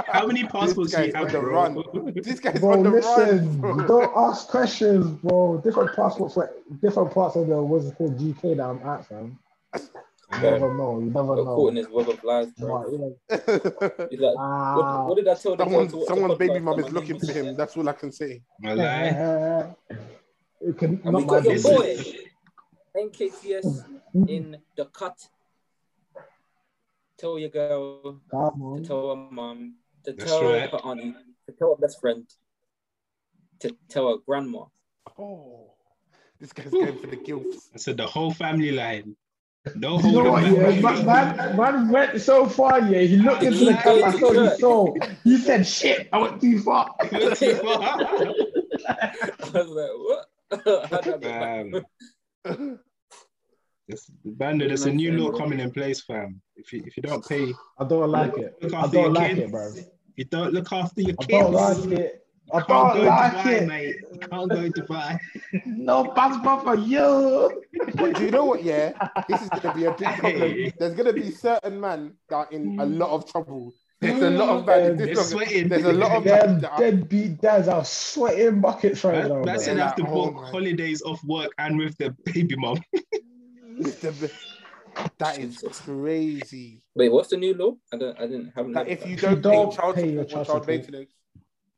How 0.07 0.25
many 0.25 0.43
passports 0.45 0.93
do 0.95 1.03
you 1.05 1.11
have, 1.13 1.25
on 1.27 1.31
the 1.31 1.39
bro? 1.39 1.53
run. 1.53 2.13
This 2.15 2.39
guy's 2.39 2.59
bro. 2.59 2.71
on 2.73 2.81
the 2.83 2.89
Listen, 2.89 3.61
run. 3.61 3.77
bro. 3.77 3.87
don't 3.87 4.17
ask 4.17 4.47
questions, 4.47 5.05
bro. 5.21 5.61
Different 5.63 5.95
passports 5.95 6.33
for 6.33 6.51
different 6.81 7.11
parts 7.13 7.35
of 7.35 7.45
the 7.45 7.61
what's 7.61 7.85
it 7.85 7.95
called 7.95 8.17
GK 8.17 8.57
that 8.57 8.63
I'm 8.63 8.81
at, 8.89 9.05
fam. 9.05 9.37
You 9.75 9.81
Yeah. 10.41 10.49
never 10.49 10.73
know. 10.73 10.97
You 10.99 11.11
never 11.11 11.35
Got 11.35 11.45
caught 11.45 11.69
in 11.69 11.75
know. 11.75 11.81
his 11.81 11.89
web 11.91 12.09
of 12.09 12.23
lies, 12.23 12.47
bro. 12.57 13.17
But, 13.29 13.37
yeah. 13.47 14.07
He's 14.09 14.19
like, 14.19 14.33
Ah. 14.39 14.75
what, 15.05 15.09
what 15.09 15.15
did 15.17 15.27
I 15.27 15.35
tell 15.35 15.55
the 15.55 15.63
girl 15.65 15.87
Someone, 15.87 15.87
the 15.99 16.05
someone's 16.07 16.37
baby 16.39 16.53
podcast 16.55 16.63
mum 16.63 16.77
that 16.77 16.87
is 16.87 16.91
my 16.91 16.99
looking 16.99 17.19
for 17.19 17.31
him. 17.31 17.55
That's 17.55 17.77
all 17.77 17.87
I 17.87 17.93
can 17.93 18.11
say. 18.11 18.41
I 20.65 20.69
it 20.69 20.77
can, 20.77 21.01
And 21.03 21.13
not 21.13 21.15
we 21.15 21.23
my 21.25 21.27
got 21.27 21.43
your 21.43 21.53
business. 21.53 22.13
boy, 22.95 23.01
NKTS, 23.01 23.83
hmm? 24.13 24.27
in 24.27 24.57
the 24.75 24.85
cut. 24.85 25.17
Tell 27.17 27.39
your 27.39 27.49
girl, 27.49 28.19
Come 28.29 28.75
to 28.77 28.83
tell 28.83 29.09
her 29.09 29.15
mom, 29.31 29.75
to 30.03 30.13
That's 30.13 30.29
tell 30.31 30.51
right. 30.51 30.69
her 30.69 30.77
auntie, 30.77 31.13
to 31.47 31.51
tell 31.53 31.69
her 31.75 31.81
best 31.81 32.01
friend, 32.01 32.25
to 33.59 33.75
tell 33.89 34.09
her 34.09 34.17
grandma. 34.25 34.65
Oh, 35.17 35.73
this 36.39 36.51
guy's 36.51 36.71
going 36.71 36.97
for 36.97 37.07
the 37.07 37.17
gilfs. 37.17 37.69
I 37.73 37.77
said 37.77 37.97
the 37.97 38.07
whole 38.07 38.31
family 38.31 38.71
line. 38.71 39.15
No 39.75 39.99
You 39.99 40.11
know 40.11 40.31
what, 40.31 40.43
yeah, 40.43 40.79
man, 40.79 41.05
man, 41.05 41.57
man 41.57 41.89
went 41.89 42.21
so 42.21 42.45
far, 42.47 42.79
yeah. 42.81 42.99
He 42.99 43.15
looked 43.17 43.41
Did 43.41 43.53
into 43.53 43.59
he 43.59 43.65
the 43.65 43.71
go 43.73 43.79
camera, 43.81 44.03
I 44.03 44.07
into 44.13 44.19
saw 44.19 44.33
his 44.33 44.59
soul. 44.59 44.97
He 45.23 45.37
said, 45.37 45.65
shit, 45.65 46.07
I 46.13 46.17
went 46.19 46.39
too 46.41 46.59
far. 46.59 46.93
I 47.01 47.09
was 47.11 47.41
like, 47.41 47.49
what? 49.53 49.55
How 49.55 49.63
did 49.63 49.77
I 49.77 49.87
get 49.87 50.34
back? 51.21 51.85
Fam. 52.45 52.79
This, 53.87 54.09
Bandit, 54.25 54.69
there's 54.69 54.85
a 54.85 54.91
new 54.91 55.11
law 55.11 55.37
coming 55.37 55.59
in 55.59 55.69
place, 55.69 56.01
fam. 56.01 56.41
If 56.55 56.73
you 56.73 56.83
if 56.87 56.97
you 56.97 57.03
don't 57.03 57.23
pay, 57.23 57.53
I 57.77 57.83
don't 57.85 58.09
like 58.09 58.35
it. 58.35 58.55
look 58.59 58.73
I 58.73 58.79
after 58.81 58.97
your 58.97 59.05
don't 59.05 59.13
like 59.13 59.35
kids. 59.35 59.41
it, 59.41 59.51
bro. 59.51 59.71
You 60.15 60.25
don't 60.25 60.53
look 60.53 60.73
after 60.73 61.01
your 61.01 61.15
kids. 61.17 61.33
I 61.33 61.41
don't 61.41 61.53
like 61.53 61.99
it. 61.99 62.25
I 62.51 62.61
can't 62.61 62.67
don't 62.67 62.95
go 62.95 63.03
like 63.03 63.31
to 63.31 63.37
Dubai, 63.37 63.61
it. 63.61 63.67
mate. 63.67 63.95
You 64.11 64.19
can't 64.19 64.49
go 64.49 64.61
to 64.61 64.69
Dubai. 64.71 65.19
No 65.65 66.05
passport 66.15 66.63
for 66.63 66.75
you. 66.75 67.61
But 67.95 68.15
do 68.15 68.25
you 68.25 68.31
know 68.31 68.45
what? 68.45 68.63
Yeah, 68.63 68.93
this 69.27 69.41
is 69.41 69.49
gonna 69.49 69.75
be 69.75 69.85
a 69.85 69.91
big 69.91 70.07
problem. 70.17 70.41
Hey. 70.41 70.73
There's 70.79 70.95
gonna 70.95 71.13
be 71.13 71.29
certain 71.31 71.79
men 71.79 72.13
that 72.29 72.35
are 72.35 72.47
in 72.51 72.79
a 72.79 72.85
hmm. 72.85 72.97
lot 72.97 73.11
of 73.11 73.31
trouble. 73.31 73.73
There's 74.01 74.21
a 74.21 74.29
lot 74.29 74.49
of 74.49 74.65
men. 74.65 74.97
They're 74.97 75.15
sweating. 75.15 75.69
there's 75.69 75.85
a 75.85 75.93
lot 75.93 76.11
of 76.11 76.25
men 76.25 76.39
Them 76.39 76.59
that 76.61 76.77
deadbeat 76.77 77.41
dads 77.41 77.67
are 77.67 77.85
sweating 77.85 78.61
buckets 78.61 79.03
right 79.03 79.23
That, 79.23 79.29
now. 79.29 79.43
that's 79.43 79.65
bro. 79.65 79.73
it. 79.73 79.77
Yeah, 79.77 79.91
to 79.93 80.03
book 80.03 80.35
oh 80.37 80.45
holidays 80.45 81.01
off 81.01 81.23
work 81.23 81.51
and 81.57 81.77
with 81.77 81.97
the 81.97 82.15
baby 82.25 82.55
mom. 82.57 82.83
that 85.17 85.39
is 85.39 85.63
crazy. 85.83 86.81
Wait, 86.93 87.11
what's 87.11 87.29
the 87.29 87.37
new 87.37 87.53
law? 87.53 87.75
I 87.93 87.97
don't, 87.97 88.17
I 88.17 88.27
didn't, 88.27 88.53
haven't 88.55 88.73
That 88.73 88.87
if 88.87 89.05
you 89.05 89.15
that. 89.17 89.41
don't, 89.41 89.43
don't 89.53 89.69
pay 89.71 89.75
child 89.77 89.95
pay 89.95 90.11
your 90.11 90.25
child 90.25 90.47
child 90.47 90.67
maintenance, 90.67 91.11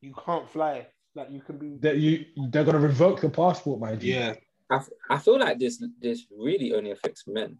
you 0.02 0.14
can't 0.26 0.50
fly. 0.50 0.88
Like 1.16 1.32
you 1.32 1.42
can 1.42 1.58
be. 1.58 1.78
That 1.80 1.98
you 1.98 2.26
they're 2.50 2.64
gonna 2.64 2.80
revoke 2.80 3.24
your 3.24 3.32
passport, 3.32 3.80
my 3.80 3.96
G. 3.96 4.14
Yeah. 4.14 4.36
I, 4.70 4.76
f- 4.76 4.90
I 5.10 5.18
feel 5.18 5.40
like 5.40 5.58
this 5.58 5.84
this 6.00 6.28
really 6.30 6.74
only 6.74 6.92
affects 6.92 7.24
men. 7.26 7.58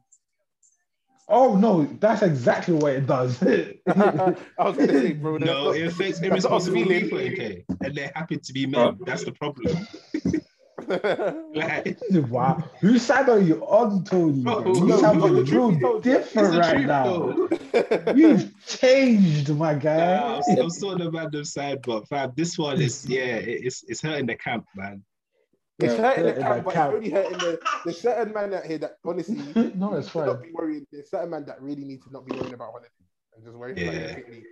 Oh 1.30 1.56
no, 1.58 1.84
that's 2.00 2.22
exactly 2.22 2.74
what 2.74 2.94
it 2.94 3.06
does. 3.06 3.42
I 3.44 4.36
was 4.60 4.78
gonna 4.78 4.94
say, 4.94 5.14
bro. 5.14 5.38
No, 5.38 5.72
it 5.72 5.88
affects 5.88 6.20
that's 6.20 6.22
not 6.22 6.32
irresponsible 6.32 6.84
feeling. 6.84 7.02
people, 7.02 7.18
okay? 7.20 7.66
And 7.84 7.96
they 7.96 8.10
happen 8.16 8.40
to 8.40 8.54
be 8.54 8.66
men. 8.66 8.98
That's 9.06 9.24
the 9.26 9.32
problem. 9.34 9.76
Like, 10.88 11.98
wow. 12.30 12.64
Whose 12.80 13.02
side 13.02 13.28
are 13.30 13.40
you 13.40 13.62
on, 13.66 14.04
Tony? 14.06 14.42
Bro, 14.44 14.76
you 14.76 14.86
no, 14.86 14.98
sound 15.02 15.20
but 15.20 15.34
the 15.34 15.44
real 15.44 15.72
truth 15.78 16.04
different 16.04 16.56
right 16.60 16.76
truth, 16.76 16.88
now. 16.88 18.14
You've 18.16 18.66
changed, 18.66 19.50
my 19.56 19.74
Nah, 19.74 19.80
guy. 19.80 20.42
I'm, 20.48 20.60
I'm 20.62 20.70
sort 20.70 21.02
of 21.02 21.14
random 21.14 21.44
side, 21.44 21.82
but 21.82 22.08
fam, 22.08 22.32
this 22.38 22.58
one 22.58 22.80
is 22.80 23.06
yeah, 23.10 23.36
it- 23.36 23.66
it's 23.66 23.84
it's 23.88 24.02
hurting 24.02 24.28
the 24.28 24.36
camp, 24.36 24.66
man. 24.76 25.04
It's 25.80 25.94
Yeah. 25.94 26.02
hurting 26.02 26.24
the 26.24 26.30
Hurting 26.32 26.44
camp, 26.44 26.66
but 26.66 26.74
camp. 26.74 26.94
it's 26.94 26.98
only 26.98 27.10
hurting 27.12 27.38
the. 27.38 27.60
There's 27.86 28.02
certain 28.02 28.34
men 28.34 28.54
out 28.54 28.66
here 28.66 28.78
that 28.80 28.98
honestly 29.06 29.36
no, 29.76 29.94
it's 29.94 30.08
should 30.08 30.14
fine. 30.14 30.26
not 30.28 30.42
be 30.42 30.52
worrying. 30.52 30.88
There's 30.92 31.10
certain 31.10 31.30
men 31.30 31.46
that 31.46 31.62
really 31.62 31.84
need 31.84 32.02
to 32.04 32.12
not 32.12 32.26
be 32.26 32.36
worrying 32.36 32.54
about 32.56 32.72
holiday 32.72 32.88
and 33.36 33.46
just 33.46 33.56
worry 33.56 33.74
about 33.74 33.94
Yeah. 33.94 34.00
it 34.02 34.14
quickly. 34.14 34.44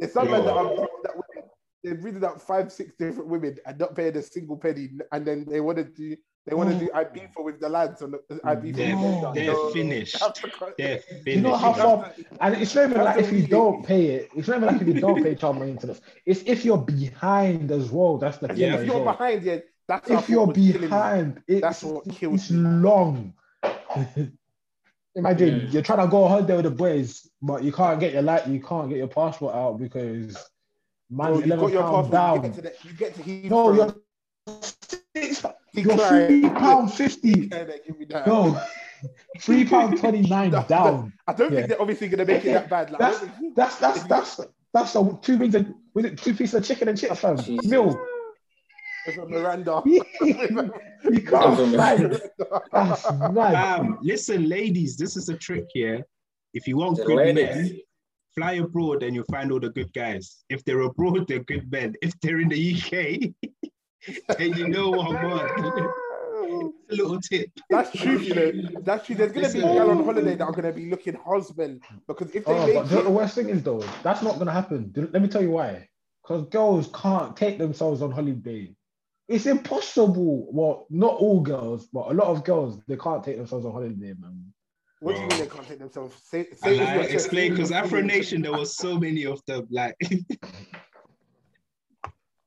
There's 0.00 0.12
some 0.12 0.30
men 0.30 0.44
that 0.44 0.52
are 0.56 0.64
that 1.04 1.12
women, 1.14 1.50
they've 1.84 2.02
reading 2.04 2.24
out 2.24 2.42
five, 2.42 2.72
six 2.72 2.92
different 2.98 3.28
women 3.28 3.56
and 3.64 3.78
not 3.78 3.94
paying 3.94 4.16
a 4.16 4.22
single 4.22 4.56
penny, 4.56 4.90
and 5.12 5.24
then 5.24 5.44
they 5.48 5.60
want 5.60 5.78
to 5.78 5.84
do 5.84 6.16
they 6.46 6.54
want 6.54 6.70
to 6.72 6.78
do 6.78 6.90
IB 6.92 7.22
for 7.32 7.42
with 7.44 7.58
the 7.60 7.68
lads 7.68 8.02
on 8.02 8.10
the 8.10 8.40
IB 8.44 8.72
for 8.72 8.76
They're, 8.78 8.96
with 8.96 9.20
the 9.22 9.32
they're 9.34 9.46
No, 9.54 9.70
finished. 9.70 10.14
you 10.14 10.20
have 10.26 10.34
to 10.34 10.50
cut- 10.50 10.76
They're 10.76 10.98
finished. 10.98 11.26
You 11.28 11.40
know 11.40 11.54
how 11.56 11.72
far 11.72 12.12
And 12.40 12.56
it's 12.56 12.74
not 12.74 12.90
even 12.90 13.02
like 13.04 13.18
if 13.18 13.32
you 13.32 13.46
don't 13.46 13.86
pay 13.86 14.06
it. 14.06 14.30
It's 14.36 14.48
not 14.48 14.56
even 14.58 14.68
like 14.68 14.82
if 14.82 14.88
you 14.88 15.00
don't 15.00 15.22
pay 15.22 15.36
child 15.36 15.58
maintenance. 15.60 16.00
It's 16.26 16.42
if 16.44 16.64
you're 16.64 16.76
behind 16.76 17.70
as 17.70 17.90
well. 17.90 18.18
That's 18.18 18.38
the 18.38 18.48
thing. 18.48 18.58
Yeah, 18.58 18.74
If 18.74 18.86
you're 18.86 18.96
well. 19.02 19.14
behind, 19.14 19.42
yeah, 19.44 19.58
that's 19.88 20.10
If 20.10 20.28
you're 20.28 20.46
what's 20.46 20.58
killing 20.58 20.80
me. 20.80 20.86
behind, 20.88 21.42
it's, 21.46 21.60
That's 21.60 21.82
what 21.82 22.08
kills 22.08 22.34
it's 22.42 22.50
me. 22.50 22.58
long. 22.58 23.34
Imagine 25.16 25.60
Mm. 25.60 25.72
you're 25.72 25.82
trying 25.82 26.00
to 26.00 26.08
go 26.08 26.24
on 26.24 26.30
holiday 26.30 26.56
with 26.56 26.64
the 26.64 26.70
boys, 26.72 27.30
but 27.40 27.62
you 27.62 27.70
can't 27.72 28.00
get 28.00 28.12
your 28.12 28.22
like 28.22 28.46
you 28.48 28.60
can't 28.60 28.88
get 28.88 28.98
your 28.98 29.06
passport 29.06 29.54
out 29.54 29.78
because 29.78 30.34
Bro, 31.10 31.38
man's 31.38 31.46
you 31.46 31.46
got 31.46 31.54
eleven 31.54 31.72
your 31.72 31.82
passport, 31.82 32.10
down. 32.10 32.34
you 32.34 32.42
get 32.42 32.54
to 32.54 32.62
the, 32.62 32.88
you 32.88 32.94
get 32.94 33.14
to 33.14 33.22
Heathrow. 33.22 33.50
No, 33.50 33.72
you're 33.74 33.94
six, 34.60 35.44
You're 35.72 35.98
three 35.98 36.48
pound 36.50 36.92
fifty. 36.92 37.48
Yeah, 37.52 37.64
they 37.64 37.80
give 37.86 37.96
me 37.98 38.06
that. 38.06 38.26
No, 38.26 38.60
three 39.38 39.64
pound 39.64 39.98
twenty 39.98 40.22
nine 40.22 40.50
down. 40.50 41.12
I 41.28 41.32
don't 41.32 41.52
Yeah. 41.52 41.58
think 41.58 41.68
they're 41.68 41.80
obviously 41.80 42.08
gonna 42.08 42.24
make 42.24 42.44
it 42.44 42.52
that 42.54 42.68
bad. 42.68 42.90
Like, 42.90 43.00
I 43.02 43.10
That's 43.54 43.76
that's 43.76 43.76
that's 43.76 44.02
that's 44.04 44.40
that's 44.72 44.92
the 44.94 45.18
two 45.22 45.38
wings 45.38 45.54
of 45.54 45.66
with 45.94 46.06
it, 46.06 46.18
two 46.18 46.34
pieces 46.34 46.54
of 46.54 46.64
chicken 46.64 46.88
and 46.88 46.98
chips, 46.98 47.20
fam. 47.20 47.36
Meal. 47.68 48.04
It's 49.06 49.18
a 49.18 49.26
Miranda. 49.26 49.82
you 49.86 50.02
can't 51.22 51.76
find 51.76 52.20
That's 52.72 53.12
mad. 53.32 53.80
Um, 53.80 53.98
listen, 54.02 54.48
ladies, 54.48 54.96
this 54.96 55.16
is 55.16 55.28
a 55.28 55.36
trick 55.36 55.66
here. 55.72 56.04
If 56.54 56.66
you 56.66 56.76
want 56.76 56.96
The 56.98 57.04
good 57.04 57.16
ladies. 57.16 57.44
men, 57.56 57.80
fly 58.34 58.52
abroad 58.54 59.02
and 59.02 59.14
you'll 59.14 59.24
find 59.30 59.52
all 59.52 59.60
the 59.60 59.70
good 59.70 59.92
guys. 59.92 60.44
If 60.48 60.64
they're 60.64 60.80
abroad, 60.80 61.26
they're 61.28 61.44
good 61.44 61.70
men. 61.70 61.94
If 62.02 62.18
they're 62.20 62.40
in 62.40 62.48
the 62.48 62.74
UK, 62.74 63.30
then 64.38 64.52
you 64.56 64.68
know 64.68 64.90
what 64.90 65.16
I 65.16 65.26
want. 65.26 65.50
a 66.90 66.94
little 66.94 67.20
tip. 67.20 67.50
That's 67.70 67.90
true, 67.92 68.18
you 68.18 68.34
know. 68.34 68.80
That's 68.82 69.06
true. 69.06 69.16
There's 69.16 69.32
gonna 69.32 69.52
be 69.52 69.58
a 69.60 69.62
girl 69.62 69.90
on 69.90 70.04
holiday 70.04 70.34
that 70.36 70.44
are 70.44 70.52
gonna 70.52 70.72
be 70.72 70.88
looking 70.90 71.14
husband 71.14 71.82
because 72.06 72.30
if 72.34 72.44
they 72.44 72.52
Oh, 72.52 72.66
make 72.66 72.74
but 72.74 72.88
the, 72.88 73.02
the 73.02 73.10
worst 73.10 73.34
thing 73.34 73.48
is 73.50 73.62
though, 73.62 73.84
that's 74.02 74.22
not 74.22 74.38
gonna 74.38 74.52
happen. 74.52 74.92
Let 74.96 75.20
me 75.22 75.28
tell 75.28 75.42
you 75.42 75.50
why. 75.52 75.88
Because 76.22 76.46
girls 76.48 76.88
can't 76.94 77.36
take 77.36 77.58
themselves 77.58 78.00
on 78.00 78.10
holiday. 78.10 78.74
It's 79.28 79.46
impossible. 79.46 80.48
Well, 80.50 80.86
not 80.90 81.14
all 81.14 81.40
girls, 81.40 81.86
but 81.86 82.10
a 82.10 82.14
lot 82.14 82.28
of 82.28 82.44
girls 82.44 82.80
they 82.86 82.96
can't 82.96 83.24
take 83.24 83.36
themselves 83.36 83.64
on 83.64 83.72
holiday, 83.72 84.14
man. 84.18 84.52
what 85.00 85.14
do 85.14 85.22
you 85.22 85.28
mean 85.28 85.38
they 85.38 85.46
can't 85.46 85.66
take 85.66 85.78
themselves? 85.78 86.16
Say, 86.24 86.46
I 86.62 86.74
say 86.74 86.84
like, 86.84 86.96
what 86.96 87.10
explain 87.10 87.50
because 87.52 87.72
Afro 87.72 88.02
Nation, 88.02 88.42
there 88.42 88.52
was 88.52 88.76
so 88.76 88.98
many 88.98 89.24
of 89.24 89.40
them. 89.46 89.66
Like, 89.70 89.96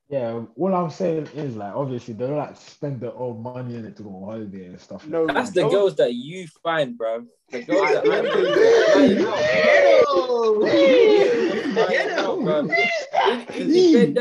Yeah, 0.10 0.44
all 0.56 0.74
I'm 0.74 0.90
saying 0.90 1.28
is 1.36 1.58
like 1.58 1.76
obviously 1.76 2.14
they 2.14 2.28
don't 2.28 2.38
like 2.38 2.56
spend 2.56 3.02
their 3.02 3.14
own 3.14 3.44
money 3.44 3.76
in 3.76 3.84
it 3.86 3.98
to 3.98 4.04
go 4.04 4.24
on 4.24 4.24
holiday 4.24 4.68
and 4.68 4.80
stuff. 4.80 5.04
like 5.04 5.12
No, 5.12 5.28
That's 5.28 5.50
the 5.50 5.64
no. 5.64 5.70
girls 5.70 5.98
that 5.98 6.14
you 6.14 6.48
find, 6.64 6.98
bro. 6.98 7.26
The 7.52 7.62
girls 7.64 7.90
I 7.90 7.94
that 7.94 8.06
really 8.06 8.22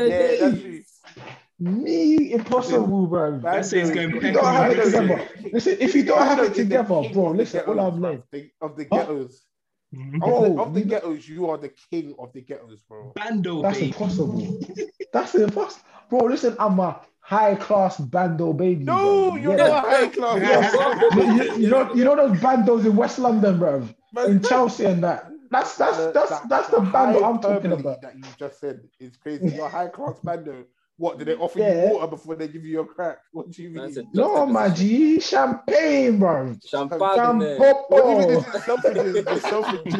Yeah, 0.09 0.35
that's 0.39 0.61
true. 0.61 0.81
Me, 1.59 2.33
impossible, 2.33 3.07
bro. 3.07 3.39
Bad 3.39 3.41
That's 3.55 3.73
it's 3.73 3.89
going 3.89 4.15
If 4.15 4.23
you 4.23 4.31
don't 4.31 4.45
have 4.45 4.71
it 4.71 4.77
my 4.77 4.83
together, 4.83 5.29
listen. 5.51 5.77
If 5.79 5.95
you 5.95 6.03
don't 6.03 6.19
have 6.19 6.37
Bando 6.37 6.43
it 6.43 6.51
is 6.51 6.57
the 6.57 6.63
together, 6.63 7.09
bro, 7.13 7.31
listen. 7.31 7.61
All 7.67 7.79
I'm 7.79 7.99
bruv. 7.99 8.01
saying, 8.31 8.51
The- 8.59 8.65
Of 8.65 8.77
the 8.77 8.85
ghettos. 8.85 9.41
Mhm. 9.95 10.15
Of, 10.21 10.43
the, 10.55 10.61
of 10.61 10.73
the 10.75 10.81
ghettos, 10.81 11.27
you 11.27 11.49
are 11.49 11.57
the 11.57 11.71
king 11.89 12.13
of 12.19 12.31
the 12.33 12.41
ghettos, 12.41 12.83
bro. 12.87 13.11
Bando, 13.15 13.61
that's 13.63 13.77
baby. 13.79 13.87
impossible. 13.87 14.59
That's 15.13 15.33
impossible, 15.33 15.85
bro. 16.09 16.19
Listen, 16.25 16.55
I'm 16.59 16.79
a 16.79 17.01
high 17.21 17.55
class 17.55 17.97
bando 17.97 18.53
baby. 18.53 18.83
No, 18.83 19.31
bro. 19.31 19.35
you're 19.41 19.57
Yeah. 19.57 19.67
not 19.67 19.85
a 19.87 19.89
high 19.89 20.07
class. 20.09 21.15
you, 21.15 21.33
you- 21.33 21.55
you 21.63 21.69
know, 21.69 21.93
you 21.95 22.03
know 22.03 22.15
those 22.15 22.37
bandos 22.39 22.85
in 22.85 22.95
West 22.95 23.17
London, 23.17 23.57
bro, 23.57 23.87
in 24.27 24.43
Chelsea 24.43 24.85
and 24.85 25.03
that. 25.03 25.31
That's 25.49 25.75
that's 25.77 25.97
the- 25.97 26.11
that's 26.11 26.29
that- 26.29 26.49
that's 26.49 26.67
the 26.69 26.81
bando 26.81 27.23
I'm 27.23 27.39
talking 27.39 27.71
about. 27.71 28.01
That 28.01 28.15
you 28.15 28.23
just 28.37 28.59
said 28.59 28.81
is 28.99 29.17
crazy. 29.17 29.55
You're 29.55 29.65
a 29.65 29.69
high 29.69 29.87
class 29.87 30.19
bando. 30.23 30.65
What 30.99 31.19
do 31.19 31.25
they 31.25 31.35
offer 31.35 31.59
Yeah. 31.59 31.89
you 31.89 31.93
water 31.93 32.07
before 32.07 32.35
they 32.35 32.47
give 32.47 32.63
you 32.65 32.71
your 32.71 32.85
crack? 32.85 33.19
What 33.31 33.51
do 33.51 33.61
you 33.61 33.69
mean? 33.69 33.93
That's 33.93 34.07
No, 34.13 34.47
my 34.47 34.69
G, 34.69 35.19
champagne, 35.19 36.17
bro. 36.17 36.55
Champagne. 36.65 37.37
there. 37.39 37.59
What 37.59 37.87
do 37.91 37.97
you 37.97 38.17
mean 38.17 38.39
Champopo. 38.41 39.13
this 39.13 39.27
is 39.37 39.41
selfishness? 39.43 39.95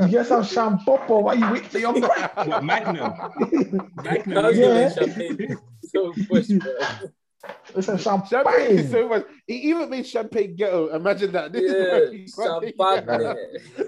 You 0.00 0.08
get 0.08 0.26
some 0.26 0.42
champopo. 0.44 1.22
Why 1.24 1.32
you 1.34 1.50
wait 1.52 1.66
for 1.66 1.78
your 1.80 2.00
crack? 2.00 2.36
What, 2.36 2.62
Magnum? 2.62 3.12
Magnum. 4.04 4.54
Yeah. 4.54 4.60
yeah. 4.60 4.88
champagne? 4.92 5.56
So 5.82 6.12
push, 6.28 6.46
bro. 6.48 6.72
Listen, 7.74 7.96
Champagne 7.98 8.28
champagne. 8.28 8.78
is 8.78 8.90
so 8.90 9.08
much. 9.08 9.24
He 9.46 9.54
even 9.70 9.88
made 9.88 10.06
champagne 10.06 10.54
ghetto. 10.56 10.94
Imagine 10.94 11.32
that. 11.32 11.52
This 11.52 11.62
Yeah, 11.72 11.82
where 11.82 12.12
he 12.12 12.26
champagne. 12.28 13.36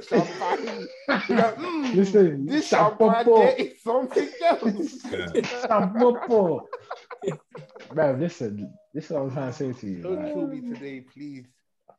champagne. 0.08 0.88
Like, 1.08 1.56
mm, 1.56 1.94
Listen, 1.94 2.46
this 2.46 2.68
champagne 2.68 3.10
champopo. 3.24 3.58
is 3.58 3.82
something 3.82 4.28
else. 4.42 5.02
Champopo. 5.66 6.60
Bro, 7.92 8.16
listen. 8.18 8.72
This 8.94 9.06
is 9.06 9.10
what 9.10 9.22
I'm 9.22 9.30
trying 9.32 9.52
to 9.52 9.56
say 9.56 9.72
to 9.72 9.86
you. 9.86 10.02
Don't 10.02 10.22
like, 10.22 10.32
kill 10.32 10.46
me 10.46 10.60
today, 10.74 11.00
please. 11.00 11.44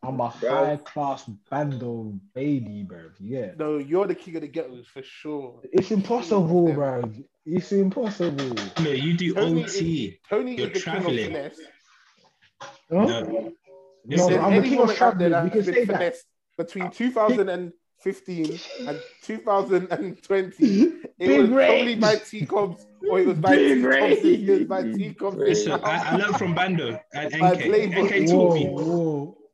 I'm 0.02 0.20
a 0.20 0.34
Bro. 0.42 0.50
high 0.50 0.78
class 0.78 1.24
bando 1.50 2.14
baby, 2.34 2.84
bro. 2.84 3.10
Yeah. 3.20 3.52
No, 3.58 3.78
you're 3.78 4.06
the 4.08 4.16
king 4.16 4.36
of 4.36 4.42
the 4.42 4.48
ghettos 4.48 4.86
for 4.88 5.02
sure. 5.04 5.62
It's 5.72 5.92
impossible, 5.92 6.74
bro. 6.74 7.04
It's 7.46 7.72
impossible. 7.72 8.56
No, 8.82 8.90
you 8.92 9.16
do 9.18 9.34
Tony 9.34 9.64
OT. 9.64 10.20
Tony 10.30 10.56
You're 10.58 10.68
is 10.68 10.74
the 10.74 10.80
traveling. 10.80 11.16
king 11.18 11.36
of. 11.36 11.54
Huh? 12.62 13.06
No. 13.06 13.20
No, 14.06 14.28
There's 14.28 14.44
I'm 14.44 14.56
the 14.56 14.62
king 14.68 14.74
of 14.80 14.88
woman 14.90 14.96
out 15.02 15.18
there 15.18 15.30
traveling. 15.30 15.32
that's 15.32 15.44
We 15.44 15.62
can 15.62 15.74
been 15.74 15.86
say 15.88 15.94
that. 15.94 16.16
between 16.58 16.92
2015 16.92 18.60
and 18.88 19.00
2020. 19.22 20.66
It 20.66 21.18
Big 21.20 21.40
was 21.40 21.50
probably 21.50 21.56
range. 21.56 22.02
by 22.02 22.16
T-Coms 22.16 22.86
or 23.10 23.20
it 23.22 23.28
was 23.28 23.38
by 23.38 23.56
Big 23.56 23.82
T-Coms. 23.84 24.26
It 24.26 24.50
was 24.60 24.68
by 24.68 24.84
T-Coms. 24.84 25.36
Listen, 25.38 25.72
I, 25.74 25.78
I 26.12 26.16
learned 26.18 26.36
from 26.38 26.54
Bando 26.56 27.00
and 27.14 27.36
I 27.44 27.52
NK. 27.54 27.62
played- 27.64 27.90
NK 27.92 28.30
taught 28.30 28.54
me. 28.56 28.66
whoa, 28.68 29.13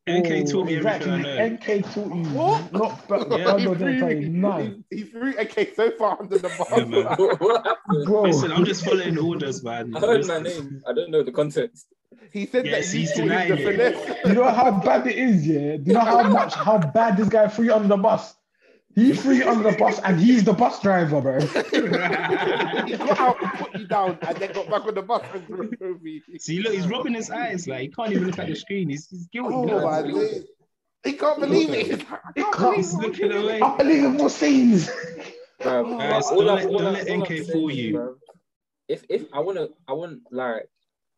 NK 0.10 0.30
whoa. 0.30 0.43
Oh, 0.45 0.45
taught 0.45 0.66
me 0.68 0.78
everything 0.78 1.10
I 1.10 1.20
exactly. 1.20 1.22
know. 1.22 1.47
NK 1.47 1.93
taught 1.93 2.14
you. 2.16 2.26
What? 2.32 2.74
Not 2.74 3.07
but 3.07 3.28
Yeah. 3.30 3.43
Bando 3.45 3.74
he, 3.74 3.80
didn't 3.80 3.99
tell 3.99 4.10
threw, 4.10 4.20
you 4.20 4.30
none. 4.30 4.86
he, 4.89 4.97
he 4.97 5.03
threw 5.03 5.34
AK 5.38 5.76
so 5.76 5.91
far 5.91 6.18
under 6.22 6.38
the 6.39 6.49
Yeah, 6.49 7.16
What, 7.18 7.41
what 7.41 7.66
happened? 7.66 8.05
Bro, 8.05 8.24
Listen, 8.24 8.51
I'm 8.51 8.66
just 8.66 8.86
following 8.86 9.18
orders, 9.18 9.64
man. 9.64 9.95
I 9.95 9.99
heard 9.99 10.26
my 10.26 10.39
name. 10.39 10.82
I 10.88 10.93
don't 10.93 11.12
know 11.12 11.24
the 11.24 11.32
context. 11.32 11.88
he 12.32 12.45
said 12.45 12.66
Yeah, 12.66 12.74
that 12.74 12.86
he's 12.86 13.14
taught 13.14 13.30
him 13.30 13.47
the 13.47 13.47
denying 13.47 13.57
it. 13.57 13.66
finesse. 13.66 14.18
you 14.26 14.34
know 14.34 14.49
how 14.51 14.80
bad 14.82 15.07
it 15.07 15.18
is, 15.18 15.47
yeah? 15.47 15.78
Do 15.78 15.84
you 15.86 15.93
know 15.93 16.01
how 16.01 16.24
much 16.24 16.55
how 16.55 16.78
bad 16.80 17.18
this 17.18 17.30
guy 17.30 17.47
threw 17.47 17.66
you 17.66 17.74
under 17.74 17.88
the 17.89 17.97
bus? 17.97 18.36
He 18.95 19.13
threw 19.13 19.35
you 19.35 19.47
under 19.49 19.71
the 19.71 19.77
bus 19.77 19.99
and 19.99 20.19
he's 20.19 20.43
the 20.43 20.51
bus 20.53 20.81
driver, 20.81 21.21
bro. 21.21 21.39
he 21.39 22.97
got 22.97 23.19
out 23.19 23.41
and 23.41 23.51
put 23.59 23.75
you 23.79 23.87
down 23.87 24.17
and 24.21 24.37
then 24.37 24.51
got 24.51 24.69
back 24.69 24.85
on 24.85 24.93
the 24.95 25.01
bus 25.01 25.23
and 25.33 25.47
drove 25.47 26.01
me. 26.01 26.21
See, 26.39 26.59
look, 26.61 26.73
he's 26.73 26.87
rubbing 26.87 27.13
his 27.13 27.29
eyes. 27.29 27.67
Like, 27.67 27.81
he 27.81 27.87
can't 27.89 28.11
even 28.11 28.25
look 28.27 28.39
at 28.39 28.47
the 28.47 28.55
screen. 28.55 28.89
He's, 28.89 29.07
he's 29.07 29.27
guilty. 29.27 29.53
Oh 29.55 29.61
Look. 29.61 29.83
my 29.83 30.01
days. 30.01 30.43
He 31.03 31.13
can't 31.13 31.39
believe 31.39 31.69
it. 31.69 31.85
He's 31.87 31.97
like, 31.97 32.09
I 32.11 32.17
He 32.35 32.41
can't 32.43 32.55
can't. 32.55 32.75
He's 32.77 32.93
looking 32.95 33.31
away. 33.31 33.61
Unbelievable 33.61 34.29
scenes. 34.29 34.89
Bro, 35.61 35.97
Guys, 35.97 36.25
all 36.25 36.41
don't 36.41 36.49
I'm- 36.49 36.55
let- 36.57 36.65
all 36.67 36.77
don't 36.79 36.85
I'm- 36.87 36.93
let 36.95 37.07
all 37.09 37.13
I'm 37.15 37.21
NK 37.21 37.27
saying 37.27 37.43
fool 37.45 37.71
you. 37.71 37.93
bro, 37.93 38.15
If 38.87 39.03
if 39.09 39.25
I 39.33 39.39
wanna 39.39 39.67
I 39.87 39.93
want 39.93 40.21
like 40.31 40.67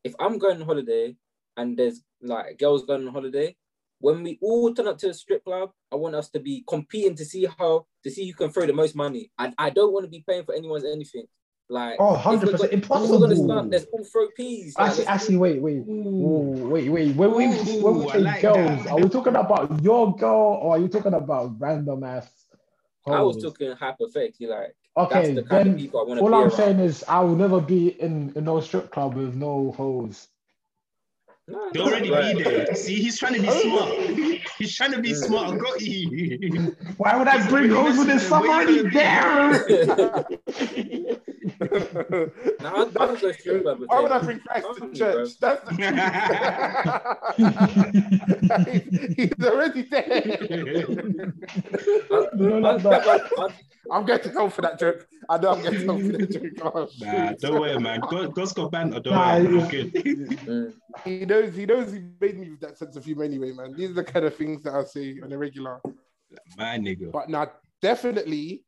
if 0.03 0.13
I'm 0.19 0.37
going 0.39 0.57
on 0.61 0.65
holiday 0.67 1.15
and 1.57 1.77
there's 1.77 2.01
like 2.21 2.57
girls 2.59 2.83
going 2.85 3.07
on 3.07 3.13
holiday, 3.13 3.55
when 4.01 4.23
we 4.23 4.37
all 4.41 4.73
turn 4.73 4.87
up 4.87 4.97
to 4.99 5.09
a 5.09 5.13
strip 5.13 5.43
club, 5.45 5.71
I 5.91 5.95
want 5.95 6.15
us 6.15 6.29
to 6.31 6.39
be 6.39 6.63
competing 6.67 7.15
to 7.15 7.25
see 7.25 7.47
how 7.57 7.85
to 8.03 8.11
see 8.11 8.27
who 8.27 8.33
can 8.33 8.49
throw 8.51 8.65
the 8.65 8.73
most 8.73 8.95
money. 8.95 9.31
I, 9.37 9.53
I 9.57 9.69
don't 9.69 9.93
want 9.93 10.05
to 10.05 10.09
be 10.09 10.23
paying 10.27 10.43
for 10.43 10.53
anyone's 10.55 10.83
anything. 10.85 11.25
Like 11.69 11.95
Oh, 11.99 12.15
100% 12.21 12.41
go- 12.41 12.57
we're 12.59 12.69
impossible. 12.71 13.19
gonna 13.19 13.35
start, 13.35 13.69
let's 13.69 13.85
all 13.93 14.03
throw 14.03 14.27
peas. 14.35 14.75
Like, 14.77 14.89
Actually, 14.89 15.07
actually, 15.07 15.37
wait, 15.37 15.61
wait, 15.61 15.83
Whoa, 15.85 16.67
wait, 16.67 16.89
wait. 16.89 17.15
When 17.15 17.33
we 17.33 17.45
Ooh, 17.45 17.81
when 17.81 17.99
we 17.99 18.09
say 18.09 18.19
like 18.19 18.41
girls, 18.41 18.83
that. 18.85 18.91
are 18.91 18.99
we 19.01 19.07
talking 19.09 19.35
about 19.35 19.81
your 19.81 20.15
girl 20.17 20.59
or 20.61 20.75
are 20.75 20.79
you 20.79 20.87
talking 20.89 21.13
about 21.13 21.59
random 21.59 22.03
ass? 22.03 22.29
I 23.07 23.21
was 23.21 23.41
talking 23.41 23.71
hypothetically, 23.71 24.47
like 24.47 24.75
Okay, 24.97 25.35
the 25.35 25.41
then 25.43 25.89
all 26.19 26.35
I'm 26.35 26.41
around. 26.41 26.51
saying 26.51 26.79
is 26.79 27.05
I 27.07 27.21
will 27.21 27.35
never 27.37 27.61
be 27.61 27.89
in, 28.01 28.33
in 28.35 28.43
no 28.43 28.59
strip 28.59 28.91
club 28.91 29.15
with 29.15 29.33
no 29.35 29.71
hoes. 29.71 30.27
No, 31.47 31.69
They 31.73 31.79
already 31.79 32.11
right. 32.11 32.37
be 32.37 32.43
there. 32.43 32.75
See, 32.75 32.95
he's 32.95 33.17
trying 33.17 33.33
to 33.33 33.41
be 33.41 33.47
oh. 33.49 33.61
smart. 33.61 33.93
He's 34.57 34.75
trying 34.75 34.91
to 34.91 35.01
be 35.01 35.13
smart. 35.13 35.55
I 35.55 35.57
got 35.57 35.81
you. 35.81 36.75
Why 36.97 37.17
would 37.17 37.27
I 37.27 37.47
bring 37.49 37.71
hoes 37.71 37.97
when 37.97 38.07
there's 38.07 38.21
some 38.21 38.45
there? 38.91 40.25
Now 41.71 42.75
I, 42.75 42.85
I 42.99 43.05
would 43.05 43.21
go 43.21 43.31
strip 43.31 43.63
club 43.63 43.79
Why 43.85 44.01
would 44.01 44.11
I 44.11 44.19
bring 44.19 44.39
Christ 44.39 44.67
to 44.73 44.79
Bro. 44.81 44.91
church? 44.93 45.29
That's 45.39 45.69
the 45.69 45.75
truth. 48.67 49.07
He's 49.17 49.31
already 49.47 49.81
there. 49.83 50.37
I'd, 52.11 52.39
like 52.39 52.83
that. 52.83 53.07
I'd, 53.07 53.21
I'd, 53.43 53.53
I'm 53.91 54.05
getting 54.05 54.33
home 54.33 54.49
for 54.49 54.61
that 54.63 54.79
joke. 54.79 55.07
I 55.29 55.37
know 55.37 55.51
I'm 55.51 55.63
getting 55.63 55.87
home 55.87 56.05
for 56.05 56.11
that 56.17 56.31
joke. 56.31 56.43
Oh, 56.63 56.87
Nah, 56.99 57.31
don't 57.39 57.59
worry, 57.59 57.79
man. 57.79 58.01
God, 58.09 58.33
God's 58.35 58.53
got 58.53 58.71
banter. 58.71 58.99
Don't 58.99 59.15
Nah, 59.15 59.39
worry. 59.39 59.67
good. 59.69 59.91
He 61.05 61.25
knows. 61.25 61.55
He 61.55 61.65
knows. 61.65 61.91
He 61.91 61.99
made 62.19 62.37
me 62.37 62.51
with 62.51 62.59
that 62.61 62.77
sense 62.77 62.95
of 62.95 63.03
humor 63.05 63.23
anyway, 63.23 63.51
man. 63.51 63.73
These 63.75 63.91
are 63.91 63.93
the 63.93 64.03
kind 64.03 64.25
of 64.25 64.35
things 64.35 64.63
that 64.63 64.73
I 64.73 64.83
say 64.83 65.17
on 65.23 65.31
a 65.31 65.37
regular. 65.37 65.81
My 66.57 66.77
nigga. 66.77 67.11
But 67.11 67.29
now, 67.29 67.51
definitely, 67.81 68.63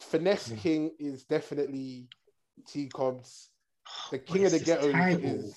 finesse 0.00 0.52
king 0.58 0.90
is 0.98 1.24
definitely 1.24 2.08
T 2.66 2.88
Cobbs. 2.88 3.48
The 4.10 4.18
king 4.18 4.42
What 4.42 4.52
of 4.52 4.58
the 4.58 4.64
ghetto 4.64 4.86
is 4.88 5.54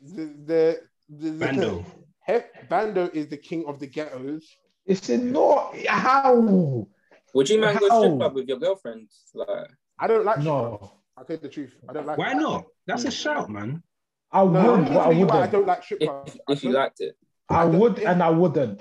the 0.00 0.24
the, 0.46 0.80
the, 1.08 1.30
the 1.30 1.38
Bando. 1.38 1.84
He- 2.26 2.66
Bando 2.68 3.08
is 3.12 3.28
the 3.28 3.36
king 3.36 3.64
of 3.66 3.78
the 3.78 3.86
ghettos. 3.86 4.44
It's 4.84 5.08
in 5.08 5.32
no 5.32 5.72
how 5.88 6.86
Would 7.34 7.48
you 7.50 7.60
man 7.60 7.76
go 7.78 7.86
strip 7.98 8.18
club 8.18 8.34
with 8.34 8.48
your 8.48 8.58
girlfriend? 8.58 9.08
Like, 9.34 9.68
I 9.98 10.06
don't 10.06 10.24
like. 10.24 10.38
no. 10.40 10.92
I'll 11.16 11.24
tell 11.24 11.36
you 11.36 11.42
the 11.42 11.48
truth. 11.48 11.74
I 11.88 11.92
don't 11.94 12.06
like. 12.06 12.18
Why 12.18 12.32
not? 12.34 12.64
That's 12.86 13.04
a 13.04 13.10
shout, 13.10 13.48
man. 13.50 13.82
I 14.30 14.42
would, 14.42 14.52
No, 14.52 14.74
let 14.74 14.88
but 14.88 14.96
I 14.98 15.02
tell 15.04 15.12
you 15.14 15.26
why 15.26 15.32
I 15.32 15.36
wouldn't. 15.36 15.52
don't 15.52 15.66
like 15.66 15.82
strip 15.84 16.02
If, 16.02 16.08
clubs. 16.08 16.38
if 16.48 16.64
you 16.64 16.70
liked 16.72 17.00
it. 17.00 17.16
I 17.48 17.62
I 17.62 17.64
would 17.64 17.98
and 18.00 18.22
I 18.22 18.30
wouldn't. 18.30 18.80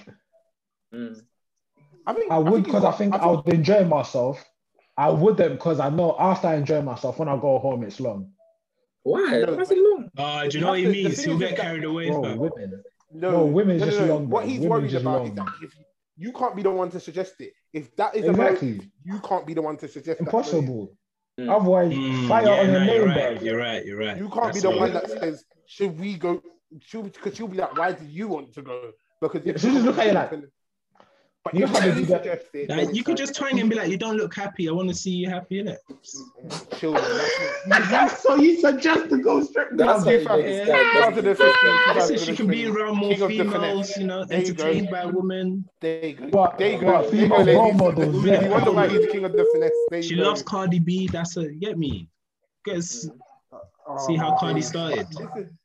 Mm. 0.94 1.22
I, 2.06 2.14
think, 2.14 2.32
I 2.32 2.38
would 2.40 2.54
think 2.54 2.66
because 2.66 2.84
I 2.84 2.92
think 2.92 3.14
I 3.16 3.20
think- 3.20 3.46
would 3.46 3.54
enjoy 3.54 3.86
myself. 3.86 4.44
I 4.98 5.10
wouldn't 5.10 5.52
because 5.54 5.80
I 5.80 5.90
know 5.90 6.16
after 6.20 6.48
I 6.48 6.56
enjoy 6.56 6.82
myself, 6.82 7.20
when 7.20 7.28
I 7.28 7.36
go 7.38 7.60
home, 7.60 7.84
it's 7.84 8.00
long. 8.00 8.32
Why? 9.04 9.44
No, 9.46 9.54
Why 9.54 9.62
is 9.62 9.72
it 9.72 9.78
long? 9.78 10.10
Oh, 10.18 10.40
do 10.42 10.46
you 10.46 10.52
You 10.54 10.60
know 10.62 10.70
what 10.72 10.80
he 10.80 10.86
means? 10.88 11.16
thing 11.18 11.26
He'll 11.26 11.34
is 11.36 11.40
get 11.50 11.58
that- 11.58 11.62
carried 11.66 11.84
away, 11.84 12.10
Bro, 12.10 12.24
fam. 12.24 12.38
women. 12.38 12.84
No, 13.12 13.32
No, 13.32 13.46
women's 13.46 13.82
no, 13.82 13.86
no, 13.86 13.92
just 13.92 14.06
no. 14.08 14.14
long, 14.16 14.30
What 14.30 14.46
he's 14.46 14.60
Women's 14.62 14.94
worried 14.94 15.02
about 15.02 15.18
long. 15.20 15.28
is 15.28 15.36
that 15.36 15.48
if 15.64 15.74
you 16.18 16.32
can't 16.32 16.56
be 16.56 16.64
the 16.64 16.72
one 16.72 16.90
to 16.92 17.00
suggest 17.00 17.36
it. 17.40 17.54
If 17.74 17.96
that 17.98 18.16
is 18.16 18.26
a 18.26 18.30
Exactly. 18.30 18.72
motive, 18.74 18.90
you 19.04 19.20
can't 19.20 19.46
be 19.46 19.54
the 19.54 19.62
one 19.62 19.78
to 19.78 19.88
suggest 19.88 20.20
that 20.20 20.32
motive. 20.32 20.54
Impossible. 20.54 20.98
Mm. 21.40 21.50
Otherwise, 21.56 21.92
Mm, 21.94 22.28
fire 22.30 22.46
yeah, 22.46 22.52
on 22.62 22.66
your 22.72 22.80
no, 22.80 22.86
name, 22.86 22.96
you're 22.96 23.08
right. 23.08 23.42
You're 23.44 23.58
right. 23.58 23.86
You're 23.86 23.98
right. 24.00 24.18
You 24.18 24.30
can't 24.30 24.44
That's 24.46 24.58
be 24.58 24.62
the 24.62 24.78
one 24.78 24.94
that 24.94 25.10
says, 25.10 25.44
"Should 25.66 26.00
we 26.00 26.16
go?" 26.18 26.42
Should 26.80 27.12
because 27.12 27.36
she'll 27.36 27.50
be 27.50 27.58
like, 27.58 27.78
"Why 27.78 27.92
do 27.92 28.06
you 28.06 28.30
want 28.30 28.54
to 28.54 28.62
go?" 28.62 28.92
Because 29.22 29.46
Yeah, 29.46 29.54
if 29.54 29.62
she'll 29.62 29.74
just 29.74 29.86
look 29.86 29.98
at 29.98 30.08
you 30.08 30.14
like- 30.14 30.32
But 31.46 31.54
You 31.54 31.60
know 31.60 31.66
if 31.68 31.72
how 31.74 31.80
they 31.82 31.88
you 31.90 31.94
do 31.94 32.06
that? 32.08 32.24
suggest 32.24 32.46
it, 32.56 32.70
Like, 32.72 32.96
you 32.96 33.04
could 33.04 33.18
just 33.18 33.36
twang 33.36 33.60
and 33.60 33.70
be 33.70 33.76
like, 33.76 33.88
"You 33.92 33.98
don't 33.98 34.18
look 34.18 34.34
happy. 34.34 34.68
I 34.68 34.72
want 34.72 34.90
to 34.90 34.96
see 34.96 35.12
you 35.12 35.30
happy, 35.30 35.62
innit?" 35.64 35.78
chill. 36.80 36.94
That's 36.94 37.92
not, 37.92 38.10
so 38.18 38.36
you 38.38 38.60
suggest 38.60 39.10
to 39.12 39.18
go 39.22 39.44
strip 39.44 39.70
That's 39.74 40.04
club? 40.04 40.28
how 40.28 40.38
you 40.38 40.44
make 40.44 40.46
Yeah. 40.48 40.66
this 40.66 40.68
guy 40.68 40.94
Shout 40.94 41.04
out 41.04 41.16
to 41.16 41.22
the 41.22 41.36
15, 41.36 41.46
I 41.46 41.84
shout 41.86 41.98
out 41.98 42.04
said 42.08 42.18
to 42.18 42.26
she 42.26 42.32
the 42.32 42.38
can 42.38 42.48
be 42.48 42.64
20. 42.66 42.82
around 42.82 42.98
more 42.98 43.14
King 43.14 43.28
females, 43.28 43.96
you 43.98 44.08
know, 44.08 44.26
There 44.26 44.40
you 44.40 44.46
entertained 44.48 44.90
by 44.90 45.06
women. 45.06 45.70
There 45.82 46.06
you 46.08 46.14
go. 46.16 46.28
But- 46.30 46.58
there 46.58 46.72
you 46.72 46.80
go. 46.80 46.86
but 46.94 47.12
There 47.12 47.22
you 47.22 47.28
go, 47.30 47.36
female 47.38 47.56
role 47.56 47.66
ladies. 47.66 47.80
models, 47.80 48.16
You 48.26 48.32
yeah. 48.32 48.48
wonder 48.50 48.72
why 48.72 48.88
he's 48.88 49.02
the 49.02 49.08
king 49.08 49.26
of 49.26 49.34
the 49.34 49.46
finesse. 49.54 49.72
There 49.92 50.02
She 50.02 50.16
loves 50.16 50.42
Cardi 50.42 50.80
B. 50.80 51.08
That's 51.12 51.38
a 51.38 51.48
get 51.50 51.78
me. 51.78 52.10
Guess 52.66 53.08
Oh, 53.88 53.98
see 54.08 54.16
how 54.16 54.34
oh, 54.34 54.40
Cardi 54.40 54.56
days. 54.62 54.68
started. 54.68 55.06
Listen, 55.14 55.56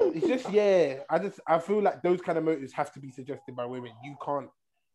It's 0.00 0.26
just 0.26 0.50
yeah. 0.52 1.00
I 1.10 1.18
just 1.18 1.40
I 1.46 1.58
feel 1.58 1.82
like 1.82 2.02
those 2.02 2.20
kind 2.20 2.38
of 2.38 2.44
motives 2.44 2.72
have 2.72 2.92
to 2.94 3.00
be 3.00 3.10
suggested 3.10 3.54
by 3.56 3.66
women. 3.66 3.92
You 4.04 4.16
can't 4.24 4.48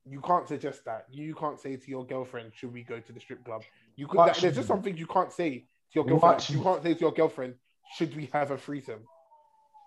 you 0.06 0.22
can't 0.22 0.48
suggest 0.48 0.84
that. 0.86 1.06
You 1.12 1.34
can't 1.36 1.60
say 1.60 1.76
to 1.76 1.90
your 1.90 2.06
girlfriend, 2.06 2.52
"Should 2.56 2.74
we 2.74 2.84
go 2.84 3.00
to 3.00 3.12
the 3.14 3.20
strip 3.20 3.44
club?" 3.46 3.64
You 3.96 4.08
could. 4.08 4.18
Watch- 4.18 4.42
there's 4.42 4.56
just 4.56 4.68
some 4.68 4.82
things 4.82 5.00
you 5.00 5.08
can't 5.08 5.32
say 5.32 5.60
to 5.60 5.66
your 5.94 6.06
girlfriend. 6.06 6.22
Watch- 6.34 6.50
You 6.50 6.62
can't 6.62 6.84
say 6.84 6.94
to 6.94 7.00
your 7.00 7.12
girlfriend, 7.14 7.56
"Should 7.96 8.16
we 8.16 8.26
have 8.34 8.52
a 8.52 8.58
threesome?" 8.58 9.06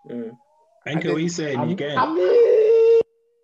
Mm. 0.08 0.36
Thank 0.84 0.96
you. 0.98 1.02
then- 1.10 1.12
What 1.14 1.22
you 1.22 1.28
saying? 1.28 1.58
I'm- 1.58 1.68
You 1.70 1.76
get 1.76 1.98
I 1.98 2.12
mean, 2.14 3.00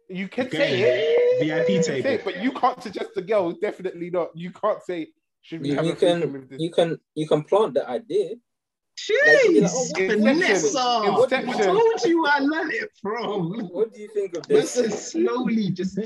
You 0.09 0.29
can 0.29 0.47
Okay. 0.47 0.57
say 0.59 0.81
it, 0.83 1.41
VIP 1.41 1.69
you 1.73 1.75
can 1.77 1.83
say 1.85 1.99
it, 2.01 2.03
table. 2.03 2.23
but 2.27 2.43
you 2.43 2.53
can't 2.53 2.83
suggest 2.83 3.15
to 3.15 3.23
girl. 3.23 3.53
Definitely 3.53 4.11
not. 4.11 4.29
You 4.37 4.51
can't 4.53 4.83
say, 4.83 5.09
"Should 5.41 5.63
we 5.63 5.71
You, 5.71 5.77
have 5.77 5.87
you 5.87 5.93
a 5.93 5.97
threesome 5.97 6.21
can 6.21 6.33
with 6.35 6.51
this?" 6.51 6.61
you 6.61 6.71
can 6.71 6.99
you 7.15 7.27
can 7.27 7.43
plant 7.45 7.75
the 7.75 7.89
idea. 7.89 8.35
Jeez, 9.07 9.93
Like, 9.99 10.21
Vanessa. 10.21 10.79
Oh, 10.83 11.27
I 11.31 11.43
told 11.63 12.05
you 12.05 12.27
I 12.27 12.39
learned 12.39 12.73
it 12.73 12.91
from. 13.01 13.51
What 13.69 13.93
do 13.93 14.01
you 14.01 14.09
think 14.09 14.37
of 14.37 14.47
This 14.47 14.75
this? 14.75 14.93
is 14.93 15.11
slowly 15.13 15.71
just. 15.71 15.97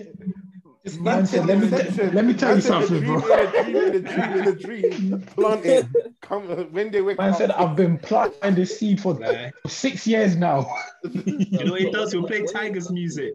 just 0.84 1.00
Man 1.00 1.26
said, 1.26 1.46
let 1.46 1.58
me 1.58 1.64
Inception. 1.66 2.14
let 2.14 2.24
me 2.24 2.32
tell 2.34 2.54
you 2.54 2.60
something, 2.60 2.96
a 2.98 3.00
dream 3.00 3.20
bro. 3.20 3.36
In 3.36 3.46
a 3.46 3.62
dream, 3.64 3.76
in 3.76 3.94
a 3.94 4.00
dream, 4.00 4.32
in 4.34 4.48
a 4.48 4.52
dream, 4.52 5.20
plant. 5.36 5.86
Come 6.22 6.48
when 6.72 6.90
they 6.90 7.02
wake 7.02 7.18
Man 7.18 7.32
up. 7.32 7.38
said 7.38 7.50
I've 7.50 7.76
been 7.76 7.98
planting 7.98 8.54
this 8.54 8.78
seed 8.78 9.00
for 9.00 9.14
Like, 9.14 9.52
six 9.66 10.06
years 10.06 10.36
now. 10.36 10.66
you 11.04 11.64
know 11.64 11.72
what 11.72 11.80
he 11.80 11.90
does? 11.90 12.12
He'll 12.12 12.26
play 12.26 12.44
Tigers 12.46 12.90
music. 12.90 13.34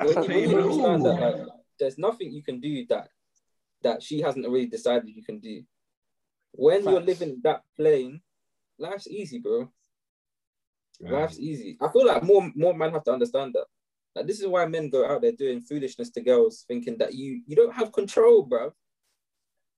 when, 0.00 0.08
you- 0.08 0.28
when 0.28 0.40
you 0.50 0.56
understand 0.56 1.04
that, 1.06 1.20
like, 1.20 1.46
there's 1.78 1.98
nothing 1.98 2.32
you 2.32 2.42
can 2.42 2.60
do 2.60 2.84
that 2.86 3.08
that 3.82 4.02
she 4.02 4.20
hasn't 4.20 4.44
already 4.44 4.66
decided 4.66 5.08
you 5.08 5.22
can 5.22 5.38
do. 5.38 5.62
When 6.52 6.82
you're 6.84 7.00
living 7.02 7.40
that 7.44 7.62
plane, 7.76 8.20
life's 8.78 9.08
easy, 9.08 9.38
bro. 9.38 9.70
Life's 11.00 11.38
easy. 11.38 11.76
I 11.80 11.88
feel 11.88 12.06
like 12.06 12.22
more 12.22 12.50
more 12.54 12.74
men 12.74 12.92
have 12.92 13.04
to 13.04 13.12
understand 13.12 13.54
that. 13.54 13.66
Like 14.14 14.26
this 14.26 14.40
is 14.40 14.46
why 14.46 14.66
men 14.66 14.88
go 14.88 15.06
out 15.06 15.20
there 15.20 15.32
doing 15.32 15.60
foolishness 15.60 16.10
to 16.10 16.22
girls, 16.22 16.64
thinking 16.66 16.96
that 16.98 17.14
you 17.14 17.42
you 17.46 17.54
don't 17.54 17.74
have 17.74 17.92
control, 17.92 18.42
bro. 18.42 18.72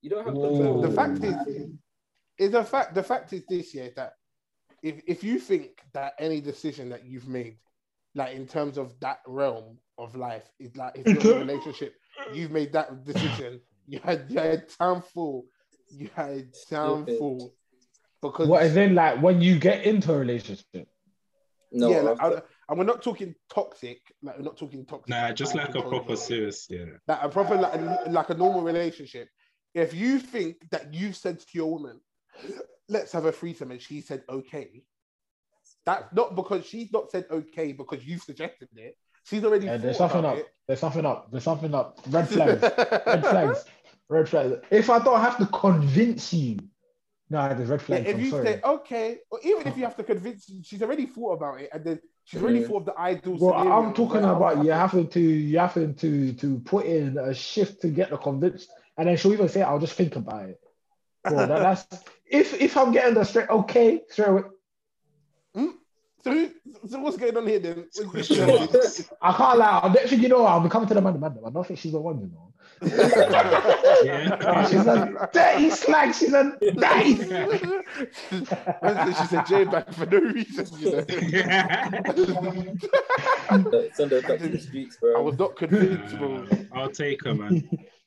You 0.01 0.09
don't 0.09 0.25
have 0.25 0.33
control. 0.33 0.81
the 0.81 0.91
fact 0.91 1.23
is, 1.23 1.35
is 2.37 2.53
a 2.53 2.63
fact. 2.63 2.95
The 2.95 3.03
fact 3.03 3.33
is 3.33 3.43
this 3.49 3.73
year 3.75 3.91
that 3.97 4.13
if 4.81 5.01
if 5.05 5.23
you 5.23 5.39
think 5.39 5.81
that 5.93 6.13
any 6.19 6.39
decision 6.39 6.89
that 6.89 7.05
you've 7.05 7.27
made, 7.27 7.57
like 8.15 8.33
in 8.33 8.47
terms 8.47 8.77
of 8.77 8.97
that 9.01 9.19
realm 9.27 9.77
of 9.97 10.15
life, 10.15 10.49
is 10.57 10.73
like 10.77 10.93
if 10.95 11.05
you're 11.23 11.35
in 11.35 11.37
a 11.37 11.45
relationship, 11.45 11.95
you've 12.33 12.51
made 12.51 12.71
that 12.73 13.03
decision. 13.03 13.59
You 13.87 13.99
had 14.01 14.25
you 14.29 14.39
had 14.39 14.69
time 14.69 15.01
full. 15.01 15.47
You 15.91 16.09
had 16.15 16.53
time 16.69 17.03
Stupid. 17.03 17.17
full. 17.17 17.53
Because 18.21 18.47
What 18.47 18.63
is 18.63 18.75
in 18.75 18.95
like 18.95 19.21
when 19.21 19.41
you 19.41 19.59
get 19.59 19.85
into 19.85 20.13
a 20.13 20.17
relationship? 20.17 20.87
No, 21.71 21.89
yeah, 21.89 22.01
like, 22.01 22.21
I, 22.21 22.41
and 22.69 22.77
we're 22.77 22.83
not 22.83 23.01
talking 23.01 23.35
toxic. 23.49 23.99
Like 24.21 24.37
we're 24.37 24.43
not 24.43 24.57
talking 24.57 24.85
toxic. 24.85 25.09
Nah, 25.09 25.31
just 25.31 25.55
like 25.55 25.75
a 25.75 25.81
proper 25.81 26.15
serious, 26.15 26.67
yeah. 26.69 26.85
like 27.07 27.19
a 27.21 27.29
proper 27.29 27.55
like, 27.55 28.07
like 28.07 28.29
a 28.29 28.33
normal 28.33 28.61
relationship. 28.61 29.29
If 29.73 29.93
you 29.93 30.19
think 30.19 30.57
that 30.71 30.93
you've 30.93 31.15
said 31.15 31.39
to 31.39 31.45
your 31.53 31.71
woman, 31.71 31.99
"Let's 32.87 33.11
have 33.11 33.25
a 33.25 33.31
threesome," 33.31 33.71
and 33.71 33.81
she 33.81 34.01
said 34.01 34.23
okay, 34.27 34.83
that's 35.85 36.13
not 36.13 36.35
because 36.35 36.65
she's 36.65 36.91
not 36.91 37.11
said 37.11 37.25
okay 37.29 37.71
because 37.71 38.03
you've 38.05 38.23
suggested 38.23 38.69
it. 38.75 38.97
She's 39.25 39.43
already. 39.43 39.67
Yeah, 39.67 39.77
there's 39.77 39.97
something 39.97 40.19
about 40.19 40.39
up. 40.39 40.45
There's 40.67 40.79
something 40.79 41.05
up. 41.05 41.31
There's 41.31 41.43
something 41.43 41.73
up. 41.73 41.99
Red 42.09 42.29
flags. 42.35 42.61
Red 42.61 43.25
flags. 43.25 43.65
Red 44.09 44.29
flags. 44.29 44.55
If 44.71 44.89
I 44.89 44.99
don't 44.99 45.21
have 45.21 45.37
to 45.37 45.45
convince 45.47 46.33
you, 46.33 46.57
no, 47.29 47.53
there's 47.53 47.69
red 47.69 47.81
Yeah, 47.81 47.97
flags. 47.97 48.09
if 48.09 48.15
I'm 48.15 48.21
you 48.23 48.31
sorry. 48.31 48.45
say 48.45 48.59
okay, 48.63 49.17
or 49.31 49.39
even 49.43 49.67
if 49.67 49.77
you 49.77 49.83
have 49.83 49.95
to 49.97 50.03
convince, 50.03 50.51
she's 50.63 50.81
already 50.81 51.05
thought 51.05 51.33
about 51.33 51.61
it, 51.61 51.69
and 51.73 51.83
then 51.83 51.99
she's 52.25 52.41
already 52.41 52.59
Mm. 52.59 52.67
thought 52.67 52.77
of 52.77 52.85
the 52.85 52.99
ideal. 52.99 53.37
Well, 53.39 53.53
I'm 53.53 53.93
talking 53.93 54.23
about 54.23 54.63
you 54.63 54.71
having 54.71 55.07
to 55.09 55.19
you 55.19 55.59
having 55.59 55.95
to 55.95 56.33
to 56.33 56.59
put 56.59 56.85
in 56.85 57.17
a 57.17 57.33
shift 57.33 57.81
to 57.81 57.89
get 57.89 58.09
the 58.09 58.17
convinced, 58.17 58.69
and 58.97 59.07
then 59.07 59.17
she'll 59.17 59.33
even 59.33 59.49
say, 59.49 59.61
"I'll 59.61 59.79
just 59.79 59.93
think 59.93 60.15
about 60.15 60.49
it." 60.49 60.59
Bro, 61.27 61.47
that, 61.47 61.59
that's 61.89 62.03
if 62.25 62.53
if 62.59 62.77
I'm 62.77 62.91
getting 62.91 63.13
the 63.15 63.23
straight 63.23 63.49
okay 63.49 64.01
straight 64.09 64.29
away. 64.29 64.43
So, 66.21 66.31
who, 66.31 66.49
so 66.87 66.99
what's 66.99 67.17
going 67.17 67.37
on 67.37 67.47
here 67.47 67.59
then? 67.59 67.85
I 69.21 69.33
can't 69.33 69.57
lie. 69.57 69.91
Next 69.93 70.09
thing 70.09 70.21
you 70.21 70.27
know, 70.27 70.45
I'll 70.45 70.59
be 70.59 70.69
coming 70.69 70.87
to 70.89 70.93
the 70.93 71.01
man. 71.01 71.13
the 71.13 71.19
man 71.19 71.37
I 71.45 71.49
don't 71.49 71.65
think 71.65 71.79
she's 71.79 71.93
the 71.93 71.99
one, 71.99 72.19
you 72.19 72.27
know. 72.27 72.53
Yeah. 74.03 74.67
she's 74.67 74.85
a 74.85 75.29
dirty 75.33 75.69
slag. 75.69 76.13
She's 76.13 76.33
a 76.33 76.57
dirty. 76.59 77.15
Wednesday, 78.81 79.13
she 79.21 79.27
said 79.27 79.45
J 79.45 79.63
back 79.65 79.93
for 79.93 80.05
no 80.05 80.19
reason. 80.19 80.67
You 80.79 80.91
know? 80.91 81.05
send 83.93 84.11
her 84.11 84.21
back 84.21 84.39
to 84.39 84.49
the 84.49 84.59
streets, 84.59 84.97
bro. 84.97 85.17
I 85.17 85.19
was 85.21 85.37
not 85.37 85.55
convinced, 85.57 86.17
bro. 86.17 86.45
I'll 86.73 86.91
take 86.91 87.23
her, 87.25 87.33
man. 87.33 87.69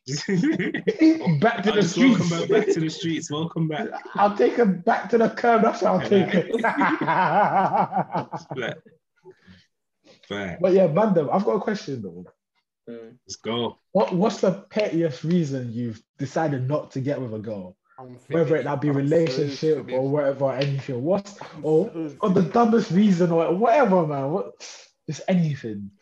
back 1.40 1.62
to 1.62 1.70
the 1.72 1.82
streets. 1.82 2.18
welcome 2.18 2.28
back, 2.28 2.48
back 2.48 2.66
to 2.74 2.80
the 2.80 2.90
streets. 2.90 3.30
Welcome 3.30 3.68
back. 3.68 3.88
I'll 4.14 4.36
take 4.36 4.55
her 4.55 4.64
back 4.64 5.09
to 5.11 5.18
the 5.18 5.30
curb. 5.30 5.62
That's 5.62 5.82
what 5.82 5.92
I'll 5.92 6.09
take 6.09 6.28
her. 6.30 6.48
Black. 8.55 8.76
Fair. 10.28 10.59
but 10.61 10.72
yeah, 10.72 10.88
Mandem, 10.88 11.28
I've 11.32 11.44
got 11.44 11.57
a 11.57 11.61
question 11.61 12.03
though. 12.03 12.24
Mm. 12.88 13.16
Let's 13.26 13.36
go. 13.36 13.78
What 13.92 14.12
what's 14.12 14.40
the 14.40 14.53
pettiest 14.70 15.22
reason 15.22 15.72
you've 15.72 16.03
decided 16.18 16.68
not 16.68 16.90
to 16.92 17.00
get 17.00 17.20
with 17.20 17.34
a 17.34 17.38
girl? 17.38 17.76
Whether 18.28 18.57
it 18.57 18.64
that 18.64 18.80
be 18.80 18.88
I'm 18.88 18.96
relationship 18.96 19.86
finished. 19.86 19.96
or 19.96 20.09
whatever, 20.09 20.50
anything. 20.53 21.05
What's 21.05 21.38
or, 21.62 21.88
so 21.94 22.16
or 22.20 22.30
the 22.30 22.42
dumbest 22.42 22.90
reason 22.90 23.30
or 23.30 23.55
whatever, 23.55 24.05
man. 24.05 24.32
What 24.32 24.53
just 25.09 25.22
anything. 25.28 25.92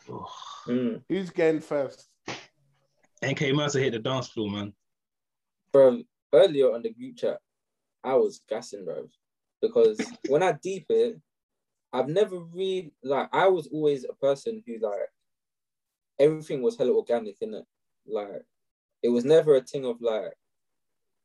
Mm. 0.66 1.03
Who's 1.09 1.30
getting 1.30 1.61
first? 1.61 2.07
NK 3.23 3.53
Mercer 3.53 3.81
hit 3.81 3.93
the 3.93 3.99
dance 3.99 4.29
floor, 4.29 4.51
man. 4.51 4.73
Bro, 5.73 6.03
earlier 6.33 6.73
on 6.73 6.83
the 6.83 6.91
group 6.91 7.16
chat, 7.16 7.39
I 8.03 8.14
was 8.14 8.41
gassing, 8.49 8.85
bro. 8.85 9.09
Because 9.61 10.01
when 10.27 10.43
I 10.43 10.53
deep 10.53 10.87
it, 10.89 11.21
I've 11.93 12.09
never 12.09 12.39
really 12.39 12.93
like 13.03 13.29
I 13.33 13.49
was 13.49 13.66
always 13.66 14.05
a 14.05 14.14
person 14.14 14.62
who 14.66 14.79
like 14.81 15.09
everything 16.18 16.62
was 16.62 16.77
hella 16.77 16.93
organic 16.93 17.37
in 17.41 17.55
it. 17.55 17.64
Like 18.07 18.45
it 19.03 19.09
was 19.09 19.25
never 19.25 19.57
a 19.57 19.61
thing 19.61 19.85
of 19.85 20.01
like 20.01 20.33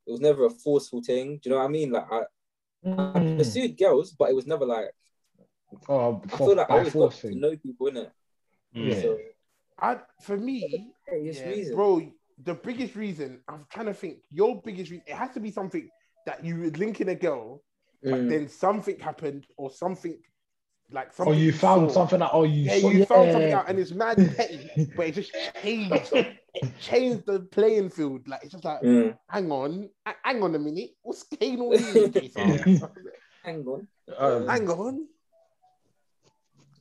it 0.08 0.12
was 0.12 0.20
never 0.20 0.46
a 0.46 0.50
forceful 0.50 1.02
thing. 1.02 1.39
Do 1.41 1.50
you 1.50 1.56
know 1.56 1.60
what 1.62 1.66
I 1.66 1.70
mean? 1.70 1.91
Like 1.91 2.12
I, 2.12 2.18
I 2.18 3.20
Mm. 3.20 3.38
pursued 3.38 3.78
girls, 3.78 4.12
but 4.12 4.30
it 4.30 4.36
was 4.36 4.46
never 4.46 4.66
like 4.66 4.91
Oh, 5.89 6.22
I 6.32 6.38
feel 6.38 6.56
like 6.56 6.70
I 6.70 6.74
by 6.74 6.78
always 6.78 6.93
got 6.93 7.12
to 7.14 7.36
know 7.36 7.56
people 7.58 7.88
in 7.88 7.98
it. 7.98 8.12
Mm. 8.76 8.89
Yeah. 8.89 9.02
So 9.02 9.18
I 9.80 9.98
for 10.22 10.38
me, 10.38 10.91
various 11.10 11.38
yeah, 11.39 11.49
reasons. 11.49 11.76
bro. 11.76 12.12
The 12.43 12.53
biggest 12.53 12.95
reason 12.95 13.41
I'm 13.47 13.66
trying 13.72 13.86
to 13.88 13.93
think. 13.93 14.18
Your 14.32 14.62
biggest 14.62 14.91
reason. 14.91 15.06
It 15.08 15.16
has 15.16 15.32
to 15.32 15.39
be 15.39 15.51
something 15.51 15.89
that 16.26 16.43
you 16.43 16.60
would 16.62 16.78
link 16.78 16.99
in 17.01 17.10
a 17.10 17.16
girl, 17.16 17.64
but 18.03 18.12
Mm. 18.22 18.30
then 18.30 18.47
something 18.49 18.99
happened 18.99 19.47
or 19.58 19.70
something 19.70 20.18
like 20.91 21.18
Or 21.20 21.34
you 21.34 21.51
found 21.51 21.89
saw. 21.91 21.93
something 22.01 22.20
that 22.20 22.30
oh 22.34 22.43
you 22.43 22.64
Yeah, 22.64 22.78
saw, 22.78 22.89
you 22.89 23.06
found 23.06 23.32
something 23.32 23.51
out 23.53 23.70
and 23.70 23.80
it's 23.80 23.91
mad 23.91 24.18
petty, 24.36 24.70
but 24.95 25.08
it 25.08 25.12
just 25.14 25.32
changed. 25.62 26.12
It 26.53 26.80
changed 26.80 27.26
the 27.26 27.39
playing 27.41 27.89
field. 27.89 28.28
Like 28.28 28.43
it's 28.43 28.51
just 28.51 28.66
like, 28.66 28.82
Mm. 28.82 29.18
hang 29.30 29.51
on, 29.51 29.89
h- 30.08 30.16
hang 30.24 30.43
on 30.43 30.56
a 30.56 30.60
minute, 30.60 30.91
what's 31.01 31.24
going 31.24 31.60
on 31.62 31.80
here? 31.80 32.12
Hang 33.43 33.66
on. 33.68 33.88
Um, 34.18 34.47
Hang 34.47 34.70
on. 34.70 35.08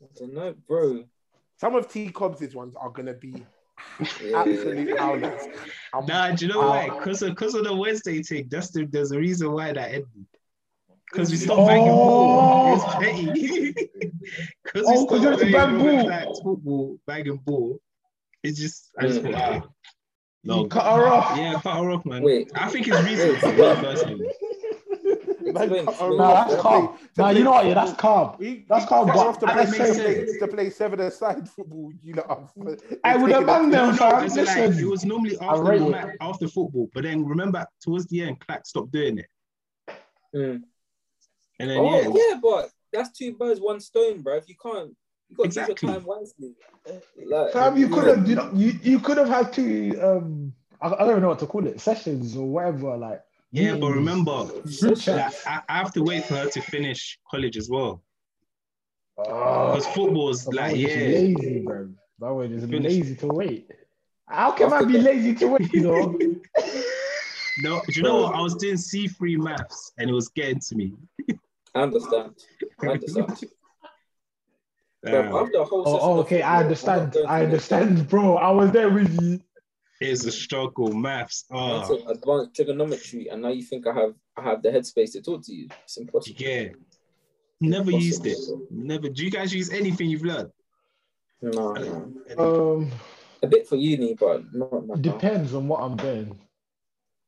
I 0.03 0.07
don't 0.19 0.35
know, 0.35 0.55
bro. 0.67 1.05
Some 1.57 1.75
of 1.75 1.89
T 1.91 2.11
Cobbs' 2.11 2.55
ones 2.55 2.75
are 2.77 2.91
gonna 2.91 3.15
be 3.15 3.31
Yeah. 3.31 3.45
Absolute 4.35 4.99
howlers. 4.99 5.41
Nah, 6.07 6.33
do 6.33 6.47
you 6.47 6.53
know 6.53 6.61
why? 6.61 6.89
Because 6.91 7.23
of, 7.23 7.35
cause 7.37 7.55
of 7.55 7.65
the 7.65 7.75
Wednesday 7.75 8.23
thing. 8.23 8.49
That's 8.51 8.71
the, 8.71 8.85
there's 8.87 9.13
a 9.13 9.19
reason 9.19 9.53
why 9.53 9.73
that 9.73 9.89
ended. 9.93 10.27
Because 11.11 11.31
we 11.31 11.37
Oh. 11.37 11.41
stopped 11.41 11.67
banging 11.69 11.87
ball. 11.93 12.75
It's 12.75 12.95
petty. 12.97 13.91
Because 14.65 14.89
we 14.89 14.95
Oh, 14.97 15.07
'cause 15.07 15.21
stopped 15.21 15.23
you 15.23 15.29
had 15.31 15.39
to 15.39 15.53
bang 15.53 15.79
ball. 15.79 16.05
flag 16.07 16.29
football, 16.43 16.99
banging 17.07 17.37
ball. 17.37 17.79
It's 18.43 18.59
just, 18.59 18.91
I 18.99 19.07
just 19.07 19.21
Mm. 19.23 19.33
thought, 19.35 19.71
no. 20.45 20.63
You 20.63 20.69
cut 20.69 20.85
her 20.97 21.07
off. 21.07 21.39
Yeah, 21.39 21.61
cut 21.63 21.77
her 21.83 21.91
off, 21.91 22.05
man. 22.07 22.23
Wait. 22.23 22.51
I 22.55 22.69
think 22.71 22.89
it's 22.89 23.01
reasonable, 23.03 23.77
personally. 23.77 24.29
Man, 25.55 25.69
cut 25.69 25.77
her 25.77 25.91
explain. 25.91 26.17
Nah, 26.19 26.25
off 26.25 26.47
that's 26.49 26.55
to 26.57 26.61
calm. 26.63 26.89
play- 26.89 26.97
to 26.99 27.09
Nah, 27.17 27.29
play 27.29 27.39
you 27.39 27.45
know 27.45 27.51
what? 27.53 27.67
Yeah, 27.67 27.75
that's 27.75 27.91
football. 27.93 28.27
calm. 28.29 28.37
That's 28.69 28.83
he 28.85 28.89
calm, 28.89 29.07
cut 29.07 29.15
but 29.15 29.23
her 29.23 29.29
off 29.29 29.39
to 29.39 29.49
at 29.49 29.53
play 29.55 29.67
seven 29.67 30.39
to 30.41 30.49
play 30.49 30.71
seven 30.71 31.01
aside 31.01 31.49
football. 31.49 31.93
You 32.03 32.15
know, 32.15 32.49
I 33.05 33.17
would 33.17 33.31
have 33.33 33.47
banged 33.47 33.73
them, 33.73 33.91
No, 33.91 33.97
fam. 33.97 34.23
because 34.25 34.37
like, 34.37 34.79
it 34.79 34.85
was 34.85 35.05
normally 35.05 35.39
after 35.41 35.79
the 35.79 35.89
match, 35.89 36.17
after 36.21 36.49
football, 36.49 36.89
but 36.95 37.05
then 37.05 37.25
remember 37.25 37.65
towards 37.81 38.07
the 38.07 38.23
end, 38.23 38.41
Clack 38.41 38.67
stopped 38.67 38.93
doing 38.93 39.19
it, 39.19 39.27
Mm. 40.35 40.63
and 41.61 41.71
then 41.71 41.79
Oh 41.79 42.01
yeah, 42.03 42.09
yeah. 42.13 42.41
but 42.43 42.71
that's 42.93 43.17
two 43.17 43.35
birds, 43.35 43.61
one 43.61 43.81
stone, 43.81 44.21
bro. 44.23 44.37
If 44.37 44.49
you 44.49 44.57
can't, 44.61 44.95
you 45.29 45.37
got 45.37 45.43
to 45.45 45.47
Exactly. 45.49 45.73
use 45.75 45.83
your 45.83 45.93
time 45.93 46.05
wisely. 46.07 46.55
Like, 47.27 47.53
Fam, 47.53 47.77
you 47.77 47.89
yeah. 47.89 47.95
could 47.95 48.07
have, 48.09 48.29
you 48.29 48.35
know, 48.37 48.51
you, 48.55 48.73
you 48.83 48.99
could 49.01 49.17
have 49.19 49.29
had 49.29 49.53
two. 49.53 49.99
Um, 50.03 50.53
I, 50.81 50.89
I 50.89 50.99
don't 50.99 51.11
even 51.11 51.23
know 51.23 51.29
what 51.29 51.39
to 51.41 51.47
call 51.47 51.67
it, 51.67 51.81
sessions 51.81 52.37
or 52.37 52.47
whatever. 52.47 52.97
Like, 52.97 53.23
yeah. 53.55 53.73
But 53.77 53.93
mm. 53.93 53.95
remember, 53.95 54.33
like. 55.07 55.47
I, 55.47 55.63
I 55.69 55.79
have 55.79 55.93
to 55.95 56.03
wait 56.03 56.25
for 56.25 56.35
her 56.35 56.51
to 56.51 56.61
finish 56.61 57.19
college 57.31 57.57
as 57.57 57.71
well, 57.71 58.03
ah. 59.19 59.23
Oh, 59.23 59.75
because 59.75 59.87
football's 59.95 60.45
that 60.45 60.55
like 60.55 60.77
yeah, 60.77 60.89
lazy, 60.89 61.63
bro. 61.65 61.89
That 62.19 62.33
was 62.33 62.51
just 62.51 62.69
Finish. 62.69 62.93
lazy 62.93 63.17
to 63.17 63.27
wait. 63.29 63.71
How 64.29 64.51
can 64.53 64.73
I 64.73 64.85
be 64.85 64.99
lazy 64.99 65.35
to 65.37 65.47
wait? 65.49 65.73
You 65.73 65.83
know, 65.83 66.01
no. 67.63 67.83
Do 67.87 67.93
you 67.95 68.03
know 68.03 68.23
what? 68.23 68.35
I 68.35 68.41
was 68.41 68.55
doing 68.57 68.77
C 68.77 69.07
three 69.09 69.37
maths, 69.37 69.93
and 69.99 70.11
it 70.11 70.13
was 70.13 70.29
getting 70.29 70.61
to 70.61 70.75
me. 70.75 70.95
I 71.75 71.83
understand. 71.83 72.35
I 72.83 72.87
understand. 72.89 73.45
Bro, 75.05 75.39
after 75.39 75.59
oh, 75.59 75.83
oh, 75.85 76.21
okay, 76.21 76.41
I 76.41 76.61
understand. 76.63 77.01
I'm 77.01 77.05
not 77.05 77.13
going 77.13 77.27
I 77.27 77.39
to- 77.41 77.45
understand, 77.45 78.09
bro. 78.09 78.39
I 78.39 78.51
was 78.51 78.71
there 78.71 78.89
with 78.89 79.21
you. 79.21 79.39
It's 80.11 80.25
a 80.25 80.33
struggle, 80.33 80.93
maths. 80.93 81.45
Oh, 81.51 81.87
took 81.87 82.09
advanced 82.09 82.55
trigonometry, 82.55 83.29
and 83.29 83.43
now 83.43 83.49
you 83.51 83.63
think 83.63 83.87
I 83.87 83.95
have 83.95 84.15
I 84.37 84.43
have 84.43 84.63
the 84.63 84.71
headspace 84.71 85.13
to 85.13 85.23
talk 85.23 85.43
to 85.45 85.53
you? 85.55 85.69
It's 85.85 85.97
impossible. 85.97 86.37
yeah. 86.39 86.69
Never 87.61 87.91
used 87.93 88.27
it. 88.27 88.37
Never. 88.71 89.09
Do 89.09 89.25
you 89.25 89.31
guys 89.31 89.55
use 89.55 89.71
anything 89.71 90.11
you've 90.11 90.25
learned? 90.25 90.51
No, 91.41 91.73
no. 91.73 92.13
Um, 92.39 92.91
A 93.43 93.47
bit 93.47 93.67
for 93.69 93.77
uni, 93.77 94.15
but 94.15 94.43
not 94.53 94.87
not 94.87 95.03
depends 95.03 95.55
on 95.55 95.69
what 95.69 95.81
I'm 95.81 95.97
doing. 95.97 96.39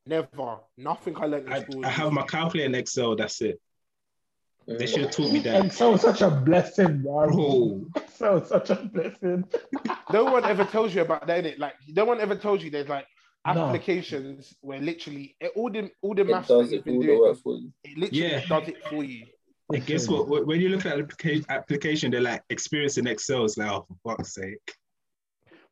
Never. 0.07 0.59
Nothing 0.77 1.17
I 1.17 1.27
learned 1.27 1.47
in 1.47 1.53
I, 1.53 1.61
school. 1.63 1.85
I 1.87 1.91
have 1.91 2.13
my 2.13 2.23
calculator 2.23 2.69
in 2.69 2.75
Excel. 2.75 3.17
That's 3.17 3.41
it. 3.43 3.61
They 4.67 4.75
Mm. 4.85 4.89
should 4.89 5.01
have 5.03 5.11
taught 5.13 5.33
me 5.33 5.39
that. 5.41 5.65
Excel 5.67 5.95
is 5.95 6.01
such 6.01 6.23
a 6.23 6.31
blessing, 6.31 7.03
bro. 7.03 7.29
Bro, 7.31 7.87
Excel 7.97 8.39
is 8.39 8.49
such 8.49 8.71
a 8.71 8.77
blessing. 8.93 9.45
No 10.13 10.25
one 10.25 10.45
ever 10.45 10.65
tells 10.65 10.95
you 10.95 11.03
about 11.03 11.27
that, 11.27 11.45
innit? 11.45 11.59
Like 11.59 11.75
no 11.89 12.05
one 12.05 12.21
ever 12.21 12.35
tells 12.37 12.63
you 12.63 12.71
there's 12.71 12.89
like 12.89 13.07
No. 13.47 13.67
applications 13.67 14.55
where 14.61 14.81
literally 14.81 15.37
it- 15.41 15.53
all 15.57 15.71
the 15.71 15.91
all 16.03 16.15
the 16.15 16.25
maths 16.25 16.49
that 16.49 16.69
you've 16.71 16.85
been 16.85 17.01
doing, 17.01 17.21
work 17.21 17.39
for 17.39 17.55
you. 17.57 17.73
it 17.85 17.97
literally 17.99 18.23
Yeah. 18.33 18.47
does 18.47 18.69
it 18.69 18.85
for 18.89 19.05
you. 19.05 19.27
and 19.73 19.85
guess 19.87 20.09
what? 20.09 20.47
When 20.47 20.61
you 20.61 20.69
look 20.69 20.87
at 20.87 20.97
the 20.97 21.45
application, 21.49 22.11
they're 22.13 22.21
like 22.21 22.43
experience 22.51 22.99
in 22.99 23.07
Excel. 23.09 23.45
It's 23.45 23.57
like, 23.59 23.71
oh, 23.71 23.85
for 24.03 24.17
fuck's 24.17 24.35
sake. 24.35 24.75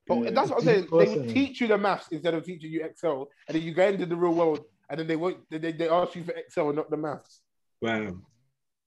But 0.07 0.17
Yeah, 0.19 0.31
that's 0.31 0.51
what 0.51 0.59
I'm 0.61 0.65
saying. 0.65 0.83
They 0.83 0.89
person. 1.07 1.27
would 1.27 1.29
teach 1.35 1.61
you 1.61 1.67
the 1.69 1.79
maths 1.79 2.09
instead 2.11 2.35
of 2.35 2.45
teaching 2.45 2.71
you 2.73 2.85
Excel, 2.85 3.29
and 3.49 3.55
then 3.57 3.63
you 3.63 3.73
go 3.73 3.87
into 3.89 4.05
the 4.07 4.17
real 4.17 4.35
world, 4.35 4.65
and 4.91 4.99
then 5.01 5.07
they 5.07 5.17
won't. 5.17 5.39
They, 5.49 5.59
they, 5.59 5.73
they 5.73 5.89
ask 5.89 6.15
you 6.17 6.25
for 6.25 6.33
Excel 6.33 6.69
and 6.69 6.77
not 6.77 6.91
the 6.91 6.97
maths. 6.97 7.41
Wow. 7.81 8.21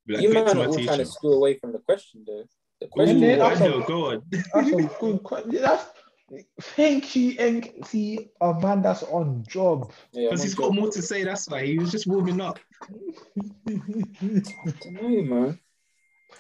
Like, 0.10 0.22
you 0.22 0.32
get 0.34 0.45
man 0.45 0.56
to 0.56 0.62
are 0.64 0.68
all 0.68 0.74
trying 0.74 0.98
to 1.00 1.06
steal 1.06 1.34
away 1.34 1.58
from 1.60 1.72
the 1.74 1.80
question, 1.80 2.24
though. 2.28 2.43
The 2.80 2.88
question. 2.88 3.20
Yeah, 3.20 3.38
that's 3.38 3.62
I 3.62 3.68
know, 3.68 3.82
a- 3.82 3.88
go 3.88 4.12
on. 4.12 4.24
That's 4.32 4.70
a 4.70 4.90
good 5.00 5.24
question. 5.24 5.62
That's 5.62 5.86
thank 6.62 7.16
you, 7.16 7.36
and 7.40 7.70
see 7.86 8.30
a 8.42 8.54
man 8.54 8.82
that's 8.82 9.04
on 9.04 9.44
job. 9.48 9.92
Yeah, 10.12 10.30
Because 10.30 10.42
I'm 10.42 10.46
he's 10.48 10.60
on 10.60 10.66
got 10.66 10.76
more 10.76 10.92
to 10.92 11.02
say. 11.02 11.24
That's 11.24 11.50
why 11.50 11.66
he 11.66 11.80
was 11.80 11.92
just 11.92 12.08
warming 12.08 12.42
up. 12.42 12.60
I 13.68 13.82
don't 14.84 14.94
know, 14.94 15.22
man. 15.24 15.60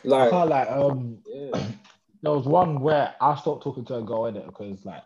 Like, 0.03 0.29
can't 0.29 0.49
like 0.49 0.69
um 0.69 1.19
yeah. 1.25 1.51
there 2.21 2.31
was 2.31 2.45
one 2.45 2.79
where 2.79 3.15
I 3.19 3.35
stopped 3.35 3.63
talking 3.63 3.85
to 3.85 3.95
a 3.95 4.03
girl 4.03 4.25
in 4.27 4.37
it 4.37 4.45
because 4.45 4.85
like 4.85 5.03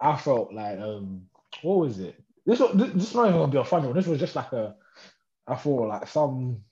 I 0.00 0.16
felt 0.16 0.52
like 0.52 0.78
um 0.78 1.22
what 1.62 1.78
was 1.78 1.98
it? 1.98 2.14
This 2.46 2.60
was 2.60 2.72
this, 2.74 2.90
this 2.92 3.14
not 3.14 3.28
even 3.28 3.40
gonna 3.40 3.52
be 3.52 3.58
a 3.58 3.64
funny 3.64 3.86
one. 3.86 3.96
This 3.96 4.06
was 4.06 4.20
just 4.20 4.36
like 4.36 4.52
a 4.52 4.76
I 5.46 5.54
thought 5.56 5.88
like 5.88 6.08
some 6.08 6.62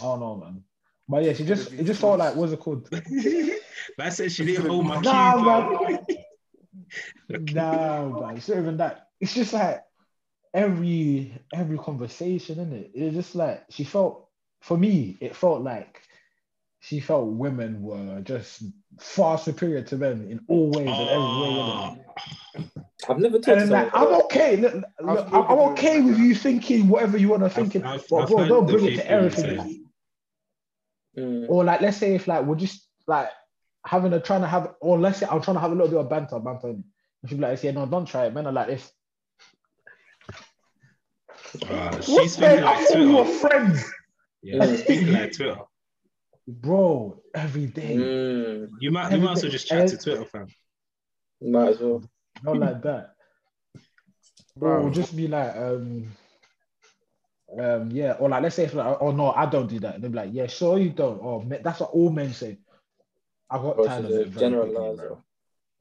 I 0.00 0.04
don't 0.04 0.20
know 0.20 0.36
man. 0.36 0.62
But 1.08 1.24
yeah, 1.24 1.32
she 1.34 1.44
just 1.44 1.72
it 1.72 1.84
just 1.84 2.00
felt 2.00 2.18
like 2.18 2.34
what's 2.34 2.52
it 2.52 2.58
called? 2.60 2.88
I 3.98 4.08
said 4.10 4.32
she 4.32 4.44
didn't 4.44 4.66
hold 4.66 4.86
my 4.86 5.00
Nah, 5.00 5.36
keys. 5.36 5.44
man. 7.30 7.54
Nah, 7.54 8.08
man, 8.08 8.36
it's 8.36 8.48
not 8.48 8.58
even 8.58 8.76
that. 8.78 9.08
It's 9.20 9.34
just 9.34 9.52
like 9.52 9.82
every 10.52 11.32
every 11.54 11.78
conversation, 11.78 12.58
in 12.58 12.72
it? 12.72 12.90
It's 12.94 13.14
just 13.14 13.34
like 13.34 13.64
she 13.70 13.84
felt 13.84 14.28
for 14.60 14.76
me, 14.76 15.16
it 15.20 15.36
felt 15.36 15.62
like 15.62 16.02
she 16.80 17.00
felt 17.00 17.26
women 17.28 17.82
were 17.82 18.20
just 18.22 18.62
far 19.00 19.38
superior 19.38 19.82
to 19.82 19.96
men 19.96 20.26
in 20.30 20.40
all 20.48 20.70
ways 20.70 20.86
and 20.86 21.08
every 21.08 21.18
way. 21.18 21.48
Innit? 21.48 21.98
Ah. 22.58 22.76
I've 23.08 23.18
never 23.18 23.38
talked 23.38 23.60
And 23.60 23.68
to 23.68 23.74
like. 23.74 23.90
I'm 23.94 24.14
okay. 24.22 24.56
Look, 24.56 24.74
look, 24.74 24.86
I've 25.08 25.34
I'm 25.34 25.50
I'm 25.50 25.58
okay 25.70 26.00
with 26.00 26.18
you 26.18 26.34
thinking 26.34 26.88
whatever 26.88 27.16
you 27.16 27.28
want 27.28 27.42
to 27.44 27.50
think, 27.50 27.76
I've- 27.76 27.98
it, 28.00 28.06
but 28.10 28.28
bro, 28.28 28.48
don't 28.48 28.66
bring 28.66 28.84
it 28.86 28.96
to 28.96 29.02
people 29.02 29.14
everything. 29.14 29.85
Say- 31.16 31.22
Mm. 31.22 31.46
Or 31.48 31.64
like, 31.64 31.80
let's 31.80 31.96
say 31.96 32.14
if 32.14 32.28
like 32.28 32.44
we're 32.44 32.56
just 32.56 32.86
like 33.06 33.28
having 33.86 34.12
a 34.12 34.20
trying 34.20 34.42
to 34.42 34.46
have, 34.48 34.74
or 34.80 34.98
let's 34.98 35.18
say 35.18 35.26
I'm 35.30 35.40
trying 35.40 35.56
to 35.56 35.60
have 35.60 35.72
a 35.72 35.74
little 35.74 35.88
bit 35.90 35.98
of 36.00 36.10
banter, 36.10 36.38
banter. 36.38 36.68
And 36.68 36.84
she'll 37.26 37.38
be 37.38 37.42
like, 37.42 37.62
yeah, 37.62 37.70
no, 37.72 37.86
don't 37.86 38.06
try 38.06 38.26
it. 38.26 38.34
Men 38.34 38.46
are 38.46 38.52
like 38.52 38.66
this. 38.68 38.92
Ah, 41.70 41.90
What 41.92 42.04
she's 42.04 42.36
the? 42.36 42.40
thinking 42.48 42.64
I 42.64 42.74
like 42.76 42.88
thought 42.88 42.98
we 42.98 43.06
were 43.06 43.22
Twitter. 43.24 43.38
friends, 43.38 43.84
Yeah, 44.42 44.66
she's 44.66 44.82
thinking 44.84 45.12
like 45.12 45.32
Twitter. 45.32 45.58
bro. 46.46 47.22
Every 47.34 47.66
day, 47.66 47.96
Mm. 47.96 48.68
You 48.80 48.90
might, 48.90 49.12
you 49.12 49.18
might 49.18 49.32
as 49.32 49.42
well 49.42 49.52
just 49.52 49.66
chat 49.68 49.88
to 49.88 49.96
Twitter, 49.98 50.24
fam. 50.24 50.46
Might 51.40 51.68
as 51.68 51.80
well. 51.80 52.02
not 52.42 52.58
like 52.58 52.82
that. 52.82 53.14
Bro, 54.56 54.82
we'll 54.84 54.92
just 54.92 55.14
be 55.16 55.28
like, 55.28 55.54
um, 55.56 56.12
um, 57.58 57.90
yeah, 57.90 58.12
or 58.18 58.28
like 58.28 58.42
let's 58.42 58.56
say, 58.56 58.64
if 58.64 58.74
like, 58.74 58.96
oh 59.00 59.10
no, 59.12 59.32
I 59.32 59.46
don't 59.46 59.66
do 59.68 59.78
that. 59.80 59.94
And 59.96 60.04
they'll 60.04 60.10
be 60.10 60.16
like, 60.16 60.30
yeah, 60.32 60.46
sure 60.46 60.78
you 60.78 60.90
don't. 60.90 61.18
Or 61.18 61.44
"Me- 61.44 61.58
that's 61.62 61.80
what 61.80 61.90
all 61.90 62.10
men 62.10 62.32
say. 62.32 62.58
I 63.48 63.56
got 63.58 63.78
Or 63.78 63.86
tired 63.86 64.04
of 64.04 64.10
to 64.10 64.20
it. 64.22 64.28
very 64.28 64.50
quickly, 64.52 64.72
generalize. 64.74 64.98
bro. 64.98 65.22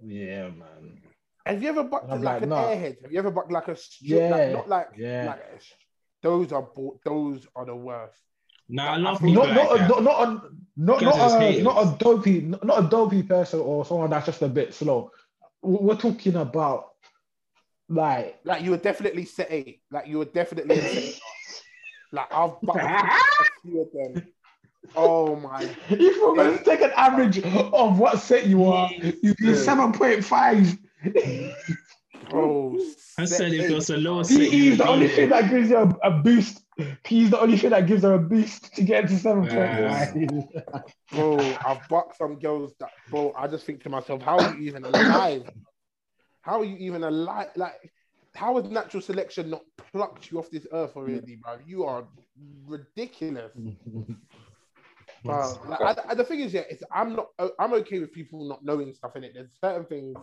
Yeah, 0.03 0.49
man. 0.49 1.01
Have 1.45 1.61
you 1.61 1.69
ever 1.69 1.83
bucked 1.83 2.09
like, 2.09 2.21
like, 2.21 2.41
an 2.43 2.49
nah. 2.49 2.63
airhead? 2.63 3.01
Have 3.03 3.11
you 3.11 3.19
ever 3.19 3.31
bucked 3.31 3.51
like 3.51 3.67
a 3.67 3.75
strip? 3.75 4.09
Yeah, 4.09 4.29
Like, 4.29 4.51
not 4.53 4.69
like 4.69 4.87
yeah. 4.97 5.25
like 5.27 5.39
a 5.55 5.59
sh- 5.63 5.73
those 6.21 6.51
are 6.51 6.61
bo- 6.63 6.99
those 7.05 7.47
are 7.55 7.65
the 7.65 7.75
worst. 7.75 8.19
Nah, 8.67 8.93
I 8.93 8.97
love 8.97 9.21
Not- 9.21 9.21
people 9.21 9.43
Not 9.45 9.47
like 9.55 9.55
not, 9.55 9.77
that. 9.77 9.89
not 9.89 10.03
not 10.03 10.27
a 10.27 10.49
not 10.77 10.99
Guys 11.01 11.07
are 11.19 11.39
just 11.39 11.39
not 11.39 11.77
a, 11.77 11.85
not 11.85 11.95
a 11.95 11.97
dopey 12.03 12.41
not 12.41 12.63
not 12.63 12.83
a 12.85 12.87
dopey 12.89 13.21
person 13.23 13.59
or 13.59 13.85
someone 13.85 14.09
that's 14.09 14.25
just 14.25 14.41
a 14.41 14.47
bit 14.47 14.73
slow. 14.73 15.11
We- 15.61 15.77
We're 15.81 15.95
talking 15.97 16.35
about 16.35 16.93
like 17.89 18.39
Like 18.43 18.63
you 18.63 18.71
were 18.71 18.77
definitely 18.77 19.25
set 19.25 19.47
eight. 19.51 19.81
Like 19.91 20.07
you 20.07 20.17
were 20.17 20.25
definitely 20.25 20.75
set 20.81 20.95
eight. 20.95 21.19
Like 22.15 22.31
I've 22.33 22.59
bucked 22.61 22.79
a 22.79 23.45
few 23.61 23.81
of 23.81 23.91
them. 23.93 24.27
Oh 24.95 25.35
my 25.35 25.63
if 25.89 26.21
we're 26.21 26.35
gonna 26.35 26.63
take 26.63 26.81
an 26.81 26.91
average 26.95 27.39
of 27.43 27.99
what 27.99 28.19
set 28.19 28.47
you 28.47 28.63
are, 28.65 28.89
you 28.93 29.33
do 29.33 29.49
Yeah. 29.51 29.55
seven 29.55 29.91
point 29.91 30.23
five. 30.23 30.77
bro. 32.29 32.77
I 33.17 33.25
said 33.25 33.53
if 33.53 33.65
eight. 33.69 33.73
was 33.73 33.89
a 33.89 33.97
lower 33.97 34.23
set, 34.23 34.37
PE 34.39 34.67
is 34.67 34.77
the 34.77 34.87
only 34.87 35.07
thing 35.07 35.29
that 35.29 35.49
gives 35.49 35.69
you 35.69 35.77
a, 35.77 35.87
a 36.03 36.11
boost. 36.11 36.61
PE 37.03 37.17
is 37.21 37.29
the 37.31 37.39
only 37.39 37.57
thing 37.57 37.69
that 37.71 37.87
gives 37.87 38.03
her 38.03 38.13
a 38.13 38.19
boost 38.19 38.73
to 38.75 38.83
get 38.83 39.07
to 39.07 39.17
seven 39.17 39.47
point 39.47 39.89
five. 39.89 40.13
bro, 41.11 41.39
I've 41.65 41.87
bucked 41.89 42.17
some 42.17 42.37
girls 42.39 42.73
that, 42.79 42.91
bro. 43.09 43.33
I 43.37 43.47
just 43.47 43.65
think 43.65 43.81
to 43.83 43.89
myself, 43.89 44.21
how 44.21 44.37
are 44.37 44.53
you 44.55 44.67
even 44.67 44.83
alive? 44.85 45.49
How 46.41 46.59
are 46.59 46.65
you 46.65 46.77
even 46.77 47.03
alive? 47.03 47.47
Like, 47.55 47.91
how 48.35 48.55
has 48.61 48.69
natural 48.69 49.01
selection 49.01 49.49
not 49.49 49.61
plucked 49.93 50.31
you 50.31 50.39
off 50.39 50.49
this 50.49 50.67
earth 50.71 50.95
already, 50.95 51.37
bro? 51.37 51.57
You 51.65 51.85
are 51.85 52.07
ridiculous. 52.65 53.53
Bro, 55.25 55.61
like, 55.65 55.81
I, 55.83 55.95
I- 56.09 56.15
the 56.15 56.23
thing 56.23 56.41
is, 56.41 56.53
yeah, 56.53 56.63
it's, 56.69 56.83
I'm 56.91 57.15
not. 57.15 57.27
I'm 57.59 57.73
okay 57.73 57.99
with 57.99 58.11
people 58.13 58.47
not 58.47 58.63
knowing 58.63 58.93
stuff 58.93 59.15
in 59.15 59.23
it. 59.23 59.33
There's 59.33 59.49
certain 59.63 59.85
things 59.85 60.15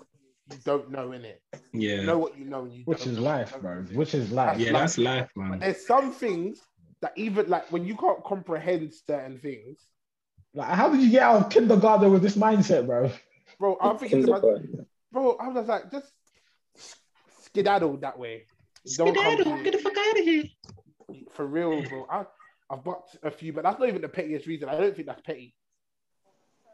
you 0.48 0.58
don't 0.64 0.90
know 0.90 1.12
in 1.12 1.24
it. 1.24 1.42
You 1.52 1.60
Yeah, 1.72 2.06
know 2.06 2.18
what 2.18 2.38
you 2.38 2.44
know, 2.44 2.64
and 2.64 2.72
you 2.72 2.84
Which 2.84 2.98
don't 2.98 3.06
is 3.06 3.16
know 3.16 3.22
life, 3.22 3.56
bro. 3.60 3.82
Which 3.94 4.14
is 4.14 4.30
life. 4.32 4.58
yeah, 4.58 4.72
that's 4.72 4.98
life, 4.98 5.28
man. 5.36 5.60
There's 5.60 5.84
some 5.86 6.12
things 6.12 6.60
that 7.00 7.12
even 7.16 7.48
like 7.48 7.70
when 7.72 7.84
you 7.84 7.96
can't 7.96 8.22
comprehend 8.24 8.92
certain 8.94 9.38
things, 9.38 9.86
Like, 10.54 10.68
how 10.68 10.88
did 10.90 11.00
you 11.00 11.10
get 11.10 11.22
out 11.22 11.42
of 11.46 11.50
kindergarten 11.52 12.12
with 12.12 12.22
this 12.22 12.36
mindset, 12.36 12.86
bro? 12.86 13.10
bro. 13.58 13.78
I'm 13.80 13.98
thinking, 13.98 14.24
about, 14.24 14.48
bro. 15.12 15.36
I 15.40 15.48
was 15.48 15.66
like, 15.68 15.90
just 15.90 16.12
skedaddle 17.54 17.96
that 17.98 18.18
way. 18.18 18.46
Skedaddle, 18.86 19.62
get 19.62 19.72
the 19.74 19.78
fuck 19.78 19.96
out 19.96 20.18
of 20.18 20.24
here. 20.24 20.44
for 21.32 21.46
real, 21.46 21.82
bro. 21.88 22.06
I, 22.10 22.24
I've 22.70 22.82
bought 22.82 23.04
a 23.22 23.30
few, 23.30 23.52
but 23.52 23.62
that's 23.64 23.78
not 23.78 23.88
even 23.88 24.02
the 24.02 24.08
pettiest 24.08 24.46
reason. 24.46 24.68
I 24.68 24.76
don't 24.78 24.94
think 24.94 25.06
that's 25.06 25.20
petty. 25.22 25.54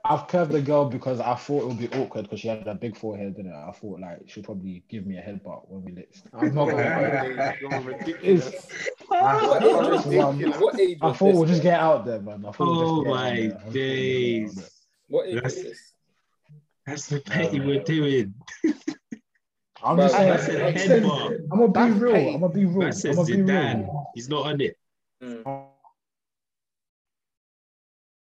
I've 0.04 0.28
curved 0.28 0.52
the 0.52 0.62
girl 0.62 0.88
because 0.88 1.18
I 1.20 1.34
thought 1.34 1.64
it 1.64 1.66
would 1.66 1.78
be 1.78 1.88
awkward 1.98 2.22
because 2.22 2.40
she 2.40 2.48
had 2.48 2.66
a 2.68 2.74
big 2.74 2.96
forehead, 2.96 3.34
didn't 3.36 3.50
it? 3.50 3.56
I 3.56 3.72
thought 3.72 3.98
like 4.00 4.20
she'll 4.26 4.44
probably 4.44 4.84
give 4.88 5.04
me 5.06 5.18
a 5.18 5.20
headbutt 5.20 5.68
when 5.68 5.82
we 5.84 5.92
licked. 5.92 6.22
I'm 6.32 6.54
not 6.54 6.70
gonna 6.70 7.54
You're 7.60 7.80
ridiculous. 7.80 8.68
What 9.08 9.62
It's 9.92 10.06
age, 10.06 10.16
one- 10.16 10.38
was, 10.40 10.56
what 10.58 10.80
age 10.80 10.98
I 11.02 11.12
thought 11.12 11.34
we'll 11.34 11.44
just 11.46 11.62
get 11.62 11.80
out 11.80 12.06
there, 12.06 12.20
man. 12.20 12.44
I 12.46 12.52
thought 12.52 12.58
we'll 12.60 12.80
Oh 12.80 13.04
just 13.04 13.04
get 13.04 13.10
my 13.10 13.34
there. 13.34 13.42
I 13.42 13.48
thought 13.50 13.64
we'll 13.64 13.64
just 13.64 13.64
get 13.64 13.66
out 13.66 13.72
days. 13.72 14.54
there. 14.54 14.66
What 15.08 15.26
age 15.28 15.34
was 15.42 15.54
That's- 15.54 15.62
this? 15.64 15.92
That's 16.86 17.06
the 17.08 17.20
petty 17.20 17.60
we're 17.60 17.82
doing. 17.82 18.34
I'm 19.82 19.96
Bro, 19.96 20.04
just 20.06 20.16
saying. 20.16 20.28
That's 20.28 20.88
a 20.88 20.96
I'm. 20.96 21.50
I'm 21.52 21.58
gonna 21.58 21.68
be 21.68 21.72
That's 21.72 22.00
real. 22.00 22.12
petty. 22.12 22.34
I'm 22.34 22.40
gonna 22.40 22.52
be 22.52 22.64
real. 22.64 22.80
That 22.80 22.86
I'm 22.86 22.92
says 22.92 23.16
gonna 23.16 23.26
be 23.28 23.34
Zidane. 23.34 23.78
real. 23.78 24.10
He's 24.14 24.28
not 24.28 24.46
on 24.46 24.60
it. 24.60 24.76
Mm. 25.22 25.42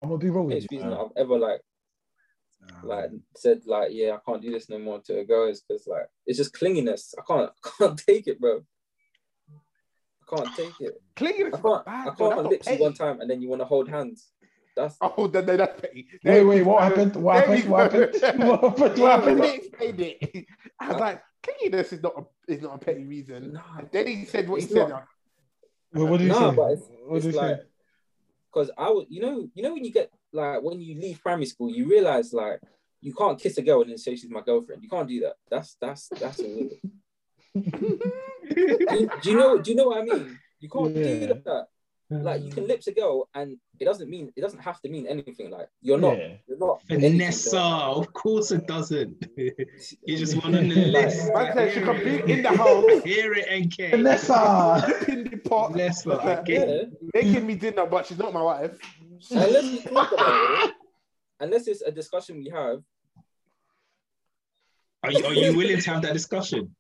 I'm 0.01 0.09
gonna 0.09 0.17
be 0.17 0.29
real 0.29 0.43
with 0.45 0.61
you. 0.63 0.67
reason 0.71 0.93
I've 0.93 1.11
ever 1.15 1.37
like 1.37 1.61
like 2.83 3.09
said 3.35 3.61
like 3.65 3.89
yeah 3.91 4.15
I 4.15 4.19
can't 4.25 4.41
do 4.41 4.51
this 4.51 4.69
no 4.69 4.79
more 4.79 4.99
to 5.01 5.19
a 5.19 5.25
girl 5.25 5.47
is 5.47 5.61
because 5.61 5.85
like 5.87 6.07
it's 6.25 6.37
just 6.37 6.53
clinginess. 6.53 7.13
I 7.19 7.21
can't 7.27 7.51
I 7.65 7.69
can't 7.77 7.97
take 7.99 8.27
it, 8.27 8.39
bro. 8.39 8.63
I 9.51 10.35
can't 10.35 10.55
take 10.55 10.79
it. 10.79 11.01
Clinginess. 11.15 11.53
I 11.55 11.61
can't 11.61 11.85
bad, 11.85 12.07
I 12.07 12.15
can't 12.15 12.17
That's 12.17 12.49
lips 12.49 12.69
you 12.69 12.77
one 12.77 12.93
time 12.93 13.19
and 13.19 13.29
then 13.29 13.41
you 13.41 13.49
want 13.49 13.61
to 13.61 13.65
hold 13.65 13.89
hands. 13.89 14.31
That's 14.75 14.95
Oh, 15.01 15.27
then 15.27 15.45
then 15.45 15.57
that's 15.57 15.79
petty. 15.81 16.07
Wait, 16.23 16.43
wait, 16.43 16.61
what 16.63 16.83
happened? 16.83 17.15
What 17.17 17.35
happened? 17.35 17.65
What 17.69 17.91
happened? 17.91 18.11
What 18.39 18.79
happened? 18.79 18.99
What 18.99 19.11
happened? 19.11 19.43
he 19.43 19.53
explained 19.53 20.45
I 20.79 20.87
was 20.87 20.99
like, 20.99 21.21
clinginess 21.43 21.93
is 21.93 22.01
not 22.01 22.13
a, 22.17 22.51
is 22.51 22.61
not 22.61 22.75
a 22.75 22.77
petty 22.77 23.05
reason. 23.05 23.53
nah. 23.53 23.61
And 23.79 23.89
then 23.91 24.07
he 24.07 24.25
said 24.25 24.47
what 24.49 24.57
It's 24.61 24.67
he 24.67 24.73
said. 24.73 24.89
not. 24.89 25.05
Wait, 25.93 26.03
what 26.09 26.17
did 26.17 26.23
you 26.25 26.29
No, 26.29 26.49
say? 26.51 26.55
but 26.55 26.71
it's, 26.71 26.83
What 27.05 27.25
it's 27.25 27.35
like 27.35 27.57
because 28.53 28.71
I 28.77 28.89
would, 28.89 29.07
you 29.09 29.21
know, 29.21 29.47
you 29.53 29.63
know 29.63 29.73
when 29.73 29.83
you 29.85 29.91
get 29.91 30.11
like 30.33 30.61
when 30.61 30.81
you 30.81 30.99
leave 30.99 31.21
primary 31.21 31.45
school, 31.45 31.69
you 31.69 31.87
realize 31.87 32.33
like 32.33 32.59
you 33.01 33.13
can't 33.13 33.39
kiss 33.39 33.57
a 33.57 33.61
girl 33.61 33.81
and 33.81 33.89
then 33.91 33.97
say 33.97 34.15
she's 34.15 34.29
my 34.29 34.41
girlfriend. 34.41 34.83
You 34.83 34.89
can't 34.89 35.07
do 35.07 35.19
that. 35.21 35.35
That's 35.49 35.75
that's 35.79 36.07
that's 36.09 36.39
illegal. 36.39 36.77
do, 37.55 39.09
do 39.21 39.31
you 39.31 39.37
know? 39.37 39.57
Do 39.59 39.71
you 39.71 39.75
know 39.77 39.87
what 39.87 39.99
I 39.99 40.03
mean? 40.03 40.37
You 40.59 40.69
can't 40.69 40.95
Yeah. 40.95 41.03
do 41.03 41.41
that. 41.43 41.67
Like 42.11 42.43
you 42.43 42.51
can 42.51 42.65
mm. 42.65 42.67
lips 42.67 42.87
a 42.87 42.91
girl, 42.91 43.29
and 43.33 43.57
it 43.79 43.85
doesn't 43.85 44.09
mean 44.09 44.33
it 44.35 44.41
doesn't 44.41 44.59
have 44.59 44.81
to 44.81 44.89
mean 44.89 45.07
anything. 45.07 45.49
Like 45.49 45.69
you're 45.81 45.97
not, 45.97 46.17
Yeah. 46.17 46.33
you're 46.45 46.57
not 46.57 46.81
anything, 46.89 47.11
Vanessa, 47.19 47.61
of 47.61 48.11
course 48.11 48.51
it 48.51 48.67
doesn't. 48.67 49.25
you 49.37 50.17
just 50.17 50.35
want 50.35 50.57
on 50.57 50.67
the 50.67 50.75
Like, 50.87 51.05
list. 51.05 51.33
Man 51.33 51.53
said 51.53 51.73
she 51.73 51.79
can 51.79 52.03
be 52.03 52.33
in 52.33 52.43
the 52.43 52.49
house, 52.49 53.03
Hear 53.05 53.33
it 53.33 53.47
and 53.49 53.75
care. 53.75 53.91
Vanessa. 53.91 55.03
in 55.07 55.23
the 55.23 55.37
pot, 55.37 55.71
Vanessa, 55.71 56.19
I 56.21 56.43
get 56.43 56.67
Yeah. 56.67 56.83
making 57.13 57.47
me 57.47 57.55
dinner, 57.55 57.85
but 57.85 58.05
she's 58.05 58.17
not 58.17 58.33
my 58.33 58.43
wife. 58.43 58.77
Unless 59.31 59.63
we 59.63 59.79
talk 59.79 60.11
about 60.11 60.65
it, 60.67 60.75
unless 61.39 61.67
it's 61.67 61.81
a 61.81 61.91
discussion 61.91 62.39
we 62.39 62.49
have. 62.49 62.81
Are 65.03 65.11
you, 65.11 65.25
are 65.25 65.33
you 65.33 65.55
willing 65.55 65.79
to 65.79 65.89
have 65.91 66.01
that 66.01 66.13
discussion? 66.13 66.75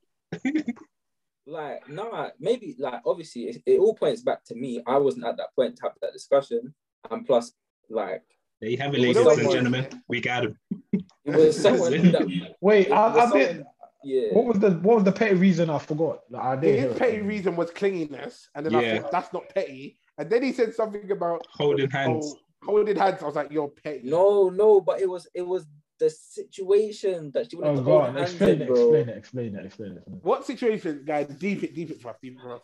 Like, 1.51 1.89
nah, 1.89 2.29
maybe 2.39 2.75
like 2.79 3.01
obviously 3.05 3.43
it, 3.49 3.61
it 3.65 3.79
all 3.79 3.93
points 3.93 4.21
back 4.21 4.43
to 4.45 4.55
me. 4.55 4.81
I 4.87 4.97
wasn't 4.97 5.25
at 5.25 5.35
that 5.37 5.53
point 5.55 5.75
to 5.77 5.83
have 5.83 5.91
that 6.01 6.13
discussion, 6.13 6.73
and 7.09 7.25
plus, 7.25 7.51
like, 7.89 8.23
There 8.61 8.69
you 8.69 8.77
have 8.77 8.93
it, 8.95 8.99
Well, 8.99 9.07
ladies 9.25 9.25
no 9.25 9.31
and 9.31 9.51
gentlemen. 9.51 10.03
We 10.07 10.21
got 10.21 10.45
him. 10.45 10.57
it 10.93 11.35
was 11.35 11.61
someone 11.61 11.91
that 12.11 12.55
Wait, 12.61 12.87
It 12.87 12.93
I, 12.93 13.07
was 13.07 13.17
I 13.17 13.21
someone- 13.23 13.39
did. 13.39 13.65
yeah. 14.03 14.27
What 14.31 14.45
was 14.45 14.59
the 14.59 14.71
what 14.71 14.95
was 14.95 15.03
the 15.03 15.11
petty 15.11 15.35
reason? 15.35 15.69
I 15.69 15.77
forgot. 15.79 16.19
Like, 16.29 16.43
I 16.43 16.55
didn't 16.55 16.75
hear 16.79 16.87
His 16.89 16.95
it. 16.95 16.99
petty 16.99 17.21
reason 17.21 17.55
was 17.57 17.69
clinginess, 17.71 18.47
and 18.55 18.65
then 18.65 18.75
I 18.75 18.81
Yeah. 18.81 18.99
thought 19.01 19.11
that's 19.11 19.33
not 19.33 19.49
petty. 19.53 19.97
And 20.17 20.29
then 20.29 20.43
he 20.43 20.53
said 20.53 20.73
something 20.73 21.11
about 21.11 21.45
Holding 21.51 21.89
hands. 21.89 22.33
oh, 22.33 22.39
holding 22.65 22.95
hands. 22.95 23.21
I 23.21 23.25
was 23.25 23.35
like, 23.35 23.51
you're 23.51 23.67
petty. 23.69 24.01
No, 24.03 24.49
no, 24.49 24.79
but 24.79 25.01
it 25.01 25.09
was 25.09 25.27
it 25.33 25.41
was 25.45 25.65
the 26.01 26.09
situation 26.09 27.31
that 27.33 27.49
she 27.49 27.55
wanted 27.55 27.71
Oh 27.71 27.75
to 27.77 27.83
hold 27.83 28.01
god, 28.03 28.15
hands 28.17 28.31
explain 28.31 28.55
in, 28.55 28.61
it, 28.63 28.67
bro. 28.67 28.75
explain 28.93 29.09
it, 29.09 29.17
explain 29.17 29.55
it, 29.55 29.65
explain 29.65 29.91
it. 29.97 30.03
What 30.07 30.45
situation, 30.45 31.03
guys? 31.05 31.27
Deep 31.27 31.63
it, 31.63 31.73
deep 31.75 31.91
it 31.91 32.01
for 32.01 32.09
us, 32.09 32.17
deep 32.21 32.37
it 32.37 32.41
for 32.41 32.55
us. 32.55 32.61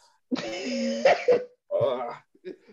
Ugh. 1.82 2.14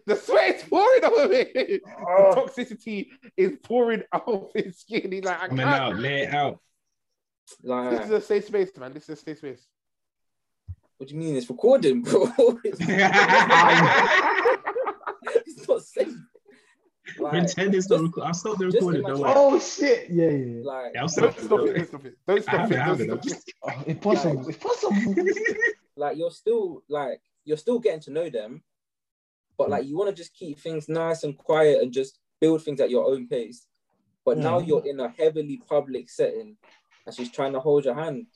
The 0.06 0.14
sweat 0.16 0.56
is 0.56 0.62
pouring 0.68 1.04
over 1.04 1.28
me. 1.28 1.44
The 1.54 1.80
Oh. 2.06 2.32
toxicity 2.36 3.08
is 3.36 3.56
pouring 3.64 4.02
off 4.12 4.52
his 4.54 4.78
skin. 4.78 5.10
He's 5.10 5.24
like, 5.24 5.40
I 5.42 5.48
Coming 5.48 5.66
can't. 5.66 5.82
out, 5.82 5.96
lay 5.98 6.22
it 6.22 6.32
out. 6.34 6.60
This 7.90 8.04
is 8.06 8.10
a 8.12 8.20
safe 8.20 8.44
space, 8.46 8.70
man. 8.76 8.92
This 8.92 9.08
is 9.08 9.18
a 9.18 9.22
safe 9.22 9.38
space. 9.38 9.66
what 10.98 11.08
do 11.08 11.14
you 11.14 11.20
mean 11.20 11.34
it's 11.34 11.50
recording, 11.50 12.02
bro? 12.02 12.28
it's, 12.62 12.78
it's 15.46 15.68
not 15.68 15.82
safe. 15.96 16.14
Like, 17.18 17.32
Pretend 17.32 17.74
it's 17.74 17.90
not 17.90 18.00
recording. 18.00 18.28
I'll 18.28 18.34
stop 18.34 18.56
the 18.58 18.64
just 18.66 18.76
recording. 18.76 19.02
Don't 19.02 19.10
imagine- 19.20 19.24
worry. 19.24 19.34
oh 19.36 19.58
shit! 19.60 20.10
Yeah, 20.10 20.24
yeah. 20.24 20.30
yeah. 20.30 20.60
like, 20.64 20.92
Yeah, 20.94 21.00
I'll 21.02 21.06
Don't 21.06 21.08
stop. 21.08 21.38
stop 21.38 21.60
it. 21.60 21.74
Don't 21.76 21.86
stop 21.88 22.04
it. 22.06 22.18
Don't 22.26 22.38
I 22.38 22.42
stop 22.42 22.54
have 22.54 22.70
it. 22.70 22.74
it, 22.74 22.78
I 22.78 22.84
have 22.84 23.00
it. 23.00 23.06
Don't 23.06 23.16
I'm 23.22 23.28
stop 23.28 23.42
it. 23.46 23.54
Oh, 23.64 23.82
impossible! 23.86 24.48
Impossible! 24.48 25.14
like 25.96 26.16
you're 26.16 26.30
still 26.30 26.82
like 26.88 27.20
you're 27.44 27.56
still 27.58 27.78
getting 27.78 28.00
to 28.00 28.10
know 28.10 28.30
them, 28.30 28.62
but 29.58 29.68
like 29.68 29.86
you 29.86 29.96
want 29.98 30.08
to 30.10 30.16
just 30.16 30.34
keep 30.34 30.58
things 30.58 30.88
nice 30.88 31.24
and 31.24 31.36
quiet 31.36 31.82
and 31.82 31.92
just 31.92 32.18
build 32.40 32.62
things 32.62 32.80
at 32.80 32.90
your 32.90 33.04
own 33.06 33.28
pace. 33.28 33.66
But 34.24 34.38
now 34.38 34.58
Mm. 34.60 34.66
you're 34.66 34.86
in 34.86 35.00
a 35.00 35.08
heavily 35.10 35.60
public 35.68 36.08
setting, 36.08 36.56
and 37.04 37.14
she's 37.14 37.30
trying 37.30 37.52
to 37.52 37.60
hold 37.60 37.84
your 37.84 37.94
hand. 37.94 38.26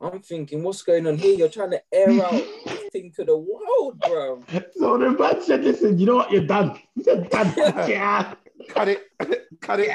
I'm 0.00 0.20
thinking, 0.20 0.62
what's 0.62 0.82
going 0.82 1.06
on 1.08 1.16
here? 1.18 1.34
You're 1.36 1.48
trying 1.48 1.70
to 1.72 1.82
air 1.92 2.10
out 2.24 2.32
this 2.92 3.02
thing 3.02 3.12
to 3.16 3.24
the 3.24 3.36
world, 3.36 3.98
bro. 4.00 4.42
so 4.76 4.98
the 4.98 5.10
man 5.10 5.42
said, 5.42 5.64
"Listen, 5.64 5.98
you 5.98 6.06
know 6.06 6.16
what? 6.16 6.30
You're 6.30 6.46
done. 6.46 6.78
You're 6.94 7.24
done. 7.24 7.52
Yeah. 7.88 8.34
Cut 8.68 8.88
it. 8.88 9.02
Cut 9.60 9.80
it. 9.80 9.88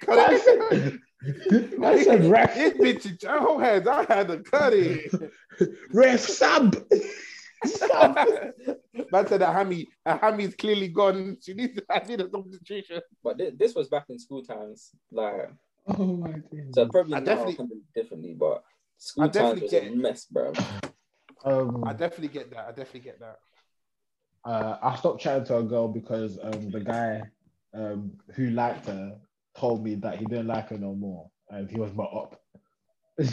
Cut 0.00 0.18
I 0.18 0.34
it. 0.34 0.42
said, 0.42 0.98
I 1.82 2.02
said, 2.02 2.24
ref, 2.30 2.54
This 2.54 2.72
bitch 2.74 3.06
is 3.06 3.18
oh 3.28 3.58
hands. 3.58 3.86
I 3.86 4.04
had 4.04 4.28
to 4.28 4.38
cut 4.38 4.72
it. 4.74 5.12
ref, 5.92 6.20
sub. 6.20 6.76
Sub. 7.64 8.16
Man 9.12 9.26
said 9.26 9.40
that 9.40 9.52
Hammy, 9.54 9.86
Hammy's 10.04 10.54
clearly 10.54 10.88
gone. 10.88 11.36
She 11.42 11.54
needs. 11.54 11.80
I 11.90 12.00
need 12.06 12.20
a 12.20 12.30
substitution. 12.30 13.00
But 13.24 13.38
thi- 13.38 13.52
this 13.56 13.74
was 13.74 13.88
back 13.88 14.04
in 14.08 14.18
school 14.18 14.42
times, 14.42 14.90
like 15.10 15.50
Oh 15.88 16.04
my 16.16 16.32
god. 16.32 16.74
so 16.74 16.86
probably 16.88 17.14
I 17.14 17.18
now 17.20 17.24
definitely- 17.24 17.54
I 17.54 17.56
can 17.56 17.68
do 17.68 17.74
it 17.76 18.00
differently, 18.00 18.34
but 18.38 18.62
school 18.98 19.24
I 19.24 19.26
times 19.28 19.34
definitely 19.34 19.62
was 19.62 19.70
get 19.70 19.86
a 19.92 19.96
mess, 19.96 20.24
bro. 20.26 20.52
Um, 21.46 21.84
I 21.86 21.92
definitely 21.92 22.28
get 22.28 22.50
that. 22.50 22.64
I 22.66 22.70
definitely 22.72 23.00
get 23.00 23.20
that. 23.20 23.38
uh, 24.44 24.78
I 24.82 24.96
stopped 24.96 25.20
chatting 25.22 25.44
to 25.46 25.58
a 25.58 25.62
girl 25.62 25.88
because 25.88 26.38
um, 26.42 26.70
the 26.70 26.80
guy 26.80 27.22
um, 27.74 28.12
who 28.34 28.50
liked 28.50 28.86
her 28.86 29.16
told 29.56 29.84
me 29.84 29.94
that 29.96 30.18
he 30.18 30.24
didn't 30.26 30.48
like 30.48 30.68
her 30.70 30.78
no 30.78 30.94
more, 30.94 31.30
and 31.50 31.70
he 31.70 31.78
was 31.78 31.92
my 31.94 32.04
up. 32.04 32.40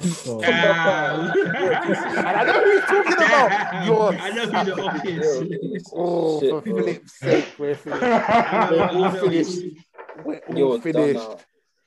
so, 0.00 0.40
Ah. 0.44 1.32
And 1.36 2.26
I 2.26 2.44
know 2.44 2.64
who 2.64 2.72
he's 2.72 2.80
talking 2.84 3.12
about. 3.12 3.48
Damn. 3.50 3.86
You're- 3.86 4.18
I 4.18 4.30
know 4.30 4.46
who 4.46 4.64
the 4.64 4.84
up 4.84 5.06
is. 5.06 5.84
Oh, 5.94 6.40
Shit, 6.40 6.50
for 6.50 6.60
bro. 6.62 6.82
flip's 6.82 7.18
sake, 7.18 7.48
we're 7.58 7.74
finished. 7.74 8.00
We're 8.02 8.88
all 8.92 9.10
finished. 9.10 9.58
We're 10.24 10.38
all 10.48 10.56
You're 10.58 10.80
finished. 10.80 11.28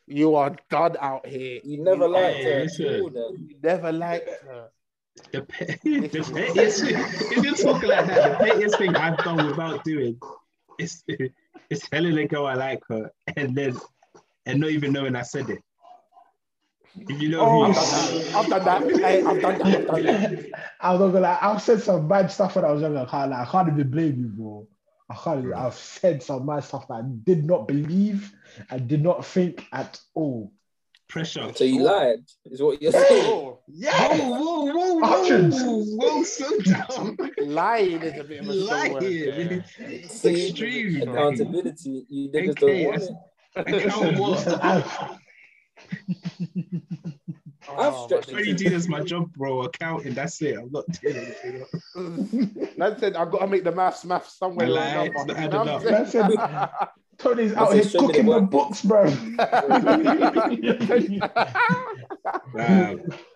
You 0.08 0.36
are 0.36 0.56
done 0.70 0.96
out 1.00 1.26
here. 1.26 1.60
You 1.64 1.84
never 1.84 2.06
You 2.06 2.12
liked 2.14 2.44
her. 2.44 2.60
listen. 2.62 2.86
at 2.88 3.02
all 3.02 3.10
then. 3.10 3.48
You 3.50 3.56
never 3.64 3.92
liked 3.92 4.30
her. 4.44 4.70
The, 5.32 5.41
pe- 5.43 5.66
the 5.84 6.32
pettiest 6.34 6.84
thing, 6.84 6.95
if 6.95 7.43
you're 7.43 7.55
talking 7.55 7.89
like 7.89 8.07
that, 8.07 8.39
the 8.39 8.45
pettiest 8.45 8.78
thing 8.78 8.95
I've 8.95 9.18
done 9.20 9.47
without 9.47 9.84
doing 9.84 10.20
is, 10.80 11.03
is 11.70 11.82
telling 11.82 12.18
a 12.18 12.28
girl 12.28 12.45
I 12.45 12.55
like 12.55 12.82
her 12.89 13.12
and 13.36 13.55
then 13.55 13.78
and 14.45 14.59
not 14.59 14.72
even 14.72 14.91
knowing 14.91 15.16
I 15.16 15.22
said 15.22 15.49
it. 15.49 15.59
If 16.95 17.22
you 17.22 17.30
know 17.30 17.41
Oh, 17.41 17.49
who 17.49 17.64
I've 17.64 17.76
done 17.76 17.86
that. 17.86 18.36
I've 18.36 18.49
done 18.49 18.66
that. 18.66 18.99
Hey, 18.99 19.24
I've 19.24 19.41
done 19.41 19.59
that. 19.59 19.66
I've 19.66 19.88
done 19.88 20.03
that. 20.03 20.45
I'm 20.82 20.99
not 20.99 21.07
gonna 21.07 21.20
lie, 21.22 21.39
I've 21.41 21.62
said 21.62 21.82
some 21.82 22.07
bad 22.07 22.32
stuff 22.32 22.55
when 22.55 22.66
I 22.66 22.72
was 22.72 22.82
younger. 22.82 22.99
I 22.99 23.05
can't, 23.05 23.32
like, 23.32 23.47
I 23.47 23.51
can't 23.51 23.70
even 23.70 23.91
blame 23.91 24.20
you, 24.20 24.28
bro. 24.28 24.68
I 25.09 25.16
can't. 25.16 25.53
I've 25.53 25.74
said 25.76 26.24
some 26.24 26.45
bad 26.45 26.64
stuff 26.64 26.88
that 26.88 26.93
I 26.95 27.01
did 27.03 27.45
not 27.45 27.68
believe 27.68 28.34
and 28.70 28.88
did 28.88 29.01
not 29.03 29.26
think 29.26 29.66
at 29.72 29.99
all. 30.14 30.51
Pressure. 31.12 31.51
So 31.53 31.64
you 31.66 31.82
oh. 31.82 31.84
lied, 31.84 32.20
is 32.45 32.62
what 32.62 32.82
you're 32.82 32.91
saying. 32.91 33.05
Oh, 33.28 33.59
Yeah. 33.68 33.91
Whoa, 34.18 34.30
whoa, 34.32 34.66
whoa, 34.66 34.93
whoa, 34.95 35.05
Hundreds. 35.07 35.62
whoa, 35.62 35.84
whoa, 35.84 36.24
slow 36.24 36.57
down. 36.59 37.18
lying 37.45 38.01
is 38.01 38.20
a 38.20 38.24
bit 38.24 38.41
of 38.41 38.47
a 38.49 38.64
strong 38.66 38.93
word. 38.93 39.03
Lying. 39.03 39.26
there. 39.26 39.66
It's 39.80 40.22
See, 40.22 40.47
extreme. 40.49 41.01
Accountability, 41.09 42.05
you 42.09 42.30
niggas 42.30 42.49
Okay, 42.64 42.84
don't 42.84 42.91
want 42.91 43.03
it. 43.03 43.86
Account 43.86 44.18
what? 44.20 44.30
Listen, 44.32 44.59
I- 44.62 45.18
oh, 47.68 47.76
I've 47.78 47.93
Oh, 47.93 48.05
stretched 48.07 48.32
my 48.32 48.39
it. 48.39 48.57
do 48.57 48.70
this 48.70 48.88
my 48.88 49.01
job, 49.01 49.32
bro. 49.34 49.64
Accounting. 49.64 50.14
That's 50.14 50.41
it. 50.41 50.57
I'm 50.57 50.72
not 50.72 50.86
doing 51.01 51.18
anything. 51.18 51.62
else. 51.62 52.78
Man 52.78 52.97
said 52.99 53.16
I've 53.16 53.32
got 53.32 53.39
to 53.39 53.47
make 53.47 53.64
the 53.64 53.72
maths 53.72 54.05
maths 54.05 54.38
somewhere. 54.38 54.68
I 54.68 54.70
or 54.70 54.74
lied, 54.74 55.12
it's 55.14 55.26
not 55.26 55.38
You 55.38 55.43
adding 55.43 56.47
up. 56.47 56.93
What 57.24 57.36
Tony's 57.36 57.54
out 57.54 57.72
a 57.72 57.78
here 57.78 58.00
cooking 58.00 58.26
the 58.26 58.42
books, 58.42 58.82
bro. 58.84 59.06
Nah, 62.54 62.94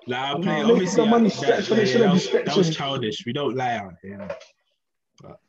nah, 0.07 0.25
I'll 0.25 0.41
play. 0.41 0.63
Look, 0.63 0.73
Obviously, 0.73 1.03
the 1.03 1.09
money 1.09 1.29
that, 1.29 1.35
stretched 1.35 1.69
that, 1.69 1.75
when 1.75 1.79
it 1.79 1.87
yeah, 1.87 1.93
shouldn't 1.93 2.13
that, 2.13 2.31
be 2.31 2.37
was, 2.37 2.45
that 2.45 2.57
was 2.57 2.75
childish. 2.75 3.25
We 3.25 3.33
don't 3.33 3.55
lie 3.55 3.75
out 3.75 3.93
here. 4.01 4.27
But 5.21 5.39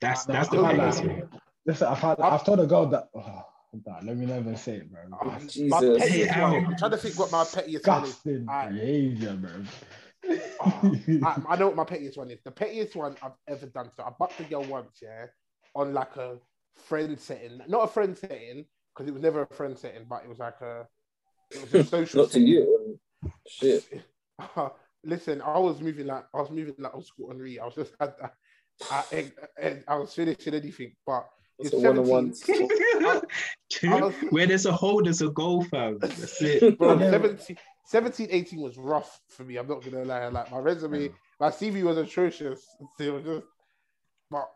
that's 0.00 0.24
that's 0.24 0.48
the 0.48 0.62
nah, 0.62 0.90
thing. 0.90 1.18
nah. 1.18 1.38
Listen, 1.64 1.88
I've 1.88 1.98
had, 1.98 2.20
I've 2.20 2.44
told 2.44 2.60
a 2.60 2.66
girl 2.66 2.86
that. 2.86 3.08
Oh, 3.14 3.44
nah, 3.86 3.98
let 4.02 4.16
me 4.16 4.26
never 4.26 4.56
say 4.56 4.76
it, 4.76 4.90
bro. 4.90 5.02
Oh, 5.12 5.24
my 5.24 5.38
Jesus. 5.38 5.70
pettiest 5.70 6.32
Hey, 6.32 6.42
one. 6.42 6.52
ow. 6.52 6.66
I'm 6.66 6.76
trying 6.76 6.90
to 6.90 6.96
think 6.96 7.18
what 7.18 7.32
my 7.32 7.44
pettiest 7.44 7.86
one 7.86 8.04
is. 8.04 8.10
Disgusting 8.10 8.48
Alright. 8.48 8.72
behavior, 8.72 9.32
bro. 9.34 9.50
Oh, 10.64 10.96
I, 11.24 11.42
I 11.50 11.56
know 11.56 11.68
what 11.68 11.76
my 11.76 11.84
pettiest 11.84 12.18
one 12.18 12.30
is. 12.30 12.40
The 12.44 12.50
pettiest 12.50 12.96
one 12.96 13.16
I've 13.22 13.32
ever 13.48 13.66
done. 13.66 13.90
So 13.96 14.02
I 14.02 14.10
bucked 14.18 14.40
a 14.40 14.44
girl 14.44 14.64
once, 14.64 14.98
yeah, 15.00 15.26
on 15.74 15.94
like 15.94 16.16
a 16.16 16.38
friend 16.76 17.18
setting, 17.18 17.60
not 17.68 17.84
a 17.84 17.88
friend 17.88 18.16
setting 18.16 18.64
because 18.94 19.08
it 19.08 19.12
was 19.12 19.22
never 19.22 19.42
a 19.42 19.54
friend 19.54 19.78
setting, 19.78 20.04
but 20.08 20.22
it 20.22 20.28
was 20.28 20.38
like 20.38 20.60
a, 20.60 20.86
it 21.50 21.60
was 21.60 21.74
a 21.74 21.84
social. 21.88 22.22
Not 22.22 22.32
to 22.32 22.40
you. 22.40 22.98
Um, 23.24 23.32
shit. 23.48 23.84
Uh, 24.54 24.68
listen, 25.02 25.40
I 25.40 25.58
was 25.58 25.80
moving 25.80 26.06
like 26.08 26.26
I 26.34 26.38
was 26.42 26.50
moving 26.50 26.74
like 26.76 26.94
old 26.94 27.06
school 27.06 27.30
Henry. 27.30 27.58
I 27.58 27.64
was 27.64 27.74
just 27.74 27.94
I, 27.98 28.10
I, 28.90 29.32
I, 29.58 29.82
I 29.88 29.96
was 29.96 30.12
finishing 30.12 30.52
anything, 30.52 30.92
but 31.06 31.26
It's 31.58 31.72
it's 31.72 31.82
a 31.82 31.92
one 31.92 31.98
on 31.98 32.34
17. 32.34 32.68
one. 33.82 34.12
Where 34.30 34.46
there's 34.46 34.66
a 34.66 34.72
hole, 34.72 35.02
there's 35.02 35.22
a 35.22 35.30
goal, 35.30 35.64
fam. 35.64 35.96
That's 36.00 36.42
it. 36.42 36.76
Bro, 36.76 36.98
17, 36.98 37.56
17, 37.86 38.28
18 38.30 38.60
was 38.60 38.76
rough 38.76 39.20
for 39.30 39.44
me. 39.44 39.56
I'm 39.56 39.68
not 39.68 39.82
gonna 39.82 40.04
lie. 40.04 40.28
Like 40.28 40.50
my 40.50 40.58
resume, 40.58 41.10
my 41.40 41.48
CV 41.48 41.82
was 41.82 41.96
atrocious. 41.96 42.62
It 43.00 43.10
was 43.10 43.24
just, 43.24 43.46
but 44.30 44.48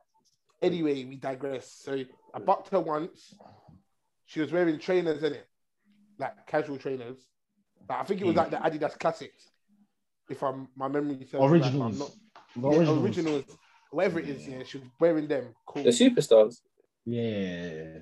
anyway, 0.62 1.04
we 1.04 1.16
digress. 1.16 1.70
So 1.84 2.04
I 2.34 2.38
bucked 2.38 2.70
her 2.70 2.80
once. 2.80 3.34
She 4.26 4.40
was 4.40 4.52
wearing 4.52 4.78
trainers 4.78 5.22
in 5.22 5.32
it, 5.34 5.48
like 6.18 6.46
casual 6.46 6.78
trainers. 6.78 7.16
Like, 7.88 8.00
I 8.00 8.04
think 8.04 8.20
it 8.20 8.26
was 8.26 8.34
hmm. 8.34 8.38
like 8.38 8.50
the 8.50 8.56
Adidas 8.56 8.98
Classics. 8.98 9.50
If 10.28 10.42
I'm 10.42 10.68
my 10.76 10.86
memory 10.86 11.26
serves 11.28 11.32
me 11.34 11.38
right, 11.40 11.50
Originals. 11.50 11.98
not- 11.98 12.10
The 12.54 12.68
yeah, 12.70 12.76
originals. 12.78 13.04
originals, 13.04 13.44
whatever 13.90 14.20
it 14.20 14.28
is. 14.28 14.46
Yeah, 14.46 14.62
she 14.64 14.78
was 14.78 14.86
wearing 15.00 15.26
them. 15.26 15.54
Cool. 15.66 15.82
The 15.82 15.90
superstars. 15.90 16.60
Yeah. 17.04 17.98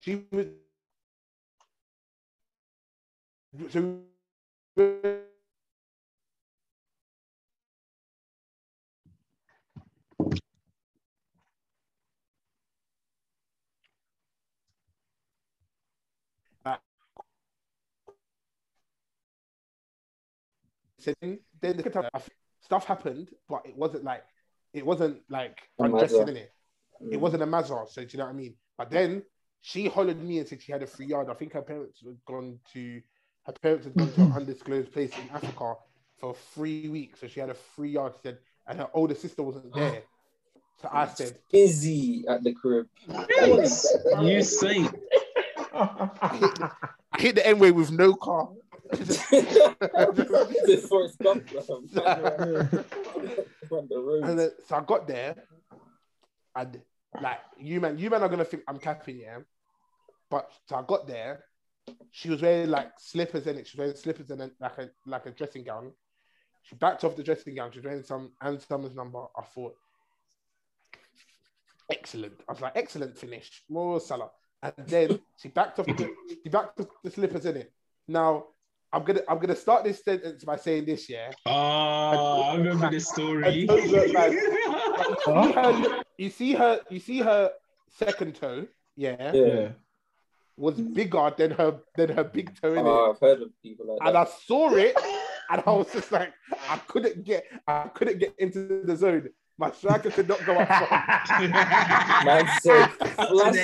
She 0.00 0.22
was. 0.30 0.46
So, 3.70 4.00
So 21.06 21.14
then, 21.20 21.38
then 21.60 21.76
the 21.76 22.10
stuff 22.60 22.84
happened, 22.84 23.28
but 23.48 23.62
it 23.64 23.76
wasn't 23.76 24.02
like 24.02 24.24
it 24.74 24.84
wasn't 24.84 25.18
like 25.30 25.60
A 25.78 25.84
undressing 25.84 26.28
in 26.28 26.36
it. 26.36 26.52
It 27.12 27.16
wasn't 27.18 27.44
a 27.44 27.46
Mazda, 27.46 27.84
so 27.88 28.02
do 28.02 28.08
you 28.10 28.18
know 28.18 28.24
what 28.24 28.30
I 28.30 28.36
mean? 28.36 28.54
But 28.76 28.90
then 28.90 29.22
she 29.60 29.86
hollered 29.86 30.20
me 30.20 30.40
and 30.40 30.48
said 30.48 30.60
she 30.60 30.72
had 30.72 30.82
a 30.82 30.86
free 30.86 31.06
yard. 31.06 31.28
I 31.30 31.34
think 31.34 31.52
her 31.52 31.62
parents 31.62 32.00
had 32.04 32.16
gone 32.26 32.58
to 32.72 33.00
her 33.44 33.52
parents 33.52 33.84
had 33.86 33.94
gone 33.94 34.12
to 34.14 34.22
an 34.22 34.32
undisclosed 34.36 34.92
place 34.92 35.12
in 35.16 35.30
Africa 35.32 35.74
for 36.18 36.34
three 36.54 36.88
weeks. 36.88 37.20
So 37.20 37.28
she 37.28 37.38
had 37.38 37.50
a 37.50 37.54
free 37.54 37.90
yard, 37.90 38.14
she 38.16 38.22
said, 38.24 38.38
and 38.66 38.80
her 38.80 38.88
older 38.92 39.14
sister 39.14 39.44
wasn't 39.44 39.72
there. 39.74 40.02
So 40.82 40.88
I 40.92 41.06
said, 41.06 41.38
Busy 41.52 42.24
at 42.28 42.42
the 42.42 42.52
crib. 42.52 42.88
you 44.22 44.42
say 44.42 44.88
I 45.72 46.36
hit 46.40 46.54
the, 46.56 46.70
I 47.12 47.20
hit 47.20 47.34
the 47.36 47.46
N 47.46 47.60
way 47.60 47.70
with 47.70 47.92
no 47.92 48.12
car. 48.14 48.48
And 54.22 54.38
then, 54.38 54.50
so 54.66 54.76
I 54.76 54.84
got 54.86 55.06
there, 55.06 55.34
and 56.54 56.80
like 57.20 57.40
you 57.58 57.80
man, 57.80 57.98
you 57.98 58.10
man 58.10 58.22
are 58.22 58.28
gonna 58.28 58.44
think 58.44 58.62
I'm 58.68 58.78
capping, 58.78 59.18
yeah. 59.20 59.38
But 60.30 60.50
so 60.68 60.76
I 60.76 60.82
got 60.82 61.06
there, 61.06 61.44
she 62.10 62.28
was 62.30 62.42
wearing 62.42 62.70
like 62.70 62.92
slippers 62.98 63.46
in 63.46 63.56
it. 63.56 63.66
She 63.66 63.76
was 63.76 63.78
wearing 63.78 63.96
slippers 63.96 64.30
and 64.30 64.50
like 64.60 64.78
a 64.78 64.90
like 65.06 65.26
a 65.26 65.30
dressing 65.30 65.64
gown. 65.64 65.92
She 66.62 66.74
backed 66.76 67.04
off 67.04 67.16
the 67.16 67.22
dressing 67.22 67.54
gown. 67.54 67.70
She 67.72 67.78
was 67.78 67.86
wearing 67.86 68.02
some 68.02 68.32
and 68.40 68.60
Summers 68.60 68.94
number. 68.94 69.24
I 69.36 69.42
thought, 69.42 69.76
excellent. 71.90 72.40
I 72.48 72.52
was 72.52 72.60
like, 72.60 72.72
excellent 72.74 73.16
finish, 73.16 73.62
Mo 73.68 73.98
Salah. 73.98 74.30
And 74.62 74.72
then 74.78 75.20
she 75.36 75.48
backed 75.48 75.78
off 75.78 75.86
the, 75.86 76.10
she 76.42 76.48
backed 76.48 76.80
off 76.80 76.88
the 77.04 77.10
slippers 77.10 77.44
in 77.46 77.58
it. 77.58 77.72
Now 78.08 78.46
I'm 78.92 79.04
gonna 79.04 79.20
I'm 79.28 79.38
gonna 79.38 79.56
start 79.56 79.84
this 79.84 80.02
sentence 80.04 80.44
by 80.44 80.56
saying 80.56 80.86
this, 80.86 81.08
yeah. 81.10 81.30
Oh, 81.44 82.42
I 82.42 82.56
remember 82.56 82.90
this 82.90 83.08
story. 83.08 83.44
I 83.44 83.66
don't 83.66 83.90
look 85.26 85.54
her, 85.54 86.02
you 86.16 86.30
see 86.30 86.52
her, 86.54 86.80
you 86.90 87.00
see 87.00 87.18
her 87.18 87.50
second 87.90 88.36
toe, 88.36 88.66
yeah, 88.96 89.32
Yeah. 89.34 89.46
yeah. 89.46 89.68
was 90.56 90.80
bigger 90.80 91.32
than 91.36 91.50
her 91.52 91.80
than 91.96 92.10
her 92.10 92.24
big 92.24 92.58
toe 92.60 92.72
in. 92.74 92.86
Oh, 92.86 93.10
I've 93.12 93.20
heard 93.20 93.42
of 93.42 93.50
people 93.62 93.86
like 93.86 93.98
And 94.06 94.14
that. 94.16 94.28
I 94.28 94.30
saw 94.46 94.74
it, 94.74 94.94
and 95.50 95.62
I 95.66 95.70
was 95.70 95.92
just 95.92 96.10
like, 96.12 96.32
I 96.70 96.78
couldn't 96.86 97.24
get, 97.24 97.44
I 97.66 97.88
couldn't 97.88 98.18
get 98.18 98.34
into 98.38 98.82
the 98.84 98.96
zone. 98.96 99.28
My 99.58 99.70
striker 99.72 100.10
could 100.10 100.28
not 100.28 100.44
go 100.44 100.54
up. 100.54 100.68
front. 100.68 101.50
Man 102.24 102.46
said. 102.60 102.90
Man 103.00 103.54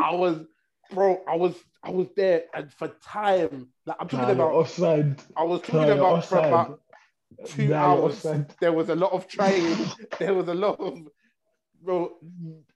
I 0.00 0.14
was, 0.14 0.44
bro, 0.90 1.22
I 1.28 1.36
was, 1.36 1.54
I 1.82 1.90
was 1.90 2.08
there, 2.16 2.44
and 2.54 2.72
for 2.72 2.88
time, 3.02 3.68
like 3.86 3.96
I'm 4.00 4.08
talking 4.08 4.34
about, 4.34 4.52
offside. 4.52 5.22
I 5.36 5.44
was 5.44 5.62
talking 5.62 5.90
about 5.90 6.24
for 6.24 6.38
about 6.38 6.80
two 7.46 7.74
hours. 7.74 8.16
offside. 8.16 8.54
There 8.60 8.72
was 8.72 8.88
a 8.88 8.94
lot 8.94 9.12
of 9.12 9.26
trying. 9.28 9.76
there 10.18 10.34
was 10.34 10.48
a 10.48 10.54
lot 10.54 10.78
of, 10.80 10.98
bro, 11.82 12.12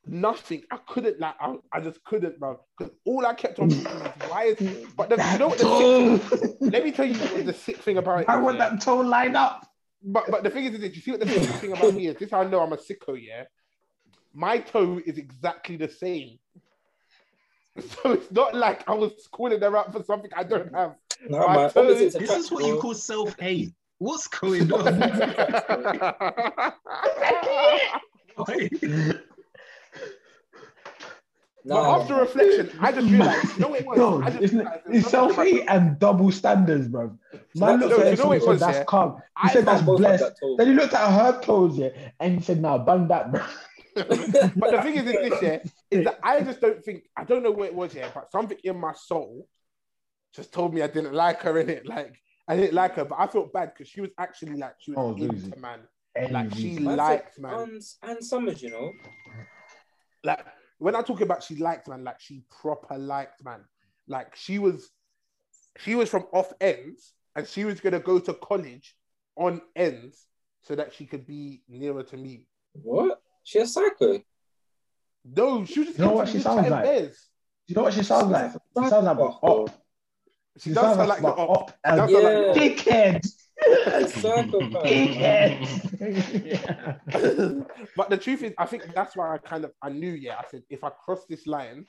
nothing. 0.07 0.62
I 0.71 0.79
couldn't 0.87 1.21
like, 1.21 1.35
I, 1.41 1.57
I 1.73 1.81
just 1.81 2.03
couldn't, 2.05 2.39
bro. 2.39 2.61
Because 2.79 2.95
all 3.05 3.27
I 3.27 3.35
kept 3.35 3.59
on 3.59 3.71
is, 3.71 3.85
why 4.29 4.55
is? 4.59 4.87
But 4.97 5.11
the, 5.11 5.17
you 5.33 5.39
know 5.39 5.49
what? 5.49 5.59
The 5.59 6.19
sick, 6.19 6.57
let 6.61 6.85
me 6.85 6.93
tell 6.93 7.07
you 7.07 7.15
what 7.15 7.47
the 7.47 7.53
sick 7.53 7.77
thing 7.79 7.99
about 7.99 8.23
it. 8.23 8.29
I 8.29 8.37
want 8.37 8.59
that 8.59 8.81
toe 8.81 9.01
line 9.01 9.37
up. 9.37 9.67
But 10.03 10.31
but 10.31 10.43
the 10.43 10.51
thing 10.51 10.65
is, 10.65 10.75
is 10.75 10.81
that 10.81 10.95
you 10.95 11.01
see 11.01 11.12
what 11.12 11.21
the 11.21 11.29
sick 11.29 11.51
thing 11.57 11.73
about 11.73 11.95
me 11.95 12.09
is? 12.09 12.17
This 12.17 12.31
how 12.31 12.43
I 12.43 12.49
know 12.49 12.61
I'm 12.61 12.73
a 12.73 12.77
sicko. 12.77 13.19
Yeah, 13.21 13.45
my 14.35 14.59
toe 14.59 15.01
is 15.05 15.17
exactly 15.17 15.77
the 15.77 15.89
same. 15.89 16.39
So 18.03 18.12
it's 18.12 18.31
not 18.31 18.55
like 18.55 18.89
I 18.89 18.95
was 18.95 19.29
calling 19.33 19.61
her 19.61 19.77
out 19.77 19.93
for 19.93 20.03
something 20.05 20.31
I 20.37 20.45
don't 20.45 20.72
have. 20.75 20.95
Nah, 21.29 21.47
My 21.47 21.57
man, 21.57 21.70
toe- 21.70 21.81
opposites 21.83 22.14
This 22.14 22.31
is 22.31 22.47
attract, 22.47 22.53
what 22.53 22.64
you 22.66 22.79
call 22.81 22.95
self-hate. 22.95 23.72
What's 23.99 24.27
going 24.29 24.72
on? 24.72 24.85
No. 31.66 31.77
But 31.77 32.01
after 32.03 32.14
reflection, 32.16 32.70
I 32.79 32.93
just 32.93 33.09
realized, 33.11 33.55
you 33.55 33.61
know 33.61 33.68
what 33.68 33.81
it 33.81 33.87
was? 33.87 33.97
No, 33.97 34.22
I 34.22 34.29
just 34.31 34.43
it's, 34.43 34.53
realized 34.53 34.81
it's 34.91 35.09
self 35.11 35.35
hate 35.37 35.64
and 35.66 35.99
double 35.99 36.31
standards, 36.31 36.89
bro. 36.89 37.16
Man 37.55 37.81
No, 37.81 37.87
looked 37.87 38.01
at 38.01 38.07
you 38.07 38.12
it 38.12 38.18
know 38.18 38.27
what 38.27 38.33
and 38.35 38.43
it 38.43 38.45
said, 38.45 38.51
was, 38.51 38.61
that's 38.61 38.79
yeah? 38.79 38.85
calm. 38.85 39.16
He 39.16 39.49
I 39.49 39.53
said 39.53 39.64
that's 39.64 39.77
can't 39.79 39.87
both 39.87 40.01
have 40.05 40.18
blessed. 40.18 40.35
that. 40.43 40.55
Then 40.59 40.66
he 40.66 40.75
looked 40.75 40.93
at 40.93 41.11
her 41.11 41.41
toes, 41.41 41.79
yeah, 41.79 41.89
and 42.20 42.35
he 42.37 42.43
said, 42.45 42.61
"Nah, 42.61 42.77
bang 42.77 43.09
that, 43.09 43.33
bro." 43.33 43.41
but 44.57 44.70
the 44.70 44.80
thing 44.82 44.95
is, 44.97 45.07
in 45.07 45.28
this 45.30 45.42
year, 45.42 45.62
is 45.90 46.05
that 46.05 46.18
I 46.22 46.40
just 46.42 46.61
don't 46.61 46.82
think 46.84 47.05
I 47.16 47.24
don't 47.24 47.42
know 47.42 47.51
what 47.53 47.66
it 47.68 47.74
was 47.74 47.92
here, 47.92 48.11
but 48.14 48.30
something 48.32 48.59
in 48.64 48.78
my 48.78 48.92
soul 48.92 49.49
just 50.34 50.53
told 50.53 50.74
me 50.74 50.82
I 50.82 50.88
didn't 50.88 51.14
like 51.14 51.40
her 51.42 51.59
in 51.59 51.70
it. 51.70 51.86
Like 51.86 52.14
I 52.49 52.57
didn't 52.57 52.74
like 52.74 52.95
her, 52.97 53.05
but 53.05 53.18
I 53.20 53.26
felt 53.26 53.53
bad 53.53 53.72
because 53.72 53.88
she 53.88 54.01
was 54.01 54.11
actually 54.18 54.57
like 54.57 54.74
she 54.78 54.90
was 54.92 54.99
Oh, 54.99 55.11
into 55.12 55.32
Lucy. 55.34 55.53
man. 55.61 55.80
Any 56.16 56.32
Like 56.32 56.55
she 56.55 56.68
reason. 56.76 56.84
Liked 56.97 57.38
man. 57.38 57.55
And, 57.61 57.82
and 58.03 58.24
Summers, 58.24 58.62
you 58.62 58.70
know. 58.70 58.92
like 60.24 60.45
when 60.78 60.95
I 60.97 61.03
talk 61.03 61.20
about 61.20 61.42
she 61.42 61.57
liked 61.57 61.88
man, 61.88 62.05
like 62.05 62.20
she 62.20 62.42
proper 62.61 62.99
liked 62.99 63.45
man. 63.45 63.64
Like 64.09 64.34
she 64.36 64.59
was, 64.59 64.90
she 65.78 65.95
was 65.95 66.09
from 66.11 66.26
off 66.32 66.53
ends, 66.61 67.14
and 67.36 67.47
she 67.47 67.64
was 67.64 67.80
gonna 67.80 68.01
go 68.01 68.18
to 68.18 68.34
college 68.34 68.97
on 69.36 69.61
ends 69.74 70.26
so 70.62 70.74
that 70.74 70.92
she 70.95 71.07
could 71.07 71.26
be 71.26 71.62
nearer 71.68 72.03
to 72.03 72.16
me. 72.16 72.47
What? 72.72 73.20
She 73.45 73.59
a 73.61 73.66
psycho. 73.66 74.20
No, 75.24 75.64
she 75.64 75.80
was 75.80 75.88
just 75.88 75.99
You 75.99 76.05
know 76.07 76.11
into 76.11 76.16
what 76.16 76.28
she 76.28 76.38
sounds 76.40 76.68
like? 76.68 76.82
bears. 76.84 77.28
You 77.68 77.74
know 77.76 77.82
what 77.82 77.95
she 77.95 78.03
sounds 78.03 78.26
like? 78.30 78.53
She 78.53 78.88
sounds 78.88 79.05
like 79.07 79.18
Oh, 79.18 79.24
a 79.24 79.47
op. 79.47 79.70
She, 80.59 80.70
She 80.70 80.74
does 80.74 80.82
sounds 80.84 80.97
sound 80.97 81.09
like 81.09 81.22
like 81.22 81.34
the 81.36 81.42
op. 81.42 81.51
op 81.51 81.72
and 81.84 82.01
like 82.01 82.11
dickhead. 82.57 83.26
Psychopath. 84.11 84.84
Dickhead. 84.84 85.61
but 87.97 88.11
the 88.11 88.16
truth 88.18 88.42
is, 88.42 88.53
I 88.59 88.66
think 88.66 88.92
that's 88.95 89.16
why 89.16 89.34
I 89.34 89.38
kind 89.38 89.64
of 89.64 89.72
I 89.82 89.88
knew. 89.90 90.12
Yeah, 90.12 90.36
I 90.36 90.45
said 90.51 90.62
if 90.68 90.82
I 90.84 90.90
cross 90.90 91.24
this 91.28 91.47
line, 91.47 91.86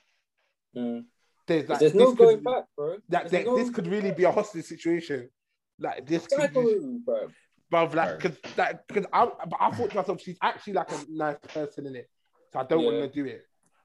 Mm. 0.76 1.04
there's 1.46 1.68
like 1.70 1.78
There's 1.78 1.92
this 1.92 1.98
no 2.00 2.08
could- 2.10 2.18
going 2.18 2.42
back, 2.42 2.64
bro. 2.76 2.96
That, 3.08 3.30
There's 3.30 3.30
that 3.30 3.46
no- 3.46 3.56
this 3.56 3.70
could 3.70 3.86
really 3.86 4.10
be 4.12 4.24
a 4.24 4.30
hostage 4.32 4.66
situation. 4.66 5.30
Like 5.78 6.06
this 6.06 6.26
could 6.26 6.52
be, 6.52 6.98
bro. 7.04 7.28
Bruv, 7.72 7.94
like 7.94 8.18
because 8.18 8.38
that 8.56 8.86
because 8.86 9.06
I 9.12 9.26
but 9.26 9.58
I 9.60 9.70
thought 9.70 9.90
to 9.90 9.96
myself 9.96 10.20
she's 10.20 10.38
actually 10.42 10.74
like 10.74 10.90
a 10.92 10.98
nice 11.08 11.36
person 11.48 11.86
in 11.86 11.96
it, 11.96 12.08
so 12.52 12.60
I 12.60 12.64
don't 12.64 12.80
Yeah. 12.80 12.86
want 13.00 13.12
to 13.12 13.22
do 13.22 13.26
it. 13.28 13.42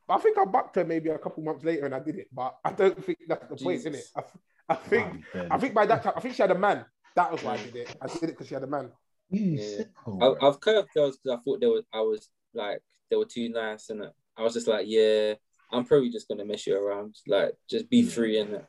But 0.08 0.16
I 0.16 0.20
think 0.20 0.38
I 0.38 0.46
bucked 0.46 0.76
her 0.76 0.84
maybe 0.86 1.10
a 1.10 1.18
couple 1.18 1.44
months 1.44 1.64
later 1.64 1.86
and 1.86 1.96
I 1.96 2.00
did 2.00 2.18
it, 2.18 2.28
but 2.34 2.58
I 2.66 2.72
don't 2.72 3.04
think 3.04 3.20
that's 3.28 3.48
the 3.48 3.56
point, 3.56 3.86
in 3.86 3.96
it. 3.96 4.06
I, 4.16 4.22
I 4.70 4.76
think 4.76 5.24
I 5.50 5.58
think 5.58 5.74
by 5.74 5.86
that 5.86 6.04
time 6.04 6.14
I 6.16 6.20
think 6.20 6.36
she 6.36 6.42
had 6.42 6.52
a 6.52 6.58
man. 6.58 6.86
That 7.16 7.32
was 7.32 7.44
why 7.44 7.54
I 7.54 7.58
did 7.58 7.76
it. 7.76 7.96
I 8.02 8.08
did 8.08 8.24
it 8.24 8.28
because 8.28 8.48
she 8.48 8.54
had 8.54 8.64
a 8.64 8.68
man. 8.68 8.90
Yeah. 9.30 9.84
I, 10.22 10.34
I've 10.42 10.60
curved 10.60 10.90
girls 10.94 11.18
because 11.18 11.40
I 11.40 11.42
thought 11.44 11.60
they 11.60 11.68
were. 11.68 11.84
I 11.94 12.02
was 12.02 12.30
like 12.54 12.82
they 13.10 13.16
were 13.18 13.26
too 13.26 13.50
nice, 13.50 13.90
and 13.90 14.06
I 14.38 14.44
was 14.44 14.54
just 14.54 14.68
like, 14.68 14.86
yeah, 14.88 15.34
I'm 15.72 15.84
probably 15.86 16.10
just 16.10 16.28
gonna 16.28 16.46
mess 16.46 16.66
you 16.68 16.78
around. 16.78 17.16
Like, 17.28 17.54
just 17.70 17.90
be 17.90 18.04
free 18.04 18.40
in 18.40 18.54
it. 18.56 18.66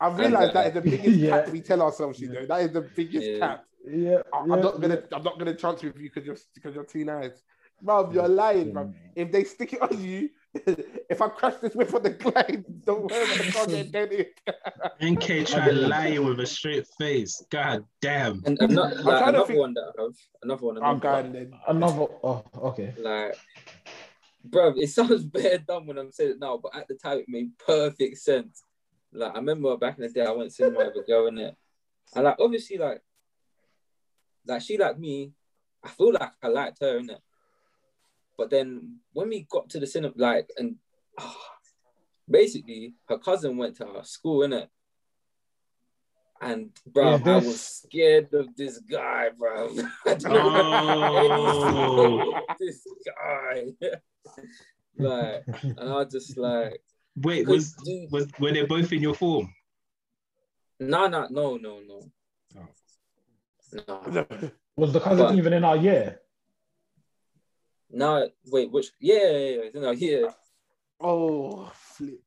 I've 0.00 0.18
realized 0.18 0.54
that 0.54 0.68
is 0.68 0.74
the 0.74 0.80
biggest 0.80 1.16
Yeah. 1.18 1.30
cap 1.42 1.48
we 1.50 1.60
tell 1.60 1.82
ourselves, 1.82 2.18
you 2.20 2.32
know. 2.32 2.46
That 2.46 2.62
is 2.62 2.72
the 2.72 2.80
biggest 2.82 3.26
Yeah. 3.26 3.38
cap. 3.38 3.64
Yeah, 3.86 4.18
I, 4.32 4.38
I'm 4.38 4.48
yeah, 4.50 4.56
not 4.56 4.80
gonna 4.80 4.94
yeah. 4.96 5.16
I'm 5.16 5.22
not 5.22 5.38
gonna 5.38 5.54
chance 5.54 5.82
with 5.82 5.96
you 5.96 6.10
because 6.12 6.26
you're 6.26 6.36
because 6.54 6.74
you're 6.74 6.84
too 6.84 7.04
nice. 7.04 7.42
Bruv, 7.82 8.12
you're 8.12 8.28
lying, 8.28 8.74
bruv. 8.74 8.92
If 9.16 9.32
they 9.32 9.42
stick 9.44 9.72
it 9.72 9.80
on 9.80 10.04
you, 10.04 10.28
if 10.54 11.22
I 11.22 11.28
crash 11.28 11.54
this 11.62 11.74
whip 11.74 11.94
on 11.94 12.02
the 12.02 12.10
glide, 12.10 12.62
don't 12.84 13.10
worry 13.10 13.24
about 13.24 13.38
the 13.46 13.52
car 13.52 13.66
getting 13.66 13.90
dented. 13.90 14.26
NK 15.02 15.46
try 15.46 15.70
lying 15.70 16.24
with 16.26 16.40
a 16.40 16.46
straight 16.46 16.86
face. 16.98 17.42
God 17.50 17.84
damn. 18.02 18.42
And 18.44 18.58
another, 18.60 18.96
trying 19.02 19.04
like, 19.06 19.18
to 19.24 19.28
another 19.30 19.46
think- 19.46 19.58
one 19.60 19.72
that 19.74 19.92
I 19.98 20.02
have, 20.02 20.12
another 20.42 20.66
one. 20.66 20.76
I'm 20.76 20.82
Another 20.82 21.00
going 21.00 21.24
one. 21.24 21.32
then. 21.32 21.52
Another. 21.68 22.06
Oh, 22.22 22.44
okay. 22.64 22.92
Like, 22.98 23.36
bro, 24.44 24.74
it 24.76 24.88
sounds 24.90 25.22
very 25.24 25.56
dumb 25.58 25.86
when 25.86 25.96
I'm 25.96 26.12
saying 26.12 26.32
it 26.32 26.38
now, 26.38 26.58
but 26.62 26.76
at 26.76 26.86
the 26.86 26.96
time 26.96 27.18
it 27.18 27.26
made 27.28 27.56
perfect 27.58 28.18
sense. 28.18 28.62
Like, 29.12 29.32
I 29.32 29.36
remember 29.38 29.76
back 29.76 29.98
in 29.98 30.02
the 30.02 30.08
day, 30.08 30.24
I 30.24 30.30
went 30.30 30.52
cinema 30.52 30.86
with 30.86 31.04
a 31.04 31.06
girl 31.06 31.26
in 31.26 31.38
it, 31.38 31.56
and 32.14 32.24
like, 32.24 32.36
obviously, 32.38 32.78
like, 32.78 33.02
like 34.46 34.62
she 34.62 34.78
liked 34.78 34.98
me. 34.98 35.32
I 35.82 35.88
feel 35.88 36.12
like 36.12 36.32
I 36.42 36.48
liked 36.48 36.78
her 36.80 36.98
in 36.98 37.10
it, 37.10 37.20
but 38.36 38.50
then 38.50 38.98
when 39.12 39.28
we 39.28 39.46
got 39.50 39.68
to 39.70 39.80
the 39.80 39.86
cinema, 39.86 40.14
like, 40.16 40.50
and 40.56 40.76
ah, 41.18 41.36
basically, 42.28 42.94
her 43.08 43.18
cousin 43.18 43.56
went 43.56 43.76
to 43.76 43.86
our 43.86 44.04
school 44.04 44.42
in 44.44 44.52
it. 44.52 44.68
And 46.42 46.70
bro, 46.86 47.16
Yeah, 47.16 47.34
I 47.34 47.36
was 47.36 47.60
scared 47.60 48.32
of 48.32 48.56
this 48.56 48.78
guy, 48.78 49.28
bro. 49.36 49.74
I 50.06 50.14
don't 50.14 51.50
Oh. 51.52 52.40
this 52.58 52.82
guy. 53.04 53.66
like, 54.96 55.44
and 55.62 55.80
I 55.80 55.92
was 55.96 56.10
just 56.10 56.38
like, 56.38 56.80
Wait, 57.22 57.46
was 57.46 57.72
Dude. 57.74 58.10
was 58.10 58.26
were 58.38 58.52
they 58.52 58.64
both 58.64 58.92
in 58.92 59.00
your 59.02 59.14
form? 59.14 59.52
no, 60.78 61.06
no, 61.08 61.26
no, 61.30 61.56
no, 61.56 61.80
no. 61.86 62.00
Oh. 62.56 64.02
No, 64.10 64.26
Was 64.76 64.92
the 64.92 65.00
cousin 65.00 65.26
But- 65.26 65.36
even 65.36 65.52
in 65.52 65.64
our 65.64 65.76
year? 65.76 66.20
no, 67.90 68.28
wait, 68.46 68.70
which? 68.70 68.86
Yeah, 69.00 69.30
yeah, 69.30 69.62
yeah, 69.74 69.80
no, 69.80 69.90
yeah. 69.90 70.26
Oh, 71.00 71.70
flip. 71.74 72.20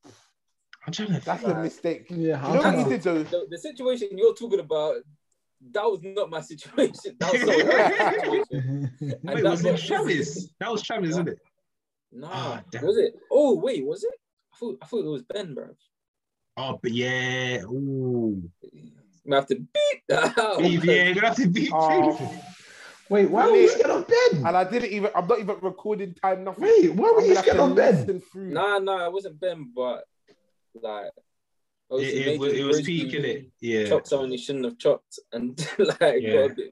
I'm 0.86 0.92
trying 0.92 1.08
to 1.14 1.20
That's 1.20 1.42
a 1.44 1.54
mistake. 1.62 2.10
You 2.10 2.28
Yeah, 2.28 2.42
know 2.42 2.60
what 2.60 2.78
you 2.78 2.84
did 2.84 3.02
though? 3.02 3.22
The, 3.22 3.46
the 3.50 3.58
situation 3.58 4.08
you're 4.16 4.34
talking 4.34 4.60
about, 4.60 4.96
that 5.72 5.84
was 5.84 6.00
not 6.02 6.28
my 6.28 6.40
situation. 6.42 7.16
That 7.18 7.32
was 7.32 7.40
someone 7.40 7.70
else's 7.80 8.48
situation. 8.50 9.18
Wait, 9.22 9.44
was 9.44 9.62
that 9.62 9.74
it 9.74 9.86
Travis? 9.86 10.48
That 10.60 10.70
was 10.70 10.82
Travis, 10.82 11.10
isn't 11.10 11.28
it? 11.28 11.38
Nah, 12.12 12.28
Ah, 12.30 12.62
damn. 12.70 12.84
was 12.84 12.98
it? 12.98 13.14
Oh, 13.30 13.56
wait, 13.56 13.84
was 13.86 14.04
it? 14.04 14.12
I 14.54 14.56
thought, 14.56 14.78
I 14.82 14.86
thought 14.86 15.04
it 15.04 15.08
was 15.08 15.22
Ben, 15.22 15.54
bro. 15.54 15.68
Oh, 16.56 16.78
but 16.80 16.92
yeah. 16.92 17.62
Ooh. 17.64 18.48
I 19.30 19.34
have 19.34 19.46
to 19.48 19.56
beat 19.56 20.02
that 20.08 20.38
out. 20.38 20.58
Beef, 20.58 20.84
yeah, 20.84 21.04
you're 21.04 21.14
gonna 21.14 21.28
have 21.28 21.36
to 21.36 21.48
beat 21.48 21.70
Oh, 21.72 22.42
Wait, 23.10 23.28
why 23.30 23.46
were 23.50 23.56
you 23.56 23.68
scared 23.68 23.90
of 23.90 24.06
Ben? 24.06 24.46
and 24.46 24.56
I 24.56 24.64
didn't 24.64 24.90
even. 24.92 25.10
I'm 25.14 25.26
not 25.26 25.40
even 25.40 25.56
recording 25.60 26.14
time. 26.14 26.44
Nothing. 26.44 26.64
Wait, 26.64 26.94
why 26.94 27.10
were 27.10 27.20
I'm 27.20 27.26
you 27.26 27.34
gonna 27.34 27.42
scared 27.46 27.58
of 27.60 27.74
Ben? 27.76 28.06
listen. 28.06 28.22
Nah, 28.52 28.78
nah, 28.78 29.06
it 29.06 29.12
wasn't 29.12 29.40
Ben, 29.40 29.70
but 29.74 30.04
like, 30.80 31.10
It, 31.90 31.94
it, 32.28 32.38
was- 32.38 32.52
Major 32.52 32.62
it 32.62 32.64
was 32.66 32.76
Rosie 32.78 33.04
peak, 33.10 33.12
innit? 33.12 33.50
Yeah. 33.60 33.88
Chopped 33.88 34.08
someone 34.08 34.30
he 34.30 34.38
shouldn't 34.38 34.64
have 34.64 34.78
chopped, 34.78 35.18
and 35.32 35.58
like 35.78 36.22
Yeah. 36.22 36.32
got 36.32 36.50
a 36.50 36.54
bit, 36.54 36.70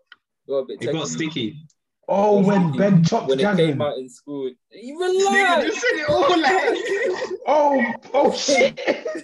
got 0.48 0.54
a 0.56 0.64
bit. 0.66 0.82
It 0.82 0.92
got 0.92 1.08
sticky. 1.08 1.66
Oh, 2.08 2.40
when 2.44 2.72
Ben 2.72 3.02
chopped 3.04 3.28
when 3.28 3.38
it 3.40 3.56
came 3.56 3.80
out 3.80 3.96
in 3.96 4.08
school. 4.08 4.50
You 4.70 4.98
Nigga 4.98 5.28
relax. 5.30 5.66
just 5.66 5.80
said 5.80 6.00
it 6.00 6.08
all 6.10 6.40
like. 6.40 7.28
Oh, 7.46 7.82
oh 8.14 8.32
shit. 8.32 8.78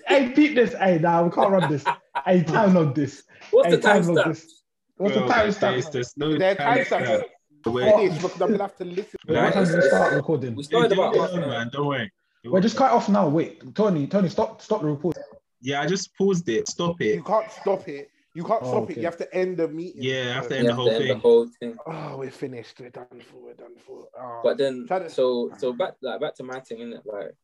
hey, 0.07 0.29
beat 0.35 0.55
this. 0.55 0.75
Hey, 0.75 0.99
nah, 0.99 1.23
we 1.23 1.31
can't 1.31 1.51
run 1.51 1.71
this. 1.71 1.85
Hey, 2.25 2.43
time 2.43 2.77
on 2.77 2.93
this. 2.95 3.23
What's 3.51 3.69
hey, 3.69 3.77
the 3.77 3.83
time 3.83 3.97
on 4.09 4.15
stamp? 4.17 4.27
this. 4.29 4.63
What's 4.97 5.15
the 5.15 5.21
Bro, 5.21 5.29
time 5.29 5.39
there's- 5.39 5.57
stamp? 5.57 5.93
There's 5.93 6.17
no 6.17 6.39
Their 6.39 6.55
time 6.57 6.77
time 6.77 6.85
stamp. 6.85 7.05
stamp. 7.07 7.25
Wait, 7.67 7.95
Finish 7.95 8.25
I'm 8.25 8.39
gonna 8.39 8.59
have 8.63 8.77
to 8.79 8.85
listen. 8.85 9.19
Wait, 9.27 9.37
what 9.37 9.53
time 9.53 9.65
did 9.67 9.75
we 9.77 9.83
start 9.89 10.15
recording? 10.15 10.55
We 10.55 10.63
started 10.63 10.93
about 10.93 11.13
do 11.15 11.21
half 11.21 11.33
an 11.33 11.43
hour. 11.45 11.49
man. 11.49 11.71
Don't 11.73 11.87
worry. 11.87 12.11
Wait, 12.45 12.63
just 12.63 12.77
cut 12.77 12.93
off 12.93 13.09
now. 13.09 13.29
Wait, 13.29 13.75
Tony, 13.75 14.07
Tony, 14.07 14.29
stop, 14.29 14.63
stop 14.63 14.81
the 14.81 14.87
report. 14.87 15.17
Yeah, 15.61 15.83
I 15.83 15.87
just 15.87 16.15
paused 16.17 16.49
it. 16.49 16.69
Stop 16.69 17.01
it. 17.01 17.17
You 17.17 17.23
can't 17.23 17.51
stop 17.51 17.87
it. 17.89 18.11
You 18.39 18.45
can't 18.45 18.63
Oh, 18.63 18.69
stop 18.71 18.83
okay. 18.85 18.93
it. 18.93 18.99
You 18.99 19.05
have 19.07 19.17
to 19.17 19.35
end 19.35 19.57
the 19.57 19.67
meeting. 19.67 20.01
Yeah, 20.05 20.31
I 20.31 20.35
have 20.35 20.47
to 20.47 20.55
You 20.55 20.61
end 20.61 20.69
the 20.69 20.73
have 20.75 20.79
whole 20.79 20.89
to 20.91 20.95
end 20.95 21.05
the 21.11 21.15
thing. 21.15 21.21
whole 21.21 21.47
thing. 21.59 21.77
Oh, 21.85 22.17
we're 22.19 22.31
finished. 22.31 22.79
We're 22.79 22.91
done 22.91 23.21
for. 23.29 23.37
We're 23.43 23.55
done 23.55 23.75
for. 23.85 24.07
Oh. 24.17 24.41
But 24.45 24.59
then, 24.59 24.87
to- 24.87 25.11
so 25.11 25.51
so 25.59 25.73
back 25.73 25.95
like 26.01 26.21
back 26.21 26.35
to 26.37 26.45
my 26.45 26.61
thing, 26.61 26.79
innit? 26.79 27.03
Like, 27.05 27.35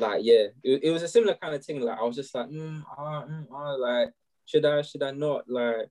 like 0.00 0.20
yeah, 0.24 0.44
it, 0.64 0.84
it 0.84 0.90
was 0.92 1.02
a 1.02 1.08
similar 1.08 1.34
kind 1.34 1.54
of 1.54 1.62
thing. 1.62 1.82
Like 1.82 1.98
I 1.98 2.04
was 2.04 2.16
just 2.16 2.34
like, 2.34 2.46
mm, 2.48 2.82
ah, 2.96 3.24
mm, 3.28 3.46
ah, 3.52 3.74
like 3.74 4.08
should 4.46 4.64
I, 4.64 4.80
should 4.80 5.02
I 5.02 5.10
not? 5.10 5.44
Like, 5.46 5.88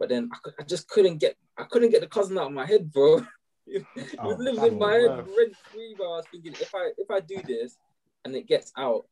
but 0.00 0.08
then 0.08 0.28
I, 0.32 0.36
cou- 0.42 0.56
I 0.58 0.64
just 0.64 0.88
couldn't 0.88 1.18
get, 1.18 1.36
I 1.56 1.62
couldn't 1.62 1.90
get 1.90 2.00
the 2.00 2.08
cousin 2.08 2.38
out 2.38 2.46
of 2.48 2.52
my 2.52 2.66
head, 2.66 2.92
bro. 2.92 3.18
it 3.68 3.86
Oh, 4.18 4.30
was 4.30 4.38
living 4.40 4.64
in 4.72 4.78
my 4.80 4.94
head 4.94 5.10
worse. 5.10 5.28
rent 5.38 5.56
free, 5.70 5.94
bro. 5.96 6.14
I 6.14 6.16
was 6.16 6.26
thinking 6.32 6.54
if 6.54 6.74
I 6.74 6.90
if 6.98 7.08
I 7.08 7.20
do 7.20 7.40
this 7.46 7.76
and 8.24 8.34
it 8.34 8.48
gets 8.48 8.72
out, 8.76 9.06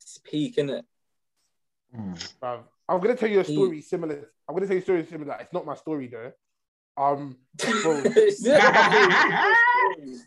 it's 0.00 0.18
peak, 0.18 0.54
innit? 0.58 0.82
Bruv, 1.94 2.60
I'm 2.88 3.00
gonna 3.00 3.16
tell 3.16 3.28
you 3.30 3.40
a 3.40 3.44
story 3.44 3.80
similar. 3.80 4.30
I'm 4.48 4.54
gonna 4.54 4.66
tell 4.66 4.76
you 4.76 4.80
a 4.80 4.84
story 4.84 5.04
similar. 5.04 5.36
It's 5.40 5.52
not 5.52 5.66
my 5.66 5.74
story 5.74 6.08
though. 6.08 6.32
Um, 6.98 7.36
bro, 7.82 8.00
It's 8.04 8.42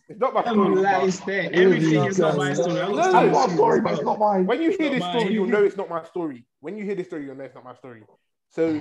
it's 0.10 0.20
not 0.20 0.34
my 0.34 0.43
story. 0.43 0.76
like, 0.76 1.03
it's 1.07 1.20
there. 1.22 1.49
Everything 1.51 2.05
is 2.05 2.20
not 2.20 2.38
my 2.38 2.53
story. 2.53 2.76
No, 2.76 2.91
no, 2.91 3.12
no. 3.12 3.45
you. 3.47 3.53
story, 3.55 3.82
but 3.82 3.93
it's 3.93 4.03
not 4.03 4.20
mine. 4.20 4.45
When 4.45 4.62
you 4.62 4.70
hear 4.78 4.91
this 4.91 5.03
story, 5.03 5.24
mine. 5.26 5.34
you'll 5.34 5.47
know 5.47 5.64
it's 5.64 5.78
not 5.78 5.89
my 5.89 6.03
story. 6.03 6.45
When 6.60 6.78
you 6.78 6.86
hear 6.86 6.93
this 6.95 7.07
story, 7.07 7.26
you'll 7.26 7.36
know 7.36 7.45
it's 7.45 7.55
not 7.55 7.64
my 7.64 7.74
story. 7.76 8.03
So 8.49 8.80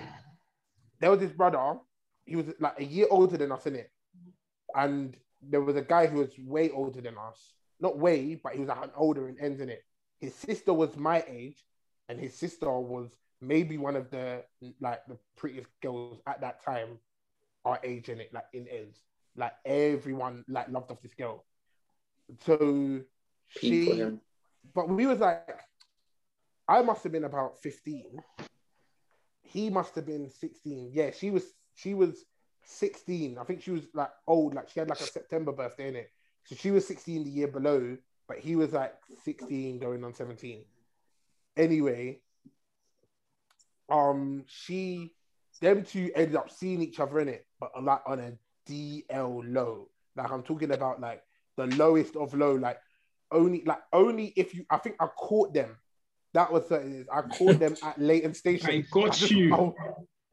there 1.01 1.11
was 1.11 1.21
this 1.21 1.33
brother. 1.33 1.79
He 2.27 2.37
was 2.37 2.47
like 2.61 2.79
a 2.79 2.85
year 2.85 3.07
older 3.11 3.39
than 3.39 3.53
us 3.53 3.67
in 3.67 3.75
it, 3.75 3.91
and 4.75 5.17
there 5.41 5.63
was 5.63 5.77
a 5.77 5.83
guy 5.83 6.07
who 6.07 6.19
was 6.19 6.31
way 6.39 6.71
older 6.71 7.01
than 7.01 7.17
us. 7.17 7.55
Not 7.81 7.97
way, 7.97 8.39
but 8.43 8.53
he 8.53 8.61
was 8.61 8.69
like 8.69 8.91
older 8.97 9.29
in 9.29 9.41
ends 9.41 9.61
in 9.61 9.71
it. 9.71 9.83
His 10.21 10.35
sister 10.35 10.75
was 10.75 10.97
my 10.97 11.25
age, 11.27 11.65
and 12.09 12.19
his 12.19 12.35
sister 12.35 12.71
was 12.79 13.11
maybe 13.41 13.79
one 13.79 13.97
of 13.97 14.11
the 14.11 14.43
like 14.81 15.07
the 15.07 15.19
prettiest 15.37 15.69
girls 15.81 16.21
at 16.27 16.41
that 16.41 16.65
time, 16.65 16.99
our 17.65 17.79
age 17.85 18.09
in 18.09 18.21
it, 18.21 18.33
like 18.33 18.47
in 18.53 18.67
ends. 18.69 18.99
Like 19.37 19.53
everyone 19.65 20.45
like 20.49 20.69
loved 20.69 20.91
off 20.91 21.03
this 21.03 21.15
girl. 21.15 21.45
So 22.45 23.01
she 23.49 24.11
but 24.75 24.89
we 24.89 25.07
was 25.07 25.21
like, 25.21 25.49
I 26.67 26.83
must 26.83 27.03
have 27.05 27.13
been 27.13 27.25
about 27.25 27.59
15. 27.61 28.19
He 29.43 29.71
must 29.71 29.95
have 29.95 30.07
been 30.07 30.29
16. 30.29 30.91
Yeah, 30.93 31.11
she 31.11 31.31
was 31.31 31.45
she 31.75 31.95
was 31.95 32.25
16. 32.65 33.39
I 33.39 33.45
think 33.45 33.63
she 33.63 33.71
was 33.71 33.87
like 33.95 34.11
old, 34.27 34.55
like 34.55 34.69
she 34.69 34.81
had 34.81 34.89
like 34.89 35.01
a 35.01 35.05
September 35.05 35.53
birthday 35.53 35.89
in 35.89 35.97
it. 35.97 36.11
So 36.45 36.55
she 36.55 36.71
was 36.71 36.87
16 36.87 37.25
the 37.25 37.31
year 37.31 37.49
below, 37.49 37.97
but 38.27 38.39
he 38.39 38.57
was 38.57 38.73
like 38.73 38.95
16 39.25 39.79
going 39.79 40.05
on 40.05 40.15
17. 40.15 40.65
Anyway, 41.59 42.21
um, 43.91 44.45
she 44.47 45.13
them 45.61 45.83
two 45.85 46.11
ended 46.15 46.37
up 46.37 46.51
seeing 46.51 46.81
each 46.83 47.01
other 47.01 47.19
in 47.21 47.29
it, 47.29 47.45
but 47.59 47.71
a 47.77 47.81
lot 47.81 48.03
on 48.07 48.21
a 48.21 48.33
DL 48.71 49.43
low. 49.53 49.89
Like 50.17 50.31
I'm 50.31 50.43
talking 50.43 50.71
about 50.71 51.01
like 51.01 51.23
the 51.57 51.67
lowest 51.67 52.17
of 52.17 52.33
low, 52.35 52.55
like 52.55 52.79
only 53.33 53.63
like 53.67 53.81
only 53.93 54.33
if 54.37 54.55
you 54.55 54.65
I 54.71 54.79
think 54.79 54.97
I 55.01 55.07
caught 55.07 55.53
them. 55.53 55.77
That 56.35 56.53
was 56.53 56.65
what 56.71 56.83
it 56.83 56.93
is. 56.93 57.07
I 57.13 57.23
caught 57.23 57.59
them 57.59 57.75
at 57.83 57.99
Leyton 58.01 58.35
Station. 58.35 58.71
I 58.71 58.85
got 58.93 59.13
just, 59.15 59.31
you. 59.33 59.75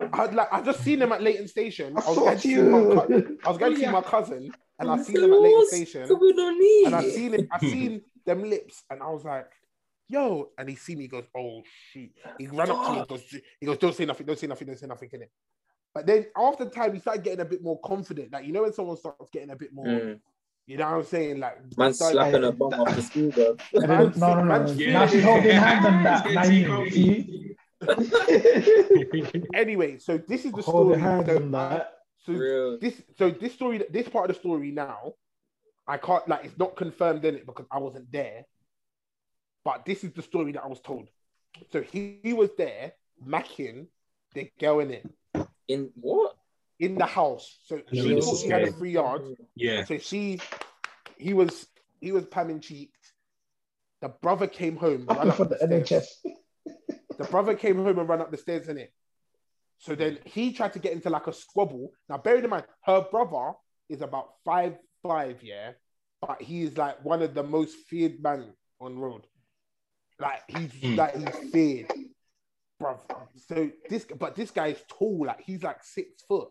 I, 0.01 0.05
I 0.13 0.26
like 0.26 0.51
I 0.51 0.61
just 0.61 0.82
seen 0.84 0.99
them 0.99 1.11
at 1.13 1.21
Leyton 1.23 1.47
Station. 1.47 1.97
I 1.97 2.01
I 2.01 2.07
was 2.09 2.15
saw 2.15 2.26
going 2.26 2.38
to 2.38 2.41
see 2.41 2.55
my, 2.57 3.05
cou- 3.05 3.13
you. 3.13 3.39
I 3.45 3.49
was 3.49 3.57
going 3.57 3.71
to 3.71 3.78
see 3.78 3.84
Yeah. 3.84 3.91
my 3.91 4.01
cousin, 4.01 4.51
and 4.78 4.91
I 4.91 5.01
seen 5.01 5.21
them 5.21 5.34
at 5.34 5.39
Leyton 5.41 5.67
Station, 5.67 6.19
We 6.19 6.34
don't 6.34 6.59
need. 6.59 6.86
and 6.88 6.95
I 6.95 7.09
seen 7.09 7.34
it. 7.34 7.47
I 7.51 7.59
seen 7.59 8.01
them 8.26 8.43
lips, 8.43 8.84
and 8.89 9.01
I 9.01 9.07
was 9.09 9.23
like, 9.23 9.47
"Yo!" 10.08 10.49
And 10.58 10.70
he 10.70 10.76
see 10.76 10.95
me, 10.95 11.03
he 11.03 11.08
goes, 11.08 11.26
"Oh 11.36 11.62
shit!" 11.91 12.12
He 12.38 12.47
ran 12.47 12.70
up 12.72 12.86
to 12.86 12.91
me, 12.93 12.99
he 12.99 13.06
goes, 13.06 13.24
"He 13.60 13.66
goes, 13.66 13.78
don't 13.78 13.95
say 13.95 14.06
nothing, 14.06 14.26
don't 14.26 14.38
say 14.39 14.47
nothing, 14.47 14.68
don't 14.68 14.80
say 14.80 14.88
nothing 14.88 15.10
in 15.14 15.22
it." 15.24 15.32
But 15.93 16.06
then 16.06 16.26
after 16.38 16.66
time, 16.70 16.93
he 16.93 16.99
started 16.99 17.24
getting 17.24 17.39
a 17.39 17.45
bit 17.45 17.62
more 17.64 17.80
confident. 17.82 18.32
Like 18.34 18.45
you 18.45 18.51
know 18.53 18.64
when 18.64 18.74
someone 18.74 18.97
starts 18.97 19.30
getting 19.32 19.49
a 19.51 19.56
bit 19.56 19.74
more 19.74 19.86
Mm. 19.86 20.20
You 20.68 20.78
know 20.78 20.86
what 20.86 20.93
I'm 20.95 21.03
saying? 21.06 21.39
Like, 21.39 21.60
Man 21.78 21.93
start- 21.93 22.14
slapping 22.14 22.43
a 22.43 22.51
bum 22.51 22.74
off 22.74 22.95
the 22.95 23.01
school, 23.03 23.30
bro. 23.30 23.56
And 23.74 23.84
then, 23.84 23.89
Man- 23.89 24.14
no, 24.18 24.34
no, 24.34 24.43
no. 24.43 24.45
man- 24.45 24.93
Now 24.93 25.06
she's 25.06 25.24
holding 25.24 25.51
hands 25.51 25.86
on 25.86 26.03
that. 26.03 26.32
Now 26.32 26.43
you 26.45 26.89
see, 26.89 27.56
anyway, 29.53 29.97
so 29.99 30.18
this 30.18 30.43
is 30.45 30.51
the 30.51 30.62
holding 30.64 30.99
story. 30.99 31.01
hands 31.01 31.28
So, 31.28 31.36
on 31.36 31.51
that. 31.51 31.93
so 32.26 32.34
Real. 32.34 32.80
this, 32.80 33.01
so 33.18 33.30
this 33.30 33.53
story, 33.53 33.84
this 33.91 34.10
part 34.10 34.30
of 34.30 34.36
the 34.36 34.39
story 34.39 34.72
now, 34.72 35.14
I 35.88 35.97
can't 35.97 36.28
like 36.28 36.45
it's 36.45 36.58
not 36.58 36.76
confirmed 36.76 37.24
in 37.26 37.36
it 37.36 37.45
because 37.45 37.68
I 37.72 37.78
wasn't 37.78 38.12
there. 38.12 38.45
But 39.66 39.84
this 39.86 40.03
is 40.05 40.13
the 40.13 40.22
story 40.22 40.51
that 40.53 40.63
I 40.63 40.68
was 40.68 40.80
told. 40.80 41.09
So 41.72 41.82
he, 41.82 42.20
he 42.24 42.34
was 42.34 42.51
there, 42.57 42.93
macking 43.28 43.88
the 44.34 44.49
girl 44.59 44.80
in 44.80 44.91
it 44.91 45.05
In 45.68 45.89
what? 45.99 46.36
in 46.80 46.95
the 46.97 47.05
house. 47.05 47.57
So 47.66 47.78
know 47.78 47.82
she 47.91 48.13
this 48.16 48.26
thought 48.26 48.34
is 48.36 48.41
he 48.43 48.49
had 48.49 48.61
a 48.61 48.66
scary. 48.68 48.80
free 48.80 48.91
yard. 48.91 49.22
yeah. 49.55 49.84
So 49.86 49.97
she, 49.97 50.39
he 51.18 51.34
was, 51.34 51.66
he 51.99 52.11
was 52.11 52.26
pamming 52.26 52.59
cheeks. 52.59 52.99
The 54.01 54.09
brother 54.09 54.45
came 54.47 54.76
home. 54.78 55.05
ran 55.09 55.30
up 55.30 55.36
for 55.38 55.45
the 55.45 55.57
stairs. 55.57 55.89
NHS. 55.89 56.32
The 57.18 57.24
brother 57.26 57.55
came 57.55 57.78
home 57.78 57.97
and 57.97 58.07
ran 58.09 58.22
up 58.22 58.30
the 58.30 58.38
stairs 58.38 58.68
in 58.68 58.78
it. 58.78 58.93
So 59.80 59.95
then 59.95 60.20
he 60.26 60.51
tried 60.53 60.74
to 60.74 60.80
get 60.80 60.91
into 60.93 61.09
like 61.09 61.28
a 61.28 61.34
squabble. 61.34 61.91
Now, 62.09 62.18
bearing 62.18 62.43
in 62.43 62.49
mind, 62.49 62.66
her 62.84 63.01
brother 63.09 63.53
is 63.89 64.01
about 64.01 64.32
five 64.43 64.78
five, 65.01 65.41
yeah, 65.43 65.72
but 66.22 66.41
he 66.41 66.63
is 66.63 66.78
like 66.78 67.03
one 67.05 67.22
of 67.22 67.34
the 67.34 67.43
most 67.43 67.76
feared 67.88 68.22
men 68.22 68.51
on 68.82 68.97
road. 68.99 69.26
Like 70.20 70.41
he's 70.47 70.72
Mm. 70.72 70.97
like 70.97 71.16
he's 71.16 71.51
feared, 71.51 71.91
bruv. 72.82 72.99
So 73.47 73.70
this, 73.89 74.05
but 74.18 74.36
this 74.36 74.51
guy 74.51 74.68
is 74.68 74.82
tall. 74.88 75.26
Like 75.26 75.41
he's 75.41 75.63
like 75.63 75.84
six 75.84 76.24
foot. 76.28 76.49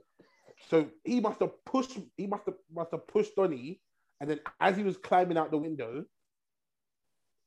So 0.69 0.89
he 1.05 1.21
must 1.21 1.41
have 1.41 1.65
pushed. 1.65 1.99
He 2.17 2.27
must 2.27 2.45
have 2.47 2.55
must 2.73 2.91
have 2.93 3.07
pushed 3.07 3.35
Donny, 3.37 3.81
and 4.21 4.29
then 4.31 4.41
as 4.61 4.77
he 4.77 4.83
was 4.83 4.97
climbing 4.97 5.39
out 5.39 5.51
the 5.51 5.59
window, 5.59 6.05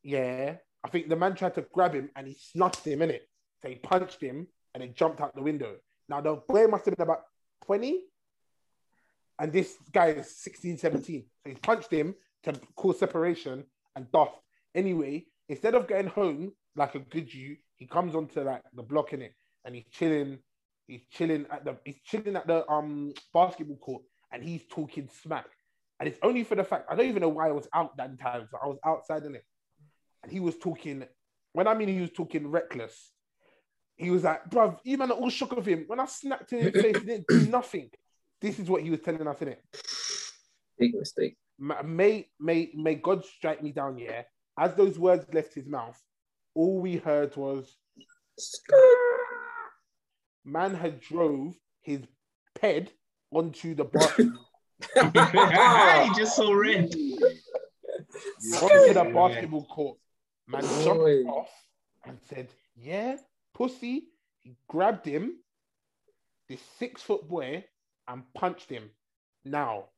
yeah, 0.04 0.56
I 0.84 0.90
think 0.90 1.10
the 1.10 1.16
man 1.16 1.36
tried 1.36 1.56
to 1.56 1.66
grab 1.74 1.94
him 1.94 2.10
and 2.16 2.28
he 2.28 2.34
snuffed 2.34 2.86
him 2.86 3.02
in 3.02 3.12
it. 3.12 3.28
So 3.62 3.70
he 3.70 3.76
punched 3.76 4.22
him 4.22 4.48
and 4.74 4.82
then 4.82 4.94
jumped 4.96 5.22
out 5.22 5.36
the 5.36 5.42
window. 5.42 5.76
Now 6.10 6.22
the 6.22 6.36
boy 6.36 6.68
must 6.68 6.86
have 6.86 6.96
been 6.96 7.04
about 7.04 7.24
20 7.66 8.02
and 9.40 9.52
this 9.52 9.76
guy 9.92 10.08
is 10.10 10.36
16, 10.38 10.78
17. 10.78 11.26
So 11.44 11.50
he 11.50 11.56
punched 11.56 11.92
him 11.92 12.16
to 12.44 12.54
cause 12.76 13.00
separation 13.00 13.66
and 13.96 14.12
doff. 14.12 14.40
Anyway, 14.74 15.26
instead 15.50 15.76
of 15.76 15.88
getting 15.88 16.08
home 16.08 16.52
like 16.76 16.96
a 16.96 17.00
good 17.00 17.34
you, 17.34 17.58
he 17.76 17.86
comes 17.86 18.16
onto 18.16 18.42
like 18.42 18.64
the 18.74 18.84
block 18.84 19.14
in 19.14 19.22
it 19.22 19.34
and 19.66 19.76
he's 19.76 19.86
chilling. 19.92 20.40
He's 20.88 21.02
chilling 21.12 21.46
at 21.52 21.66
the 21.66 21.78
he's 21.84 22.00
chilling 22.06 22.36
at 22.36 22.48
the 22.48 22.68
um 22.70 23.14
basketball 23.34 23.78
court 23.78 24.04
and 24.32 24.44
he's 24.44 24.62
talking 24.70 25.10
smack. 25.22 25.48
And 26.00 26.08
it's 26.08 26.20
only 26.22 26.44
for 26.44 26.56
the 26.56 26.64
fact 26.64 26.86
I 26.90 26.96
don't 26.96 27.08
even 27.08 27.22
know 27.22 27.30
why 27.30 27.50
I 27.50 27.52
was 27.52 27.68
out 27.74 27.98
that 27.98 28.20
time. 28.20 28.48
So 28.50 28.58
I 28.64 28.68
was 28.68 28.78
outside 28.86 29.24
in 29.24 29.36
it. 29.36 29.44
And 30.24 30.32
he 30.32 30.40
was 30.40 30.58
talking, 30.58 31.04
when 31.54 31.68
I 31.68 31.74
mean 31.74 31.88
he 31.88 32.02
was 32.02 32.12
talking 32.12 32.48
reckless, 32.48 33.12
he 33.96 34.10
was 34.12 34.24
like, 34.24 34.50
bruv, 34.50 34.78
you 34.84 34.98
man 34.98 35.12
are 35.12 35.16
all 35.16 35.30
shook 35.30 35.54
of 35.54 35.66
him. 35.66 35.86
When 35.88 36.00
I 36.00 36.06
snapped 36.06 36.54
in 36.54 36.72
his 36.72 36.82
face, 36.82 37.00
he 37.00 37.06
didn't 37.06 37.28
do 37.28 37.48
nothing. 37.50 37.90
This 38.40 38.60
is 38.60 38.70
what 38.70 38.84
he 38.84 38.92
was 38.92 39.02
telling 39.02 39.28
us 39.28 39.42
in 39.42 39.50
it. 39.50 39.64
Big 40.78 40.94
mistake. 40.94 41.36
May 41.60 42.28
may 42.40 42.72
may 42.76 42.96
God 42.96 43.26
strike 43.26 43.64
me 43.64 43.72
down, 43.72 43.98
yeah. 43.98 44.24
As 44.58 44.74
those 44.76 44.98
words 44.98 45.26
left 45.34 45.54
his 45.54 45.68
mouth, 45.68 46.02
all 46.56 46.80
we 46.82 46.98
heard 46.98 47.36
was 47.36 47.78
man 50.44 50.74
had 50.74 51.00
drove 51.00 51.56
his 51.82 52.02
ped 52.56 52.92
onto 53.32 53.76
the 53.76 53.84
bar 53.84 54.10
he 56.04 56.14
just 56.16 56.36
so 56.36 56.54
red. 56.54 56.94
onto 58.62 58.94
the 58.94 59.12
basketball 59.14 59.66
court. 59.66 59.98
Man 60.48 60.64
jumped 60.84 61.02
Oi. 61.02 61.24
off 61.24 61.50
and 62.06 62.18
said, 62.30 62.48
Yeah, 62.76 63.18
pussy. 63.54 64.08
He 64.42 64.56
grabbed 64.70 65.06
him, 65.06 65.40
this 66.48 66.62
six 66.80 67.02
foot 67.02 67.28
boy, 67.28 67.66
and 68.08 68.24
punched 68.34 68.70
him. 68.70 68.90
Now, 69.44 69.90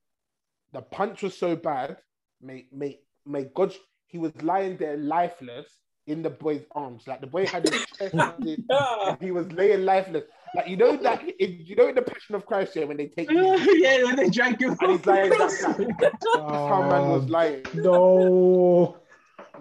the 0.73 0.81
punch 0.81 1.21
was 1.21 1.37
so 1.37 1.55
bad, 1.55 1.97
may, 2.41 2.65
may, 2.71 2.99
may 3.25 3.43
God, 3.43 3.73
he 4.09 4.17
was 4.17 4.33
lying 4.41 4.75
there 4.77 4.97
lifeless 4.97 5.67
in 6.07 6.21
the 6.23 6.29
boy's 6.29 6.63
arms. 6.73 7.03
Like 7.07 7.21
the 7.21 7.27
boy 7.27 7.45
had 7.45 7.69
his 7.69 7.85
chest 7.97 8.15
on 8.15 8.33
and 8.41 9.17
he 9.21 9.31
was 9.31 9.51
laying 9.51 9.85
lifeless. 9.85 10.23
Like, 10.55 10.67
you 10.67 10.77
know 10.77 10.97
that, 10.97 11.21
if, 11.37 11.69
you 11.69 11.75
know 11.75 11.87
in 11.89 11.95
the 11.95 12.01
Passion 12.01 12.33
of 12.33 12.45
Christ 12.47 12.73
here 12.73 12.87
when 12.87 12.97
they 12.97 13.05
take 13.07 13.29
you 13.29 13.55
yeah, 13.77 14.03
when 14.03 14.15
they 14.15 14.29
drank 14.31 14.59
him. 14.59 14.75
and 14.81 14.91
he's 14.91 15.05
lying 15.05 15.29
like 15.29 15.39
that. 15.39 15.95
That's 15.99 16.25
how 16.33 16.81
man 16.89 17.09
was 17.11 17.23
Um, 17.25 17.27
lying. 17.29 17.63
No. 17.75 18.97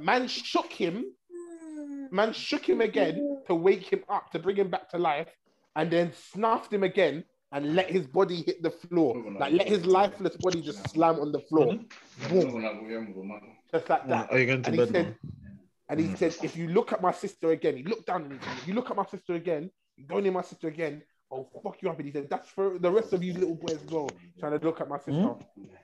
Man 0.01 0.27
shook 0.29 0.73
him. 0.73 1.05
Man 2.11 2.33
shook 2.33 2.67
him 2.67 2.81
again 2.81 3.43
to 3.49 3.55
wake 3.55 3.93
him 3.93 4.03
up, 4.09 4.31
to 4.33 4.39
bring 4.39 4.57
him 4.57 4.71
back 4.71 4.89
to 4.91 4.99
life, 4.99 5.29
and 5.77 5.91
then 5.91 6.11
snuffed 6.33 6.73
him 6.73 6.83
again 6.83 7.23
and 7.53 7.75
let 7.75 7.91
his 7.91 8.07
body 8.07 8.43
hit 8.47 8.63
the 8.63 8.71
floor. 8.71 9.23
Like 9.39 9.53
let 9.53 9.69
his 9.69 9.85
lifeless 9.85 10.37
body 10.39 10.63
just 10.63 10.89
slam 10.89 11.21
on 11.21 11.33
the 11.33 11.41
floor. 11.41 11.75
Boom. 12.31 13.58
Just 13.73 13.89
like 13.89 14.09
that. 14.09 14.33
Are 14.33 14.39
you 14.39 14.47
going 14.47 14.63
to 14.63 14.69
And 14.71 14.81
he 14.81 14.87
said, 14.87 15.17
and 15.91 16.01
he 16.01 16.15
said, 16.17 16.37
if 16.43 16.57
you 16.57 16.69
look 16.69 16.93
at 16.93 17.03
my 17.03 17.13
sister 17.13 17.51
again, 17.51 17.77
he 17.77 17.83
looked 17.83 18.07
down 18.07 18.23
and 18.25 18.33
he 18.33 18.39
said, 18.39 18.59
if 18.59 18.69
you 18.69 18.75
look 18.75 18.91
at 18.91 18.97
my 18.97 19.07
sister 19.07 19.35
again, 19.35 19.71
you 19.97 20.07
go 20.07 20.21
near 20.21 20.33
my 20.33 20.43
sister 20.43 20.69
again, 20.69 21.03
I'll 21.31 21.51
fuck 21.63 21.83
you 21.83 21.91
up. 21.91 21.99
And 21.99 22.07
he 22.07 22.13
said, 22.13 22.29
that's 22.31 22.49
for 22.49 22.79
the 22.79 22.91
rest 22.91 23.13
of 23.13 23.23
you 23.23 23.35
little 23.35 23.55
boys 23.55 23.79
as 23.85 23.91
well, 23.91 24.09
trying 24.39 24.59
to 24.59 24.65
look 24.65 24.81
at 24.81 24.89
my 24.89 24.99
sister. 24.99 25.35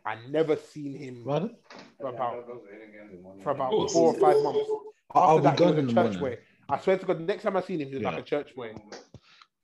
I 0.06 0.16
never 0.30 0.56
seen 0.56 0.94
him 0.94 1.24
Brother? 1.24 1.50
for 2.00 2.08
about 2.08 2.44
for 3.42 3.50
about 3.50 3.70
course. 3.70 3.92
four 3.92 4.14
or 4.14 4.20
five 4.20 4.42
months. 4.42 4.68
I'll 5.14 5.38
After 5.38 5.42
that, 5.42 5.58
he 5.58 5.64
was 5.64 5.72
a 5.78 5.82
the 5.82 5.92
church 5.92 5.94
morning. 5.94 6.20
boy. 6.20 6.38
I 6.68 6.78
swear 6.78 6.98
to 6.98 7.06
God, 7.06 7.18
the 7.18 7.24
next 7.24 7.42
time 7.42 7.56
I 7.56 7.60
seen 7.60 7.80
him, 7.80 7.88
he 7.88 7.94
was 7.94 8.02
Yeah. 8.02 8.10
like 8.10 8.20
a 8.20 8.22
church 8.22 8.54
boy. 8.54 8.74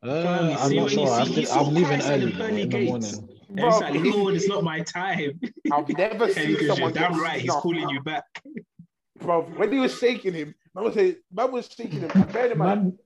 Uh, 0.03 0.57
I'm 0.59 0.77
not 0.77 0.91
sure. 0.91 1.11
I'm, 1.11 1.27
just, 1.33 1.55
I'm 1.55 1.75
leaving 1.75 2.01
Christ 2.01 2.11
in 2.11 2.21
the 2.39 2.45
early 2.45 2.63
in 2.63 2.71
the 2.71 2.85
morning. 2.85 3.30
And 3.51 3.59
it's 3.59 3.79
Bro, 3.79 3.91
like, 3.91 4.15
Lord, 4.15 4.35
it's 4.35 4.49
not 4.49 4.63
my 4.63 4.81
time. 4.81 5.41
I've 5.73 5.89
never 5.89 6.33
seen 6.33 6.49
because 6.49 6.67
you're 6.67 6.77
someone 6.77 6.93
damn 6.93 7.21
right, 7.21 7.41
he's 7.41 7.51
calling 7.51 7.89
you 7.89 8.01
back. 8.01 8.25
Bro, 9.19 9.43
when 9.57 9.73
he 9.73 9.79
was 9.79 9.99
shaking 9.99 10.35
him, 10.35 10.55
man 10.75 10.85
was 10.85 10.95
saying, 10.95 11.17
man 11.33 11.51
was 11.51 11.69
shaking 11.69 12.01
him. 12.01 12.23
Bear 12.33 12.53
in 12.53 12.59
mind, 12.59 12.99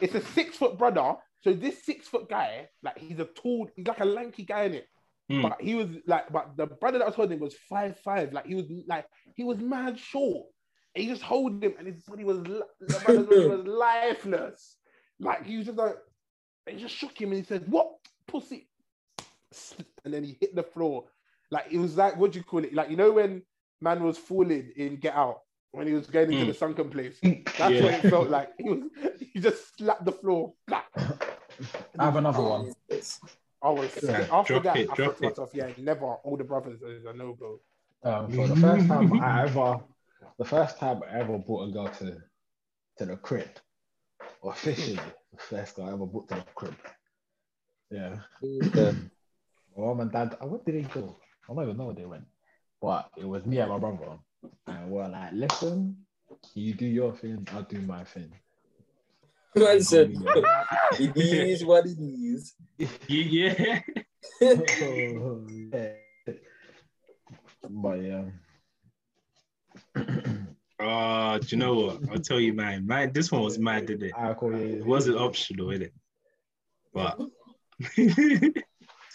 it's 0.00 0.14
a 0.14 0.20
six 0.20 0.56
foot 0.56 0.78
brother. 0.78 1.14
So 1.42 1.52
this 1.52 1.84
six 1.84 2.08
foot 2.08 2.28
guy, 2.28 2.68
like 2.82 2.98
he's 2.98 3.18
a 3.18 3.24
tall, 3.24 3.68
he's 3.76 3.86
like 3.86 4.00
a 4.00 4.04
lanky 4.04 4.44
guy 4.44 4.64
in 4.64 4.74
it. 4.74 4.88
Hmm. 5.28 5.42
But 5.42 5.60
he 5.60 5.74
was 5.74 5.88
like, 6.06 6.32
but 6.32 6.56
the 6.56 6.66
brother 6.66 6.98
that 6.98 7.06
was 7.06 7.14
holding 7.14 7.36
him 7.36 7.44
was 7.44 7.54
five 7.68 7.98
five. 8.00 8.32
Like 8.32 8.46
he 8.46 8.54
was 8.54 8.66
like 8.86 9.06
he 9.34 9.44
was 9.44 9.58
mad 9.58 9.98
short. 9.98 10.46
And 10.94 11.04
he 11.04 11.10
just 11.10 11.22
holding 11.22 11.62
him, 11.62 11.74
and 11.78 11.86
his 11.86 12.02
body 12.02 12.24
was 12.24 12.42
the 12.42 12.64
brother's 13.04 13.26
body 13.26 13.46
was 13.46 13.66
lifeless. 13.66 14.76
Like 15.20 15.46
he 15.46 15.58
was 15.58 15.66
just 15.66 15.78
like, 15.78 15.96
he 16.68 16.78
just 16.78 16.94
shook 16.94 17.20
him, 17.20 17.30
and 17.30 17.38
he 17.38 17.44
said, 17.44 17.68
"What 17.68 17.92
pussy?" 18.26 18.69
And 20.04 20.14
then 20.14 20.24
he 20.24 20.36
hit 20.40 20.54
the 20.54 20.62
floor. 20.62 21.04
Like 21.50 21.66
it 21.70 21.78
was 21.78 21.96
like 21.96 22.16
what 22.16 22.32
do 22.32 22.38
you 22.38 22.44
call 22.44 22.64
it? 22.64 22.72
Like 22.74 22.90
you 22.90 22.96
know 22.96 23.12
when 23.12 23.42
man 23.80 24.02
was 24.02 24.16
falling 24.18 24.70
in 24.76 24.96
Get 24.96 25.14
Out 25.14 25.40
when 25.72 25.86
he 25.86 25.92
was 25.92 26.06
going 26.06 26.30
into 26.30 26.44
Mm. 26.44 26.48
the 26.48 26.54
sunken 26.54 26.90
place. 26.90 27.18
That's 27.22 27.58
Yeah. 27.58 27.82
what 27.82 27.94
it 27.94 28.10
felt 28.10 28.28
like. 28.30 28.50
He 28.58 28.68
was 28.70 28.82
he 29.32 29.40
just 29.40 29.76
slapped 29.76 30.04
the 30.04 30.12
floor. 30.12 30.54
Black. 30.66 30.86
I 30.96 32.04
have 32.04 32.16
another 32.16 32.42
one. 32.42 32.72
I 33.62 33.68
was 33.70 33.90
Yeah. 34.02 34.26
after 34.32 34.54
Drop 34.54 34.62
that. 34.64 34.76
it, 34.76 34.90
I 34.90 34.94
drop 34.94 35.08
thought 35.10 35.18
to 35.18 35.24
it. 35.24 35.28
myself, 35.30 35.50
yeah, 35.52 35.68
never 35.78 36.16
older 36.24 36.44
brothers 36.44 36.80
is 36.82 37.04
a 37.04 37.12
no 37.12 37.34
go. 37.34 37.60
Um, 38.02 38.32
so 38.34 38.46
the 38.46 38.56
first 38.56 38.88
time 38.88 39.12
I 39.20 39.42
ever, 39.46 39.80
the 40.38 40.44
first 40.44 40.78
time 40.78 41.02
I 41.02 41.18
ever 41.18 41.36
brought 41.36 41.68
a 41.68 41.72
girl 41.72 41.88
to, 41.88 42.16
to 42.98 43.04
the 43.04 43.16
crib, 43.16 43.50
officially, 44.42 44.94
the 45.32 45.38
first 45.38 45.76
girl 45.76 45.86
I 45.86 45.92
ever 45.92 46.06
brought 46.06 46.28
to 46.28 46.36
the 46.36 46.44
crib. 46.54 46.74
Yeah, 47.90 48.20
Yeah. 48.40 48.92
My 49.76 49.84
mom 49.84 50.00
and 50.00 50.12
dad. 50.12 50.36
uh, 50.40 50.46
Where 50.46 50.60
did 50.64 50.74
they 50.84 50.88
go? 50.88 51.16
I 51.48 51.54
don't 51.54 51.64
even 51.64 51.76
know 51.76 51.86
where 51.86 51.94
they 51.94 52.04
went, 52.04 52.24
but 52.80 53.10
it 53.16 53.24
was 53.26 53.44
me 53.46 53.58
and 53.58 53.70
my 53.70 53.78
brother, 53.78 54.18
and 54.66 54.90
we're 54.90 55.08
like, 55.08 55.32
listen, 55.32 55.96
you 56.54 56.74
do 56.74 56.86
your 56.86 57.12
thing, 57.12 57.46
I'll 57.52 57.62
do 57.62 57.80
my 57.80 58.04
thing. 58.04 58.32
Man 59.56 59.80
said, 59.80 60.12
it 60.98 61.16
is 61.16 61.64
what 61.64 61.84
it 61.86 61.98
is. 61.98 62.54
Yeah, 62.78 62.88
yeah. 63.08 63.80
Yeah. 65.72 65.90
But 67.68 68.02
yeah. 68.02 68.24
Oh, 70.80 71.38
do 71.42 71.46
you 71.48 71.56
know 71.56 71.74
what? 71.74 71.98
I'll 72.10 72.18
tell 72.20 72.40
you, 72.40 72.54
man. 72.54 72.86
Man, 72.86 73.12
this 73.12 73.30
one 73.30 73.42
was 73.42 73.58
mad, 73.58 73.86
didn't 73.86 74.06
it? 74.08 74.12
I 74.16 74.32
call 74.34 74.54
It 74.54 74.84
wasn't 74.84 75.18
optional, 75.18 75.70
is 75.70 75.80
it? 75.80 75.94
But 76.94 77.18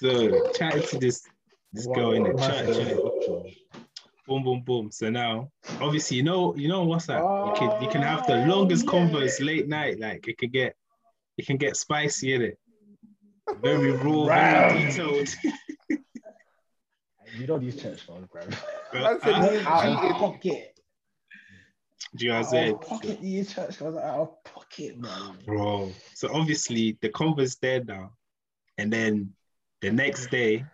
so 0.05 0.51
chatting 0.53 0.83
to 0.83 0.97
this 0.99 1.27
this 1.73 1.87
girl 1.87 2.13
in 2.13 2.23
the 2.23 2.33
church, 2.33 3.55
boom, 4.27 4.43
boom, 4.43 4.61
boom. 4.61 4.91
So 4.91 5.09
now, 5.09 5.51
obviously, 5.81 6.17
you 6.17 6.23
know, 6.23 6.55
you 6.55 6.67
know 6.67 6.83
what's 6.83 7.05
that? 7.07 7.19
You 7.19 7.53
can 7.57 7.81
you 7.81 7.89
can 7.89 8.01
have 8.01 8.25
the 8.27 8.43
oh, 8.43 8.47
longest 8.47 8.87
converse 8.87 9.39
late 9.41 9.67
night. 9.67 9.99
Like 9.99 10.27
it 10.27 10.37
can 10.37 10.49
get 10.51 10.75
it 11.37 11.45
can 11.45 11.57
get 11.57 11.75
spicy 11.75 12.33
in 12.33 12.41
it. 12.41 12.57
Very 13.61 13.91
raw, 13.91 14.25
very 14.25 14.85
detailed. 14.85 15.29
You 17.37 17.47
know 17.47 17.57
these 17.59 17.81
church 17.81 18.07
girls, 18.07 18.25
bro. 18.31 18.43
Man 18.93 19.19
said 19.21 19.33
Huh? 19.33 19.51
he's 19.51 19.65
Out 19.65 19.85
of 19.85 19.99
cheating. 19.99 20.13
pocket. 20.13 20.79
Do 22.15 22.25
you 22.25 22.31
know 22.31 22.37
what 22.37 22.45
I'm 22.45 22.51
saying? 22.51 22.77
pocket 22.77 23.21
these 23.21 23.53
church 23.53 23.79
girls 23.79 23.95
are 23.95 24.03
out 24.03 24.19
of 24.19 24.43
pocket, 24.45 24.97
man. 24.97 25.37
Bro. 25.45 25.91
So 26.13 26.29
obviously 26.33 26.97
the 27.01 27.09
convo's 27.09 27.55
there 27.57 27.83
now. 27.83 28.13
And 28.77 28.91
then 28.91 29.33
the 29.81 29.91
next 29.91 30.29
day, 30.29 30.65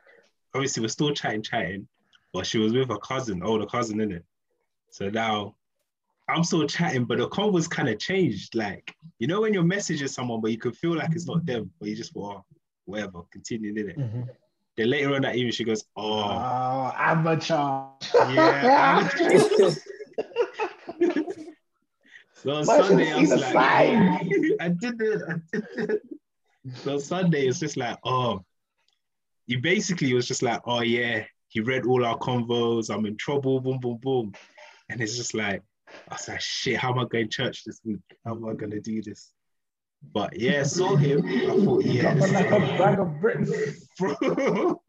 obviously 0.54 0.82
we're 0.82 0.88
still 0.90 1.14
chatting, 1.14 1.42
chatting, 1.42 1.88
but 2.34 2.46
she 2.46 2.58
was 2.58 2.74
with 2.74 2.90
her 2.90 2.98
cousin, 2.98 3.44
older 3.44 3.66
cousin, 3.66 4.00
in 4.02 4.12
it. 4.12 4.26
So 4.90 5.10
now 5.10 5.56
I'm 6.30 6.44
still 6.44 6.66
chatting, 6.68 7.06
but 7.06 7.18
the 7.18 7.28
convo's 7.28 7.68
kind 7.68 7.90
of 7.90 8.00
changed. 8.00 8.56
Like, 8.56 8.94
you 9.20 9.28
know, 9.28 9.42
when 9.42 9.54
you're 9.54 9.64
messaging 9.64 10.10
someone, 10.10 10.42
but 10.42 10.52
you 10.52 10.58
can 10.58 10.72
feel 10.72 10.96
like 10.96 11.12
it's 11.14 11.28
not 11.28 11.46
them, 11.46 11.72
but 11.80 11.90
you 11.90 11.96
just 11.96 12.16
want 12.16 12.40
oh, 12.40 12.46
whatever, 12.86 13.22
continue 13.32 13.72
in 13.72 13.90
it. 13.90 13.98
Mhm. 13.98 14.28
Then 14.78 14.90
later 14.90 15.14
on 15.16 15.22
that 15.24 15.36
evening, 15.36 15.52
she 15.52 15.66
goes, 15.66 15.84
Oh, 15.98 16.22
Oh, 16.24 16.94
amateur. 16.96 17.88
yeah. 18.34 19.10
so 22.34 22.52
on 22.52 22.66
Sunday, 22.66 23.12
I 23.12 23.20
was 23.20 23.30
like. 23.32 23.56
I 23.58 24.24
did 24.24 24.46
it. 24.46 24.58
I 24.62 24.70
did 24.70 25.02
it. 25.02 26.02
So 26.76 26.98
Sunday, 27.00 27.48
it's 27.48 27.60
just 27.60 27.76
like, 27.76 27.98
oh, 28.06 28.46
he 29.48 29.58
basically 29.58 30.14
was 30.14 30.28
just 30.28 30.42
like, 30.42 30.62
oh 30.66 30.82
yeah, 30.82 31.26
he 31.48 31.60
read 31.60 31.86
all 31.86 32.06
our 32.06 32.18
convos. 32.18 32.94
I'm 32.94 33.06
in 33.06 33.18
trouble. 33.18 33.60
Boom, 33.60 33.80
boom, 33.80 34.00
boom. 34.02 34.34
And 34.90 35.02
it's 35.02 35.18
just 35.18 35.34
like, 35.34 35.62
I 36.10 36.14
was 36.14 36.28
like, 36.28 36.42
shit, 36.42 36.78
how 36.78 36.92
am 36.92 37.00
I 37.00 37.06
going 37.06 37.30
to 37.30 37.44
church 37.44 37.64
this 37.66 37.82
week? 37.84 38.00
How 38.26 38.36
am 38.36 38.46
I 38.46 38.54
going 38.54 38.72
to 38.72 38.80
do 38.80 39.02
this? 39.02 39.32
But 40.14 40.40
yeah, 40.40 40.64
saw 40.64 40.96
him. 40.96 41.26
I 41.26 41.64
thought, 41.64 41.84
Dropping 41.84 42.34
like 42.34 42.52
a 42.52 42.60
bag 42.78 43.00
of 43.00 43.22
bricks. 43.22 43.88
bro. 44.00 44.82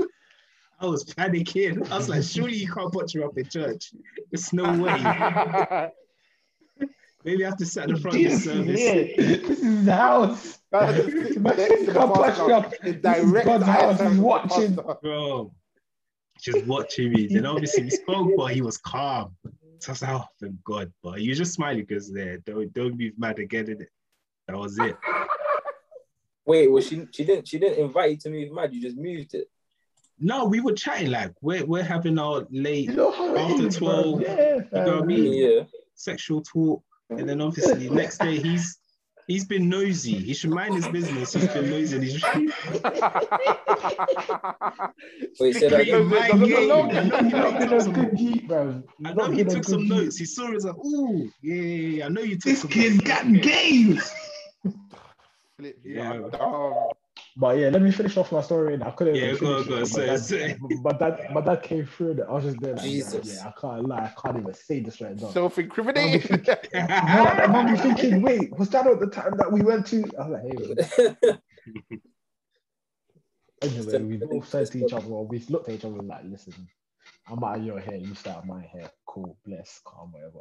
I 0.81 0.87
was 0.87 1.05
panicking. 1.05 1.91
I 1.91 1.97
was 1.97 2.09
like, 2.09 2.23
surely 2.23 2.57
you 2.57 2.73
can't 2.73 2.93
put 2.93 3.15
you 3.15 3.25
up 3.25 3.37
in 3.37 3.49
church. 3.49 3.93
There's 4.31 4.53
no 4.53 4.65
way. 4.83 5.91
Maybe 7.25 7.45
I 7.45 7.49
have 7.49 7.59
to 7.59 7.67
sit 7.67 7.85
at 7.85 7.89
the 7.91 7.97
front 7.97 8.17
of 8.17 8.23
the 8.23 8.29
This 8.29 8.39
is 8.39 8.45
service. 8.45 8.81
it. 8.81 9.17
This 9.17 9.59
is 9.59 9.65
his 9.65 9.89
house. 9.89 10.59
Man, 10.73 10.87
Man, 10.87 10.97
next 11.07 11.35
to 11.35 11.87
the 11.87 11.93
can't 11.93 12.15
pastor, 12.15 12.37
touch 12.39 12.47
me 12.49 12.53
up. 12.53 12.73
in 12.73 12.81
This 12.85 12.95
is 12.97 13.03
direct 13.03 13.47
God's 13.47 13.65
house. 13.65 13.81
contact 13.99 14.11
He's 14.11 14.21
watching. 14.21 14.77
pastor. 14.77 14.95
bro, 15.03 15.53
just 16.41 16.67
watching 16.67 17.13
me. 17.13 17.27
Then 17.29 17.47
obviously 17.47 17.85
we 17.85 17.91
spoke, 17.91 18.31
but 18.37 18.53
he 18.53 18.63
was 18.63 18.77
calm. 18.79 19.37
So 19.79 19.91
I 19.91 19.93
was 19.93 20.03
like, 20.03 20.11
oh, 20.13 20.25
thank 20.41 20.65
God. 20.65 20.93
But 21.03 21.21
you 21.21 21.35
just 21.35 21.53
smiling 21.55 21.85
because 21.85 22.11
there, 22.13 22.39
don't 22.39 22.73
don't 22.73 22.97
be 22.97 23.13
mad 23.17 23.39
again. 23.39 23.67
In 23.69 23.83
it. 23.83 23.89
That 24.49 24.57
was 24.57 24.79
it. 24.79 24.97
Wait, 26.45 26.71
well, 26.71 26.83
she 26.83 27.07
she 27.13 27.25
didn't 27.25 27.47
she 27.47 27.59
didn't 27.59 27.79
invite 27.85 28.11
you 28.13 28.17
to 28.19 28.31
move 28.31 28.53
mad. 28.53 28.73
You 28.75 28.81
just 28.83 28.97
moved 28.97 29.35
it. 29.35 29.49
No, 30.19 30.45
we 30.45 30.61
were 30.61 30.73
chatting 30.73 31.11
like 31.11 31.33
we're 31.41 31.65
we're 31.65 31.83
having 31.85 32.19
our 32.19 32.47
late 32.51 32.89
You 32.91 32.95
know 32.97 33.37
After 33.37 33.67
is, 33.67 33.79
bro. 33.79 34.19
12, 34.19 34.21
Yeah, 34.23 34.29
know 34.85 34.95
what 34.97 35.03
I 35.03 35.07
mean? 35.07 35.33
Yeah. 35.33 35.65
sexual 35.95 36.43
talk, 36.43 36.83
and 37.19 37.29
then 37.29 37.41
obviously 37.41 37.91
next 37.91 38.19
day 38.19 38.39
he's 38.39 38.79
he's 39.27 39.45
been 39.45 39.69
nosy. 39.69 40.15
He 40.19 40.35
should 40.35 40.51
mind 40.51 40.75
his 40.75 40.87
business. 40.89 41.33
He's 41.33 41.49
been 41.49 41.71
nosy. 41.71 41.97
And 41.97 42.05
he's 42.05 42.23
Wait, 45.41 45.55
say 45.57 45.69
that 45.69 45.87
my 46.09 46.29
game. 46.31 47.13
I 47.13 47.21
know 47.21 47.59
he 47.59 47.67
took 47.69 47.81
some- 47.83 47.93
good 47.93 48.15
heat, 48.19 48.49
bro. 48.49 48.61
I 48.61 48.65
You're 48.99 49.15
know 49.15 49.27
not 49.27 49.35
he 49.35 49.41
in 49.41 49.47
a 49.47 49.51
took 49.51 49.63
good 49.63 49.71
some 49.71 49.81
heat. 49.83 49.89
notes. 49.91 50.17
He 50.17 50.25
saw 50.25 50.51
it 50.51 50.57
as 50.57 50.65
like, 50.65 50.77
ooh, 50.77 51.31
yeah, 51.43 51.55
yeah, 51.55 51.97
yeah. 51.99 52.07
I 52.07 52.09
know 52.09 52.23
you 52.23 52.35
took 52.35 52.45
This 52.45 52.61
some 52.61 52.71
kid's 52.71 52.97
notes. 52.97 53.09
got 53.09 53.33
games. 53.43 54.13
Flip, 55.57 55.79
Yeah. 55.85 56.15
yeah. 56.15 56.29
Dog. 57.35 57.41
But 57.41 57.59
yeah, 57.59 57.69
let 57.69 57.83
me 57.83 57.91
finish 57.91 58.17
off 58.17 58.33
my 58.33 58.41
story. 58.43 58.75
And 58.75 58.85
I 58.85 58.91
couldn't. 58.91 59.17
Yeah, 59.17 59.33
even 59.33 59.39
go 59.39 59.63
finish 59.63 59.69
go 59.69 59.77
it, 59.83 59.87
say, 59.87 60.07
but 60.07 60.19
say. 60.21 60.49
that- 60.49 60.59
But 60.83 60.99
that, 60.99 61.35
but 61.35 61.45
that 61.45 61.63
came 61.63 61.87
through. 61.87 62.15
That 62.15 62.29
I 62.29 62.33
was 62.33 62.45
just 62.45 62.61
there. 62.61 62.75
Like, 62.75 62.83
Jesus. 62.85 63.27
Yeah, 63.27 63.49
I 63.49 63.61
can't 63.61 63.87
lie. 63.89 64.13
I 64.17 64.21
can't 64.21 64.39
even 64.39 64.55
say 64.55 64.81
this 64.81 65.01
right 65.01 65.17
now. 65.21 65.29
Self-incriminating. 65.31 66.45
You 66.75 66.81
know, 66.81 67.25
like, 67.25 67.69
be 67.69 67.77
thinking, 67.83 68.23
wait, 68.23 68.57
was 68.59 68.69
that 68.71 68.87
at 68.87 69.01
the 69.01 69.07
time 69.09 69.37
that 69.39 69.51
we 69.53 69.63
went 69.63 69.87
to? 69.89 70.05
I 70.19 70.29
was 70.29 70.41
like, 70.43 70.89
hey. 71.27 71.39
Anyway, 73.63 74.03
we 74.03 74.17
both 74.17 74.49
said 74.49 74.67
to 74.73 74.85
each 74.85 74.93
other, 74.93 75.07
well, 75.07 75.25
we 75.25 75.39
looked 75.49 75.69
at 75.69 75.77
each 75.77 75.85
other 75.85 76.03
like, 76.03 76.25
listen, 76.25 76.53
I'm 77.29 77.45
out 77.45 77.59
of 77.59 77.65
your 77.65 77.79
hair, 77.79 77.95
you 77.95 78.13
start 78.17 78.45
my 78.45 78.61
hair. 78.63 78.91
Cool, 79.07 79.39
bless, 79.47 79.81
calm, 79.85 80.11
whatever. 80.11 80.41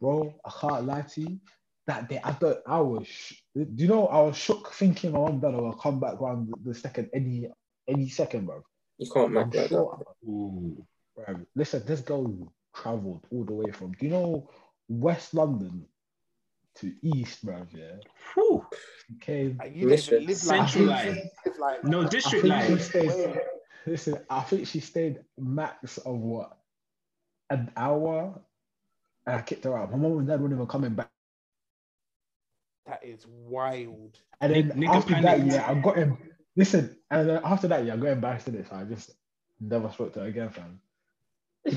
Bro, 0.00 0.36
I 0.44 0.50
can't 0.60 0.86
lie 0.86 1.02
to 1.02 1.20
you. 1.20 1.40
That 1.86 2.08
day, 2.08 2.20
I 2.24 2.32
thought 2.32 2.58
I 2.66 2.80
was, 2.80 3.06
sh- 3.06 3.34
do 3.54 3.66
you 3.76 3.88
know, 3.88 4.06
I 4.06 4.22
was 4.22 4.36
shook 4.36 4.72
thinking 4.72 5.12
my 5.12 5.18
mum 5.18 5.40
done 5.40 5.56
will 5.56 5.74
come 5.74 6.00
back 6.00 6.20
around 6.20 6.50
the 6.64 6.74
second, 6.74 7.10
any 7.14 7.48
any 7.86 8.08
second, 8.08 8.46
bro. 8.46 8.62
you 8.98 9.10
can't 9.12 9.26
I'm 9.26 9.34
make 9.34 9.44
like 9.44 9.52
that. 9.52 9.68
sure, 9.68 10.00
Ooh. 10.26 10.86
bro. 11.14 11.36
Listen, 11.54 11.82
this 11.86 12.00
girl 12.00 12.50
traveled 12.74 13.26
all 13.30 13.44
the 13.44 13.52
way 13.52 13.70
from, 13.70 13.92
do 13.92 14.06
you 14.06 14.12
know, 14.12 14.48
West 14.88 15.34
London 15.34 15.84
to 16.76 16.92
East, 17.02 17.44
bro, 17.44 17.66
yeah? 17.74 17.96
Whew. 18.32 18.66
She 19.06 19.14
came 19.20 19.60
you 19.70 19.86
didn't 19.88 20.26
live 20.26 20.44
like 20.44 20.68
Central 20.68 20.84
line. 20.86 21.06
live 21.44 21.58
like 21.58 21.84
No 21.84 22.08
district 22.08 22.46
line. 22.46 22.78
stayed. 22.80 23.40
Listen, 23.86 24.18
I 24.30 24.40
think 24.40 24.66
she 24.66 24.80
stayed 24.80 25.20
max 25.38 25.98
of 25.98 26.16
what 26.16 26.56
an 27.50 27.70
hour, 27.76 28.40
and 29.26 29.36
I 29.36 29.42
kicked 29.42 29.64
her 29.64 29.76
out. 29.76 29.90
My 29.92 29.98
mom 29.98 30.18
and 30.18 30.26
dad 30.26 30.40
weren't 30.40 30.54
even 30.54 30.66
coming 30.66 30.94
back. 30.94 31.10
That 32.94 33.06
is 33.08 33.26
wild. 33.26 34.18
And 34.40 34.54
then 34.54 34.72
Nick- 34.76 34.88
after 34.90 35.14
that, 35.14 35.22
panicked. 35.38 35.52
yeah, 35.52 35.68
I 35.70 35.74
got 35.74 35.96
him. 35.96 36.16
Listen, 36.56 36.96
and 37.10 37.28
then 37.28 37.40
after 37.44 37.66
that, 37.68 37.84
yeah, 37.84 37.94
I 37.94 37.96
got 37.96 38.08
embarrassed 38.10 38.48
in 38.48 38.54
it, 38.54 38.68
so 38.68 38.76
I 38.76 38.84
just 38.84 39.10
never 39.60 39.90
spoke 39.90 40.12
to 40.14 40.20
her 40.20 40.26
again, 40.26 40.50
fam. 40.50 40.80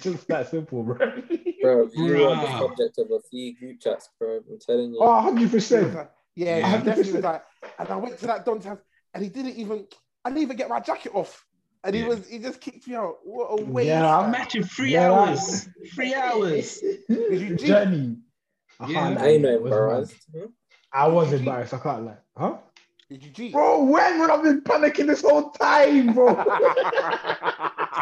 just 0.00 0.26
that 0.28 0.48
simple, 0.50 0.82
bro. 0.82 0.96
Bro, 0.96 1.90
you 1.94 2.24
are 2.26 2.34
the 2.40 2.58
subject 2.58 2.98
of 2.98 3.10
a 3.12 3.20
few 3.30 3.56
group 3.56 3.78
chats, 3.80 4.08
bro. 4.18 4.38
I'm 4.38 4.58
telling 4.58 4.92
you. 4.94 4.98
Oh, 5.00 5.06
100 5.14 5.38
He 5.38 5.44
was 5.44 5.52
percent. 5.52 5.94
like, 5.94 6.10
yeah, 6.34 6.58
Yeah. 6.58 6.78
he 6.78 6.84
definitely 6.84 7.12
was 7.12 7.22
like, 7.24 7.42
and 7.78 7.88
I 7.88 7.96
went 7.96 8.18
to 8.18 8.26
that 8.26 8.44
Don's 8.44 8.64
house, 8.64 8.78
and 9.14 9.22
he 9.22 9.28
didn't 9.30 9.56
even, 9.56 9.86
I 10.24 10.30
didn't 10.30 10.42
even 10.42 10.56
get 10.56 10.68
my 10.68 10.80
jacket 10.80 11.12
off, 11.14 11.46
and 11.84 11.94
he 11.94 12.00
Yeah. 12.00 12.08
was, 12.08 12.26
he 12.28 12.38
just 12.38 12.60
kicked 12.60 12.88
me 12.88 12.94
out. 12.96 13.16
What 13.22 13.48
a 13.60 13.64
waste! 13.64 13.88
Yeah, 13.88 14.16
I'm 14.18 14.30
man. 14.32 14.40
Imagine 14.40 14.64
three 14.64 14.92
Yeah. 14.94 15.12
hours. 15.12 15.68
Three 15.94 16.14
hours. 16.14 16.80
Journey. 17.62 18.16
I 18.80 18.86
Yeah. 18.88 18.94
can't 19.00 19.14
lie, 19.16 19.22
I 19.22 19.28
ain't 19.28 19.42
no 19.42 19.48
it 19.50 19.62
was 19.62 19.70
mad. 19.72 19.80
embarrassed. 19.80 20.26
Hmm? 20.34 20.46
I 20.92 21.08
was 21.08 21.32
embarrassed. 21.32 21.74
I 21.74 21.78
can't 21.78 22.04
lie. 22.06 22.16
Huh? 22.36 22.56
Did 23.08 23.24
you 23.24 23.30
cheat? 23.30 23.52
Bro, 23.52 23.84
when 23.84 24.18
would 24.20 24.30
I've 24.30 24.42
been 24.42 24.62
panicking 24.62 25.06
this 25.06 25.22
whole 25.22 25.50
time, 25.50 26.12
bro? 26.14 26.44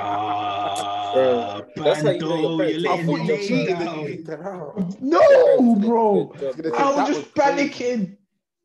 Ah, 0.01 1.61
Bro, 1.75 1.85
that's 1.85 2.03
how 2.03 2.11
you 2.11 2.21
know 2.21 2.61
your 2.61 2.69
you're 2.69 2.93
I 2.93 3.03
thought 3.05 3.21
you 3.21 3.27
name 3.27 3.41
cheated 3.41 3.69
and 3.71 3.81
down. 3.81 4.01
you 4.01 4.17
kicked 4.17 4.29
her 4.29 4.55
out. 4.55 5.03
no, 5.03 5.75
bro. 5.81 6.27
Good 6.27 6.41
job, 6.41 6.57
Gonna 6.57 6.69
bro. 6.71 6.79
I 6.79 6.91
was 6.97 7.07
just 7.09 7.21
was 7.21 7.29
crazy. 7.33 7.71
panicking. 7.71 8.17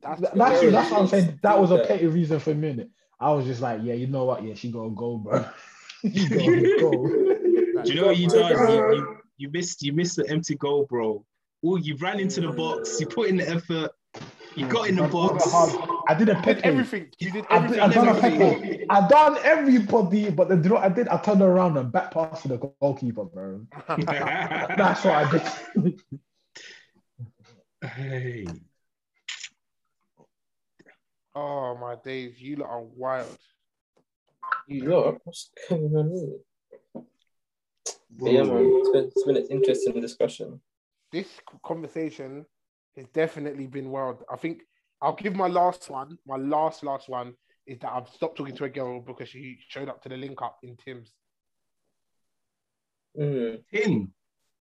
That's, 0.01 0.21
That's 0.21 0.61
that's 0.71 0.91
what 0.91 0.99
I'm 0.99 1.07
saying. 1.07 1.39
That 1.41 1.59
was 1.59 1.71
a 1.71 1.77
Yeah. 1.77 1.85
petty 1.85 2.07
reason 2.07 2.39
for 2.39 2.51
a 2.51 2.55
minute. 2.55 2.89
I 3.19 3.31
was 3.31 3.45
just 3.45 3.61
like, 3.61 3.79
yeah, 3.83 3.93
you 3.93 4.07
know 4.07 4.25
what? 4.25 4.43
Yeah, 4.43 4.53
she 4.53 4.69
gotta 4.71 4.89
go, 4.91 5.17
bro. 5.17 5.45
she 6.13 6.27
gotta 6.29 6.69
go. 6.79 7.07
Do 7.07 7.81
you 7.85 7.95
know 7.95 8.07
what 8.07 8.17
you 8.17 8.29
done? 8.29 8.49
You, 8.69 8.97
you, 8.97 9.17
you 9.37 9.49
missed 9.51 9.81
you 9.81 9.93
missed 9.93 10.17
the 10.17 10.29
empty 10.29 10.55
goal, 10.55 10.85
bro. 10.89 11.25
Oh, 11.65 11.77
you 11.77 11.95
ran 11.97 12.19
into 12.19 12.41
the 12.41 12.51
box. 12.51 12.99
You 12.99 13.07
put 13.07 13.29
in 13.29 13.37
the 13.37 13.49
effort. 13.49 13.91
You 14.55 14.67
got 14.67 14.87
in 14.89 14.95
the 14.97 15.07
box. 15.07 15.47
I 16.07 16.13
did 16.13 16.29
a 16.29 16.33
You 16.35 16.41
pepe. 16.41 16.61
everything. 16.63 17.07
You 17.19 17.31
did 17.31 17.45
I 17.49 17.65
did, 17.67 17.79
everything. 17.79 17.79
I 17.79 17.87
done 17.93 18.07
a 18.07 18.17
everything. 18.17 18.61
pepe. 18.61 18.85
I 18.89 19.07
done 19.07 19.37
everybody, 19.43 20.29
but 20.29 20.49
the 20.49 20.57
draw 20.57 20.79
I 20.79 20.89
did, 20.89 21.07
I 21.07 21.17
turned 21.17 21.41
around 21.41 21.77
and 21.77 21.91
back 21.91 22.11
pass 22.11 22.41
to 22.43 22.49
the 22.49 22.57
goalkeeper, 22.79 23.23
bro. 23.25 23.65
That's 23.87 25.03
what 25.03 25.15
I 25.15 25.31
did. 25.31 25.99
hey. 27.81 28.45
oh 31.33 31.77
my 31.77 31.95
days, 32.03 32.39
you 32.39 32.57
lot 32.57 32.69
are 32.69 32.81
wild. 32.81 33.37
You 34.67 34.83
lot, 34.89 35.19
what's 35.23 35.49
going 35.69 35.95
on 35.95 36.11
here? 36.11 37.03
Yeah, 38.19 38.43
man, 38.43 38.69
it's 38.71 38.89
been, 38.89 39.03
it's 39.05 39.23
been 39.23 39.37
an 39.37 39.47
interesting 39.49 39.99
discussion. 39.99 40.61
This 41.13 41.27
conversation 41.63 42.43
has 42.97 43.05
definitely 43.13 43.67
been 43.67 43.91
wild. 43.91 44.23
I 44.31 44.35
think 44.35 44.63
I'll 44.99 45.13
give 45.13 45.35
my 45.35 45.47
last 45.47 45.87
one. 45.87 46.17
My 46.25 46.37
last 46.37 46.83
last 46.83 47.07
one 47.07 47.35
is 47.67 47.77
that 47.81 47.93
I've 47.93 48.09
stopped 48.09 48.35
talking 48.35 48.55
to 48.55 48.63
a 48.63 48.69
girl 48.69 48.99
because 48.99 49.29
she 49.29 49.59
showed 49.69 49.89
up 49.89 50.01
to 50.01 50.09
the 50.09 50.17
link 50.17 50.41
up 50.41 50.57
in 50.63 50.75
Tim's. 50.75 51.13
Mm. 53.15 53.61
In. 53.71 54.11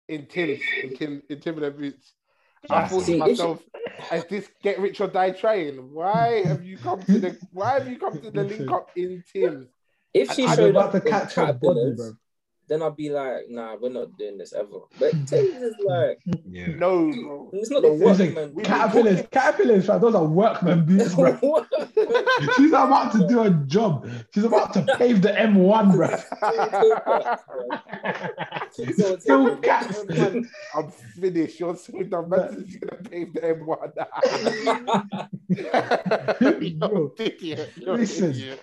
In 0.08 0.26
Tim's, 0.26 0.60
in 0.82 0.94
Tim, 0.94 1.22
in 1.30 1.40
Tim 1.40 1.54
and 1.54 1.62
their 1.62 1.70
boots. 1.70 2.12
I 2.68 2.80
That's 2.80 2.92
thought 2.92 3.06
to 3.06 3.16
myself, 3.16 3.62
"Is 4.12 4.24
this 4.26 4.50
get 4.62 4.78
rich 4.78 5.00
or 5.00 5.08
die 5.08 5.30
trying? 5.30 5.92
Why 5.94 6.44
have 6.44 6.62
you 6.62 6.76
come 6.76 7.02
to 7.02 7.18
the? 7.18 7.38
Why 7.50 7.78
have 7.78 7.88
you 7.88 7.98
come 7.98 8.20
to 8.20 8.30
the 8.30 8.44
link 8.44 8.70
up 8.70 8.90
in 8.94 9.24
Tim's? 9.32 9.68
If 10.12 10.32
she 10.32 10.44
I- 10.44 10.50
I'm 10.50 10.56
showed 10.56 10.70
about 10.70 10.94
up 10.94 11.02
to 11.02 11.08
in 11.08 11.12
catch 11.14 11.34
her 11.34 11.52
body, 11.54 11.94
bro. 11.96 12.12
Then 12.68 12.82
I'll 12.82 12.90
be 12.90 13.10
like, 13.10 13.48
nah, 13.48 13.76
we're 13.80 13.90
not 13.92 14.16
doing 14.18 14.38
this 14.38 14.52
ever. 14.52 14.80
But 14.98 15.12
Tim's 15.26 15.62
is 15.62 15.74
like, 15.84 16.18
Yeah. 16.48 16.66
No, 16.68 17.10
bro. 17.12 17.50
it's 17.52 17.70
not 17.70 17.82
the 17.82 17.88
Listen, 17.90 18.26
workman. 18.34 18.54
we- 18.54 18.62
Caterpillars, 18.64 19.22
caterpillars, 19.30 19.86
fam, 19.86 20.00
those 20.00 20.14
are 20.14 20.24
workman 20.24 20.84
boots, 20.84 21.14
bro. 21.14 21.36
She's 22.56 22.70
about 22.72 23.12
to 23.12 23.26
do 23.28 23.40
a 23.42 23.50
job. 23.66 24.08
She's 24.34 24.44
about 24.44 24.72
to 24.74 24.82
pave 24.98 25.22
the 25.22 25.28
M1, 25.30 25.92
bro. 25.92 26.08
Still 28.72 29.16
Tim- 29.18 29.62
cats. 29.62 30.04
I'm 30.74 30.90
finished. 30.90 31.60
You're 31.60 31.76
so 31.76 32.02
dumb. 32.02 32.28
Man's 32.30 32.76
gonna 32.76 33.02
pave 33.02 33.32
the 33.32 33.40
M1. 33.40 33.92
You're 36.40 36.56
an 36.56 37.10
idiot. 37.18 37.70
You're 37.76 37.94
an 37.94 38.00
Listen. 38.00 38.58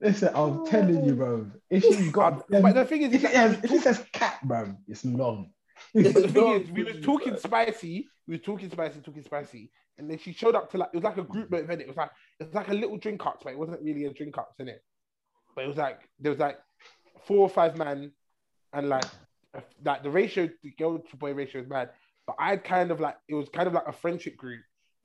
Idiot. 0.00 0.14
Listen, 0.14 0.30
I'm 0.34 0.66
telling 0.66 1.04
you, 1.04 1.14
bro. 1.14 1.50
If 1.70 1.82
she's 1.82 2.10
got, 2.12 2.48
But 2.48 2.74
the 2.74 2.84
thing 2.84 3.02
is, 3.02 3.12
if 3.12 3.24
it, 3.24 3.26
is 3.28 3.32
that- 3.32 3.34
has, 3.34 3.64
if 3.64 3.72
it 3.72 3.82
says 3.82 4.04
cat, 4.12 4.38
bro, 4.44 4.74
it's 4.86 5.04
long. 5.04 5.50
the 5.94 6.12
thing 6.12 6.48
is, 6.60 6.70
we 6.70 6.84
was 6.84 7.00
talking 7.00 7.36
spicy. 7.36 8.08
We 8.26 8.36
was 8.36 8.44
talking 8.44 8.70
spicy, 8.70 9.00
talking 9.00 9.22
spicy, 9.22 9.70
and 9.96 10.10
then 10.10 10.18
she 10.18 10.32
showed 10.32 10.54
up 10.54 10.70
to 10.72 10.78
like 10.78 10.90
it 10.92 10.96
was 10.96 11.04
like 11.04 11.18
a 11.18 11.22
group 11.22 11.52
event. 11.54 11.80
It 11.80 11.88
was 11.88 11.96
like 11.96 12.10
it 12.40 12.44
was 12.44 12.54
like 12.54 12.68
a 12.68 12.74
little 12.74 12.98
drink 12.98 13.24
ups, 13.24 13.42
but 13.44 13.52
it 13.52 13.58
wasn't 13.58 13.82
really 13.82 14.04
a 14.04 14.12
drink 14.12 14.36
ups 14.36 14.58
in 14.58 14.68
it. 14.68 14.82
But 15.54 15.64
it 15.64 15.68
was 15.68 15.76
like 15.76 16.00
there 16.18 16.30
was 16.30 16.38
like 16.40 16.58
four 17.24 17.38
or 17.38 17.48
five 17.48 17.78
men, 17.78 18.12
and 18.72 18.88
like 18.88 19.04
like 19.84 20.02
the 20.02 20.10
ratio, 20.10 20.48
the 20.62 20.70
girl 20.72 20.98
to 20.98 21.16
boy 21.16 21.32
ratio 21.32 21.62
is 21.62 21.68
mad. 21.68 21.90
But 22.26 22.36
I 22.38 22.50
had 22.50 22.64
kind 22.64 22.90
of 22.90 23.00
like 23.00 23.16
it 23.28 23.34
was 23.34 23.48
kind 23.48 23.66
of 23.66 23.74
like 23.74 23.86
a 23.86 23.92
friendship 23.92 24.36
group, 24.36 24.60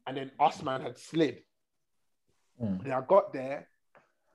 and 0.06 0.18
then 0.18 0.32
us 0.40 0.62
man 0.62 0.82
had 0.82 0.98
slid. 0.98 1.40
Mm. 2.62 2.84
And 2.84 2.94
I 2.94 3.02
got 3.02 3.34
there, 3.34 3.68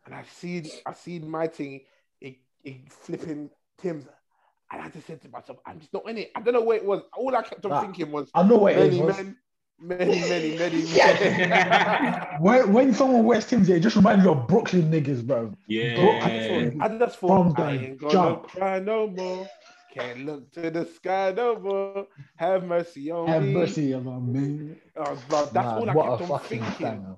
and 0.08 0.14
I 0.14 0.24
seen 0.24 0.70
I 0.86 0.94
seen 0.94 1.30
my 1.30 1.46
thing, 1.46 1.82
it, 2.20 2.36
it 2.64 2.90
flipping 2.90 3.50
Tim's, 3.78 4.06
and 4.72 4.82
I 4.82 4.88
just 4.88 5.06
said 5.06 5.20
to 5.22 5.28
myself, 5.28 5.58
I'm 5.66 5.78
just 5.80 5.92
not 5.92 6.08
in 6.08 6.16
it. 6.18 6.30
I 6.34 6.40
don't 6.40 6.54
know 6.54 6.62
where 6.62 6.78
it 6.78 6.84
was. 6.84 7.02
All 7.16 7.36
I 7.36 7.42
kept 7.42 7.64
on 7.66 7.72
Ah, 7.72 7.80
thinking 7.80 8.10
was 8.10 8.32
I 8.34 8.42
know 8.42 8.56
what 8.56 8.72
it 8.74 8.76
many 8.76 9.02
men, 9.02 9.36
many, 9.78 10.22
many, 10.28 10.50
many 10.52 10.82
men. 10.86 12.16
When, 12.40 12.72
when 12.72 12.94
someone 12.94 13.24
wears 13.24 13.46
Tim's, 13.46 13.68
it 13.68 13.80
just 13.80 13.96
reminds 13.96 14.24
me 14.24 14.30
of 14.30 14.46
Brooklyn 14.48 14.90
niggas, 14.90 15.26
bro. 15.26 15.52
Yeah. 15.66 16.70
I 16.80 16.88
just 16.98 17.18
thought 17.18 17.44
From 17.44 17.54
I 17.54 17.72
the 17.72 17.78
ain't 17.88 17.98
gonna 17.98 18.12
jump. 18.12 18.46
cry 18.46 18.78
no 18.78 19.06
more. 19.08 19.46
Can't 19.92 20.24
look 20.24 20.50
to 20.52 20.70
the 20.70 20.86
sky 20.86 21.32
no 21.36 21.58
more. 21.58 22.06
Have 22.36 22.64
mercy 22.64 23.10
on 23.10 23.26
Have 23.26 23.42
me. 23.42 23.52
mercy 23.54 23.92
on 23.94 24.32
me. 24.32 24.76
Oh, 24.96 25.16
bro, 25.28 25.46
that's 25.52 25.72
Nah, 25.72 25.76
all 25.76 25.90
I 25.90 25.94
what 25.94 26.06
kept 26.06 26.20
a 26.20 26.24
on 26.24 26.28
fucking 26.28 26.60
thinking. 26.60 26.80
banger. 26.80 27.16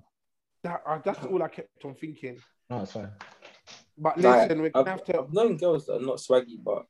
That, 0.62 0.82
uh, 0.86 0.98
that's 1.04 1.24
all 1.24 1.42
I 1.42 1.48
kept 1.48 1.84
on 1.84 1.94
thinking. 1.94 2.38
No, 2.68 2.82
it's 2.82 2.92
fine. 2.92 3.10
But 3.96 4.20
Like, 4.20 4.42
listen, 4.42 4.60
we're 4.60 4.66
I've, 4.68 4.72
gonna 4.72 4.90
have 4.90 5.04
to. 5.04 5.18
I've 5.20 5.32
known 5.32 5.56
girls 5.56 5.86
that 5.86 5.96
are 5.96 6.00
not 6.06 6.16
swaggy, 6.18 6.62
but 6.62 6.86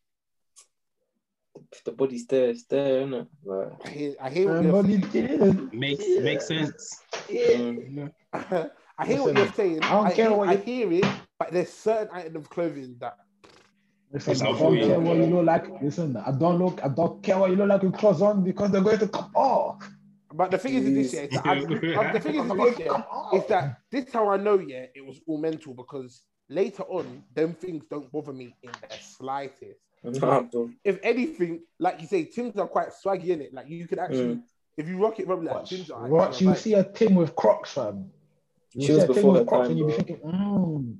the 1.84 1.92
body's 1.92 2.26
there, 2.26 2.48
it's 2.50 2.64
there, 2.64 2.98
isn't 3.00 3.14
it? 3.14 3.26
Like, 3.44 3.72
I 3.84 3.88
hear, 3.90 4.14
I 4.20 4.30
hear 4.30 4.48
what 4.52 4.62
you're 4.64 4.82
saying. 4.84 5.02
it 5.02 5.12
didn't. 5.12 5.74
Makes 5.74 6.04
makes 6.20 6.48
sense. 6.48 7.00
mm, 7.28 8.12
I 8.98 9.06
hear 9.06 9.22
what 9.22 9.36
you're 9.36 9.52
saying. 9.52 9.82
I 9.84 9.90
don't 9.90 10.06
I, 10.06 10.12
care 10.12 10.28
hear, 10.28 10.36
what 10.36 10.48
I 10.48 10.52
you- 10.52 10.58
hear 10.58 10.92
it, 10.92 11.04
but 11.38 11.52
there's 11.52 11.72
certain 11.72 12.08
items 12.12 12.36
of 12.36 12.50
clothing 12.50 12.96
that 13.00 13.16
Listen, 14.12 14.32
It's 14.32 14.42
I 14.42 14.46
not 14.46 14.58
for 14.58 14.64
don't 14.64 14.76
you. 14.76 14.86
care 14.86 15.00
what 15.00 15.16
you 15.18 15.26
look 15.26 15.46
like. 15.46 15.82
Listen, 15.82 16.16
I 16.16 16.32
don't 16.32 16.58
look. 16.58 16.80
I 16.82 16.88
don't 16.88 17.22
care 17.22 17.38
what 17.38 17.50
you 17.50 17.56
look 17.56 17.68
like 17.68 17.82
with 17.82 17.94
clothes 17.94 18.20
on 18.20 18.42
because 18.42 18.72
they're 18.72 18.80
going 18.82 18.98
to 18.98 19.06
come 19.06 19.30
off. 19.36 19.88
But 20.32 20.50
the 20.52 20.58
thing 20.58 20.74
is, 20.74 20.84
this 20.84 21.12
year, 21.12 21.24
is 21.24 21.30
that 21.30 21.46
I, 21.46 21.52
I- 21.52 22.12
the 22.12 22.20
thing 22.20 22.34
is, 22.36 22.48
this 22.48 22.78
year, 22.78 23.04
is 23.34 23.46
that 23.46 23.78
this 23.90 24.06
is 24.06 24.12
how 24.12 24.28
I 24.28 24.36
know, 24.36 24.58
yeah, 24.58 24.86
it 24.94 25.04
was 25.04 25.20
all 25.26 25.38
mental 25.38 25.74
because 25.74 26.22
later 26.48 26.84
on, 26.84 27.24
them 27.34 27.54
things 27.54 27.84
don't 27.90 28.10
bother 28.12 28.32
me 28.32 28.54
in 28.62 28.70
the 28.70 28.96
slightest. 29.00 29.80
nah. 30.04 30.42
If 30.84 30.98
anything, 31.02 31.62
like 31.78 32.00
you 32.00 32.06
say, 32.06 32.24
Tim's 32.24 32.56
are 32.58 32.68
quite 32.68 32.88
swaggy 33.04 33.28
in 33.28 33.40
it. 33.42 33.52
Like 33.52 33.68
you 33.68 33.86
could 33.88 33.98
actually, 33.98 34.36
Mm. 34.36 34.42
if 34.76 34.88
you 34.88 35.02
rock 35.02 35.18
it, 35.20 35.26
probably 35.26 35.46
like 35.46 35.56
Watch, 35.56 35.70
Tim's 35.70 35.90
are. 35.90 36.08
watch 36.08 36.40
you 36.40 36.48
like- 36.48 36.58
see 36.58 36.74
a 36.74 36.84
Tim 36.84 37.14
with 37.16 37.34
Crocs, 37.34 37.72
fam. 37.72 38.10
You 38.74 38.80
She 38.82 38.86
see 38.86 38.92
was 38.94 39.02
a 39.02 39.06
Tim 39.08 39.14
before 39.16 39.32
with 39.32 39.40
her 39.40 39.46
Crocs 39.46 39.62
time, 39.68 39.70
and 39.70 39.78
you 39.78 39.86
be 39.86 39.92
thinking, 39.92 40.16
mm. 40.18 40.96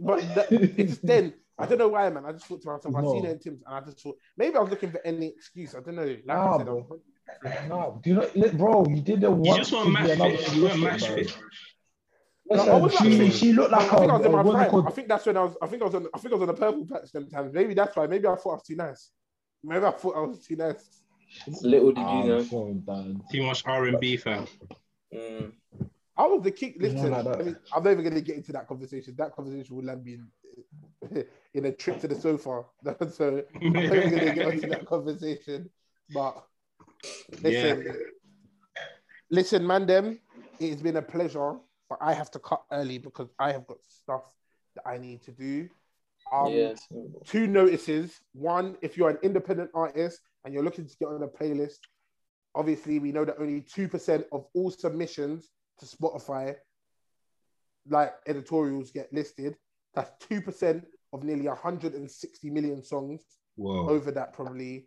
But 0.00 0.34
that, 0.34 0.50
it's 0.52 0.98
then. 1.02 1.34
I 1.58 1.66
don't 1.66 1.78
know 1.78 1.88
why, 1.88 2.08
man. 2.10 2.24
I 2.26 2.32
just 2.32 2.46
thought 2.46 2.60
to 2.62 2.68
myself, 2.70 2.96
I 2.96 3.02
No. 3.02 3.12
seen 3.12 3.24
it 3.26 3.30
in 3.30 3.38
Tim's, 3.38 3.62
and 3.64 3.74
I 3.76 3.80
just 3.82 4.00
thought 4.00 4.16
maybe 4.36 4.56
I 4.56 4.60
was 4.60 4.70
looking 4.70 4.90
for 4.90 5.00
any 5.06 5.26
excuse. 5.28 5.74
I 5.76 5.80
don't 5.80 5.94
know. 5.94 6.02
Like 6.04 6.26
Nah, 6.26 6.54
I 6.54 6.58
said, 6.58 6.68
I 6.68 6.72
was- 6.72 7.00
No, 7.68 8.00
do 8.02 8.10
you 8.10 8.16
know, 8.16 8.28
li- 8.34 8.50
bro? 8.50 8.86
You 8.88 9.00
didn't 9.00 9.36
want. 9.36 9.46
You 9.46 9.56
just 9.56 9.72
want 9.72 9.90
match 9.92 10.18
fit. 10.18 10.54
You 10.54 10.64
want 10.64 10.80
match 10.80 11.06
fit. 11.06 11.36
Listen, 12.50 12.66
No, 12.66 12.72
I 12.72 12.80
was 12.80 12.92
she, 12.92 12.98
actually- 12.98 13.30
she 13.30 13.52
looked 13.52 13.72
I 13.72 13.78
like 13.78 13.90
think 13.90 14.02
a, 14.10 14.14
I 14.14 14.16
was 14.16 14.26
in 14.26 14.32
my 14.32 14.40
a 14.40 14.42
what's 14.44 14.54
it 14.54 14.58
prime. 14.58 14.70
called? 14.70 14.86
I 14.86 14.90
think 14.90 15.08
that's 15.08 15.26
when 15.26 15.36
I 15.36 15.42
was. 15.44 15.56
I 15.62 15.66
think 15.66 15.82
I 15.82 15.84
was 15.86 15.94
on. 15.94 16.06
I 16.14 16.18
think 16.18 16.32
I 16.32 16.36
was 16.36 16.42
on 16.42 16.48
the 16.48 16.60
purple 16.60 16.86
patch 16.86 17.12
them 17.12 17.28
times. 17.28 17.52
Maybe 17.52 17.74
that's 17.74 17.96
why. 17.96 18.06
Maybe 18.06 18.26
I 18.26 18.34
thought 18.36 18.50
I 18.50 18.54
was 18.54 18.62
too 18.64 18.76
nice. 18.76 19.10
Maybe 19.64 19.84
I 19.84 19.90
thought 19.90 20.16
I 20.16 20.20
was 20.20 20.44
too 20.44 20.56
nice. 20.56 21.02
Little 21.62 21.92
did 21.92 21.98
you 22.00 22.06
I'm 22.06 22.28
know. 22.28 22.42
so 22.42 22.72
done. 22.86 23.22
Too 23.32 23.42
much 23.42 23.62
R 23.66 23.86
and 23.86 23.98
B, 24.00 24.16
fam. 24.18 24.46
Mm. 25.14 25.52
I 26.16 26.26
was 26.26 26.42
the 26.42 26.50
kick. 26.50 26.74
You 26.74 26.88
Listen, 26.90 27.10
like. 27.10 27.26
I 27.26 27.42
mean, 27.42 27.56
I'm 27.74 27.82
never 27.82 28.02
going 28.02 28.14
to 28.14 28.20
get 28.20 28.36
into 28.36 28.52
that 28.52 28.68
conversation. 28.68 29.14
That 29.16 29.34
conversation 29.34 29.74
will 29.74 29.84
land 29.84 30.04
me 30.04 30.18
in, 31.10 31.24
in 31.54 31.64
a 31.64 31.72
trip 31.72 32.00
to 32.00 32.08
the 32.08 32.14
sofa. 32.14 32.64
so 33.10 33.42
I'm 33.62 33.72
never 33.72 33.88
going 33.96 34.10
to 34.10 34.34
get 34.34 34.48
into 34.54 34.66
that 34.68 34.84
conversation. 34.84 35.70
But 36.12 36.44
listen, 37.42 37.96
listen, 39.30 39.66
man, 39.66 39.86
them. 39.86 40.18
It 40.60 40.70
has 40.70 40.82
been 40.82 40.96
a 40.96 41.02
pleasure, 41.02 41.56
but 41.88 41.98
I 42.00 42.12
have 42.12 42.30
to 42.32 42.38
cut 42.38 42.62
early 42.70 42.98
because 42.98 43.28
I 43.38 43.52
have 43.52 43.66
got 43.66 43.78
stuff 43.88 44.22
that 44.76 44.86
I 44.86 44.98
need 44.98 45.22
to 45.22 45.32
do. 45.32 45.68
Um, 46.32 46.52
yes. 46.52 46.88
two 47.26 47.46
notices. 47.46 48.20
One, 48.32 48.76
if 48.80 48.96
you're 48.96 49.10
an 49.10 49.18
independent 49.22 49.70
artist 49.74 50.20
and 50.44 50.54
you're 50.54 50.62
looking 50.62 50.86
to 50.86 50.96
get 50.96 51.08
on 51.08 51.22
a 51.22 51.28
playlist, 51.28 51.78
obviously 52.54 52.98
we 52.98 53.12
know 53.12 53.24
that 53.24 53.36
only 53.38 53.62
2% 53.62 54.24
of 54.32 54.46
all 54.54 54.70
submissions 54.70 55.50
to 55.80 55.86
Spotify, 55.86 56.54
like 57.88 58.14
editorials, 58.26 58.90
get 58.90 59.12
listed. 59.12 59.56
That's 59.94 60.10
2% 60.26 60.82
of 61.12 61.24
nearly 61.24 61.48
160 61.48 62.50
million 62.50 62.82
songs 62.82 63.20
Whoa. 63.56 63.88
over 63.88 64.10
that 64.12 64.32
probably 64.32 64.86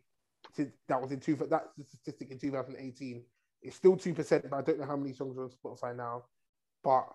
since 0.55 0.73
that 0.87 1.01
was 1.01 1.11
in 1.11 1.19
two 1.19 1.35
that's 1.35 1.69
the 1.77 1.83
statistic 1.83 2.31
in 2.31 2.39
2018 2.39 3.23
it's 3.61 3.75
still 3.75 3.95
2% 3.95 4.49
but 4.49 4.57
i 4.57 4.61
don't 4.61 4.79
know 4.79 4.85
how 4.85 4.95
many 4.95 5.13
songs 5.13 5.37
are 5.37 5.43
on 5.43 5.49
spotify 5.49 5.95
now 5.95 6.23
but 6.83 7.07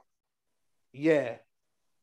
yeah 0.93 1.35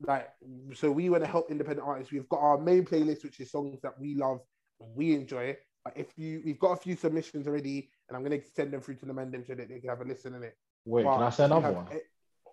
like 0.01 0.29
so 0.73 0.91
we 0.91 1.09
want 1.09 1.23
to 1.23 1.29
help 1.29 1.49
independent 1.51 1.87
artists 1.87 2.11
we've 2.11 2.29
got 2.29 2.39
our 2.39 2.57
main 2.57 2.83
playlist 2.83 3.23
which 3.23 3.39
is 3.39 3.51
songs 3.51 3.79
that 3.81 3.99
we 3.99 4.15
love 4.15 4.39
and 4.79 4.89
we 4.95 5.13
enjoy 5.13 5.55
but 5.83 5.93
if 5.95 6.07
you 6.17 6.41
we've 6.45 6.59
got 6.59 6.71
a 6.71 6.77
few 6.77 6.95
submissions 6.95 7.47
already 7.47 7.89
and 8.07 8.15
i'm 8.15 8.23
going 8.23 8.39
to 8.39 8.47
send 8.55 8.71
them 8.71 8.79
through 8.81 8.95
to 8.95 9.05
the 9.05 9.13
mandem 9.13 9.45
so 9.45 9.55
that 9.55 9.67
they 9.69 9.79
can 9.79 9.89
have 9.89 10.01
a 10.01 10.05
listen 10.05 10.35
in 10.35 10.43
it 10.43 10.55
Wait, 10.87 11.03
But 11.03 11.15
can 11.15 11.23
I 11.23 11.29
say 11.31 11.43
another 11.45 11.71
one? 11.73 11.87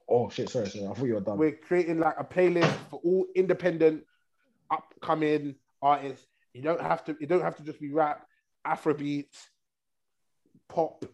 Oh 0.09 0.29
shit, 0.29 0.51
sorry, 0.51 0.69
sorry. 0.69 0.87
I 0.87 0.93
thought 0.93 1.05
you 1.05 1.15
were 1.15 1.21
done. 1.21 1.39
we're 1.39 1.53
creating 1.53 2.01
like 2.01 2.17
a 2.19 2.25
playlist 2.25 2.75
for 2.91 3.01
all 3.05 3.27
independent 3.37 4.03
upcoming 4.71 5.55
artists. 5.81 6.27
You 6.53 6.63
don't 6.63 6.81
have 6.81 7.05
to. 7.05 7.17
You 7.21 7.29
don't 7.29 7.43
have 7.43 7.57
to 7.57 7.63
just 7.63 7.81
be 7.81 7.93
rap, 7.93 8.27
Afrobeats, 8.67 9.49
pop, 10.69 11.05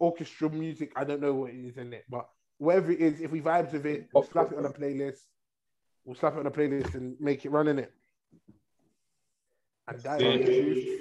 orchestral 0.00 0.50
music. 0.50 0.92
I 0.96 1.04
don't 1.04 1.20
know 1.20 1.34
what 1.34 1.50
it 1.50 1.56
is 1.56 1.76
in 1.76 1.92
it, 1.92 2.04
but 2.08 2.28
whatever 2.58 2.92
it 2.92 3.00
is, 3.00 3.20
if 3.20 3.30
we 3.30 3.40
vibes 3.40 3.72
with 3.72 3.86
it, 3.86 4.08
we'll 4.12 4.24
slap 4.24 4.52
it 4.52 4.58
on 4.58 4.66
a 4.66 4.70
playlist. 4.70 5.18
We'll 6.04 6.16
slap 6.16 6.34
it 6.34 6.40
on 6.40 6.46
a 6.46 6.50
playlist 6.50 6.94
and 6.94 7.16
make 7.20 7.44
it 7.44 7.50
run 7.50 7.68
in 7.68 7.78
it. 7.78 7.92
And 9.88 10.00
that 10.00 10.20
is. 10.22 11.00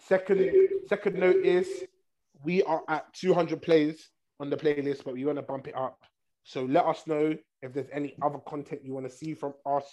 Second, 0.00 0.50
second 0.88 1.16
note 1.16 1.44
is 1.44 1.68
we 2.44 2.62
are 2.64 2.82
at 2.88 3.12
200 3.14 3.62
plays 3.62 4.08
on 4.40 4.50
the 4.50 4.56
playlist, 4.56 5.04
but 5.04 5.14
we 5.14 5.24
want 5.24 5.38
to 5.38 5.42
bump 5.42 5.68
it 5.68 5.76
up. 5.76 6.02
So 6.44 6.64
let 6.64 6.84
us 6.86 7.06
know 7.06 7.36
if 7.62 7.72
there's 7.72 7.88
any 7.92 8.16
other 8.20 8.38
content 8.38 8.84
you 8.84 8.94
want 8.94 9.08
to 9.08 9.16
see 9.16 9.34
from 9.34 9.54
us. 9.64 9.84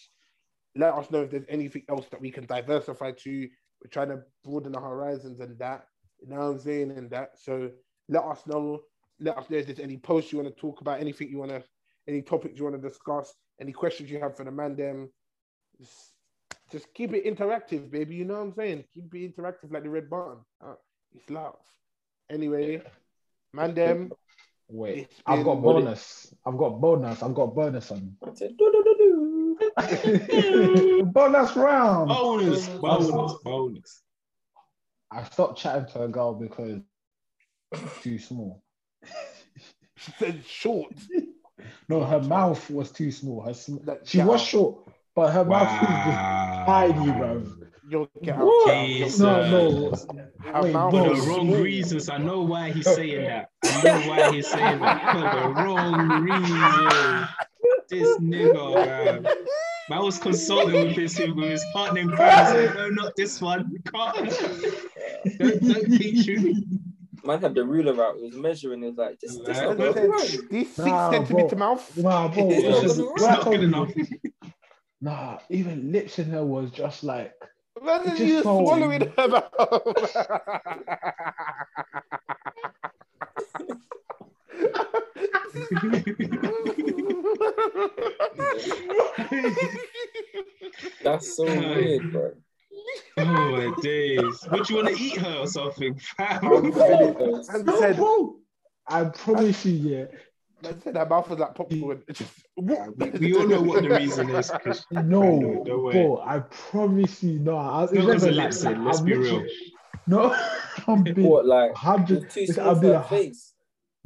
Let 0.76 0.93
us 0.93 1.11
know 1.11 1.22
if 1.22 1.31
there's 1.31 1.45
anything 1.47 1.84
else 1.89 2.07
that 2.10 2.22
we 2.22 2.31
can 2.31 2.45
diversify 2.45 3.11
to. 3.23 3.47
We're 3.84 3.89
trying 3.89 4.10
to 4.10 4.22
broaden 4.43 4.73
the 4.73 4.80
horizons 4.80 5.39
and 5.39 5.57
that. 5.60 5.85
You 6.22 6.30
know 6.30 6.38
what 6.38 6.45
I'm 6.45 6.60
saying? 6.60 6.91
And 6.91 7.10
that. 7.11 7.39
So 7.39 7.72
let 8.07 8.23
us 8.23 8.45
know. 8.45 8.81
Let 9.19 9.38
us 9.38 9.49
know 9.49 9.57
if 9.57 9.65
there's 9.65 9.80
any 9.80 9.97
posts 9.97 10.31
you 10.31 10.39
want 10.39 10.53
to 10.53 10.61
talk 10.61 10.81
about, 10.81 10.99
anything 10.99 11.30
you 11.30 11.38
want 11.39 11.51
to, 11.51 11.64
any 12.07 12.22
topics 12.22 12.57
you 12.57 12.65
want 12.65 12.81
to 12.81 12.88
discuss, 12.88 13.34
any 13.60 13.72
questions 13.72 14.10
you 14.10 14.19
have 14.19 14.35
for 14.35 14.43
the 14.43 14.51
man. 14.51 14.76
Them. 14.76 15.10
Just, 15.80 16.14
just 16.72 16.93
keep 16.93 17.14
it 17.14 17.26
interactive, 17.26 17.89
baby. 17.89 18.15
You 18.15 18.26
know 18.26 18.35
what 18.35 18.41
I'm 18.41 18.53
saying? 18.53 18.84
Keep 18.93 19.15
it 19.15 19.35
interactive 19.35 19.72
like 19.72 19.84
the 19.84 19.89
red 19.89 20.10
button. 20.10 20.38
Uh, 20.64 20.76
it's 21.15 21.30
love. 21.30 21.56
Anyway, 22.30 22.81
man. 23.53 23.73
Them. 23.73 24.11
Wait, 24.72 25.10
I've 25.26 25.43
got 25.43 25.64
bonus. 25.64 26.31
I've 26.45 26.57
got 26.57 26.80
bonus. 26.80 27.23
I've 27.23 27.34
got 27.34 27.56
bonus 27.56 27.91
on. 27.91 28.15
bonus 31.11 31.56
round. 31.56 32.10
Bonus, 32.10 32.68
bonus, 32.68 33.34
bonus. 33.44 34.02
I 35.11 35.23
stopped 35.23 35.60
chatting 35.60 35.88
to 35.94 36.03
a 36.03 36.07
girl 36.07 36.34
because 36.34 36.81
too 38.02 38.19
small. 38.19 38.61
She 39.98 40.11
said 40.18 40.45
short. 40.45 40.94
No, 41.90 42.02
her 42.06 42.22
mouth 42.22 42.69
was 42.69 42.90
too 42.90 43.11
small. 43.11 43.41
Her 43.41 43.53
sm- 43.53 43.84
That- 43.84 44.07
she 44.07 44.19
yeah. 44.19 44.26
was 44.26 44.41
short, 44.41 44.88
but 45.14 45.34
her 45.34 45.44
mouth 45.44 45.69
is 45.73 45.90
just 45.90 46.18
Wow. 46.18 46.64
tiny, 46.65 47.11
bro. 47.11 47.44
You'll 47.90 48.10
get 48.23 48.36
out. 48.38 48.45
What? 48.45 48.88
Jesus. 48.88 49.19
No, 49.19 49.49
no. 49.52 49.91
Her 50.40 50.61
Wait, 50.64 50.73
mouth 50.73 50.91
For 50.94 51.03
the 51.03 51.22
wrong 51.27 51.49
small. 51.49 51.61
reasons. 51.61 52.07
I 52.10 52.18
know 52.18 52.44
why 52.44 52.72
he's 52.72 52.86
saying 52.86 53.26
that. 53.26 53.49
I 53.64 53.84
know 53.84 54.07
why 54.07 54.31
he's 54.31 54.48
saying 54.48 54.80
that. 54.80 55.11
For 55.11 55.19
the 55.19 55.49
wrong 55.49 56.07
reason. 56.23 57.27
This 57.90 58.18
nigga, 58.19 59.27
man. 59.90 59.99
I 59.99 60.02
was 60.02 60.18
consulting 60.20 60.74
with 60.88 60.95
his 60.95 61.18
with 61.20 61.38
his 61.49 61.66
partner 61.74 62.02
in 62.02 62.10
crime. 62.11 62.56
He 62.70 62.74
no, 62.76 62.90
not 62.90 63.16
this 63.16 63.41
one. 63.41 63.70
We 63.72 63.80
can't. 63.80 64.16
don't, 65.40 65.68
don't 65.68 65.98
teach 65.98 66.26
you. 66.28 66.64
Man 67.24 67.41
had 67.41 67.53
the 67.53 67.66
ruler 67.66 68.02
out. 68.03 68.16
He 68.18 68.26
was 68.28 68.36
measuring. 68.36 68.82
He 68.82 68.88
was 68.90 68.98
like, 68.98 69.20
this, 69.20 69.38
this 69.45 69.57
Right. 69.60 69.68
not 69.68 69.72
As 69.72 69.78
gonna 69.78 69.90
I 69.90 69.94
be 69.94 69.99
said, 69.99 70.10
right. 70.10 70.49
These 70.49 70.68
six 70.76 70.88
Nah, 70.88 71.11
centimeter 71.11 71.56
bro. 71.56 71.68
mouth. 71.68 71.98
Nah, 71.98 72.28
bro. 72.30 72.49
Yeah, 72.49 72.56
it's 72.57 72.66
it's 72.68 72.82
just, 72.82 72.98
not 72.99 73.07
what 73.11 73.22
I 73.22 73.34
Not 73.36 73.45
good 73.45 73.64
enough. 73.64 73.91
Nah, 75.02 75.38
even 75.49 75.91
lips 75.94 76.20
in 76.20 76.30
her 76.32 76.44
was 76.44 76.72
just 76.72 77.06
like 77.06 77.34
Imagine 77.82 78.10
just 78.18 78.22
you 78.22 78.38
so- 78.44 78.60
swallowing 78.66 79.10
her 79.18 79.28
mouth. 79.30 79.53
That's 91.03 91.36
so 91.36 91.44
weird, 91.45 92.11
bro. 92.11 92.31
Oh 93.18 93.26
my 93.26 93.73
days. 93.81 94.48
Would 94.52 94.69
you 94.69 94.76
want 94.77 94.88
to 94.90 94.95
eat 95.03 95.18
her 95.18 95.38
or 95.40 95.48
something, 95.48 95.99
I'm 96.18 96.41
fam? 96.41 96.73
finished. 96.73 97.49
And 97.49 97.69
said. 97.77 97.99
I 98.88 99.03
promise 99.06 99.65
you, 99.65 99.73
yeah. 99.73 100.06
man 100.64 100.81
said 100.81 100.95
her 100.98 101.06
mouth 101.06 101.30
was 101.30 101.40
like 101.40 101.53
popcorn. 101.56 102.02
It 102.07 102.15
Just, 102.15 102.31
what? 102.56 102.98
we, 102.98 103.10
we 103.11 103.36
all 103.38 103.48
know 103.48 103.61
what 103.61 103.84
the 103.84 103.90
reason 103.90 104.30
is. 104.31 104.52
No, 104.91 105.64
don't 105.65 105.91
bro. 105.91 106.22
I 106.26 106.40
promise 106.40 107.22
you, 107.23 107.40
no. 107.40 107.57
I 107.57 107.81
was 107.81 107.91
Not 107.91 108.06
because 108.06 108.23
never 108.23 108.30
of 108.30 108.36
like 108.36 108.44
lips 108.45 108.61
that. 108.61 108.73
in, 108.73 108.86
let's 108.86 108.99
I'm 108.99 109.06
be 109.06 109.15
literally- 109.15 109.44
real. 109.44 109.52
No, 110.07 110.36
I'm 110.88 111.03
being 111.03 111.22
What, 111.27 111.45
like, 111.45 111.76
hundred. 111.76 112.23
it's 112.23 112.34
too 112.34 112.40
listen, 112.41 112.56
small 112.56 112.69
I'm 112.69 112.76
for 112.77 112.81
being 112.81 112.94
her 112.94 112.99
a- 112.99 113.03
face? 113.03 113.53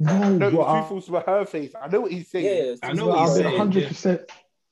No, 0.00 0.28
No, 0.36 0.50
bro. 0.50 0.60
it's 0.60 0.68
I- 0.68 0.80
too 0.82 0.86
false 0.88 1.06
for 1.06 1.20
her 1.20 1.46
face. 1.46 1.72
I 1.80 1.88
know 1.88 2.00
what 2.02 2.12
he's 2.12 2.28
Yeah, 2.34 2.40
saying. 2.40 2.72
it's 2.74 2.80
I 2.82 2.88
too 2.90 2.94
know 2.96 3.02
small 3.04 3.08
what 3.08 3.18
I'm 3.20 3.26
he's 3.28 3.36
for 3.36 3.38
being 3.38 3.44
her 3.44 3.50
saying. 3.50 3.58
hundred 3.58 3.80
face. 3.84 3.88
percent. 3.88 4.20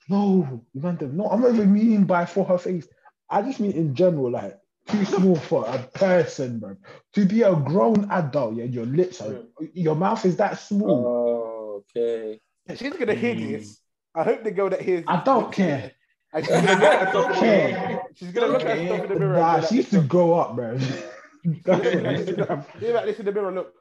No, 0.08 0.64
man, 0.74 0.98
no. 1.12 1.26
I'm 1.28 1.40
not 1.40 1.54
even 1.54 1.72
meaning 1.72 2.04
by 2.04 2.24
for 2.26 2.44
her 2.44 2.58
face. 2.58 2.86
I 3.30 3.42
just 3.42 3.60
mean 3.60 3.72
in 3.72 3.94
general, 3.94 4.30
like 4.30 4.58
too 4.88 5.04
small 5.16 5.36
for 5.36 5.64
a 5.66 5.78
person, 5.94 6.58
bro. 6.58 6.76
To 7.14 7.24
be 7.24 7.42
a 7.42 7.54
grown 7.54 8.10
adult, 8.10 8.56
yeah, 8.56 8.64
your 8.64 8.86
lips 8.86 9.20
are, 9.20 9.42
your 9.72 9.94
mouth 9.94 10.24
is 10.26 10.36
that 10.36 10.58
small. 10.58 11.06
Oh, 11.06 11.84
okay. 11.96 12.40
She's 12.76 12.92
gonna 12.96 13.14
hear 13.14 13.34
Mm. 13.34 13.52
this. 13.52 13.80
I 14.14 14.24
hope 14.24 14.44
the 14.44 14.50
girl 14.50 14.68
that 14.70 14.82
hears. 14.82 15.04
I 15.08 15.22
don't 15.24 15.52
care. 15.52 15.78
it, 15.86 15.94
And 16.34 16.44
she's 16.44 16.54
gonna 16.54 16.76
look 16.76 16.82
at 16.92 17.06
herself 17.06 17.26
in 17.26 17.32
the 17.32 17.38
care. 17.40 17.78
mirror. 17.78 18.02
She's 18.14 18.32
gonna 18.32 18.46
look 18.52 18.62
at 18.62 18.78
herself 18.78 19.02
in 19.04 19.08
the 19.08 19.16
mirror. 19.16 19.36
Nah, 19.38 19.56
and 19.56 19.64
she 19.64 19.70
be 19.70 19.76
used 19.76 19.90
to 19.92 20.00
grow 20.02 20.34
up, 20.34 20.54
bro. 20.56 20.76
That's 21.64 21.66
what 21.66 21.86
it 21.86 22.06
is. 22.20 22.36
Hear 22.80 22.94
like 22.94 23.04
this 23.06 23.18
in 23.20 23.24
the 23.26 23.32
mirror. 23.32 23.52
Look. 23.52 23.74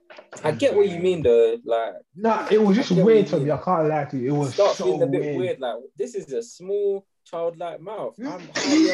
I 0.44 0.50
get 0.52 0.74
what 0.74 0.88
you 0.88 0.98
mean, 0.98 1.22
though. 1.22 1.56
Like, 1.64 1.94
Nah, 2.14 2.46
it 2.50 2.62
was 2.62 2.76
just 2.76 2.92
I 2.92 2.96
get 2.96 3.04
what 3.04 3.06
weird 3.06 3.24
you 3.26 3.30
to 3.38 3.44
me. 3.44 3.50
I 3.50 3.56
can't 3.58 3.88
lie 3.88 4.04
to 4.04 4.16
you. 4.16 4.32
It 4.32 4.34
it 4.34 4.38
was 4.38 4.54
starts 4.54 4.78
so 4.78 4.84
feeling 4.84 5.02
a 5.02 5.06
bit 5.06 5.20
weird. 5.22 5.36
weird. 5.36 5.60
Like, 5.60 5.76
this 5.96 6.14
is 6.14 6.32
a 6.32 6.42
small, 6.42 7.06
childlike 7.24 7.80
mouth. 7.80 8.14
I'm 8.18 8.40
highly 8.54 8.86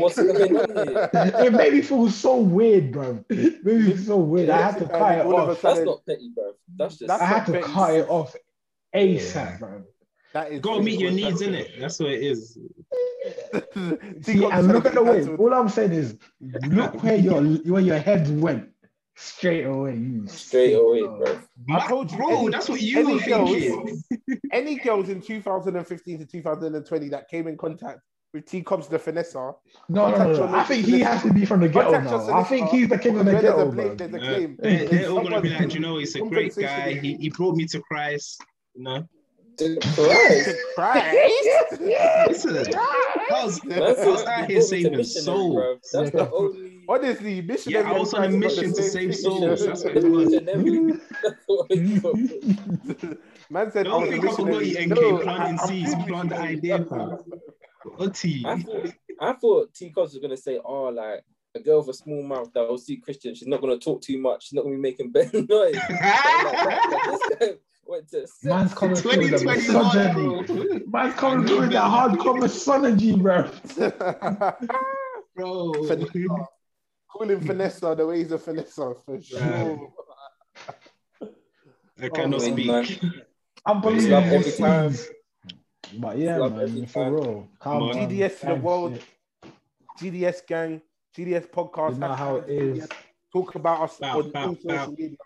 what's 0.00 0.16
going 0.16 0.56
on 0.56 0.88
here. 0.88 1.10
It 1.46 1.52
made 1.52 1.72
me 1.74 1.82
feel 1.82 2.10
so 2.10 2.36
weird, 2.36 2.92
bro. 2.92 3.24
It 3.30 3.64
made 3.64 3.76
me 3.80 3.92
feel 3.92 4.04
so 4.04 4.16
weird. 4.18 4.50
I 4.50 4.62
had 4.62 4.78
to 4.78 4.82
And 4.84 4.90
cut 4.90 5.18
it 5.18 5.26
all 5.26 5.40
of 5.40 5.48
a 5.48 5.52
off. 5.52 5.62
That's 5.62 5.80
not 5.80 6.06
petty, 6.06 6.30
bro. 6.34 6.52
That's 6.76 6.96
just. 6.96 7.08
That's 7.08 7.22
I 7.22 7.26
had 7.26 7.46
to 7.46 7.52
not 7.52 7.62
cut 7.62 7.94
it 7.94 8.08
off 8.08 8.34
ASAP, 8.94 9.34
Yeah. 9.34 9.56
bro. 9.58 9.82
That 10.34 10.50
is 10.52 10.60
Gotta 10.60 10.82
meet 10.82 10.98
your 10.98 11.10
needs, 11.10 11.42
in 11.42 11.54
it. 11.54 11.72
That's 11.78 11.98
what 12.00 12.10
it 12.10 12.22
is. 12.22 12.56
See, 14.22 14.44
and 14.44 14.68
look 14.68 14.86
at 14.86 14.94
the 14.94 15.02
way. 15.02 15.26
All 15.36 15.52
I'm 15.52 15.68
saying 15.68 15.92
is, 15.92 16.16
look 16.68 17.02
where 17.02 17.16
your 17.16 17.42
where 17.42 17.82
your 17.82 17.98
head 17.98 18.40
went 18.40 18.70
straight 19.16 19.64
away. 19.64 19.94
You 19.96 20.26
Straight 20.26 20.74
away, 20.74 21.00
bro. 21.02 21.38
bro. 21.56 21.76
I 21.76 21.86
told 21.88 22.10
you, 22.10 22.16
bro, 22.16 22.38
any- 22.38 22.48
that's 22.50 22.68
what 22.68 22.80
you 22.80 22.98
any 23.00 23.14
were 23.14 23.20
girls- 23.20 23.50
thinking. 23.50 24.02
Any 24.52 24.76
girls 24.76 25.08
in 25.08 25.20
2015 25.20 26.18
to 26.18 26.26
2020 26.26 27.08
that 27.10 27.28
came 27.28 27.46
in 27.48 27.56
contact 27.56 28.00
with 28.34 28.46
T 28.46 28.62
Cobbs 28.62 28.88
the 28.88 28.98
Finesser, 28.98 29.54
No, 29.90 30.10
no, 30.10 30.16
no, 30.32 30.32
no. 30.46 30.54
I 30.54 30.64
think 30.64 30.86
he 30.86 31.00
has 31.00 31.22
to 31.22 31.32
be 31.32 31.44
from 31.44 31.60
the 31.60 31.68
ghetto 31.68 31.92
Contact 31.92 32.10
your 32.10 32.26
now. 32.28 32.38
I 32.40 32.44
think 32.44 32.68
he's 32.70 32.88
the 32.88 32.98
king 32.98 33.18
of 33.18 33.26
the 33.26 33.32
there's 33.32 33.44
a 33.44 33.46
ghetto, 33.46 33.70
bro. 33.70 33.94
there's 33.94 34.14
a 34.14 34.18
claim. 34.18 34.56
they- 34.60 34.86
they're 34.86 35.10
all 35.10 35.22
gonna 35.22 35.40
be 35.42 35.50
like, 35.50 35.74
you 35.74 35.80
know, 35.80 35.98
he's 35.98 36.14
a 36.16 36.20
great 36.20 36.56
guy. 36.56 36.94
He, 36.94 37.14
he 37.16 37.28
brought 37.28 37.56
me 37.56 37.66
to 37.66 37.80
Christ. 37.82 38.42
You 38.74 38.84
know, 38.84 39.06
Dude, 39.58 39.82
Christ. 39.82 40.56
Christ. 40.74 41.14
listen, 42.28 42.56
I 42.56 43.44
was, 43.44 43.60
I 43.64 43.68
That's 43.68 44.06
was 44.06 44.22
it. 44.22 44.28
out 44.28 44.48
You 44.48 44.48
here 44.48 44.48
brought 44.48 44.48
me 44.48 44.54
to 44.54 44.62
saving 44.62 44.96
missionary, 44.96 45.24
souls. 45.24 45.54
bro. 45.54 45.78
That's 45.92 46.10
the 46.10 46.30
only. 46.30 46.71
Honestly, 46.92 47.40
missionary. 47.42 47.84
Yeah, 47.84 47.92
I 47.92 47.98
was 47.98 48.12
on 48.14 48.24
a 48.24 48.28
mission 48.28 48.74
to 48.74 48.82
save 48.82 49.14
souls. 49.16 49.64
That's 49.66 49.84
what 49.84 49.96
it 49.96 50.04
was. 50.04 50.30
Missionary. 50.30 50.92
That's 51.22 51.36
what 51.46 51.66
it 51.70 52.02
was. 52.02 53.16
Man 53.50 53.70
said, 53.72 53.84
Don't 53.84 53.94
I 53.94 53.96
was 53.96 54.08
a 54.08 54.12
think 54.12 54.24
I 54.24 54.30
forgot 54.30 54.60
missionary. 54.60 54.68
you, 54.68 54.86
NK, 55.16 55.22
planting 55.22 55.58
I'm 55.60 55.66
seeds, 55.68 55.90
still 55.92 56.04
plant 56.06 56.28
the 56.30 56.34
missionary. 56.36 56.56
idea, 56.56 56.84
fam. 56.84 57.18
Auntie. 57.98 58.42
I 58.46 58.58
thought, 58.62 58.86
I 59.20 59.32
thought 59.34 59.74
T 59.74 59.90
Cos 59.90 60.12
was 60.12 60.22
gonna 60.22 60.36
say, 60.36 60.58
"Oh, 60.64 60.84
like 60.84 61.24
a 61.54 61.60
girl 61.60 61.78
with 61.80 61.88
a 61.88 61.94
small 61.94 62.22
mouth 62.22 62.50
that 62.54 62.68
will 62.68 62.78
see 62.78 62.96
Christian. 62.96 63.34
She's 63.34 63.48
not 63.48 63.60
gonna 63.60 63.76
talk 63.78 64.00
too 64.02 64.18
much. 64.18 64.44
She's 64.44 64.52
not 64.54 64.62
gonna 64.62 64.76
be 64.76 64.80
making 64.80 65.10
bad 65.12 65.32
noise." 65.48 65.74
Like, 65.74 65.90
like, 66.70 66.80
this 67.00 67.20
guy 67.40 67.52
went 67.86 68.08
to 68.10 68.26
Man's 68.44 68.74
coming 68.74 68.96
through 68.96 69.18
with 69.18 69.30
the 69.32 69.38
2021, 69.38 70.46
misogyny. 70.46 70.80
bro. 70.88 71.00
Man's 71.02 71.14
coming 71.14 71.46
through 71.46 71.60
with 71.60 71.70
the 71.70 71.78
hardcore 71.78 72.38
misogyny, 72.40 73.16
bro. 73.16 73.50
Bro. 75.34 75.72
Finessa. 77.12 77.18
Call 77.18 77.30
him 77.30 77.40
Finessa 77.40 77.96
the 77.96 78.06
way 78.06 78.18
he's 78.18 78.32
a 78.32 78.38
Vanessa 78.38 78.94
for 79.04 79.20
sure. 79.22 79.92
I 82.00 82.08
cannot 82.08 82.40
Oh, 82.40 82.52
speak. 82.52 82.66
man. 82.66 82.86
Unbelievable 83.66 84.10
Love 84.10 84.24
every 84.32 84.52
time. 84.52 84.92
scenes. 84.92 85.08
But 85.98 86.18
yeah, 86.18 86.38
Love 86.38 86.56
man, 86.56 86.86
for 86.86 87.12
real. 87.12 87.48
Come 87.60 87.82
on, 87.82 87.94
GDS 87.94 88.40
to 88.40 88.46
the 88.46 88.54
world. 88.56 88.98
yeah. 89.44 89.50
GDS 90.00 90.46
gang, 90.46 90.82
GDS 91.16 91.46
podcast. 91.50 91.92
You 91.94 91.98
know 92.00 92.14
how 92.14 92.36
it 92.36 92.48
is. 92.48 92.88
Talk 93.32 93.54
about 93.54 93.82
us 93.82 93.98
Bow, 93.98 94.18
on 94.18 94.30
bow, 94.30 94.46
all 94.48 94.54
social 94.56 94.68
bow. 94.68 94.86
media. 94.90 95.16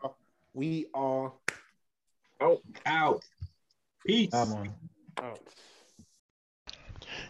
We 0.52 0.86
are 0.94 1.32
Out. 2.86 3.24
Peace. 4.06 4.30
Come 4.30 4.52
on. 4.52 4.74
out. 5.22 5.40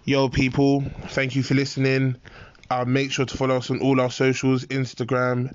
Yo, 0.04 0.28
people, 0.28 0.82
thank 1.08 1.34
you 1.36 1.42
for 1.42 1.54
listening. 1.54 2.16
Uh, 2.70 2.84
make 2.84 3.12
sure 3.12 3.24
to 3.24 3.36
follow 3.36 3.56
us 3.56 3.70
on 3.70 3.80
all 3.80 4.00
our 4.00 4.10
socials 4.10 4.64
Instagram, 4.66 5.54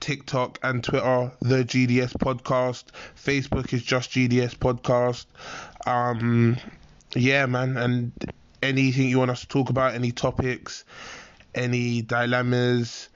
TikTok, 0.00 0.58
and 0.62 0.84
Twitter, 0.84 1.32
The 1.40 1.64
GDS 1.64 2.12
Podcast. 2.14 2.84
Facebook 3.16 3.72
is 3.72 3.82
just 3.82 4.10
GDS 4.10 4.56
Podcast. 4.56 5.26
Um, 5.86 6.56
yeah, 7.14 7.46
man. 7.46 7.76
And 7.76 8.12
anything 8.62 9.08
you 9.08 9.18
want 9.18 9.30
us 9.30 9.40
to 9.40 9.48
talk 9.48 9.70
about, 9.70 9.94
any 9.94 10.12
topics, 10.12 10.84
any 11.54 12.02
dilemmas, 12.02 13.08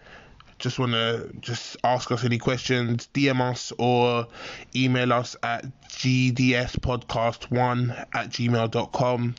just 0.59 0.79
want 0.79 0.93
to 0.93 1.31
just 1.41 1.77
ask 1.85 2.11
us 2.11 2.25
any 2.25 2.39
questions, 2.39 3.11
DM 3.13 3.39
us 3.41 3.71
or 3.79 4.27
email 4.75 5.13
us 5.13 5.37
at 5.43 5.67
gdspodcast1 5.89 8.07
at 8.15 8.31
gmail.com. 8.31 9.35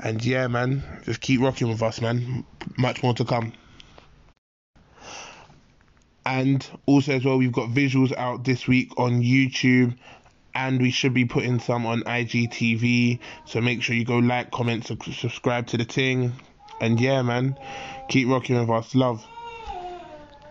And 0.00 0.24
yeah, 0.24 0.48
man, 0.48 0.82
just 1.04 1.20
keep 1.20 1.40
rocking 1.40 1.68
with 1.68 1.82
us, 1.82 2.00
man. 2.00 2.44
Much 2.76 3.02
more 3.02 3.14
to 3.14 3.24
come. 3.24 3.52
And 6.26 6.66
also, 6.86 7.12
as 7.12 7.24
well, 7.24 7.36
we've 7.36 7.52
got 7.52 7.68
visuals 7.68 8.14
out 8.16 8.44
this 8.44 8.66
week 8.66 8.98
on 8.98 9.22
YouTube, 9.22 9.96
and 10.54 10.80
we 10.80 10.90
should 10.90 11.12
be 11.12 11.26
putting 11.26 11.58
some 11.58 11.84
on 11.86 12.02
IGTV. 12.02 13.18
So 13.44 13.60
make 13.60 13.82
sure 13.82 13.94
you 13.94 14.04
go 14.04 14.18
like, 14.18 14.50
comment, 14.50 14.86
sub- 14.86 15.04
subscribe 15.04 15.66
to 15.68 15.76
the 15.76 15.84
thing. 15.84 16.32
And 16.80 16.98
yeah, 16.98 17.22
man, 17.22 17.58
keep 18.08 18.28
rocking 18.28 18.58
with 18.58 18.70
us. 18.70 18.94
Love. 18.94 19.26